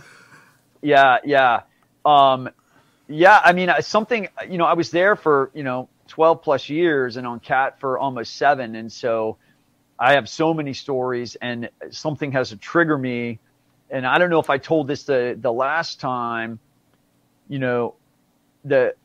yeah, 0.81 1.19
yeah, 1.25 1.63
um, 2.05 2.49
yeah. 3.09 3.41
I 3.45 3.53
mean, 3.53 3.71
something. 3.81 4.29
You 4.49 4.59
know, 4.59 4.65
I 4.65 4.75
was 4.75 4.91
there 4.91 5.17
for 5.17 5.51
you 5.55 5.63
know 5.63 5.89
12 6.09 6.43
plus 6.43 6.69
years, 6.69 7.17
and 7.17 7.27
on 7.27 7.41
CAT 7.41 7.81
for 7.81 7.99
almost 7.99 8.37
seven, 8.37 8.75
and 8.77 8.91
so. 8.91 9.37
I 9.97 10.15
have 10.15 10.29
so 10.29 10.53
many 10.53 10.73
stories, 10.73 11.37
and 11.37 11.71
something 11.91 12.33
has 12.33 12.49
to 12.49 12.57
trigger 12.57 12.99
me. 12.99 13.39
And 13.91 14.05
I 14.05 14.19
don't 14.19 14.29
know 14.29 14.41
if 14.41 14.51
I 14.51 14.59
told 14.59 14.89
this 14.89 15.05
the 15.05 15.39
the 15.41 15.53
last 15.53 16.01
time. 16.01 16.59
You 17.49 17.61
know, 17.61 17.95
the 18.65 18.97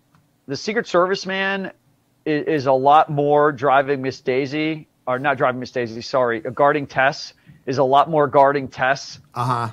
the 0.48 0.58
Secret 0.58 0.88
Service 0.88 1.28
man 1.28 1.72
is, 2.26 2.46
is 2.48 2.66
a 2.66 2.74
lot 2.74 3.10
more 3.10 3.52
driving 3.52 4.02
Miss 4.02 4.20
Daisy, 4.20 4.88
or 5.06 5.20
not 5.20 5.38
driving 5.38 5.60
Miss 5.60 5.72
Daisy. 5.72 6.02
Sorry, 6.02 6.40
guarding 6.40 6.88
Tess 6.88 7.34
is 7.66 7.78
a 7.78 7.84
lot 7.84 8.10
more 8.10 8.28
guarding 8.28 8.68
Tess. 8.68 9.20
Uh 9.34 9.44
huh. 9.44 9.70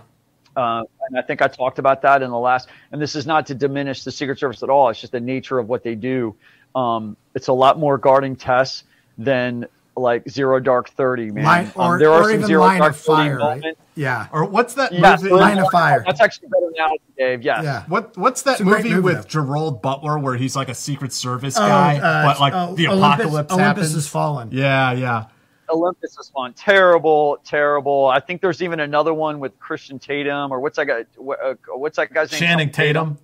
Uh, 0.55 0.83
and 1.09 1.19
I 1.19 1.23
think 1.23 1.43
I 1.43 1.49
talked 1.49 1.79
about 1.79 2.03
that 2.03 2.23
in 2.23 2.31
the 2.31 2.39
last. 2.39 2.69
And 2.93 3.01
this 3.01 3.15
is 3.17 3.27
not 3.27 3.47
to 3.47 3.55
diminish 3.55 4.05
the 4.05 4.13
Secret 4.13 4.39
Service 4.39 4.63
at 4.63 4.71
all. 4.71 4.89
It's 4.91 5.01
just 5.01 5.13
the 5.13 5.21
nature 5.21 5.59
of 5.59 5.69
what 5.69 5.83
they 5.83 5.95
do. 5.95 6.35
Um, 6.75 7.17
it's 7.35 7.49
a 7.49 7.53
lot 7.53 7.79
more 7.79 7.99
guarding 7.99 8.37
Tess 8.37 8.85
than 9.19 9.67
like 9.99 10.29
Zero 10.29 10.61
Dark 10.61 10.91
Thirty, 10.91 11.31
man. 11.31 11.45
Line, 11.45 11.73
Um, 11.75 11.99
there 11.99 12.13
are 12.13 12.21
or 12.21 12.25
some 12.25 12.33
even 12.35 12.47
Zero 12.47 12.61
line 12.61 12.81
Dark 12.81 12.91
of 12.93 13.01
30 13.01 13.17
fire, 13.17 13.39
right? 13.39 13.57
moments. 13.61 13.81
Yeah. 13.95 14.27
Or 14.31 14.45
what's 14.45 14.75
that 14.75 14.93
Yeah, 14.93 15.17
movie? 15.19 15.31
Line 15.31 15.59
of 15.59 15.69
Fire. 15.73 16.03
That's 16.07 16.21
actually 16.21 16.49
better 16.49 16.71
now, 16.77 16.91
Dave. 17.17 17.41
Yes. 17.43 17.65
Yeah. 17.65 17.85
What 17.89 18.15
what's 18.19 18.43
that 18.43 18.53
It's 18.53 18.61
a 18.61 18.65
great 18.65 18.83
movie, 18.85 18.91
movie, 18.97 19.05
with 19.05 19.23
though. 19.23 19.29
Gerard 19.29 19.81
Butler 19.81 20.19
where 20.19 20.37
he's 20.37 20.55
like 20.55 20.69
a 20.69 20.75
Secret 20.75 21.15
Service 21.15 21.57
Oh, 21.57 21.61
guy, 21.67 21.97
uh, 21.99 22.27
but 22.27 22.41
like 22.41 22.53
uh, 22.53 22.75
the 22.75 22.89
Olympus- 22.89 23.25
apocalypse 23.25 23.53
Olympus 23.55 23.67
happens? 23.67 23.95
has 23.95 24.07
fallen. 24.07 24.51
Yeah, 24.53 24.93
yeah. 24.93 25.25
Olympus 25.71 26.19
is 26.19 26.29
fun. 26.31 26.53
Terrible, 26.55 27.39
terrible. 27.45 28.07
I 28.07 28.21
think 28.21 28.41
there's 28.41 28.63
even 28.63 28.81
another 28.81 29.13
one 29.15 29.41
with 29.41 29.59
Christian 29.59 29.99
Tatum 29.99 30.53
or 30.53 30.61
what's 30.61 30.77
that 30.77 30.87
guy? 30.87 31.05
what- 31.17 31.41
uh, 31.41 31.55
What's 31.75 31.97
that 31.97 32.13
guy's 32.13 32.31
name? 32.33 32.41
Channing 32.41 32.71
Tatum. 32.71 33.19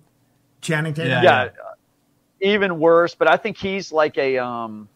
Channing 0.61 0.93
Tatum. 0.93 1.11
Yeah. 1.11 1.23
Yeah, 1.23 1.41
uh, 1.43 1.73
even 2.41 2.79
worse. 2.79 3.15
But 3.15 3.29
I 3.29 3.37
think 3.37 3.57
he's 3.57 3.91
like 3.91 4.17
a 4.17 4.37
um. 4.37 4.87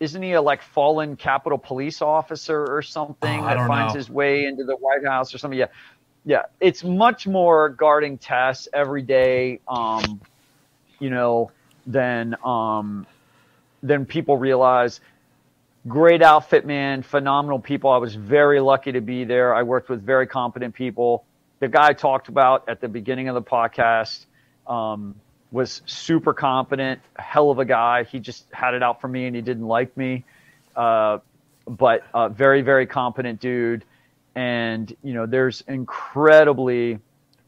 Isn't 0.00 0.22
he 0.22 0.32
a 0.32 0.42
like 0.42 0.62
fallen 0.62 1.14
Capitol 1.16 1.58
Police 1.58 2.02
officer 2.02 2.66
or 2.76 2.82
something 2.82 3.40
Oh, 3.40 3.44
that 3.46 3.68
finds 3.68 3.94
know. 3.94 3.98
his 3.98 4.10
way 4.10 4.46
into 4.46 4.64
the 4.64 4.74
White 4.74 5.04
House 5.06 5.32
or 5.32 5.38
something? 5.38 5.58
Yeah, 5.58 5.66
yeah. 6.24 6.42
It's 6.58 6.82
much 6.82 7.28
more 7.28 7.68
guarding 7.68 8.18
Tess 8.18 8.66
every 8.72 9.02
day. 9.02 9.60
Um, 9.68 10.20
you 10.98 11.10
know, 11.10 11.52
than 11.86 12.34
um, 12.44 13.06
than 13.84 14.04
people 14.04 14.36
realize. 14.36 15.00
Great 15.88 16.22
outfit, 16.22 16.64
man. 16.64 17.02
Phenomenal 17.02 17.58
people. 17.58 17.90
I 17.90 17.96
was 17.96 18.14
very 18.14 18.60
lucky 18.60 18.92
to 18.92 19.00
be 19.00 19.24
there. 19.24 19.52
I 19.52 19.64
worked 19.64 19.88
with 19.88 20.00
very 20.04 20.28
competent 20.28 20.74
people. 20.74 21.24
The 21.58 21.66
guy 21.66 21.88
I 21.88 21.92
talked 21.92 22.28
about 22.28 22.68
at 22.68 22.80
the 22.80 22.88
beginning 22.88 23.28
of 23.28 23.34
the 23.34 23.42
podcast 23.42 24.26
um, 24.66 25.16
was 25.50 25.82
super 25.86 26.34
competent, 26.34 27.00
hell 27.16 27.50
of 27.50 27.58
a 27.58 27.64
guy. 27.64 28.04
He 28.04 28.20
just 28.20 28.46
had 28.52 28.74
it 28.74 28.82
out 28.82 29.00
for 29.00 29.08
me 29.08 29.26
and 29.26 29.34
he 29.34 29.42
didn't 29.42 29.66
like 29.66 29.96
me. 29.96 30.24
Uh, 30.76 31.18
but 31.66 32.04
uh, 32.14 32.28
very, 32.28 32.62
very 32.62 32.86
competent 32.86 33.40
dude. 33.40 33.84
And, 34.36 34.94
you 35.02 35.14
know, 35.14 35.26
there's 35.26 35.62
incredibly 35.66 37.00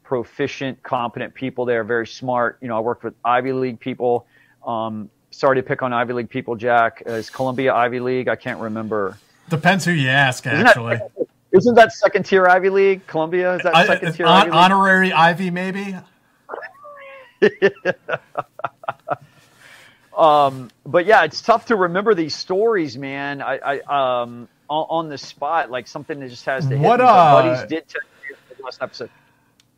proficient, 0.02 0.82
competent 0.82 1.34
people 1.34 1.66
there, 1.66 1.84
very 1.84 2.06
smart. 2.06 2.58
You 2.60 2.66
know, 2.66 2.76
I 2.76 2.80
worked 2.80 3.04
with 3.04 3.14
Ivy 3.24 3.52
League 3.52 3.78
people. 3.78 4.26
Um, 4.66 5.08
sorry 5.34 5.56
to 5.56 5.62
pick 5.62 5.82
on 5.82 5.92
Ivy 5.92 6.12
League 6.14 6.30
people, 6.30 6.56
Jack. 6.56 7.02
Is 7.06 7.30
Columbia 7.30 7.74
Ivy 7.74 8.00
League? 8.00 8.28
I 8.28 8.36
can't 8.36 8.60
remember. 8.60 9.18
Depends 9.50 9.84
who 9.84 9.92
you 9.92 10.08
ask, 10.08 10.46
Isn't 10.46 10.66
actually. 10.66 10.96
that, 10.96 11.10
isn't 11.52 11.74
that 11.74 11.92
second 11.92 12.24
tier 12.24 12.46
Ivy 12.46 12.70
League? 12.70 13.06
Columbia 13.06 13.56
is 13.56 13.62
that 13.62 13.76
I- 13.76 13.86
second 13.86 14.14
tier 14.14 14.26
hon- 14.26 14.36
Ivy 14.36 14.50
League? 14.50 14.54
honorary 14.58 15.12
Ivy, 15.12 15.50
maybe. 15.50 15.96
um, 20.16 20.70
but 20.86 21.06
yeah, 21.06 21.24
it's 21.24 21.42
tough 21.42 21.66
to 21.66 21.76
remember 21.76 22.14
these 22.14 22.34
stories, 22.34 22.96
man. 22.96 23.42
I, 23.42 23.58
I 23.58 24.22
um 24.22 24.48
on, 24.68 24.86
on 24.88 25.08
the 25.08 25.18
spot, 25.18 25.70
like 25.70 25.86
something 25.88 26.20
that 26.20 26.28
just 26.30 26.46
has 26.46 26.66
to 26.68 26.76
hit 26.76 26.80
What. 26.86 27.00
Uh, 27.00 27.42
buddies 27.42 27.68
did 27.68 27.86
tell 27.88 28.00
me 28.02 28.62
last 28.64 28.80
episode. 28.82 29.10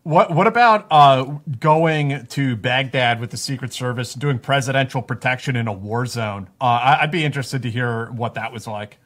What 0.06 0.30
What 0.30 0.46
about 0.46 0.86
uh, 0.88 1.24
going 1.58 2.26
to 2.26 2.54
Baghdad 2.54 3.18
with 3.18 3.32
the 3.32 3.36
Secret 3.36 3.72
Service, 3.72 4.14
doing 4.14 4.38
presidential 4.38 5.02
protection 5.02 5.56
in 5.56 5.66
a 5.66 5.72
war 5.72 6.06
zone? 6.06 6.48
Uh, 6.60 6.64
I, 6.64 7.02
I'd 7.02 7.10
be 7.10 7.24
interested 7.24 7.62
to 7.62 7.70
hear 7.72 8.12
what 8.12 8.34
that 8.34 8.52
was 8.52 8.68
like. 8.68 8.98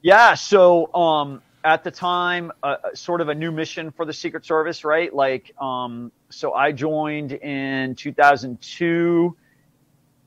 Yeah, 0.00 0.32
so 0.32 0.90
um, 0.94 1.42
at 1.62 1.84
the 1.84 1.90
time, 1.90 2.52
uh, 2.62 2.76
sort 2.94 3.20
of 3.20 3.28
a 3.28 3.34
new 3.34 3.52
mission 3.52 3.90
for 3.90 4.06
the 4.06 4.14
Secret 4.14 4.46
Service, 4.46 4.82
right? 4.82 5.14
Like, 5.14 5.52
um, 5.60 6.10
so 6.30 6.54
I 6.54 6.72
joined 6.72 7.32
in 7.32 7.94
2002, 7.94 9.36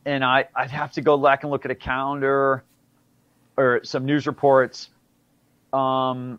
and 0.05 0.23
I, 0.23 0.45
I'd 0.55 0.69
have 0.69 0.91
to 0.91 1.01
go 1.01 1.17
back 1.17 1.41
and 1.41 1.51
look 1.51 1.65
at 1.65 1.71
a 1.71 1.75
calendar 1.75 2.63
or 3.57 3.81
some 3.83 4.05
news 4.05 4.27
reports. 4.27 4.91
Um, 5.73 6.37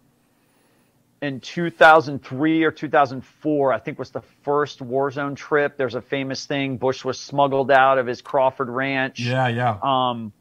in 1.20 1.40
2003 1.40 2.64
or 2.64 2.70
2004, 2.70 3.72
I 3.72 3.78
think 3.78 3.98
was 3.98 4.10
the 4.10 4.22
first 4.42 4.80
war 4.80 5.10
zone 5.10 5.34
trip. 5.34 5.76
There's 5.76 5.94
a 5.94 6.00
famous 6.00 6.46
thing: 6.46 6.76
Bush 6.76 7.04
was 7.04 7.20
smuggled 7.20 7.70
out 7.70 7.98
of 7.98 8.06
his 8.06 8.22
Crawford 8.22 8.68
Ranch. 8.68 9.20
Yeah, 9.20 9.48
yeah. 9.48 9.78
Um, 9.82 10.32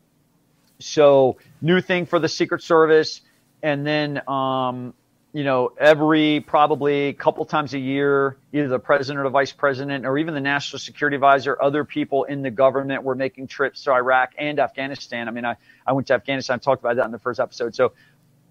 so 0.79 1.37
new 1.61 1.81
thing 1.81 2.05
for 2.05 2.19
the 2.19 2.29
Secret 2.29 2.61
Service, 2.61 3.21
and 3.63 3.85
then 3.87 4.21
um, 4.27 4.93
you 5.33 5.43
know 5.43 5.71
every 5.79 6.41
probably 6.41 7.13
couple 7.13 7.43
times 7.45 7.73
a 7.73 7.79
year, 7.79 8.37
either 8.53 8.67
the 8.67 8.77
president 8.77 9.19
or 9.19 9.23
the 9.23 9.31
vice 9.31 9.53
president, 9.53 10.05
or 10.05 10.19
even 10.19 10.35
the 10.35 10.41
national 10.41 10.77
security 10.77 11.15
advisor, 11.15 11.57
other 11.59 11.85
people 11.85 12.25
in 12.25 12.43
the 12.43 12.51
government 12.51 13.01
were 13.01 13.15
making 13.15 13.47
trips 13.47 13.83
to 13.85 13.91
Iraq 13.93 14.33
and 14.37 14.59
Afghanistan. 14.59 15.27
I 15.27 15.31
mean, 15.31 15.45
I 15.45 15.55
I 15.87 15.93
went 15.93 16.05
to 16.07 16.13
Afghanistan. 16.13 16.57
I 16.57 16.59
talked 16.59 16.83
about 16.83 16.97
that 16.97 17.05
in 17.05 17.11
the 17.11 17.19
first 17.19 17.39
episode. 17.39 17.73
So, 17.73 17.93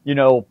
you 0.02 0.16
know, 0.16 0.46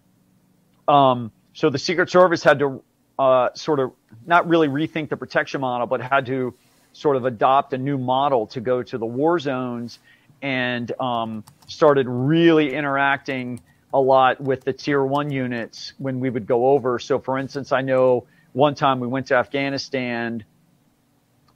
um, 0.87 1.33
so 1.55 1.69
the 1.69 1.79
Secret 1.79 2.09
Service 2.09 2.43
had 2.43 2.59
to 2.59 2.83
uh, 3.17 3.49
sort 3.53 3.79
of 3.79 3.93
not 4.25 4.47
really 4.47 4.67
rethink 4.67 5.07
the 5.07 5.15
protection 5.15 5.61
model, 5.61 5.87
but 5.87 6.01
had 6.01 6.25
to 6.25 6.53
sort 6.91 7.15
of 7.15 7.23
adopt 7.23 7.71
a 7.73 7.77
new 7.77 7.97
model 7.97 8.45
to 8.47 8.59
go 8.59 8.83
to 8.83 8.97
the 8.97 9.05
war 9.05 9.39
zones 9.39 9.99
and 10.41 10.91
um, 10.99 11.45
started 11.67 12.07
really 12.09 12.73
interacting 12.73 13.61
a 13.93 13.99
lot 13.99 14.41
with 14.41 14.65
the 14.65 14.73
tier 14.73 15.01
one 15.01 15.31
units 15.31 15.93
when 15.97 16.19
we 16.19 16.29
would 16.29 16.45
go 16.45 16.67
over. 16.67 16.99
So, 16.99 17.19
for 17.19 17.37
instance, 17.37 17.71
I 17.71 17.81
know 17.81 18.27
one 18.51 18.75
time 18.75 18.99
we 18.99 19.07
went 19.07 19.27
to 19.27 19.35
Afghanistan, 19.35 20.43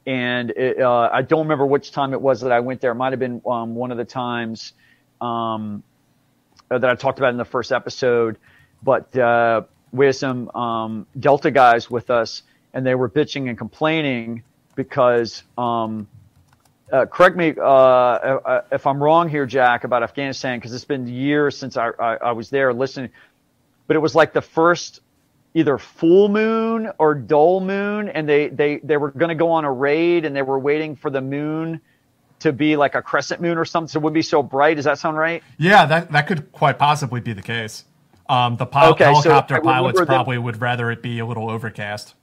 and 0.07 0.49
it, 0.51 0.79
uh, 0.79 1.09
I 1.11 1.23
don't 1.23 1.41
remember 1.41 1.65
which 1.65 1.91
time 1.91 2.13
it 2.13 2.21
was 2.21 2.39
that 2.41 2.53
I 2.53 2.61
went 2.61 2.79
there. 2.79 2.91
It 2.91 2.95
might 2.95 3.11
have 3.11 3.19
been 3.19 3.41
um, 3.45 3.75
one 3.75 3.91
of 3.91 3.97
the 3.97 4.05
times 4.05 4.71
um, 5.19 5.83
that 6.69 6.85
I 6.85 6.95
talked 6.95 7.19
about 7.19 7.31
in 7.31 7.37
the 7.37 7.43
first 7.43 7.73
episode, 7.73 8.37
but 8.81 9.15
uh, 9.17 9.63
we 9.91 10.05
had 10.05 10.15
some 10.15 10.49
um, 10.51 11.07
Delta 11.19 11.51
guys 11.51 11.89
with 11.89 12.09
us, 12.09 12.43
and 12.73 12.85
they 12.85 12.95
were 12.95 13.09
bitching 13.09 13.49
and 13.49 13.57
complaining 13.57 14.43
because. 14.75 15.43
Um, 15.57 16.07
uh, 16.91 17.05
correct 17.05 17.35
me 17.35 17.53
uh, 17.55 17.63
uh, 17.63 18.61
if 18.71 18.87
I'm 18.87 19.01
wrong 19.01 19.29
here, 19.29 19.45
Jack, 19.45 19.83
about 19.83 20.01
Afghanistan, 20.01 20.57
because 20.57 20.73
it's 20.73 20.85
been 20.85 21.07
years 21.07 21.55
since 21.55 21.77
I, 21.77 21.89
I, 21.99 22.15
I 22.15 22.31
was 22.31 22.49
there 22.49 22.73
listening. 22.73 23.11
But 23.85 23.95
it 23.95 23.99
was 23.99 24.15
like 24.15 24.33
the 24.33 24.41
first 24.41 25.01
either 25.53 25.77
full 25.77 26.29
moon 26.29 26.91
or 26.97 27.15
dull 27.15 27.59
moon, 27.59 28.09
and 28.09 28.27
they 28.27 28.47
they 28.47 28.77
they 28.77 28.97
were 28.97 29.11
going 29.11 29.29
to 29.29 29.35
go 29.35 29.51
on 29.51 29.65
a 29.65 29.71
raid, 29.71 30.25
and 30.25 30.35
they 30.35 30.41
were 30.41 30.59
waiting 30.59 30.95
for 30.95 31.09
the 31.09 31.21
moon 31.21 31.81
to 32.39 32.53
be 32.53 32.75
like 32.75 32.95
a 32.95 33.01
crescent 33.01 33.41
moon 33.41 33.57
or 33.57 33.65
something, 33.65 33.89
so 33.89 33.99
it 33.99 34.03
would 34.03 34.13
be 34.13 34.21
so 34.21 34.41
bright. 34.41 34.75
Does 34.75 34.85
that 34.85 34.97
sound 34.97 35.17
right? 35.17 35.43
Yeah, 35.57 35.85
that 35.85 36.11
that 36.11 36.27
could 36.27 36.51
quite 36.51 36.79
possibly 36.79 37.19
be 37.19 37.33
the 37.33 37.41
case. 37.41 37.85
Um, 38.29 38.55
the 38.57 38.65
pil- 38.65 38.91
Okay, 38.91 39.05
helicopter 39.05 39.55
remember 39.55 39.71
pilots 39.73 39.97
them- 39.99 40.05
probably 40.05 40.37
would 40.37 40.61
rather 40.61 40.91
it 40.91 41.01
be 41.01 41.19
a 41.19 41.25
little 41.25 41.49
overcast. 41.49 42.13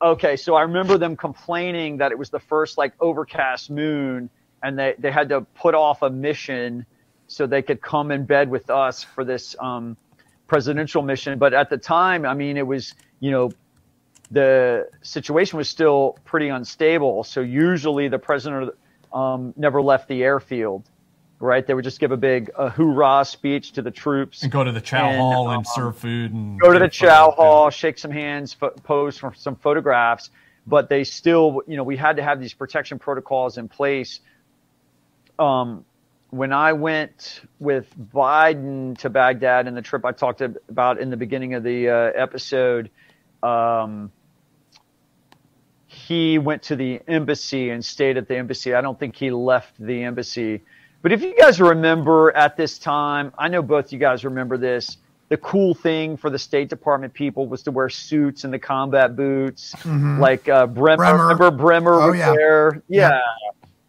Okay, 0.00 0.36
so 0.36 0.56
I 0.56 0.62
remember 0.62 0.98
them 0.98 1.16
complaining 1.16 1.98
that 1.98 2.10
it 2.10 2.18
was 2.18 2.30
the 2.30 2.40
first 2.40 2.76
like 2.76 2.92
overcast 2.98 3.70
moon, 3.70 4.30
and 4.62 4.76
they 4.76 4.94
they 4.98 5.12
had 5.12 5.28
to 5.28 5.42
put 5.54 5.74
off 5.74 6.02
a 6.02 6.10
mission 6.10 6.84
so 7.28 7.46
they 7.46 7.62
could 7.62 7.80
come 7.80 8.10
in 8.10 8.24
bed 8.24 8.50
with 8.50 8.68
us 8.68 9.04
for 9.04 9.24
this 9.24 9.54
um, 9.60 9.96
presidential 10.48 11.02
mission. 11.02 11.38
But 11.38 11.54
at 11.54 11.70
the 11.70 11.78
time, 11.78 12.26
I 12.26 12.34
mean, 12.34 12.56
it 12.56 12.66
was 12.66 12.94
you 13.20 13.30
know 13.30 13.52
the 14.32 14.88
situation 15.02 15.58
was 15.58 15.68
still 15.68 16.18
pretty 16.24 16.48
unstable. 16.48 17.22
So 17.22 17.42
usually 17.42 18.08
the 18.08 18.18
president 18.18 18.74
um, 19.12 19.52
never 19.56 19.80
left 19.82 20.08
the 20.08 20.24
airfield, 20.24 20.88
right? 21.42 21.66
They 21.66 21.74
would 21.74 21.84
just 21.84 21.98
give 21.98 22.12
a 22.12 22.16
big 22.16 22.50
uh, 22.56 22.70
hoorah 22.70 23.24
speech 23.24 23.72
to 23.72 23.82
the 23.82 23.90
troops 23.90 24.42
And 24.42 24.52
go 24.52 24.62
to 24.64 24.72
the 24.72 24.80
chow 24.80 25.08
And, 25.08 25.18
hall 25.18 25.48
and 25.50 25.58
um, 25.58 25.64
serve 25.64 25.98
food 25.98 26.32
and 26.32 26.58
go 26.60 26.72
to 26.72 26.78
the 26.78 26.88
chow 26.88 27.32
hall, 27.32 27.70
shake 27.70 27.98
some 27.98 28.12
hands, 28.12 28.54
pho- 28.54 28.70
pose 28.70 29.18
for 29.18 29.34
some 29.34 29.56
photographs. 29.56 30.30
But 30.66 30.88
they 30.88 31.02
still, 31.02 31.62
you 31.66 31.76
know, 31.76 31.82
we 31.82 31.96
had 31.96 32.16
to 32.16 32.22
have 32.22 32.40
these 32.40 32.54
protection 32.54 32.98
protocols 33.00 33.58
in 33.58 33.68
place. 33.68 34.20
Um, 35.38 35.84
when 36.30 36.52
I 36.52 36.72
went 36.72 37.42
with 37.58 37.92
Biden 37.98 38.96
to 38.98 39.10
Baghdad 39.10 39.66
in 39.66 39.74
the 39.74 39.82
trip 39.82 40.04
I 40.04 40.12
talked 40.12 40.40
about 40.40 41.00
in 41.00 41.10
the 41.10 41.16
beginning 41.16 41.54
of 41.54 41.64
the 41.64 41.88
uh, 41.88 41.94
episode, 42.14 42.90
um, 43.42 44.12
he 45.88 46.38
went 46.38 46.62
to 46.64 46.76
the 46.76 47.00
embassy 47.08 47.70
and 47.70 47.84
stayed 47.84 48.16
at 48.16 48.28
the 48.28 48.36
embassy. 48.36 48.72
I 48.72 48.80
don't 48.80 48.98
think 48.98 49.16
he 49.16 49.32
left 49.32 49.74
the 49.78 50.04
embassy. 50.04 50.62
But 51.02 51.12
if 51.12 51.22
you 51.22 51.34
guys 51.36 51.60
remember 51.60 52.30
at 52.36 52.56
this 52.56 52.78
time, 52.78 53.32
I 53.36 53.48
know 53.48 53.60
both 53.62 53.92
you 53.92 53.98
guys 53.98 54.24
remember 54.24 54.56
this. 54.56 54.98
The 55.28 55.36
cool 55.38 55.74
thing 55.74 56.16
for 56.16 56.30
the 56.30 56.38
State 56.38 56.68
Department 56.68 57.12
people 57.12 57.46
was 57.46 57.62
to 57.64 57.70
wear 57.70 57.88
suits 57.88 58.44
and 58.44 58.52
the 58.52 58.58
combat 58.58 59.16
boots, 59.16 59.74
Mhm. 59.82 60.18
like 60.18 60.48
uh, 60.48 60.66
Bremer. 60.66 60.96
Bremer. 60.98 61.22
Remember 61.22 61.50
Bremer 61.50 61.94
Oh, 61.94 62.08
was 62.10 62.18
yeah. 62.18 62.32
there? 62.36 62.82
Yeah. 62.88 63.08
Yeah. 63.10 63.20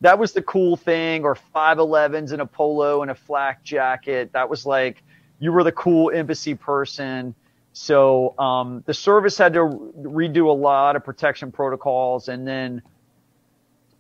That 0.02 0.18
was 0.20 0.34
the 0.34 0.42
cool 0.42 0.76
thing, 0.76 1.24
or 1.24 1.36
5'11s 1.56 2.34
in 2.34 2.40
a 2.42 2.46
polo 2.46 3.04
and 3.04 3.12
a 3.12 3.16
flak 3.16 3.64
jacket. 3.64 4.32
That 4.34 4.50
was 4.50 4.66
like, 4.66 5.04
you 5.40 5.52
were 5.52 5.64
the 5.64 5.72
cool 5.72 6.12
embassy 6.12 6.56
person. 6.56 7.36
So 7.74 8.38
um, 8.40 8.84
the 8.86 8.94
service 8.94 9.38
had 9.38 9.54
to 9.54 9.60
redo 9.60 10.48
a 10.48 10.52
lot 10.52 10.96
of 10.96 11.04
protection 11.06 11.52
protocols, 11.52 12.28
and 12.28 12.46
then, 12.48 12.82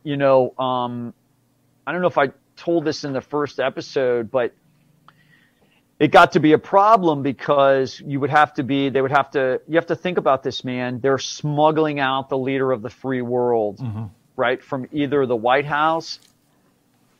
you 0.04 0.18
know, 0.18 0.54
um, 0.60 1.14
I 1.88 1.92
don't 1.92 2.02
know 2.02 2.08
if 2.08 2.18
I 2.18 2.32
told 2.56 2.86
this 2.86 3.04
in 3.04 3.14
the 3.14 3.22
first 3.22 3.60
episode, 3.60 4.32
but 4.32 4.54
it 6.00 6.12
got 6.12 6.34
to 6.34 6.40
be 6.40 6.54
a 6.54 6.58
problem 6.58 7.24
because 7.24 8.02
you 8.06 8.20
would 8.20 8.30
have 8.30 8.54
to 8.56 8.64
be, 8.64 8.90
they 8.90 9.02
would 9.02 9.12
have 9.12 9.32
to, 9.32 9.62
you 9.68 9.76
have 9.76 9.86
to 9.88 9.96
think 9.96 10.18
about 10.18 10.44
this, 10.44 10.64
man. 10.64 11.00
They're 11.00 11.18
smuggling 11.18 12.00
out 12.00 12.30
the 12.30 12.38
leader 12.38 12.72
of 12.72 12.82
the 12.82 12.90
free 12.90 13.22
world, 13.22 13.78
mm-hmm. 13.78 14.06
right, 14.36 14.62
from 14.62 14.88
either 14.92 15.26
the 15.26 15.36
White 15.36 15.66
House 15.66 16.20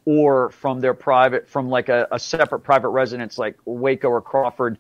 or 0.06 0.50
from 0.50 0.82
their 0.82 0.94
private, 0.94 1.48
from 1.48 1.70
like 1.70 1.90
a, 1.90 2.08
a 2.12 2.20
separate 2.20 2.60
private 2.60 2.90
residence 2.90 3.38
like 3.38 3.58
Waco 3.66 4.10
or 4.10 4.22
Crawford, 4.22 4.78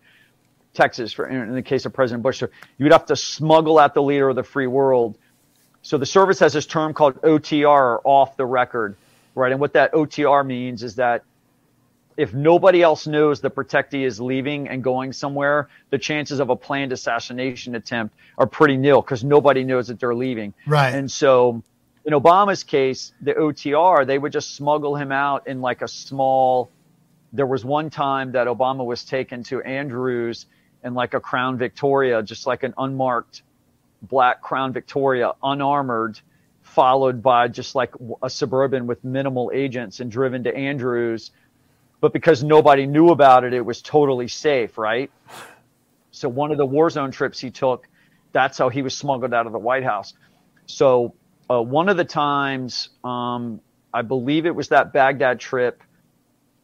Texas, 0.74 1.14
for, 1.14 1.28
in 1.28 1.54
the 1.54 1.62
case 1.62 1.86
of 1.86 1.94
President 1.94 2.24
Bush. 2.24 2.40
So 2.40 2.48
you 2.78 2.86
would 2.86 2.92
have 2.92 3.06
to 3.06 3.16
smuggle 3.16 3.78
out 3.80 3.94
the 3.94 4.02
leader 4.02 4.28
of 4.28 4.36
the 4.36 4.44
free 4.44 4.68
world. 4.68 5.18
So 5.82 5.98
the 5.98 6.06
service 6.06 6.40
has 6.40 6.54
this 6.54 6.66
term 6.66 6.94
called 6.94 7.22
OTR, 7.22 8.00
off 8.04 8.36
the 8.38 8.46
record, 8.46 8.98
right? 9.36 9.52
And 9.52 9.60
what 9.60 9.74
that 9.74 9.94
OTR 9.94 10.46
means 10.46 10.84
is 10.84 10.96
that 10.96 11.24
if 12.16 12.34
nobody 12.34 12.82
else 12.82 13.08
knows 13.08 13.42
the 13.42 13.50
protectee 13.50 14.06
is 14.06 14.20
leaving 14.20 14.68
and 14.68 14.84
going 14.84 15.14
somewhere, 15.14 15.70
the 15.90 15.98
chances 15.98 16.40
of 16.40 16.50
a 16.50 16.56
planned 16.56 16.92
assassination 16.92 17.76
attempt 17.76 18.16
are 18.38 18.46
pretty 18.46 18.78
nil 18.78 19.02
because 19.02 19.24
nobody 19.24 19.64
knows 19.64 19.88
that 19.88 20.00
they're 20.00 20.16
leaving. 20.16 20.54
Right. 20.68 20.94
And 20.94 21.12
so 21.12 21.64
in 22.06 22.14
Obama's 22.14 22.64
case, 22.64 23.14
the 23.22 23.34
OTR, 23.34 24.06
they 24.06 24.18
would 24.18 24.32
just 24.32 24.56
smuggle 24.56 24.96
him 24.96 25.12
out 25.12 25.48
in 25.48 25.62
like 25.62 25.82
a 25.82 25.88
small. 25.88 26.70
There 27.32 27.48
was 27.48 27.66
one 27.66 27.90
time 27.90 28.34
that 28.34 28.48
Obama 28.48 28.86
was 28.86 29.04
taken 29.04 29.44
to 29.46 29.62
Andrews 29.62 30.46
in 30.84 30.94
like 30.94 31.14
a 31.14 31.20
Crown 31.20 31.58
Victoria, 31.58 32.22
just 32.22 32.46
like 32.46 32.64
an 32.64 32.74
unmarked 32.78 33.42
black 34.02 34.42
Crown 34.42 34.74
Victoria, 34.74 35.32
unarmored, 35.42 36.20
followed 36.74 37.22
by 37.22 37.48
just 37.48 37.76
like 37.76 37.94
a 38.22 38.30
suburban 38.30 38.88
with 38.88 39.04
minimal 39.04 39.52
agents 39.54 40.00
and 40.00 40.12
driven 40.12 40.44
to 40.44 40.56
Andrews. 40.56 41.32
But 42.02 42.14
because 42.14 42.44
nobody 42.44 42.86
knew 42.86 43.10
about 43.10 43.44
it, 43.44 43.54
it 43.54 43.62
was 43.66 43.82
totally 43.82 44.28
safe, 44.28 44.78
right? 44.78 45.12
So 46.12 46.30
one 46.30 46.52
of 46.52 46.58
the 46.58 46.66
war 46.66 46.90
zone 46.90 47.12
trips 47.12 47.40
he 47.40 47.52
took, 47.52 47.88
that's 48.32 48.58
how 48.58 48.70
he 48.70 48.82
was 48.82 48.96
smuggled 48.96 49.34
out 49.34 49.46
of 49.46 49.52
the 49.52 49.60
White 49.60 49.84
House. 49.84 50.14
So 50.66 51.14
uh, 51.50 51.62
one 51.62 51.90
of 51.90 51.98
the 51.98 52.06
times, 52.06 52.90
um, 53.04 53.62
I 53.94 54.02
believe 54.02 54.46
it 54.46 54.56
was 54.56 54.70
that 54.70 54.94
Baghdad 54.94 55.40
trip, 55.40 55.82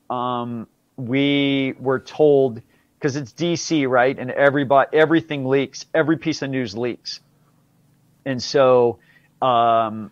um, 0.09 0.67
we 0.97 1.73
were 1.79 1.99
told 1.99 2.61
because 2.97 3.15
it's 3.15 3.31
DC, 3.31 3.87
right? 3.87 4.17
And 4.17 4.31
everybody, 4.31 4.89
everything 4.97 5.45
leaks, 5.45 5.85
every 5.93 6.17
piece 6.17 6.41
of 6.41 6.49
news 6.49 6.75
leaks, 6.75 7.21
and 8.25 8.41
so 8.43 8.99
um, 9.41 10.11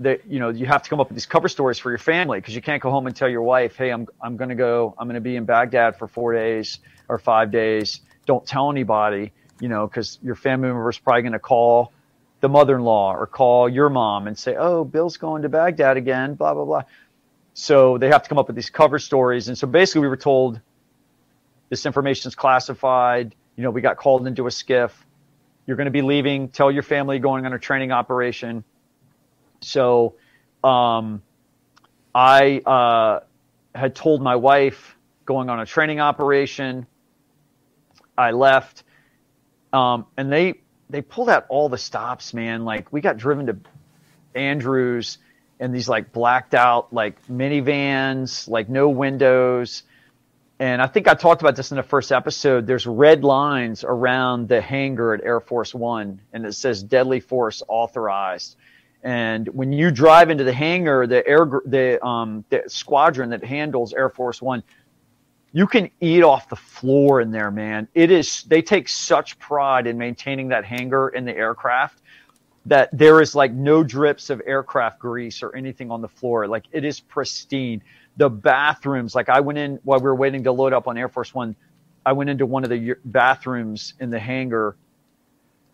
that 0.00 0.26
you 0.26 0.38
know 0.38 0.50
you 0.50 0.66
have 0.66 0.82
to 0.82 0.90
come 0.90 1.00
up 1.00 1.08
with 1.08 1.16
these 1.16 1.26
cover 1.26 1.48
stories 1.48 1.78
for 1.78 1.90
your 1.90 1.98
family 1.98 2.38
because 2.38 2.54
you 2.54 2.62
can't 2.62 2.82
go 2.82 2.90
home 2.90 3.06
and 3.06 3.14
tell 3.14 3.28
your 3.28 3.42
wife, 3.42 3.76
"Hey, 3.76 3.90
I'm 3.90 4.06
I'm 4.20 4.36
going 4.36 4.50
to 4.50 4.54
go, 4.54 4.94
I'm 4.98 5.06
going 5.06 5.14
to 5.14 5.20
be 5.20 5.36
in 5.36 5.44
Baghdad 5.44 5.96
for 5.96 6.08
four 6.08 6.32
days 6.32 6.78
or 7.08 7.18
five 7.18 7.50
days. 7.50 8.00
Don't 8.26 8.46
tell 8.46 8.70
anybody." 8.70 9.32
You 9.60 9.68
know, 9.68 9.86
because 9.86 10.18
your 10.22 10.34
family 10.34 10.68
member 10.68 10.88
is 10.90 10.98
probably 10.98 11.22
going 11.22 11.32
to 11.34 11.38
call 11.38 11.92
the 12.40 12.48
mother-in-law 12.48 13.14
or 13.14 13.26
call 13.28 13.68
your 13.68 13.88
mom 13.88 14.26
and 14.26 14.36
say, 14.36 14.56
"Oh, 14.56 14.84
Bill's 14.84 15.16
going 15.16 15.42
to 15.42 15.48
Baghdad 15.48 15.96
again." 15.96 16.34
Blah 16.34 16.54
blah 16.54 16.64
blah. 16.64 16.82
So 17.54 17.98
they 17.98 18.08
have 18.08 18.22
to 18.22 18.28
come 18.28 18.38
up 18.38 18.46
with 18.46 18.56
these 18.56 18.70
cover 18.70 18.98
stories, 18.98 19.48
and 19.48 19.56
so 19.56 19.66
basically 19.66 20.02
we 20.02 20.08
were 20.08 20.16
told 20.16 20.60
this 21.68 21.86
information 21.86 22.28
is 22.28 22.34
classified. 22.34 23.34
You 23.56 23.62
know, 23.62 23.70
we 23.70 23.80
got 23.80 23.96
called 23.96 24.26
into 24.26 24.46
a 24.46 24.50
SCIF. 24.50 24.90
You're 25.66 25.76
going 25.76 25.86
to 25.86 25.92
be 25.92 26.02
leaving. 26.02 26.48
Tell 26.48 26.70
your 26.70 26.82
family 26.82 27.18
going 27.18 27.46
on 27.46 27.52
a 27.52 27.58
training 27.58 27.92
operation. 27.92 28.64
So, 29.60 30.14
um, 30.64 31.22
I 32.14 32.58
uh, 32.58 33.20
had 33.74 33.94
told 33.94 34.22
my 34.22 34.36
wife 34.36 34.96
going 35.24 35.48
on 35.48 35.60
a 35.60 35.66
training 35.66 36.00
operation. 36.00 36.86
I 38.18 38.32
left, 38.32 38.82
um, 39.72 40.06
and 40.16 40.30
they 40.30 40.60
they 40.90 41.00
pulled 41.00 41.30
out 41.30 41.46
all 41.48 41.68
the 41.68 41.78
stops, 41.78 42.34
man. 42.34 42.64
Like 42.64 42.92
we 42.92 43.00
got 43.00 43.16
driven 43.16 43.46
to 43.46 43.56
Andrews 44.34 45.18
and 45.58 45.74
these 45.74 45.88
like 45.88 46.12
blacked 46.12 46.54
out 46.54 46.92
like 46.92 47.26
minivans, 47.28 48.48
like 48.48 48.68
no 48.68 48.88
windows. 48.88 49.84
And 50.62 50.80
I 50.80 50.86
think 50.86 51.08
I 51.08 51.14
talked 51.14 51.42
about 51.42 51.56
this 51.56 51.72
in 51.72 51.76
the 51.76 51.82
first 51.82 52.12
episode. 52.12 52.68
There's 52.68 52.86
red 52.86 53.24
lines 53.24 53.82
around 53.82 54.48
the 54.48 54.60
hangar 54.60 55.12
at 55.12 55.24
Air 55.24 55.40
Force 55.40 55.74
One, 55.74 56.20
and 56.32 56.46
it 56.46 56.52
says 56.52 56.84
deadly 56.84 57.18
force 57.18 57.64
authorized. 57.66 58.54
And 59.02 59.48
when 59.48 59.72
you 59.72 59.90
drive 59.90 60.30
into 60.30 60.44
the 60.44 60.52
hangar, 60.52 61.04
the 61.08 61.26
air, 61.26 61.50
the 61.66 62.00
um, 62.06 62.44
the 62.48 62.62
squadron 62.68 63.30
that 63.30 63.42
handles 63.42 63.92
Air 63.92 64.08
Force 64.08 64.40
One, 64.40 64.62
you 65.50 65.66
can 65.66 65.90
eat 66.00 66.22
off 66.22 66.48
the 66.48 66.54
floor 66.54 67.20
in 67.20 67.32
there, 67.32 67.50
man. 67.50 67.88
It 67.92 68.12
is. 68.12 68.44
They 68.44 68.62
take 68.62 68.88
such 68.88 69.40
pride 69.40 69.88
in 69.88 69.98
maintaining 69.98 70.46
that 70.50 70.64
hangar 70.64 71.08
in 71.08 71.24
the 71.24 71.36
aircraft 71.36 72.02
that 72.66 72.88
there 72.92 73.20
is 73.20 73.34
like 73.34 73.52
no 73.52 73.82
drips 73.82 74.30
of 74.30 74.40
aircraft 74.46 75.00
grease 75.00 75.42
or 75.42 75.56
anything 75.56 75.90
on 75.90 76.00
the 76.00 76.08
floor. 76.08 76.46
Like 76.46 76.66
it 76.70 76.84
is 76.84 77.00
pristine. 77.00 77.82
The 78.16 78.28
bathrooms, 78.28 79.14
like 79.14 79.28
I 79.28 79.40
went 79.40 79.58
in 79.58 79.78
while 79.84 79.98
we 79.98 80.04
were 80.04 80.14
waiting 80.14 80.44
to 80.44 80.52
load 80.52 80.72
up 80.72 80.86
on 80.86 80.98
Air 80.98 81.08
Force 81.08 81.34
One, 81.34 81.56
I 82.04 82.12
went 82.12 82.30
into 82.30 82.46
one 82.46 82.64
of 82.64 82.70
the 82.70 82.96
bathrooms 83.04 83.94
in 84.00 84.10
the 84.10 84.18
hangar. 84.18 84.76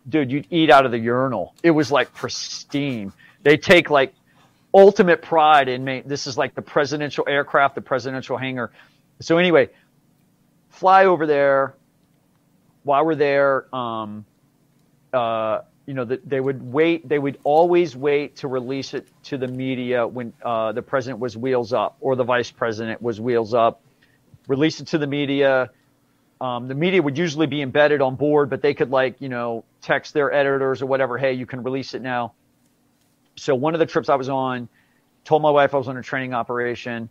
Dude, 0.08 0.30
you'd 0.30 0.46
eat 0.50 0.70
out 0.70 0.86
of 0.86 0.92
the 0.92 0.98
urinal. 0.98 1.54
It 1.62 1.70
was 1.70 1.90
like 1.90 2.14
pristine. 2.14 3.12
They 3.42 3.56
take 3.56 3.90
like 3.90 4.14
ultimate 4.72 5.22
pride 5.22 5.68
in 5.68 5.84
me. 5.84 6.02
This 6.04 6.26
is 6.26 6.36
like 6.36 6.54
the 6.54 6.62
presidential 6.62 7.24
aircraft, 7.28 7.74
the 7.74 7.80
presidential 7.80 8.36
hangar. 8.36 8.70
So 9.20 9.38
anyway, 9.38 9.70
fly 10.70 11.06
over 11.06 11.26
there. 11.26 11.74
While 12.84 13.04
we're 13.04 13.16
there, 13.16 13.74
um, 13.74 14.24
uh, 15.12 15.60
you 15.88 15.94
know, 15.94 16.04
that 16.04 16.28
they 16.28 16.38
would 16.38 16.62
wait. 16.62 17.08
They 17.08 17.18
would 17.18 17.38
always 17.44 17.96
wait 17.96 18.36
to 18.36 18.46
release 18.46 18.92
it 18.92 19.08
to 19.24 19.38
the 19.38 19.48
media 19.48 20.06
when 20.06 20.34
uh, 20.44 20.72
the 20.72 20.82
president 20.82 21.18
was 21.18 21.34
wheels 21.34 21.72
up 21.72 21.96
or 22.02 22.14
the 22.14 22.24
vice 22.24 22.50
president 22.50 23.00
was 23.00 23.22
wheels 23.22 23.54
up. 23.54 23.80
Release 24.48 24.80
it 24.80 24.88
to 24.88 24.98
the 24.98 25.06
media. 25.06 25.70
Um, 26.42 26.68
the 26.68 26.74
media 26.74 27.00
would 27.00 27.16
usually 27.16 27.46
be 27.46 27.62
embedded 27.62 28.02
on 28.02 28.16
board, 28.16 28.50
but 28.50 28.60
they 28.60 28.74
could 28.74 28.90
like 28.90 29.22
you 29.22 29.30
know 29.30 29.64
text 29.80 30.12
their 30.12 30.30
editors 30.30 30.82
or 30.82 30.86
whatever. 30.86 31.16
Hey, 31.16 31.32
you 31.32 31.46
can 31.46 31.62
release 31.62 31.94
it 31.94 32.02
now. 32.02 32.34
So 33.36 33.54
one 33.54 33.72
of 33.72 33.80
the 33.80 33.86
trips 33.86 34.10
I 34.10 34.16
was 34.16 34.28
on, 34.28 34.68
told 35.24 35.40
my 35.40 35.50
wife 35.50 35.72
I 35.72 35.78
was 35.78 35.88
on 35.88 35.96
a 35.96 36.02
training 36.02 36.34
operation, 36.34 37.08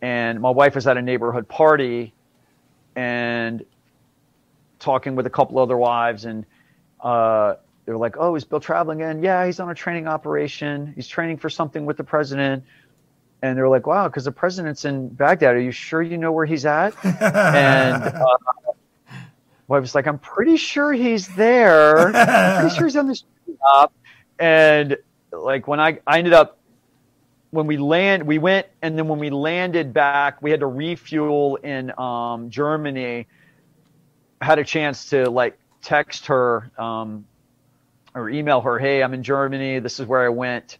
and 0.00 0.40
my 0.40 0.50
wife 0.50 0.76
was 0.76 0.86
at 0.86 0.96
a 0.96 1.02
neighborhood 1.02 1.48
party, 1.48 2.14
and 2.94 3.64
talking 4.78 5.16
with 5.16 5.26
a 5.26 5.30
couple 5.30 5.58
other 5.58 5.76
wives 5.76 6.26
and. 6.26 6.46
Uh, 7.00 7.54
they 7.88 7.92
were 7.92 7.98
like, 7.98 8.16
"Oh, 8.18 8.34
is 8.34 8.44
Bill 8.44 8.60
traveling 8.60 9.00
again? 9.00 9.22
Yeah, 9.22 9.46
he's 9.46 9.60
on 9.60 9.70
a 9.70 9.74
training 9.74 10.06
operation. 10.06 10.92
He's 10.94 11.08
training 11.08 11.38
for 11.38 11.48
something 11.48 11.86
with 11.86 11.96
the 11.96 12.04
president." 12.04 12.62
And 13.40 13.56
they 13.56 13.62
were 13.62 13.70
like, 13.70 13.86
"Wow, 13.86 14.08
because 14.08 14.26
the 14.26 14.30
president's 14.30 14.84
in 14.84 15.08
Baghdad. 15.08 15.54
Are 15.54 15.60
you 15.60 15.70
sure 15.70 16.02
you 16.02 16.18
know 16.18 16.30
where 16.30 16.44
he's 16.44 16.66
at?" 16.66 16.92
and 17.02 18.02
uh, 18.02 18.36
wife 19.68 19.80
was 19.80 19.94
like, 19.94 20.06
"I'm 20.06 20.18
pretty 20.18 20.58
sure 20.58 20.92
he's 20.92 21.28
there. 21.28 22.14
I'm 22.14 22.60
pretty 22.60 22.76
sure 22.76 22.88
he's 22.88 22.96
on 22.96 23.06
the 23.06 23.14
stop." 23.14 23.94
And 24.38 24.98
like 25.32 25.66
when 25.66 25.80
I 25.80 25.98
I 26.06 26.18
ended 26.18 26.34
up 26.34 26.58
when 27.52 27.66
we 27.66 27.78
land 27.78 28.22
we 28.24 28.36
went 28.36 28.66
and 28.82 28.98
then 28.98 29.08
when 29.08 29.18
we 29.18 29.30
landed 29.30 29.94
back 29.94 30.42
we 30.42 30.50
had 30.50 30.60
to 30.60 30.66
refuel 30.66 31.56
in 31.56 31.98
um, 31.98 32.50
Germany. 32.50 33.26
Had 34.42 34.58
a 34.58 34.64
chance 34.64 35.08
to 35.08 35.30
like 35.30 35.58
text 35.80 36.26
her 36.26 36.70
um, 36.76 37.24
or 38.18 38.28
email 38.28 38.60
her, 38.60 38.78
hey, 38.78 39.02
I'm 39.02 39.14
in 39.14 39.22
Germany. 39.22 39.78
This 39.78 40.00
is 40.00 40.06
where 40.06 40.24
I 40.24 40.28
went. 40.28 40.78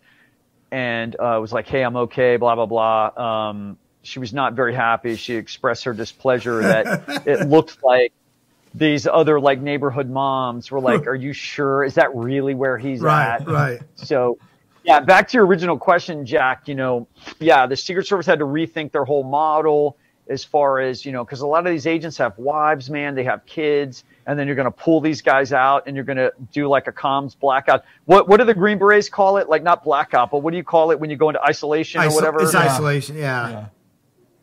And 0.71 1.15
uh, 1.15 1.39
was 1.41 1.53
like, 1.53 1.67
hey, 1.67 1.83
I'm 1.83 1.97
okay, 1.97 2.37
blah, 2.37 2.55
blah, 2.55 2.67
blah. 2.67 3.49
Um, 3.49 3.79
she 4.03 4.19
was 4.19 4.33
not 4.33 4.55
very 4.55 4.75
happy. 4.75 5.17
She 5.17 5.35
expressed 5.35 5.85
her 5.85 5.95
displeasure 5.95 6.61
that 6.61 7.23
it 7.27 7.49
looked 7.49 7.83
like 7.83 8.13
these 8.75 9.07
other 9.07 9.41
like 9.41 9.61
neighborhood 9.61 10.11
moms 10.11 10.71
were 10.71 10.81
like, 10.81 11.07
are 11.07 11.15
you 11.15 11.33
sure? 11.33 11.85
Is 11.85 11.95
that 11.95 12.15
really 12.15 12.55
where 12.55 12.77
he's 12.77 13.01
right, 13.01 13.41
at? 13.41 13.49
Right. 13.49 13.81
So, 13.97 14.39
yeah, 14.85 15.01
back 15.01 15.29
to 15.29 15.39
your 15.39 15.47
original 15.47 15.79
question, 15.79 16.27
Jack, 16.27 16.69
you 16.69 16.75
know, 16.75 17.09
yeah, 17.41 17.67
the 17.67 17.77
Secret 17.77 18.07
Service 18.07 18.27
had 18.27 18.39
to 18.39 18.45
rethink 18.45 18.93
their 18.93 19.05
whole 19.05 19.25
model 19.25 19.97
as 20.29 20.45
far 20.45 20.81
as, 20.81 21.05
you 21.05 21.13
know, 21.13 21.25
because 21.25 21.41
a 21.41 21.47
lot 21.47 21.67
of 21.67 21.73
these 21.73 21.87
agents 21.87 22.19
have 22.19 22.37
wives, 22.39 22.91
man, 22.91 23.15
they 23.15 23.25
have 23.25 23.45
kids 23.47 24.05
and 24.29 24.39
then 24.39 24.47
you're 24.47 24.55
going 24.55 24.67
to 24.67 24.71
pull 24.71 25.01
these 25.01 25.23
guys 25.23 25.55
out 25.55 25.85
and 25.87 25.97
you're 25.97 26.05
going 26.05 26.19
to 26.19 26.31
do 26.53 26.69
like 26.69 26.87
a 26.87 26.93
comms 26.93 27.37
blackout. 27.37 27.83
What 28.05 28.29
what 28.29 28.37
do 28.37 28.45
the 28.45 28.55
Green 28.55 28.79
Berets 28.79 29.09
call 29.09 29.39
it? 29.39 29.49
Like 29.49 29.63
not 29.63 29.83
blackout, 29.83 30.31
but 30.31 30.41
what 30.41 30.51
do 30.51 30.59
you 30.59 30.63
call 30.63 30.91
it 30.91 31.01
when 31.01 31.09
you 31.09 31.17
go 31.17 31.31
into 31.31 31.43
isolation 31.43 32.03
Iso- 32.03 32.11
or 32.11 32.15
whatever? 32.15 32.43
It's 32.43 32.55
isolation. 32.55 33.17
Yeah. 33.17 33.51
yeah. 33.51 33.67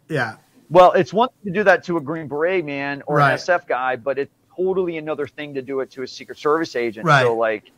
yeah. 0.09 0.35
Well, 0.71 0.93
it's 0.93 1.13
one 1.13 1.29
thing 1.29 1.53
to 1.53 1.59
do 1.59 1.63
that 1.65 1.83
to 1.85 1.97
a 1.97 2.01
Green 2.01 2.27
Beret 2.27 2.65
man 2.65 3.03
or 3.05 3.17
right. 3.17 3.33
an 3.33 3.37
SF 3.37 3.67
guy, 3.67 3.95
but 3.95 4.17
it's 4.17 4.33
totally 4.57 4.97
another 4.97 5.27
thing 5.27 5.53
to 5.53 5.61
do 5.61 5.81
it 5.81 5.91
to 5.91 6.01
a 6.01 6.07
Secret 6.07 6.39
Service 6.39 6.75
agent. 6.75 7.05
Right. 7.05 7.21
So 7.21 7.35
like 7.35 7.69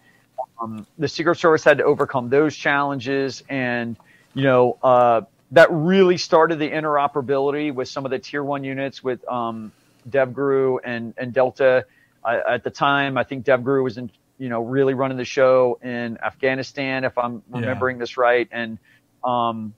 um, 0.62 0.88
the 0.98 1.10
Secret 1.10 1.36
Service 1.36 1.66
had 1.66 1.78
to 1.80 1.84
overcome 1.84 2.30
those 2.30 2.56
challenges 2.56 3.44
and 3.50 3.98
you 4.34 4.44
know 4.44 4.78
uh, 4.82 5.22
that 5.52 5.68
really 5.72 6.16
started 6.16 6.58
the 6.58 6.70
interoperability 6.70 7.74
with 7.74 7.90
some 7.90 8.06
of 8.06 8.12
the 8.12 8.20
tier 8.20 8.46
one 8.46 8.64
units 8.64 9.04
with 9.04 9.28
um, 9.28 9.74
DevGru 10.10 10.80
and, 10.86 11.14
and 11.18 11.34
Delta 11.34 11.86
I, 12.28 12.56
at 12.56 12.64
the 12.64 12.70
time, 12.70 13.18
I 13.18 13.24
think 13.24 13.46
DevGru 13.46 13.82
was 13.82 13.98
in, 13.98 14.12
you 14.38 14.50
know, 14.50 14.62
really 14.62 14.94
running 14.94 15.18
the 15.18 15.26
show 15.26 15.80
in 15.82 16.18
Afghanistan, 16.22 17.06
if 17.06 17.18
I'm 17.18 17.42
remembering 17.50 17.96
yeah. 17.96 18.02
this 18.02 18.18
right, 18.18 18.48
and 18.52 18.78
um, 19.24 19.74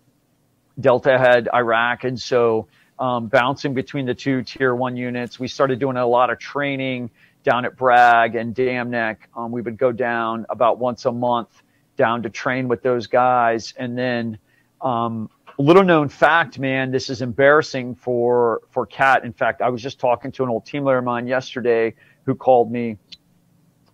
Delta 0.80 1.18
had 1.18 1.48
Iraq, 1.54 2.06
and 2.06 2.20
so 2.20 2.68
um, 2.98 3.28
bouncing 3.28 3.76
between 3.76 4.08
the 4.08 4.16
two 4.16 4.42
tier 4.42 4.74
one 4.74 4.98
units, 4.98 5.40
we 5.40 5.48
started 5.48 5.80
doing 5.80 5.96
a 5.96 6.08
lot 6.08 6.32
of 6.32 6.40
training 6.40 7.12
down 7.44 7.66
at 7.66 7.78
Bragg 7.78 8.36
and 8.36 8.56
Dam 8.56 8.90
Neck. 8.90 9.30
Um, 9.38 9.52
we 9.52 9.62
would 9.62 9.78
go 9.78 9.92
down 9.92 10.48
about 10.50 10.80
once 10.80 11.06
a 11.06 11.12
month 11.12 11.62
down 11.98 12.24
to 12.24 12.30
train 12.30 12.68
with 12.68 12.82
those 12.82 13.06
guys, 13.06 13.76
and 13.78 13.96
then 13.96 14.40
um, 14.82 15.30
little 15.60 15.84
known 15.84 16.10
fact, 16.10 16.58
man, 16.58 16.90
this 16.90 17.10
is 17.10 17.22
embarrassing 17.22 17.94
for 17.94 18.62
for 18.72 18.88
CAT. 18.88 19.24
In 19.24 19.34
fact, 19.34 19.62
I 19.62 19.70
was 19.70 19.84
just 19.84 20.00
talking 20.00 20.32
to 20.32 20.44
an 20.44 20.50
old 20.50 20.66
team 20.66 20.84
leader 20.84 20.98
of 20.98 21.04
mine 21.04 21.28
yesterday 21.28 21.94
who 22.30 22.36
called 22.36 22.72
me. 22.72 22.96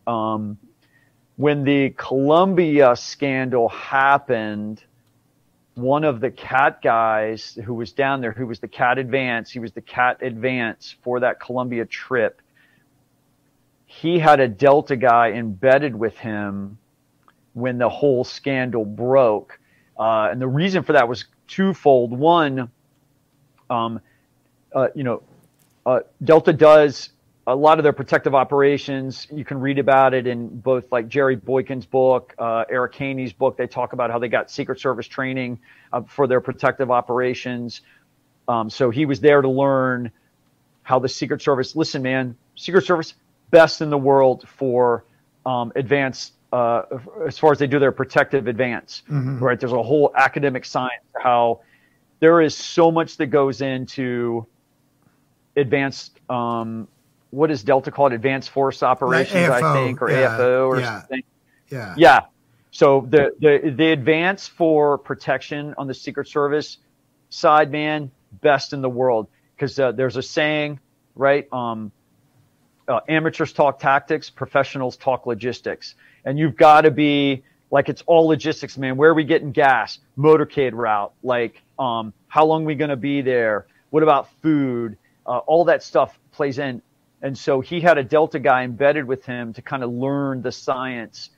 Um, 0.06 0.58
when 1.38 1.64
the 1.64 1.92
Colombia 1.92 2.94
scandal 2.98 3.70
happened, 3.70 4.84
one 5.76 6.04
of 6.04 6.20
the 6.20 6.32
CAT 6.32 6.82
guys 6.82 7.58
who 7.64 7.74
was 7.74 7.94
down 7.94 8.20
there, 8.20 8.34
who 8.34 8.46
was 8.46 8.60
the 8.60 8.68
CAT 8.68 8.98
advance, 8.98 9.52
he 9.52 9.60
was 9.60 9.72
the 9.72 9.80
CAT 9.80 10.22
advance 10.22 10.96
for 11.02 11.22
that 11.22 11.40
Colombia 11.40 11.86
trip. 11.86 12.42
He 13.86 14.20
had 14.20 14.42
a 14.42 14.50
Delta 14.50 14.98
guy 14.98 15.32
embedded 15.32 15.96
with 15.96 16.18
him 16.18 16.78
when 17.54 17.78
the 17.78 17.88
whole 17.88 18.26
scandal 18.26 18.84
broke. 18.84 19.58
Uh, 19.98 20.28
and 20.30 20.42
the 20.42 20.48
reason 20.48 20.84
for 20.84 20.92
that 20.92 21.08
was 21.08 21.24
twofold. 21.48 22.12
One, 22.12 22.70
um, 23.70 24.02
uh, 24.74 24.90
you 24.94 25.06
know, 25.06 25.24
uh, 25.86 26.02
Delta 26.22 26.52
does 26.52 27.12
a 27.48 27.56
lot 27.56 27.78
of 27.78 27.84
their 27.84 27.94
protective 27.94 28.34
operations. 28.34 29.28
You 29.32 29.46
can 29.46 29.60
read 29.60 29.78
about 29.78 30.14
it 30.14 30.26
in 30.26 30.48
both 30.48 30.92
like 30.92 31.08
Jerry 31.08 31.38
Boykin's 31.38 31.86
book, 31.86 32.34
uh, 32.40 32.66
Eric 32.70 32.96
Haney's 32.96 33.34
book. 33.34 33.56
They 33.56 33.68
talk 33.68 33.94
about 33.94 34.10
how 34.10 34.18
they 34.18 34.30
got 34.30 34.50
Secret 34.50 34.80
Service 34.80 35.08
training 35.08 35.60
uh, 35.94 36.02
for 36.02 36.26
their 36.28 36.42
protective 36.42 36.90
operations. 36.90 37.82
Um, 38.48 38.70
so 38.70 38.90
he 38.90 39.06
was 39.06 39.20
there 39.20 39.42
to 39.42 39.50
learn 39.50 40.12
how 40.82 41.00
the 41.00 41.10
Secret 41.10 41.42
Service. 41.42 41.76
Listen, 41.76 42.02
man, 42.02 42.36
Secret 42.56 42.86
Service 42.86 43.14
best 43.52 43.82
in 43.82 43.90
the 43.92 43.98
world 43.98 44.48
for 44.48 45.04
um, 45.46 45.72
advanced 45.76 46.34
uh, 46.52 46.84
as 47.28 47.38
far 47.38 47.52
as 47.52 47.60
they 47.60 47.68
do 47.68 47.80
their 47.80 47.92
protective 47.92 48.48
advance. 48.48 49.04
Mhm. 49.10 49.40
Right? 49.40 49.60
There's 49.60 49.74
a 49.74 49.84
whole 49.84 50.12
academic 50.16 50.66
science 50.66 51.04
how 51.22 51.62
there 52.22 52.42
is 52.42 52.56
so 52.56 52.92
much 52.92 53.18
that 53.18 53.28
goes 53.28 53.62
into 53.62 54.48
advanced. 55.56 56.20
Um, 56.30 56.88
what 57.36 57.52
is 57.52 57.64
Delta 57.64 57.92
called? 57.92 58.14
Advanced 58.14 58.50
Force 58.50 58.82
Operations, 58.82 59.50
I 59.50 59.62
AFO, 59.62 59.74
think, 59.74 60.02
or 60.02 60.10
yeah, 60.10 60.38
AFO, 60.38 60.68
or 60.68 60.80
yeah. 60.80 61.00
something. 61.00 61.24
Yeah. 61.70 61.96
Yeah. 61.98 62.20
So 62.72 63.06
the 63.10 63.36
the 63.40 63.74
the 63.76 63.92
advance 63.92 64.48
for 64.48 64.98
protection 64.98 65.76
on 65.78 65.88
the 65.88 65.94
Secret 65.94 66.28
Service 66.30 66.78
side, 67.30 67.72
man, 67.72 68.10
best 68.42 68.74
in 68.74 68.82
the 68.82 68.90
world. 68.90 69.28
Because 69.56 69.78
uh, 69.80 69.92
there's 69.92 70.18
a 70.18 70.22
saying, 70.22 70.80
right? 71.16 71.52
Um, 71.52 71.92
uh, 72.88 73.00
amateurs 73.08 73.52
talk 73.54 73.80
tactics, 73.80 74.30
professionals 74.30 74.98
talk 74.98 75.26
logistics, 75.26 75.96
and 76.24 76.40
you've 76.40 76.56
got 76.56 76.82
to 76.82 76.92
be 76.92 77.44
like 77.72 77.90
it's 77.90 78.04
all 78.06 78.28
logistics, 78.28 78.78
man. 78.78 78.96
Where 78.96 79.12
are 79.12 79.14
we 79.14 79.24
getting 79.26 79.52
gas? 79.52 80.00
Motorcade 80.18 80.74
route. 80.74 81.14
Like, 81.24 81.62
um, 81.80 82.14
how 82.28 82.46
long 82.46 82.64
are 82.64 82.68
we 82.68 82.76
going 82.76 82.90
to 82.90 82.96
be 82.96 83.22
there? 83.22 83.68
What 83.90 84.04
about 84.04 84.30
food? 84.42 84.98
Uh, 85.26 85.40
all 85.40 85.66
that 85.66 85.84
stuff 85.84 86.18
plays 86.32 86.60
in. 86.60 86.82
And 87.26 87.36
so 87.36 87.60
he 87.60 87.82
had 87.82 87.98
a 87.98 88.04
Delta 88.04 88.38
guy 88.38 88.66
embedded 88.66 89.06
with 89.06 89.26
him 89.26 89.52
to 89.54 89.62
kind 89.64 89.84
of 89.84 89.92
learn 89.92 90.44
the 90.44 90.52
science 90.52 91.32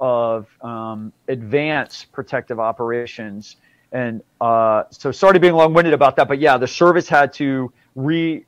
of 0.00 0.48
um, 0.62 1.12
advanced 1.28 2.10
protective 2.12 2.58
operations. 2.58 3.56
And 3.92 4.22
uh, 4.40 4.84
so, 4.88 5.12
sorry 5.12 5.34
to 5.34 5.40
being 5.40 5.52
long 5.52 5.74
winded 5.74 5.92
about 5.92 6.16
that, 6.16 6.28
but 6.28 6.38
yeah, 6.38 6.56
the 6.56 6.66
service 6.66 7.10
had 7.10 7.34
to 7.34 7.70
re 7.94 8.46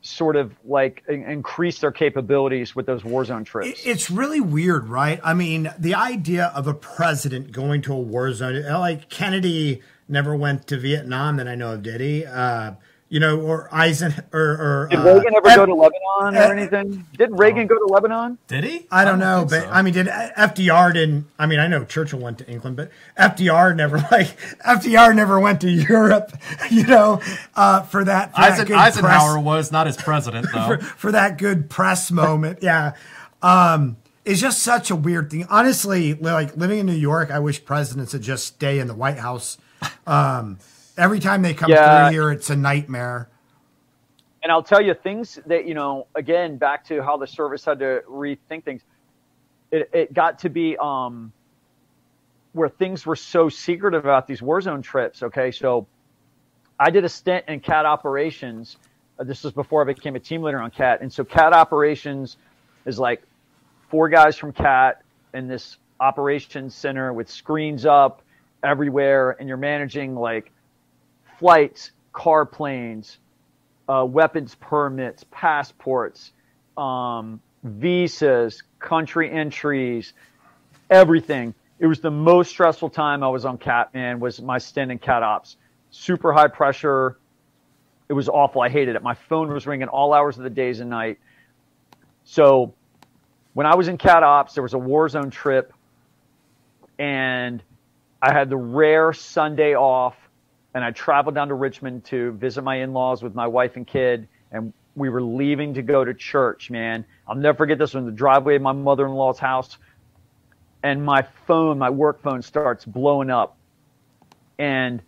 sort 0.00 0.36
of 0.36 0.54
like 0.64 1.04
in- 1.06 1.22
increase 1.24 1.80
their 1.80 1.92
capabilities 1.92 2.74
with 2.74 2.86
those 2.86 3.04
war 3.04 3.26
zone 3.26 3.44
trips. 3.44 3.82
It's 3.84 4.10
really 4.10 4.40
weird, 4.40 4.88
right? 4.88 5.20
I 5.22 5.34
mean, 5.34 5.70
the 5.78 5.94
idea 5.94 6.46
of 6.54 6.66
a 6.66 6.72
president 6.72 7.52
going 7.52 7.82
to 7.82 7.92
a 7.92 8.00
war 8.00 8.32
zone, 8.32 8.64
like 8.72 9.10
Kennedy 9.10 9.82
never 10.08 10.34
went 10.34 10.66
to 10.68 10.78
Vietnam 10.78 11.36
that 11.36 11.46
I 11.46 11.56
know 11.56 11.74
of, 11.74 11.82
did 11.82 12.00
he? 12.00 12.24
Uh, 12.24 12.72
you 13.12 13.20
know, 13.20 13.38
or 13.42 13.68
Eisen 13.70 14.14
or, 14.32 14.40
or 14.40 14.88
Did 14.90 15.00
uh, 15.00 15.02
Reagan 15.02 15.34
ever 15.34 15.48
F- 15.48 15.56
go 15.56 15.66
to 15.66 15.74
Lebanon 15.74 16.34
or 16.34 16.50
anything? 16.50 17.06
Did 17.18 17.38
Reagan 17.38 17.66
go 17.66 17.76
to 17.76 17.92
Lebanon? 17.92 18.38
Did 18.48 18.64
he? 18.64 18.86
I 18.90 19.04
don't 19.04 19.18
know, 19.18 19.46
but 19.46 19.68
I 19.68 19.82
mean, 19.82 19.92
did 19.92 20.06
FDR 20.06 20.94
didn't? 20.94 21.26
I 21.38 21.44
mean, 21.44 21.60
I 21.60 21.66
know 21.66 21.84
Churchill 21.84 22.20
went 22.20 22.38
to 22.38 22.48
England, 22.48 22.78
but 22.78 22.90
FDR 23.18 23.76
never 23.76 23.98
like 24.10 24.34
FDR 24.60 25.14
never 25.14 25.38
went 25.38 25.60
to 25.60 25.70
Europe, 25.70 26.32
you 26.70 26.86
know, 26.86 27.20
uh, 27.54 27.82
for 27.82 28.02
that. 28.02 28.34
For 28.34 28.40
that 28.40 28.52
Eisen, 28.52 28.66
good 28.66 28.76
Eisenhower 28.76 29.34
press- 29.34 29.44
was 29.44 29.72
not 29.72 29.86
as 29.86 29.98
president 29.98 30.46
though. 30.50 30.66
for, 30.78 30.78
for 30.78 31.12
that 31.12 31.36
good 31.36 31.68
press 31.68 32.10
moment. 32.10 32.60
Yeah. 32.62 32.94
Um, 33.42 33.98
it's 34.24 34.40
just 34.40 34.62
such 34.62 34.90
a 34.90 34.96
weird 34.96 35.30
thing. 35.30 35.44
Honestly, 35.50 36.14
like 36.14 36.56
living 36.56 36.78
in 36.78 36.86
New 36.86 36.92
York, 36.94 37.30
I 37.30 37.40
wish 37.40 37.62
presidents 37.62 38.14
would 38.14 38.22
just 38.22 38.46
stay 38.46 38.78
in 38.78 38.86
the 38.86 38.94
White 38.94 39.18
House. 39.18 39.58
Um, 40.06 40.58
every 40.96 41.20
time 41.20 41.42
they 41.42 41.54
come 41.54 41.70
Yeah. 41.70 42.06
through 42.08 42.12
here, 42.12 42.30
it's 42.30 42.50
a 42.50 42.56
nightmare. 42.56 43.28
And 44.42 44.50
I'll 44.50 44.62
tell 44.62 44.80
you 44.82 44.94
things 44.94 45.38
that, 45.46 45.66
you 45.66 45.74
know, 45.74 46.08
again, 46.14 46.56
back 46.58 46.84
to 46.86 47.02
how 47.02 47.16
the 47.16 47.26
service 47.26 47.64
had 47.64 47.78
to 47.78 48.02
rethink 48.08 48.64
things. 48.64 48.82
It, 49.70 49.88
it 49.92 50.12
got 50.14 50.40
to 50.40 50.50
be 50.50 50.76
um, 50.78 51.32
where 52.52 52.68
things 52.68 53.06
were 53.06 53.16
so 53.16 53.48
secret 53.48 53.94
about 53.94 54.26
these 54.26 54.42
war 54.42 54.60
zone 54.60 54.82
trips. 54.82 55.22
Okay. 55.22 55.50
So 55.52 55.86
I 56.78 56.90
did 56.90 57.04
a 57.04 57.08
stint 57.08 57.44
in 57.48 57.60
CAT 57.60 57.86
operations. 57.86 58.76
Uh, 59.18 59.24
this 59.24 59.44
was 59.44 59.52
before 59.52 59.82
I 59.82 59.84
became 59.92 60.16
a 60.16 60.20
team 60.20 60.42
leader 60.42 60.60
on 60.60 60.70
CAT. 60.70 61.00
And 61.00 61.12
so 61.12 61.24
CAT 61.24 61.52
operations 61.52 62.36
is 62.84 62.98
like 62.98 63.22
four 63.88 64.08
guys 64.08 64.36
from 64.36 64.52
CAT 64.52 65.02
in 65.34 65.46
this 65.48 65.78
operations 66.00 66.74
center 66.74 67.12
with 67.12 67.30
screens 67.30 67.86
up 67.86 68.22
everywhere. 68.64 69.36
And 69.38 69.48
you're 69.48 69.56
managing 69.56 70.16
like 70.16 70.51
flights, 71.42 71.90
car 72.12 72.46
planes, 72.46 73.18
uh, 73.88 74.06
weapons 74.08 74.54
permits, 74.60 75.24
passports, 75.32 76.30
um, 76.76 77.40
visas, 77.64 78.62
country 78.78 79.28
entries, 79.28 80.12
everything. 80.88 81.52
It 81.80 81.88
was 81.88 81.98
the 81.98 82.12
most 82.12 82.48
stressful 82.48 82.90
time 82.90 83.24
I 83.24 83.28
was 83.28 83.44
on 83.44 83.58
CAT, 83.58 83.92
man, 83.92 84.20
was 84.20 84.40
my 84.40 84.58
stint 84.58 84.92
in 84.92 85.00
CAT 85.00 85.24
Ops. 85.24 85.56
Super 85.90 86.32
high 86.32 86.46
pressure. 86.46 87.18
It 88.08 88.12
was 88.12 88.28
awful. 88.28 88.62
I 88.62 88.68
hated 88.68 88.94
it. 88.94 89.02
My 89.02 89.14
phone 89.14 89.52
was 89.52 89.66
ringing 89.66 89.88
all 89.88 90.14
hours 90.14 90.36
of 90.36 90.44
the 90.44 90.50
days 90.50 90.78
and 90.78 90.90
night. 90.90 91.18
So 92.22 92.72
when 93.54 93.66
I 93.66 93.74
was 93.74 93.88
in 93.88 93.98
CAT 93.98 94.22
Ops, 94.22 94.54
there 94.54 94.62
was 94.62 94.74
a 94.74 94.78
war 94.78 95.08
zone 95.08 95.30
trip, 95.30 95.72
and 97.00 97.60
I 98.22 98.32
had 98.32 98.48
the 98.48 98.56
rare 98.56 99.12
Sunday 99.12 99.74
off 99.74 100.14
and 100.74 100.84
I 100.84 100.90
traveled 100.90 101.34
down 101.34 101.48
to 101.48 101.54
Richmond 101.54 102.04
to 102.06 102.32
visit 102.32 102.62
my 102.62 102.76
in-laws 102.76 103.22
with 103.22 103.34
my 103.34 103.46
wife 103.46 103.76
and 103.76 103.86
kid, 103.86 104.28
and 104.50 104.72
we 104.94 105.08
were 105.08 105.22
leaving 105.22 105.74
to 105.74 105.82
go 105.82 106.04
to 106.04 106.14
church. 106.14 106.70
Man, 106.70 107.04
I'll 107.26 107.34
never 107.34 107.56
forget 107.56 107.78
this 107.78 107.94
one. 107.94 108.06
The 108.06 108.12
driveway 108.12 108.56
of 108.56 108.62
my 108.62 108.72
mother-in-law's 108.72 109.38
house, 109.38 109.78
and 110.82 111.04
my 111.04 111.22
phone, 111.46 111.78
my 111.78 111.90
work 111.90 112.22
phone, 112.22 112.42
starts 112.42 112.84
blowing 112.84 113.30
up, 113.30 113.56
and 114.58 115.02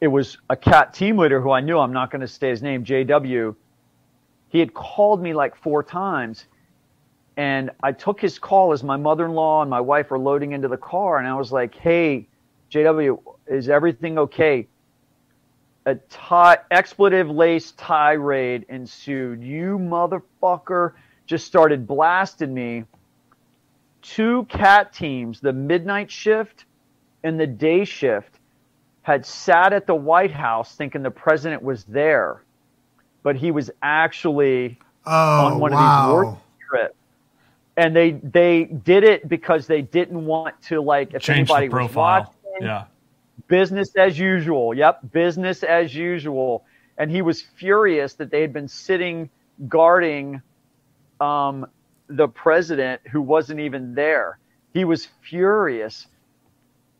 it 0.00 0.08
was 0.08 0.38
a 0.48 0.56
CAT 0.56 0.94
team 0.94 1.18
leader 1.18 1.40
who 1.40 1.50
I 1.50 1.60
knew. 1.60 1.78
I'm 1.78 1.92
not 1.92 2.10
going 2.10 2.22
to 2.22 2.28
say 2.28 2.48
his 2.48 2.62
name, 2.62 2.84
JW. 2.84 3.54
He 4.48 4.58
had 4.58 4.74
called 4.74 5.22
me 5.22 5.34
like 5.34 5.54
four 5.56 5.82
times, 5.82 6.46
and 7.36 7.70
I 7.82 7.92
took 7.92 8.20
his 8.20 8.38
call 8.38 8.72
as 8.72 8.82
my 8.82 8.96
mother-in-law 8.96 9.62
and 9.62 9.70
my 9.70 9.80
wife 9.80 10.10
were 10.10 10.18
loading 10.18 10.52
into 10.52 10.68
the 10.68 10.76
car, 10.76 11.18
and 11.18 11.28
I 11.28 11.34
was 11.34 11.52
like, 11.52 11.74
"Hey, 11.74 12.28
JW, 12.70 13.20
is 13.46 13.68
everything 13.68 14.18
okay?" 14.18 14.66
A 15.86 15.94
tie, 15.94 16.58
expletive 16.70 17.30
laced 17.30 17.78
tirade 17.78 18.66
ensued. 18.68 19.42
You 19.42 19.78
motherfucker 19.78 20.92
just 21.26 21.46
started 21.46 21.86
blasting 21.86 22.52
me. 22.52 22.84
Two 24.02 24.44
CAT 24.48 24.92
teams, 24.92 25.40
the 25.40 25.52
midnight 25.52 26.10
shift 26.10 26.64
and 27.22 27.38
the 27.38 27.46
day 27.46 27.84
shift, 27.84 28.36
had 29.02 29.24
sat 29.24 29.72
at 29.72 29.86
the 29.86 29.94
White 29.94 30.30
House 30.30 30.74
thinking 30.76 31.02
the 31.02 31.10
president 31.10 31.62
was 31.62 31.84
there, 31.84 32.42
but 33.22 33.36
he 33.36 33.50
was 33.50 33.70
actually 33.82 34.78
Oh, 35.06 35.46
on 35.46 35.58
one 35.60 35.72
wow. 35.72 35.78
of 35.78 35.80
these 35.80 36.12
war 36.12 36.40
trips. 36.70 36.94
And 37.78 37.96
they 37.96 38.10
they 38.12 38.64
did 38.64 39.02
it 39.04 39.26
because 39.28 39.66
they 39.66 39.80
didn't 39.80 40.26
want 40.26 40.60
to 40.64 40.82
like 40.82 41.14
if 41.14 41.22
Change 41.22 41.48
the 41.48 41.54
anybody 41.54 41.68
was 41.68 41.72
profile. 41.72 42.34
watching 42.44 42.66
Yeah. 42.66 42.84
Business 43.48 43.94
as 43.96 44.18
usual. 44.18 44.74
Yep, 44.74 45.12
business 45.12 45.62
as 45.62 45.94
usual. 45.94 46.64
And 46.98 47.10
he 47.10 47.22
was 47.22 47.42
furious 47.42 48.14
that 48.14 48.30
they 48.30 48.40
had 48.40 48.52
been 48.52 48.68
sitting 48.68 49.30
guarding 49.68 50.42
um, 51.20 51.66
the 52.08 52.28
president 52.28 53.00
who 53.10 53.20
wasn't 53.22 53.60
even 53.60 53.94
there. 53.94 54.38
He 54.72 54.84
was 54.84 55.08
furious 55.22 56.06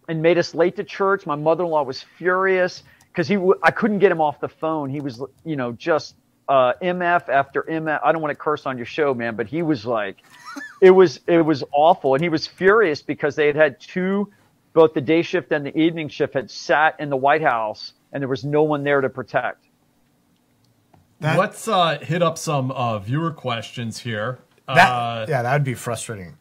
and 0.08 0.22
made 0.22 0.38
us 0.38 0.54
late 0.54 0.76
to 0.76 0.84
church. 0.84 1.26
My 1.26 1.36
mother-in-law 1.36 1.84
was 1.84 2.02
furious 2.18 2.82
because 3.12 3.28
he 3.28 3.34
w- 3.34 3.58
I 3.62 3.70
couldn't 3.70 3.98
get 3.98 4.10
him 4.10 4.20
off 4.20 4.40
the 4.40 4.48
phone. 4.48 4.90
He 4.90 5.00
was 5.00 5.22
you 5.44 5.56
know 5.56 5.72
just 5.72 6.14
uh, 6.48 6.72
MF 6.82 7.28
after 7.28 7.62
MF. 7.62 8.00
I 8.04 8.12
don't 8.12 8.20
want 8.20 8.32
to 8.32 8.36
curse 8.36 8.66
on 8.66 8.76
your 8.76 8.86
show, 8.86 9.14
man, 9.14 9.36
but 9.36 9.46
he 9.46 9.62
was 9.62 9.86
like, 9.86 10.16
it 10.82 10.90
was 10.90 11.20
it 11.26 11.42
was 11.42 11.62
awful, 11.72 12.14
and 12.14 12.22
he 12.22 12.28
was 12.28 12.46
furious 12.46 13.02
because 13.02 13.36
they 13.36 13.46
had 13.46 13.56
had 13.56 13.80
two, 13.80 14.32
both 14.72 14.94
the 14.94 15.00
day 15.00 15.22
shift 15.22 15.52
and 15.52 15.64
the 15.64 15.76
evening 15.76 16.08
shift 16.08 16.34
had 16.34 16.50
sat 16.50 16.98
in 17.00 17.10
the 17.10 17.16
White 17.16 17.42
House, 17.42 17.94
and 18.12 18.20
there 18.20 18.28
was 18.28 18.44
no 18.44 18.62
one 18.62 18.84
there 18.84 19.00
to 19.00 19.08
protect. 19.08 19.66
Let's 21.20 21.68
uh, 21.68 21.98
hit 21.98 22.22
up 22.22 22.38
some 22.38 22.70
uh, 22.70 22.98
viewer 22.98 23.30
questions 23.30 23.98
here. 23.98 24.38
That, 24.66 24.88
uh, 24.88 25.26
yeah, 25.28 25.42
that 25.42 25.52
would 25.52 25.64
be 25.64 25.74
frustrating. 25.74 26.36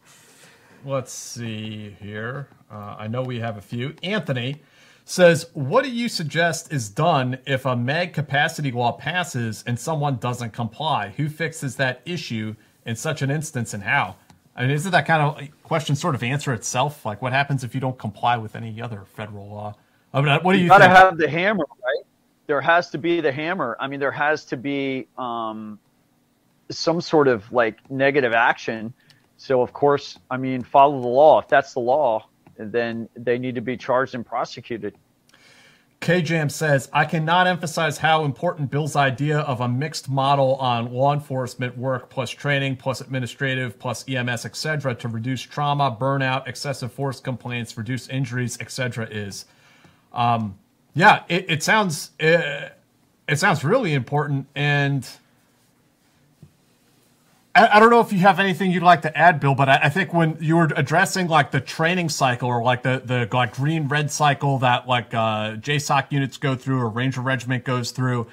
Let's 0.85 1.11
see 1.11 1.97
here. 2.01 2.47
Uh, 2.71 2.95
I 2.97 3.07
know 3.07 3.21
we 3.21 3.39
have 3.39 3.57
a 3.57 3.61
few. 3.61 3.93
Anthony 4.03 4.61
says, 5.03 5.47
What 5.53 5.83
do 5.83 5.91
you 5.91 6.07
suggest 6.07 6.71
is 6.71 6.87
done 6.87 7.39
if 7.45 7.65
a 7.65 7.75
mag 7.75 8.13
capacity 8.13 8.71
law 8.71 8.93
passes 8.93 9.63
and 9.67 9.77
someone 9.77 10.17
doesn't 10.17 10.51
comply? 10.51 11.13
Who 11.17 11.27
fixes 11.27 11.75
that 11.75 12.01
issue 12.05 12.55
in 12.85 12.95
such 12.95 13.21
an 13.21 13.29
instance 13.29 13.73
and 13.73 13.83
how? 13.83 14.15
I 14.59 14.63
mean, 14.63 14.71
isn't 14.71 14.91
that 14.91 15.07
kind 15.07 15.23
of 15.23 15.63
question 15.63 15.95
sort 15.95 16.13
of 16.13 16.21
answer 16.21 16.53
itself? 16.53 17.05
Like, 17.05 17.21
what 17.23 17.33
happens 17.33 17.63
if 17.63 17.73
you 17.73 17.81
don't 17.81 17.97
comply 17.97 18.37
with 18.37 18.55
any 18.55 18.79
other 18.79 19.05
federal 19.15 19.47
law? 19.47 19.75
I 20.13 20.21
mean, 20.21 20.39
what 20.43 20.53
do 20.53 20.59
you, 20.59 20.65
you 20.65 20.69
gotta 20.69 20.83
think? 20.83 20.95
have 20.95 21.17
the 21.17 21.29
hammer, 21.29 21.65
right? 21.83 22.05
There 22.45 22.61
has 22.61 22.91
to 22.91 22.99
be 22.99 23.21
the 23.21 23.31
hammer. 23.31 23.75
I 23.79 23.87
mean, 23.87 23.99
there 23.99 24.11
has 24.11 24.45
to 24.45 24.57
be. 24.57 25.07
Um, 25.17 25.79
some 26.71 27.01
sort 27.01 27.27
of 27.27 27.51
like 27.51 27.77
negative 27.89 28.33
action. 28.33 28.93
So 29.37 29.61
of 29.61 29.73
course, 29.73 30.19
I 30.29 30.37
mean, 30.37 30.63
follow 30.63 31.01
the 31.01 31.07
law. 31.07 31.39
If 31.39 31.47
that's 31.47 31.73
the 31.73 31.79
law, 31.79 32.27
then 32.57 33.09
they 33.15 33.37
need 33.37 33.55
to 33.55 33.61
be 33.61 33.77
charged 33.77 34.15
and 34.15 34.25
prosecuted. 34.25 34.95
KJM 36.01 36.49
says, 36.49 36.89
I 36.93 37.03
cannot 37.03 37.45
emphasize 37.45 37.97
how 37.97 38.23
important 38.23 38.71
Bill's 38.71 38.95
idea 38.95 39.39
of 39.39 39.59
a 39.59 39.67
mixed 39.67 40.07
model 40.07 40.55
on 40.55 40.93
law 40.93 41.13
enforcement 41.13 41.77
work 41.77 42.09
plus 42.09 42.29
training 42.29 42.77
plus 42.77 43.01
administrative 43.01 43.77
plus 43.77 44.07
EMS, 44.07 44.45
etc., 44.45 44.95
to 44.95 45.07
reduce 45.09 45.41
trauma, 45.41 45.95
burnout, 45.99 46.47
excessive 46.47 46.93
force 46.93 47.19
complaints, 47.19 47.77
reduce 47.77 48.07
injuries, 48.07 48.57
etc., 48.61 49.07
is. 49.07 49.45
Um, 50.13 50.57
yeah, 50.93 51.23
it, 51.27 51.45
it 51.49 51.63
sounds 51.63 52.11
it, 52.17 52.73
it 53.27 53.37
sounds 53.37 53.65
really 53.65 53.93
important, 53.93 54.47
and 54.55 55.07
I, 57.59 57.75
I 57.75 57.79
don't 57.79 57.89
know 57.89 57.99
if 57.99 58.13
you 58.13 58.19
have 58.19 58.39
anything 58.39 58.71
you'd 58.71 58.83
like 58.83 59.01
to 59.01 59.17
add, 59.17 59.39
Bill, 59.39 59.53
but 59.53 59.67
I, 59.67 59.79
I 59.83 59.89
think 59.89 60.13
when 60.13 60.37
you 60.39 60.55
were 60.55 60.69
addressing 60.77 61.27
like 61.27 61.51
the 61.51 61.59
training 61.59 62.07
cycle 62.09 62.47
or 62.47 62.63
like 62.63 62.83
the 62.83 63.01
the 63.03 63.27
like 63.35 63.55
green 63.55 63.87
red 63.87 64.09
cycle 64.11 64.59
that 64.59 64.87
like 64.87 65.13
uh, 65.13 65.55
JSOC 65.55 66.11
units 66.11 66.37
go 66.37 66.55
through 66.55 66.79
or 66.79 66.89
Ranger 66.89 67.21
Regiment 67.21 67.65
goes 67.65 67.91
through, 67.91 68.27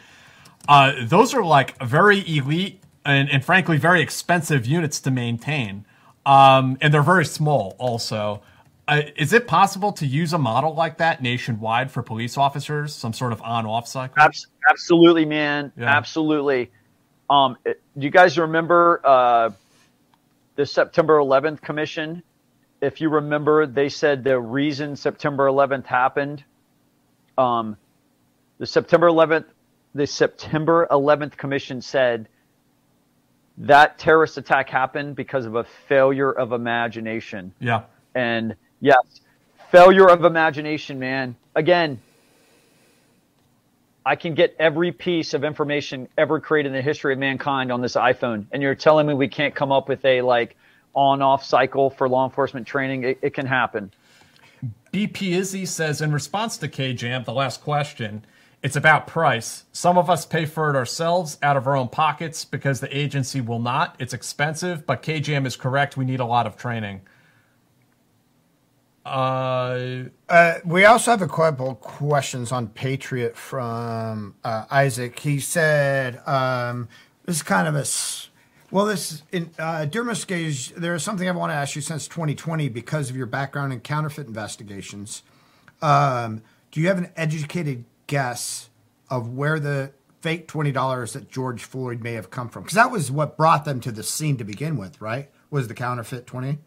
uh, 0.68 0.92
those 1.02 1.34
are 1.34 1.44
like 1.44 1.76
very 1.84 2.20
elite 2.28 2.80
and, 3.04 3.28
and 3.28 3.44
frankly 3.44 3.78
very 3.78 4.00
expensive 4.00 4.64
units 4.64 5.00
to 5.00 5.10
maintain, 5.10 5.84
um, 6.24 6.78
and 6.80 6.94
they're 6.94 7.02
very 7.02 7.26
small 7.26 7.74
also. 7.78 8.42
Uh, 8.88 9.02
is 9.16 9.32
it 9.32 9.48
possible 9.48 9.90
to 9.90 10.06
use 10.06 10.32
a 10.32 10.38
model 10.38 10.72
like 10.72 10.98
that 10.98 11.20
nationwide 11.20 11.90
for 11.90 12.04
police 12.04 12.38
officers? 12.38 12.94
Some 12.94 13.12
sort 13.12 13.32
of 13.32 13.42
on-off 13.42 13.88
cycle? 13.88 14.14
Abs- 14.22 14.46
absolutely, 14.70 15.24
man. 15.24 15.72
Yeah. 15.76 15.86
Absolutely. 15.86 16.70
Um, 17.28 17.56
it- 17.64 17.80
do 17.98 18.04
you 18.04 18.10
guys 18.10 18.38
remember 18.38 19.00
uh, 19.04 19.50
the 20.56 20.66
September 20.66 21.18
11th 21.18 21.60
commission? 21.60 22.22
If 22.80 23.00
you 23.00 23.08
remember, 23.08 23.66
they 23.66 23.88
said 23.88 24.22
the 24.22 24.38
reason 24.38 24.96
September 24.96 25.46
11th 25.48 25.86
happened. 25.86 26.44
Um, 27.38 27.76
the 28.58 28.66
September 28.66 29.08
11th, 29.08 29.46
the 29.94 30.06
September 30.06 30.86
11th 30.90 31.36
commission 31.36 31.80
said 31.80 32.28
that 33.58 33.98
terrorist 33.98 34.36
attack 34.36 34.68
happened 34.68 35.16
because 35.16 35.46
of 35.46 35.54
a 35.54 35.64
failure 35.88 36.30
of 36.30 36.52
imagination. 36.52 37.52
Yeah. 37.58 37.84
And 38.14 38.54
yes, 38.80 39.20
failure 39.70 40.08
of 40.08 40.24
imagination, 40.24 40.98
man. 40.98 41.36
Again, 41.54 42.00
I 44.06 44.14
can 44.14 44.34
get 44.34 44.54
every 44.60 44.92
piece 44.92 45.34
of 45.34 45.42
information 45.42 46.08
ever 46.16 46.38
created 46.38 46.68
in 46.68 46.74
the 46.74 46.82
history 46.82 47.12
of 47.12 47.18
mankind 47.18 47.72
on 47.72 47.80
this 47.80 47.96
iPhone. 47.96 48.46
And 48.52 48.62
you're 48.62 48.76
telling 48.76 49.04
me 49.04 49.14
we 49.14 49.26
can't 49.26 49.52
come 49.52 49.72
up 49.72 49.88
with 49.88 50.04
a 50.04 50.22
like 50.22 50.56
on 50.94 51.22
off 51.22 51.44
cycle 51.44 51.90
for 51.90 52.08
law 52.08 52.24
enforcement 52.24 52.68
training? 52.68 53.02
It, 53.02 53.18
it 53.20 53.34
can 53.34 53.46
happen. 53.46 53.92
BP 54.92 55.32
Izzy 55.32 55.66
says 55.66 56.00
in 56.00 56.12
response 56.12 56.56
to 56.58 56.68
KJAM, 56.68 57.24
the 57.24 57.32
last 57.32 57.62
question, 57.62 58.24
it's 58.62 58.76
about 58.76 59.08
price. 59.08 59.64
Some 59.72 59.98
of 59.98 60.08
us 60.08 60.24
pay 60.24 60.46
for 60.46 60.70
it 60.70 60.76
ourselves 60.76 61.36
out 61.42 61.56
of 61.56 61.66
our 61.66 61.76
own 61.76 61.88
pockets 61.88 62.44
because 62.44 62.78
the 62.78 62.96
agency 62.96 63.40
will 63.40 63.58
not. 63.58 63.96
It's 63.98 64.14
expensive, 64.14 64.86
but 64.86 65.02
KJAM 65.02 65.46
is 65.46 65.56
correct. 65.56 65.96
We 65.96 66.04
need 66.04 66.20
a 66.20 66.24
lot 66.24 66.46
of 66.46 66.56
training. 66.56 67.00
Uh, 69.06 70.04
Uh, 70.28 70.58
we 70.64 70.84
also 70.84 71.12
have 71.12 71.22
a 71.22 71.28
couple 71.28 71.76
questions 71.76 72.50
on 72.50 72.66
Patreon 72.66 73.36
from 73.36 74.34
uh, 74.42 74.64
Isaac. 74.70 75.16
He 75.20 75.38
said, 75.38 76.20
um, 76.26 76.88
"This 77.24 77.36
is 77.36 77.42
kind 77.44 77.68
of 77.68 77.76
a 77.76 77.84
well. 78.72 78.86
This 78.86 79.22
in 79.30 79.50
uh. 79.56 79.84
Gage, 79.84 80.74
there 80.74 80.96
is 80.96 81.04
something 81.04 81.28
I 81.28 81.30
want 81.30 81.52
to 81.52 81.54
ask 81.54 81.76
you 81.76 81.82
since 81.82 82.08
2020 82.08 82.68
because 82.68 83.08
of 83.08 83.16
your 83.16 83.26
background 83.26 83.72
in 83.72 83.78
counterfeit 83.80 84.26
investigations. 84.26 85.22
Um, 85.80 86.42
do 86.72 86.80
you 86.80 86.88
have 86.88 86.98
an 86.98 87.10
educated 87.16 87.84
guess 88.08 88.68
of 89.08 89.32
where 89.32 89.60
the 89.60 89.92
fake 90.22 90.48
twenty 90.48 90.72
dollars 90.72 91.12
that 91.12 91.30
George 91.30 91.62
Floyd 91.62 92.02
may 92.02 92.14
have 92.14 92.30
come 92.32 92.48
from? 92.48 92.64
Because 92.64 92.74
that 92.74 92.90
was 92.90 93.12
what 93.12 93.36
brought 93.36 93.64
them 93.64 93.78
to 93.82 93.92
the 93.92 94.02
scene 94.02 94.36
to 94.38 94.44
begin 94.44 94.76
with, 94.76 95.00
right? 95.00 95.30
Was 95.50 95.68
the 95.68 95.74
counterfeit 95.74 96.26
twenty? 96.26 96.58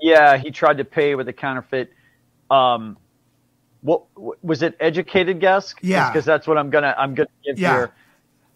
Yeah, 0.00 0.36
he 0.36 0.50
tried 0.50 0.78
to 0.78 0.84
pay 0.84 1.14
with 1.14 1.28
a 1.28 1.32
counterfeit. 1.32 1.92
Um, 2.50 2.96
what 3.82 4.02
was 4.42 4.62
it? 4.62 4.76
Educated 4.80 5.40
guess? 5.40 5.74
Yeah. 5.80 6.10
because 6.10 6.24
that's 6.24 6.46
what 6.46 6.58
I'm 6.58 6.70
gonna 6.70 6.94
I'm 6.96 7.14
gonna 7.14 7.28
give 7.44 7.58
Yeah. 7.58 7.72
here. 7.76 7.90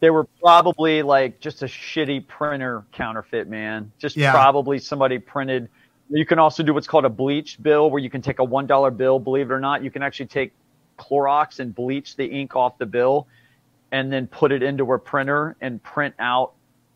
They 0.00 0.10
were 0.10 0.24
probably 0.42 1.02
like 1.02 1.40
just 1.40 1.62
a 1.62 1.66
shitty 1.66 2.26
printer 2.26 2.84
counterfeit, 2.92 3.48
man. 3.48 3.92
Just 3.98 4.16
Yeah. 4.16 4.32
probably 4.32 4.78
somebody 4.78 5.18
printed. 5.18 5.68
You 6.08 6.26
can 6.26 6.38
also 6.38 6.62
do 6.62 6.74
what's 6.74 6.88
called 6.88 7.04
a 7.04 7.10
bleach 7.10 7.62
bill, 7.62 7.90
where 7.90 8.00
you 8.00 8.10
can 8.10 8.22
take 8.22 8.38
a 8.38 8.44
one 8.44 8.66
dollar 8.66 8.90
bill. 8.90 9.18
Believe 9.18 9.50
it 9.50 9.54
or 9.54 9.60
not, 9.60 9.82
you 9.84 9.90
can 9.90 10.02
actually 10.02 10.26
take 10.26 10.52
Clorox 10.98 11.60
and 11.60 11.74
bleach 11.74 12.16
the 12.16 12.26
ink 12.26 12.56
off 12.56 12.76
the 12.78 12.86
bill, 12.86 13.26
and 13.92 14.12
then 14.12 14.26
put 14.26 14.52
it 14.52 14.62
into 14.62 14.92
a 14.92 14.98
printer 14.98 15.56
and 15.60 15.82
print 15.82 16.14
out 16.18 16.52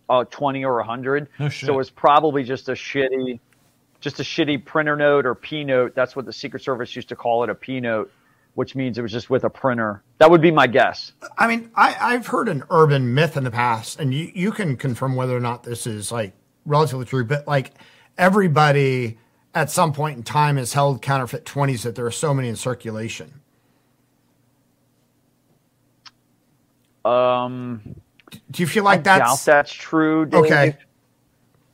uh, 0.08 0.24
twenty 0.24 0.64
or 0.64 0.80
a 0.80 0.84
hundred. 0.84 1.28
No 1.38 1.48
shit. 1.48 1.66
So 1.66 1.78
it's 1.78 1.90
probably 1.90 2.42
just 2.42 2.68
a 2.68 2.72
shitty, 2.72 3.38
just 4.05 4.20
a 4.20 4.22
shitty 4.22 4.64
printer 4.64 4.97
note 4.97 5.26
or 5.26 5.35
P 5.35 5.64
note. 5.64 5.94
That's 5.94 6.14
what 6.14 6.26
the 6.26 6.32
Secret 6.32 6.62
Service 6.62 6.94
used 6.94 7.09
to 7.09 7.16
call 7.16 7.43
it, 7.43 7.51
a 7.51 7.55
P 7.55 7.81
note, 7.81 8.12
which 8.55 8.76
means 8.76 8.98
it 8.98 9.02
was 9.02 9.10
just 9.10 9.31
with 9.31 9.44
a 9.44 9.51
printer. 9.51 10.02
That 10.18 10.31
would 10.31 10.43
be 10.43 10.51
my 10.51 10.66
guess. 10.66 11.12
I 11.39 11.48
mean, 11.48 11.70
I, 11.74 11.97
I've 11.98 12.26
heard 12.26 12.48
an 12.48 12.62
urban 12.70 13.14
myth 13.14 13.36
in 13.36 13.44
the 13.44 13.51
past, 13.51 13.98
and 13.98 14.12
you, 14.12 14.31
you 14.35 14.52
can 14.52 14.76
confirm 14.76 15.16
whether 15.16 15.35
or 15.35 15.40
not 15.40 15.64
this 15.64 15.86
is 15.86 16.12
like 16.12 16.35
relatively 16.66 17.06
true, 17.06 17.24
but 17.24 17.48
like 17.48 17.72
everybody 18.18 19.18
at 19.55 19.70
some 19.70 19.93
point 19.93 20.18
in 20.18 20.22
time 20.22 20.59
has 20.59 20.74
held 20.74 21.01
counterfeit 21.01 21.44
20s 21.47 21.82
that 21.82 21.94
there 21.94 22.05
are 22.05 22.10
so 22.10 22.35
many 22.35 22.48
in 22.48 22.56
circulation. 22.56 23.40
Um, 27.06 27.81
Do 28.51 28.62
you 28.62 28.66
feel 28.66 28.85
like 28.85 29.01
I 29.01 29.18
that's 29.18 29.44
that's 29.44 29.72
true. 29.72 30.26
Dave. 30.26 30.44
okay? 30.44 30.76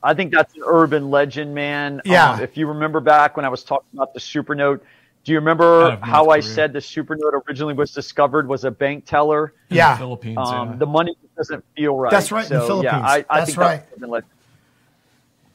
I 0.03 0.13
think 0.13 0.33
that's 0.33 0.55
an 0.55 0.63
urban 0.65 1.09
legend, 1.11 1.53
man. 1.53 2.01
Yeah. 2.05 2.31
Um, 2.31 2.41
if 2.41 2.57
you 2.57 2.67
remember 2.67 2.99
back 2.99 3.35
when 3.35 3.45
I 3.45 3.49
was 3.49 3.63
talking 3.63 3.89
about 3.93 4.13
the 4.13 4.19
supernote, 4.19 4.81
do 5.23 5.31
you 5.31 5.37
remember 5.37 5.83
of 5.83 5.99
North 5.99 6.01
how 6.01 6.29
I 6.29 6.39
said 6.39 6.73
the 6.73 6.79
supernote 6.79 7.39
originally 7.47 7.75
was 7.75 7.93
discovered 7.93 8.47
was 8.47 8.63
a 8.65 8.71
bank 8.71 9.05
teller? 9.05 9.53
in 9.69 9.77
Yeah. 9.77 9.93
the 9.93 9.99
Philippines. 9.99 10.37
Um, 10.39 10.71
yeah. 10.71 10.75
The 10.77 10.85
money 10.87 11.15
doesn't 11.37 11.63
feel 11.75 11.95
right. 11.95 12.09
That's 12.11 12.31
right, 12.31 12.49
in 12.49 12.57
the 12.57 12.65
So, 12.65 12.81
Yeah, 12.81 12.91
Philippines. 12.91 13.25
I, 13.29 13.35
I 13.35 13.39
That's 13.39 13.49
think 13.51 13.59
right. 13.59 13.81
That's 13.81 13.93
urban 13.93 14.09
legend. 14.09 14.31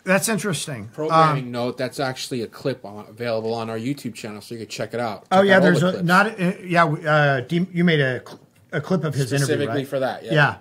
That's 0.04 0.28
interesting. 0.28 0.88
Programming 0.94 1.46
Um, 1.46 1.50
note. 1.50 1.76
That's 1.78 1.98
actually 1.98 2.42
a 2.42 2.46
clip 2.46 2.84
on, 2.84 3.06
available 3.08 3.52
on 3.52 3.68
our 3.68 3.76
YouTube 3.78 4.14
channel, 4.14 4.40
so 4.40 4.54
you 4.54 4.60
can 4.60 4.68
check 4.68 4.94
it 4.94 5.00
out. 5.00 5.26
oh 5.32 5.42
yeah, 5.42 5.56
out 5.56 5.62
there's 5.62 5.80
the 5.80 5.98
a 5.98 6.02
not 6.04 6.40
uh, 6.40 6.52
yeah. 6.62 6.84
Uh, 6.84 7.42
you 7.50 7.82
made 7.82 7.98
a, 7.98 8.22
a 8.70 8.80
clip 8.80 9.02
of 9.02 9.14
his 9.14 9.32
interview 9.32 9.46
specifically 9.46 9.78
right? 9.80 9.88
for 9.88 9.98
that. 9.98 10.24
Yeah. 10.24 10.32
Yeah. 10.32 10.56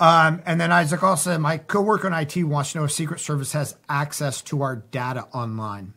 Um, 0.00 0.42
and 0.46 0.60
then 0.60 0.70
Isaac 0.70 1.02
also 1.02 1.36
my 1.38 1.58
coworker 1.58 2.06
in 2.06 2.12
IT 2.12 2.44
wants 2.44 2.72
to 2.72 2.78
know 2.78 2.84
if 2.84 2.92
Secret 2.92 3.18
Service 3.20 3.52
has 3.52 3.76
access 3.88 4.40
to 4.42 4.62
our 4.62 4.76
data 4.76 5.26
online. 5.34 5.94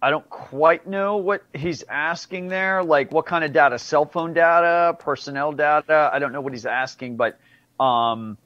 I 0.00 0.10
don't 0.10 0.28
quite 0.28 0.86
know 0.86 1.16
what 1.16 1.42
he's 1.52 1.82
asking 1.88 2.48
there. 2.48 2.84
Like, 2.84 3.10
what 3.10 3.26
kind 3.26 3.42
of 3.44 3.52
data? 3.52 3.78
Cell 3.78 4.04
phone 4.04 4.34
data, 4.34 4.96
personnel 5.00 5.52
data? 5.52 6.10
I 6.12 6.20
don't 6.20 6.32
know 6.32 6.40
what 6.40 6.52
he's 6.52 6.66
asking, 6.66 7.16
but 7.16 7.38
um, 7.80 8.38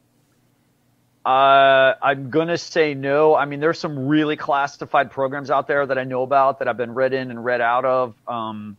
uh, 1.26 1.94
I'm 2.00 2.30
gonna 2.30 2.56
say 2.56 2.94
no. 2.94 3.34
I 3.34 3.44
mean, 3.44 3.60
there's 3.60 3.78
some 3.78 4.08
really 4.08 4.36
classified 4.36 5.10
programs 5.10 5.50
out 5.50 5.66
there 5.68 5.84
that 5.84 5.98
I 5.98 6.04
know 6.04 6.22
about 6.22 6.60
that 6.60 6.68
I've 6.68 6.78
been 6.78 6.94
read 6.94 7.12
in 7.12 7.30
and 7.30 7.44
read 7.44 7.60
out 7.60 7.84
of, 7.84 8.14
um, 8.26 8.78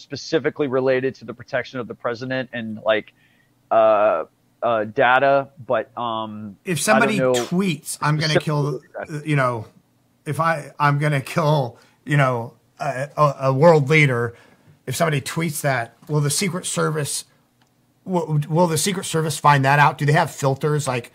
specifically 0.00 0.66
related 0.66 1.14
to 1.16 1.24
the 1.24 1.34
protection 1.34 1.78
of 1.78 1.86
the 1.86 1.94
president 1.94 2.50
and 2.52 2.80
like 2.84 3.12
uh, 3.70 4.24
uh, 4.62 4.84
data. 4.84 5.48
But 5.66 5.96
um, 5.96 6.56
if 6.64 6.80
somebody 6.80 7.18
tweets, 7.18 7.98
I'm 8.00 8.16
going 8.16 8.32
to 8.32 8.40
kill, 8.40 8.80
you 9.24 9.36
know, 9.36 9.66
if 10.26 10.40
I, 10.40 10.72
I'm 10.78 10.98
going 10.98 11.12
to 11.12 11.20
kill, 11.20 11.78
you 12.04 12.16
know, 12.16 12.54
a, 12.78 13.08
a, 13.16 13.36
a 13.40 13.52
world 13.52 13.88
leader, 13.88 14.34
if 14.86 14.96
somebody 14.96 15.20
tweets 15.20 15.60
that, 15.60 15.96
will 16.08 16.20
the 16.20 16.30
Secret 16.30 16.66
Service, 16.66 17.24
will, 18.04 18.40
will 18.48 18.66
the 18.66 18.78
Secret 18.78 19.04
Service 19.04 19.38
find 19.38 19.64
that 19.64 19.78
out? 19.78 19.98
Do 19.98 20.06
they 20.06 20.12
have 20.12 20.30
filters 20.30 20.88
like, 20.88 21.12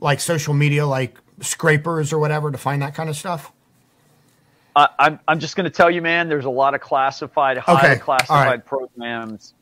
like 0.00 0.20
social 0.20 0.54
media, 0.54 0.86
like 0.86 1.18
scrapers 1.40 2.12
or 2.12 2.18
whatever 2.18 2.50
to 2.50 2.58
find 2.58 2.82
that 2.82 2.94
kind 2.94 3.08
of 3.08 3.16
stuff? 3.16 3.52
I, 4.76 4.88
I'm 4.98 5.20
I'm 5.26 5.40
just 5.40 5.56
going 5.56 5.64
to 5.64 5.70
tell 5.70 5.90
you, 5.90 6.02
man. 6.02 6.28
There's 6.28 6.44
a 6.44 6.50
lot 6.50 6.74
of 6.74 6.80
classified, 6.82 7.56
highly 7.58 7.78
Okay, 7.92 7.98
classified 7.98 8.46
right. 8.46 8.64
programs 8.64 9.54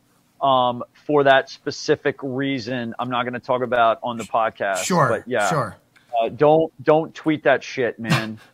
um, 0.43 0.83
for 1.07 1.23
that 1.25 1.49
specific 1.49 2.17
reason. 2.21 2.95
I'm 2.99 3.09
not 3.09 3.23
going 3.23 3.35
to 3.35 3.41
talk 3.41 3.63
about 3.63 4.01
on 4.03 4.17
the 4.19 4.25
podcast. 4.25 4.79
Sure, 4.85 5.09
but 5.09 5.29
yeah, 5.29 5.49
sure. 5.49 5.77
Uh, 6.21 6.29
don't 6.31 6.73
don't 6.83 7.15
tweet 7.15 7.45
that 7.45 7.63
shit, 7.65 7.99
man. 7.99 8.39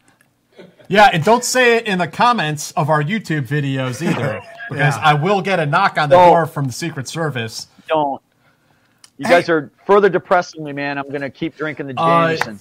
Yeah, 0.89 1.09
and 1.11 1.25
don't 1.25 1.45
say 1.45 1.77
it 1.77 1.87
in 1.87 1.99
the 2.01 2.09
comments 2.09 2.73
of 2.73 2.91
our 2.91 3.03
YouTube 3.03 3.47
videos 3.47 4.03
either, 4.03 4.43
because 4.69 4.97
Yeah. 4.97 5.03
I 5.03 5.15
will 5.15 5.41
get 5.41 5.59
a 5.61 5.65
knock 5.65 5.97
on 5.97 6.09
the 6.11 6.17
No. 6.19 6.31
door 6.31 6.47
from 6.47 6.67
the 6.67 6.73
Secret 6.73 7.09
Service. 7.09 7.69
don't. 7.87 8.21
You 9.17 9.25
guys 9.27 9.49
are 9.49 9.71
further 9.87 10.09
depressing 10.11 10.63
me, 10.65 10.73
man. 10.73 10.99
I'm 10.99 11.09
going 11.09 11.21
to 11.23 11.31
keep 11.31 11.57
drinking 11.57 11.87
the 11.87 11.95
Uh, 11.97 12.37
Jameson. 12.37 12.59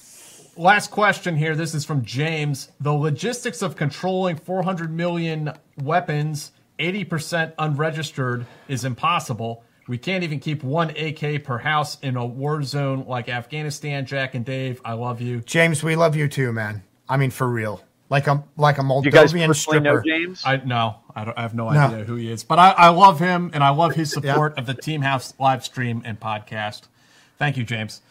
Last 0.58 0.92
question 0.92 1.36
here. 1.38 1.56
This 1.56 1.74
is 1.74 1.86
from 1.86 2.04
James. 2.04 2.72
The 2.82 2.92
logistics 2.94 3.62
of 3.62 3.76
controlling 3.76 4.36
400 4.38 4.92
million 4.92 5.54
weapons, 5.82 6.52
80% 6.80 7.54
unregistered, 7.58 8.46
is 8.68 8.84
impossible. 8.84 9.64
We 9.88 9.98
can't 9.98 10.24
even 10.24 10.40
keep 10.40 10.64
one 10.64 10.92
AK 10.92 11.44
per 11.44 11.58
house 11.58 11.98
in 12.02 12.16
a 12.18 12.26
war 12.26 12.62
zone 12.64 13.06
like 13.08 13.30
Afghanistan. 13.30 14.06
Jack 14.06 14.36
and 14.36 14.46
Dave, 14.46 14.82
I 14.86 14.94
love 14.94 15.22
you. 15.22 15.42
James, 15.42 15.84
we 15.84 15.96
love 15.96 16.16
you 16.16 16.28
too, 16.28 16.52
man. 16.52 16.84
I 17.08 17.18
mean, 17.18 17.32
for 17.32 17.48
real. 17.50 17.82
Like 18.10 18.28
a 18.28 18.44
like 18.58 18.80
a 18.80 18.82
Moldovan 18.82 19.06
you 19.06 19.12
guys 19.12 19.34
personally 19.34 19.80
know 19.80 20.00
stripper. 20.00 20.02
James? 20.04 20.42
I 20.44 20.58
no, 20.58 20.96
I, 21.16 21.26
don't, 21.26 21.38
I 21.38 21.42
have 21.44 21.54
no, 21.54 21.70
No. 21.70 21.80
idea 21.80 22.04
who 22.06 22.16
he 22.16 22.32
is, 22.32 22.44
but 22.44 22.58
I, 22.58 22.72
I 22.72 22.90
love 22.90 23.20
him 23.20 23.52
and 23.54 23.64
I 23.64 23.70
love 23.70 23.94
his 23.94 24.12
support 24.12 24.58
of 24.58 24.66
the 24.66 24.74
Team 24.74 25.02
House 25.02 25.34
live 25.40 25.64
stream 25.64 26.02
and 26.06 26.20
podcast. 26.20 26.84
Thank 27.38 27.56
you, 27.56 27.64
James. 27.64 28.02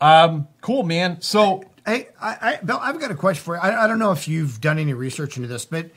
Um, 0.00 0.48
cool, 0.60 0.82
man. 0.82 1.20
So 1.20 1.64
Hey, 1.86 2.08
I, 2.18 2.36
I, 2.40 2.64
Bill, 2.64 2.78
I've 2.80 2.98
got 2.98 3.10
a 3.10 3.14
question 3.14 3.42
for 3.42 3.56
you. 3.56 3.60
I, 3.60 3.84
I 3.84 3.86
don't 3.86 3.98
know 3.98 4.12
if 4.12 4.26
you've 4.26 4.60
done 4.60 4.78
any 4.78 4.94
research 4.94 5.36
into 5.36 5.48
this, 5.48 5.66
but 5.66 5.90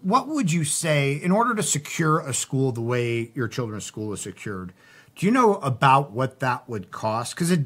what 0.00 0.28
would 0.28 0.50
you 0.50 0.64
say 0.64 1.12
in 1.12 1.30
order 1.30 1.54
to 1.54 1.62
secure 1.62 2.20
a 2.20 2.32
school 2.32 2.72
the 2.72 2.80
way 2.80 3.30
your 3.34 3.46
children's 3.46 3.84
school 3.84 4.14
is 4.14 4.22
secured? 4.22 4.72
Do 5.16 5.26
you 5.26 5.32
know 5.32 5.56
about 5.56 6.12
what 6.12 6.40
that 6.40 6.66
would 6.70 6.90
cost? 6.90 7.34
Because 7.34 7.50
it, 7.50 7.60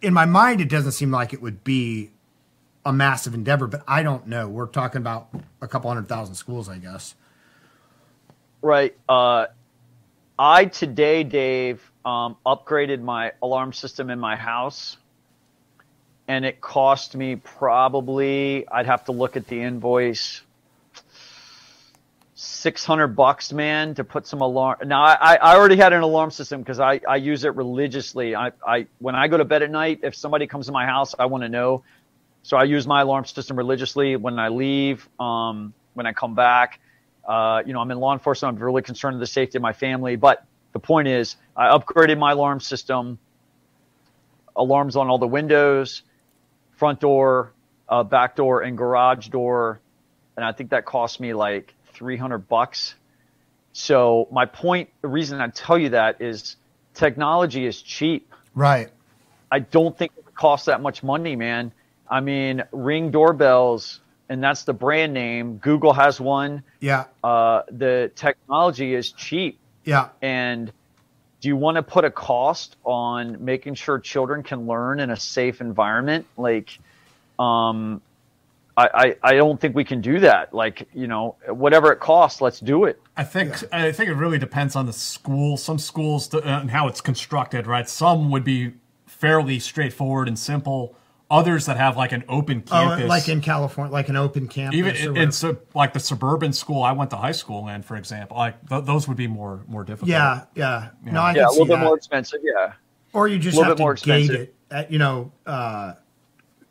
in 0.00 0.14
my 0.14 0.26
mind, 0.26 0.60
it 0.60 0.68
doesn't 0.68 0.92
seem 0.92 1.10
like 1.10 1.32
it 1.32 1.42
would 1.42 1.64
be 1.64 2.12
a 2.86 2.92
massive 2.92 3.34
endeavor, 3.34 3.66
but 3.66 3.82
I 3.88 4.04
don't 4.04 4.28
know. 4.28 4.46
We're 4.48 4.66
talking 4.66 4.98
about 5.00 5.28
a 5.60 5.66
couple 5.66 5.90
hundred 5.90 6.06
thousand 6.06 6.36
schools, 6.36 6.68
I 6.68 6.78
guess. 6.78 7.16
Right. 8.62 8.96
Uh, 9.08 9.46
I 10.38 10.66
today, 10.66 11.24
Dave, 11.24 11.90
um, 12.04 12.36
upgraded 12.44 13.00
my 13.00 13.32
alarm 13.42 13.72
system 13.72 14.10
in 14.10 14.18
my 14.18 14.36
house, 14.36 14.96
and 16.28 16.44
it 16.44 16.60
cost 16.60 17.16
me 17.16 17.36
probably. 17.36 18.66
I'd 18.68 18.86
have 18.86 19.04
to 19.06 19.12
look 19.12 19.36
at 19.36 19.46
the 19.46 19.60
invoice. 19.60 20.42
Six 22.36 22.84
hundred 22.84 23.08
bucks, 23.08 23.52
man, 23.52 23.94
to 23.94 24.04
put 24.04 24.26
some 24.26 24.40
alarm. 24.40 24.78
Now, 24.86 25.02
I, 25.02 25.36
I 25.36 25.56
already 25.56 25.76
had 25.76 25.92
an 25.92 26.02
alarm 26.02 26.30
system 26.30 26.60
because 26.60 26.80
I, 26.80 27.00
I 27.08 27.16
use 27.16 27.44
it 27.44 27.54
religiously. 27.54 28.34
I, 28.34 28.52
I 28.66 28.86
when 28.98 29.14
I 29.14 29.28
go 29.28 29.36
to 29.36 29.44
bed 29.44 29.62
at 29.62 29.70
night, 29.70 30.00
if 30.02 30.14
somebody 30.14 30.46
comes 30.46 30.66
to 30.66 30.72
my 30.72 30.84
house, 30.84 31.14
I 31.18 31.26
want 31.26 31.44
to 31.44 31.48
know. 31.48 31.84
So 32.42 32.56
I 32.58 32.64
use 32.64 32.86
my 32.86 33.00
alarm 33.00 33.24
system 33.24 33.56
religiously 33.56 34.16
when 34.16 34.38
I 34.38 34.48
leave, 34.48 35.08
um, 35.18 35.72
when 35.94 36.06
I 36.06 36.12
come 36.12 36.34
back. 36.34 36.80
Uh, 37.26 37.62
you 37.64 37.72
know, 37.72 37.80
I'm 37.80 37.90
in 37.90 37.98
law 37.98 38.12
enforcement. 38.12 38.58
I'm 38.58 38.62
really 38.62 38.82
concerned 38.82 39.14
with 39.16 39.20
the 39.20 39.32
safety 39.32 39.56
of 39.56 39.62
my 39.62 39.72
family. 39.72 40.16
But 40.16 40.44
the 40.74 40.80
point 40.80 41.08
is, 41.08 41.36
I 41.56 41.68
upgraded 41.68 42.18
my 42.18 42.32
alarm 42.32 42.60
system. 42.60 43.18
Alarms 44.56 44.96
on 44.96 45.08
all 45.08 45.18
the 45.18 45.26
windows, 45.26 46.02
front 46.76 47.00
door, 47.00 47.52
uh, 47.88 48.02
back 48.02 48.36
door, 48.36 48.62
and 48.62 48.76
garage 48.76 49.28
door, 49.28 49.80
and 50.36 50.44
I 50.44 50.52
think 50.52 50.70
that 50.70 50.84
cost 50.84 51.20
me 51.20 51.32
like 51.32 51.74
300 51.94 52.48
bucks. 52.48 52.94
So 53.72 54.28
my 54.30 54.46
point, 54.46 54.90
the 55.00 55.08
reason 55.08 55.40
I 55.40 55.48
tell 55.48 55.78
you 55.78 55.90
that 55.90 56.20
is, 56.20 56.56
technology 56.92 57.66
is 57.66 57.80
cheap. 57.80 58.32
Right. 58.54 58.90
I 59.50 59.60
don't 59.60 59.96
think 59.96 60.12
it 60.16 60.34
costs 60.34 60.66
that 60.66 60.80
much 60.80 61.02
money, 61.02 61.34
man. 61.36 61.72
I 62.08 62.20
mean, 62.20 62.62
Ring 62.70 63.10
doorbells, 63.10 64.00
and 64.28 64.42
that's 64.42 64.64
the 64.64 64.72
brand 64.72 65.14
name. 65.14 65.56
Google 65.56 65.92
has 65.92 66.20
one. 66.20 66.62
Yeah. 66.80 67.06
Uh, 67.22 67.62
the 67.70 68.12
technology 68.14 68.94
is 68.94 69.10
cheap. 69.10 69.58
Yeah. 69.84 70.08
And 70.22 70.72
do 71.40 71.48
you 71.48 71.56
want 71.56 71.76
to 71.76 71.82
put 71.82 72.04
a 72.04 72.10
cost 72.10 72.76
on 72.84 73.44
making 73.44 73.74
sure 73.74 73.98
children 73.98 74.42
can 74.42 74.66
learn 74.66 75.00
in 75.00 75.10
a 75.10 75.16
safe 75.16 75.60
environment? 75.60 76.26
Like, 76.36 76.78
um, 77.38 78.00
I, 78.76 78.88
I, 78.94 79.16
I 79.22 79.34
don't 79.34 79.60
think 79.60 79.76
we 79.76 79.84
can 79.84 80.00
do 80.00 80.20
that. 80.20 80.54
Like, 80.54 80.88
you 80.94 81.06
know, 81.06 81.36
whatever 81.48 81.92
it 81.92 82.00
costs, 82.00 82.40
let's 82.40 82.60
do 82.60 82.84
it. 82.84 83.00
I 83.16 83.24
think 83.24 83.62
I 83.72 83.92
think 83.92 84.08
it 84.10 84.14
really 84.14 84.38
depends 84.38 84.74
on 84.74 84.86
the 84.86 84.92
school. 84.92 85.56
Some 85.56 85.78
schools 85.78 86.32
uh, 86.34 86.40
and 86.40 86.70
how 86.70 86.88
it's 86.88 87.00
constructed, 87.00 87.66
right? 87.66 87.88
Some 87.88 88.30
would 88.30 88.44
be 88.44 88.72
fairly 89.06 89.58
straightforward 89.60 90.28
and 90.28 90.38
simple. 90.38 90.96
Others 91.34 91.66
that 91.66 91.76
have 91.76 91.96
like 91.96 92.12
an 92.12 92.22
open 92.28 92.62
campus, 92.62 93.04
Oh, 93.04 93.08
like 93.08 93.28
in 93.28 93.40
California, 93.40 93.92
like 93.92 94.08
an 94.08 94.16
open 94.16 94.46
campus. 94.48 94.78
even 94.78 95.16
or 95.16 95.20
in, 95.20 95.32
so, 95.32 95.56
like 95.74 95.92
the 95.92 96.00
suburban 96.00 96.52
school 96.52 96.82
I 96.82 96.92
went 96.92 97.10
to 97.10 97.16
high 97.16 97.32
school 97.32 97.66
in, 97.68 97.82
for 97.82 97.96
example, 97.96 98.36
like 98.36 98.68
th- 98.68 98.84
those 98.84 99.08
would 99.08 99.16
be 99.16 99.26
more 99.26 99.62
more 99.66 99.82
difficult. 99.84 100.10
Yeah, 100.10 100.44
yeah. 100.54 100.90
No, 101.04 101.20
I 101.20 101.30
yeah, 101.30 101.34
can 101.34 101.44
a 101.44 101.48
see 101.50 101.58
little 101.60 101.66
bit 101.66 101.80
that. 101.80 101.84
more 101.86 101.96
expensive. 101.96 102.40
Yeah. 102.42 102.72
Or 103.12 103.26
you 103.28 103.38
just 103.38 103.56
a 103.56 103.60
little 103.60 103.70
have 103.70 103.76
bit 103.78 103.82
more 103.82 103.94
to 103.96 104.04
gate 104.04 104.20
expensive. 104.24 104.48
it, 104.48 104.54
at, 104.70 104.90
you 104.92 104.98
know, 104.98 105.32
uh, 105.46 105.94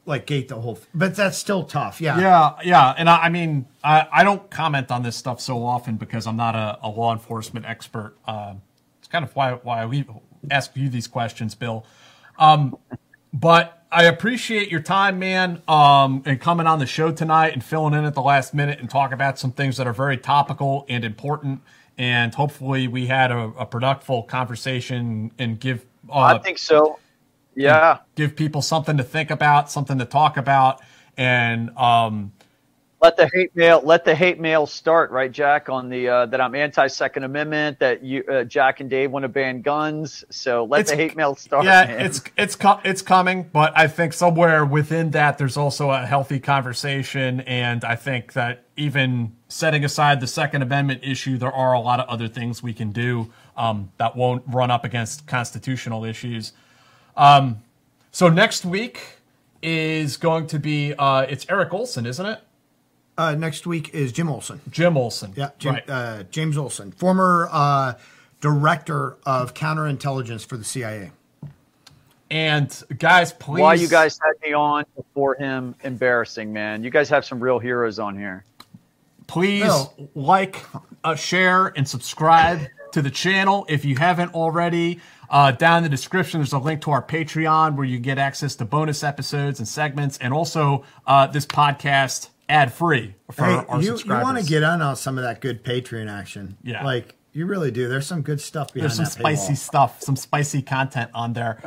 like 0.05 0.25
gate 0.25 0.47
the 0.49 0.55
whole. 0.59 0.79
But 0.93 1.15
that's 1.15 1.37
still 1.37 1.63
tough. 1.63 2.01
Yeah. 2.01 2.19
Yeah, 2.19 2.51
yeah, 2.63 2.93
and 2.97 3.09
I, 3.09 3.17
I 3.23 3.29
mean, 3.29 3.65
I, 3.83 4.07
I 4.11 4.23
don't 4.23 4.49
comment 4.49 4.91
on 4.91 5.03
this 5.03 5.15
stuff 5.15 5.39
so 5.39 5.63
often 5.65 5.95
because 5.97 6.27
I'm 6.27 6.35
not 6.37 6.55
a, 6.55 6.79
a 6.83 6.89
law 6.89 7.13
enforcement 7.13 7.65
expert. 7.65 8.15
Um, 8.27 8.61
it's 8.99 9.07
kind 9.07 9.23
of 9.23 9.35
why 9.35 9.53
why 9.53 9.85
we 9.85 10.05
ask 10.51 10.71
you 10.75 10.89
these 10.89 11.07
questions, 11.07 11.55
Bill. 11.55 11.85
Um, 12.37 12.77
but 13.33 13.82
I 13.93 14.05
appreciate 14.05 14.71
your 14.71 14.79
time, 14.81 15.19
man, 15.19 15.61
um, 15.67 16.23
and 16.25 16.41
coming 16.41 16.65
on 16.65 16.79
the 16.79 16.87
show 16.87 17.11
tonight 17.11 17.53
and 17.53 17.63
filling 17.63 17.93
in 17.93 18.05
at 18.05 18.15
the 18.15 18.23
last 18.23 18.55
minute 18.55 18.79
and 18.79 18.89
talk 18.89 19.11
about 19.13 19.37
some 19.37 19.51
things 19.51 19.77
that 19.77 19.85
are 19.85 19.93
very 19.93 20.17
topical 20.17 20.83
and 20.89 21.05
important. 21.05 21.61
And 21.95 22.33
hopefully, 22.33 22.87
we 22.87 23.05
had 23.05 23.31
a, 23.31 23.53
a 23.55 23.67
productive 23.67 24.25
conversation 24.25 25.31
and 25.37 25.59
give. 25.59 25.85
Uh, 26.09 26.21
I 26.21 26.37
think 26.39 26.57
so. 26.57 26.97
Yeah. 27.53 27.99
give 28.15 28.35
people 28.35 28.63
something 28.63 28.97
to 28.97 29.03
think 29.03 29.29
about, 29.29 29.69
something 29.69 29.99
to 29.99 30.05
talk 30.05 30.37
about, 30.37 30.81
and 31.15 31.69
um, 31.77 32.31
let 33.03 33.17
the 33.17 33.29
hate 33.33 33.53
mail 33.55 33.81
let 33.83 34.05
the 34.05 34.15
hate 34.15 34.39
mail 34.39 34.65
start 34.65 35.11
right 35.11 35.31
jack 35.31 35.67
on 35.67 35.89
the 35.89 36.07
uh, 36.07 36.25
that 36.25 36.39
i'm 36.39 36.55
anti 36.55 36.87
second 36.87 37.23
amendment 37.25 37.77
that 37.79 38.01
you 38.01 38.23
uh, 38.31 38.43
jack 38.45 38.79
and 38.79 38.89
dave 38.89 39.11
want 39.11 39.23
to 39.23 39.27
ban 39.29 39.61
guns 39.61 40.23
so 40.29 40.63
let 40.63 40.87
the 40.87 40.95
hate 40.95 41.15
mail 41.15 41.35
start 41.35 41.65
Yeah, 41.65 41.85
man. 41.85 42.05
it's 42.05 42.21
it's 42.37 42.55
co- 42.55 42.79
it's 42.83 43.01
coming, 43.01 43.49
but 43.51 43.73
I 43.77 43.87
think 43.87 44.13
somewhere 44.13 44.65
within 44.65 45.11
that 45.11 45.37
there's 45.37 45.57
also 45.57 45.91
a 45.91 46.05
healthy 46.05 46.39
conversation, 46.39 47.41
and 47.41 47.83
I 47.83 47.95
think 47.95 48.33
that 48.33 48.63
even 48.77 49.35
setting 49.49 49.83
aside 49.83 50.19
the 50.19 50.27
Second 50.27 50.61
Amendment 50.61 51.01
issue, 51.03 51.37
there 51.37 51.51
are 51.51 51.73
a 51.73 51.79
lot 51.79 51.99
of 51.99 52.07
other 52.07 52.27
things 52.27 52.63
we 52.63 52.73
can 52.73 52.91
do 52.91 53.31
um, 53.57 53.91
that 53.97 54.15
won't 54.15 54.43
run 54.47 54.71
up 54.71 54.83
against 54.85 55.27
constitutional 55.27 56.05
issues. 56.05 56.53
Um, 57.17 57.61
so 58.11 58.29
next 58.29 58.65
week 58.65 59.17
is 59.61 60.17
going 60.17 60.47
to 60.47 60.59
be 60.59 60.93
uh, 60.97 61.21
it's 61.29 61.45
Eric 61.49 61.73
Olson, 61.73 62.05
isn't 62.05 62.25
it? 62.25 62.39
Uh, 63.17 63.35
next 63.35 63.67
week 63.67 63.93
is 63.93 64.11
Jim 64.11 64.29
Olson. 64.29 64.59
Jim 64.69 64.97
Olson. 64.97 65.33
Yeah, 65.35 65.51
Jim, 65.59 65.75
Right. 65.75 65.89
uh, 65.89 66.23
James 66.31 66.57
Olson, 66.57 66.91
former 66.91 67.47
uh, 67.51 67.93
director 68.41 69.17
of 69.25 69.53
counterintelligence 69.53 70.45
for 70.45 70.57
the 70.57 70.63
CIA. 70.63 71.11
And 72.31 72.75
guys, 72.97 73.31
please. 73.31 73.61
why 73.61 73.75
you 73.75 73.87
guys 73.87 74.19
had 74.19 74.33
me 74.47 74.53
on 74.53 74.85
before 74.95 75.35
him 75.35 75.75
embarrassing 75.83 76.51
man 76.51 76.83
you 76.83 76.89
guys 76.89 77.07
have 77.09 77.23
some 77.23 77.39
real 77.39 77.59
heroes 77.59 77.99
on 77.99 78.17
here 78.17 78.43
please 79.27 79.61
Bill. 79.63 80.09
like, 80.15 80.65
uh, 81.03 81.13
share, 81.15 81.67
and 81.77 81.87
subscribe 81.87 82.61
to 82.91 83.01
the 83.01 83.11
channel 83.11 83.65
if 83.69 83.85
you 83.85 83.95
haven't 83.97 84.33
already. 84.33 84.99
Uh, 85.29 85.51
down 85.51 85.77
in 85.77 85.83
the 85.83 85.89
description, 85.89 86.39
there's 86.39 86.53
a 86.53 86.59
link 86.59 86.81
to 86.81 86.91
our 86.91 87.01
Patreon 87.01 87.75
where 87.75 87.85
you 87.85 87.97
get 87.99 88.17
access 88.17 88.55
to 88.55 88.65
bonus 88.65 89.03
episodes 89.03 89.59
and 89.59 89.67
segments, 89.67 90.17
and 90.19 90.33
also 90.33 90.83
uh, 91.07 91.25
this 91.27 91.45
podcast 91.45 92.29
ad 92.49 92.73
free 92.73 93.15
for 93.31 93.45
Hey, 93.45 93.53
our 93.67 93.81
you, 93.81 93.97
you 93.97 94.11
want 94.11 94.37
to 94.37 94.43
get 94.43 94.63
on 94.63 94.81
on 94.81 94.95
some 94.95 95.17
of 95.17 95.23
that 95.23 95.41
good 95.41 95.63
Patreon 95.63 96.09
action. 96.09 96.57
Yeah. 96.63 96.83
Like, 96.83 97.15
you 97.31 97.45
really 97.45 97.71
do. 97.71 97.89
There's 97.89 98.05
some 98.07 98.21
good 98.21 98.39
stuff 98.41 98.73
behind 98.73 98.91
There's 98.91 98.95
some 98.95 99.05
that 99.05 99.11
spicy 99.11 99.53
paywall. 99.53 99.57
stuff, 99.57 100.01
some 100.01 100.15
spicy 100.15 100.61
content 100.61 101.11
on 101.13 101.33
there. 101.33 101.61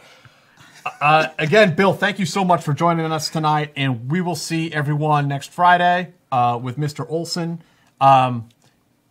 Uh, 1.01 1.29
again, 1.39 1.75
Bill, 1.75 1.93
thank 1.93 2.19
you 2.19 2.27
so 2.27 2.45
much 2.45 2.63
for 2.63 2.73
joining 2.73 3.11
us 3.11 3.29
tonight, 3.29 3.73
and 3.75 4.09
we 4.11 4.21
will 4.21 4.37
see 4.37 4.73
everyone 4.73 5.27
next 5.27 5.53
Friday 5.53 6.13
uh, 6.31 6.59
with 6.63 6.77
Mr. 6.79 7.05
Olson. 7.11 7.61
Um, 8.01 8.49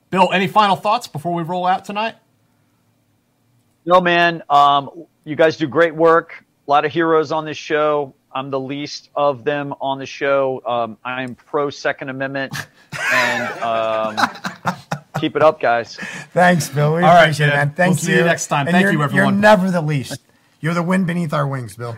Bill, 0.10 0.32
any 0.32 0.48
final 0.48 0.78
thoughts 0.78 1.08
before 1.08 1.34
we 1.34 1.44
roll 1.44 1.66
out 1.66 1.84
tonight? 1.84 2.16
no 3.86 4.02
man 4.02 4.42
um, 4.50 5.06
you 5.24 5.36
guys 5.36 5.58
do 5.58 5.68
great 5.68 5.96
work 5.96 6.44
a 6.68 6.72
lot 6.72 6.86
of 6.86 6.92
heroes 6.92 7.32
on 7.32 7.46
this 7.46 7.58
show 7.58 8.14
i'm 8.36 8.52
the 8.52 8.60
least 8.60 9.10
of 9.16 9.44
them 9.44 9.74
on 9.82 9.98
the 9.98 10.06
show 10.06 10.62
um, 10.68 10.98
i 11.04 11.24
am 11.24 11.34
pro 11.34 11.70
second 11.70 12.10
amendment 12.10 12.54
and 13.12 13.60
um, 13.62 14.16
keep 15.20 15.36
it 15.36 15.42
up 15.42 15.60
guys 15.60 15.96
Thanks, 16.34 16.68
Bill. 16.70 16.96
We 16.96 17.02
All 17.02 17.08
right, 17.08 17.24
appreciate 17.24 17.48
it, 17.48 17.50
man. 17.52 17.68
man. 17.70 17.76
Thank 17.76 17.90
We'll 17.92 17.98
see 17.98 18.16
you 18.18 18.24
next 18.26 18.48
time. 18.48 18.68
And 18.68 18.74
Thank 18.74 18.84
you're- 18.84 18.94
you, 18.98 19.04
everyone. 19.04 19.34
You're 19.36 19.42
never 19.42 19.72
the 19.72 19.80
least. 19.82 20.20
You're 20.60 20.74
the 20.74 20.84
wind 20.84 21.08
beneath 21.08 21.34
our 21.34 21.48
wings, 21.48 21.78
Bill. 21.78 21.98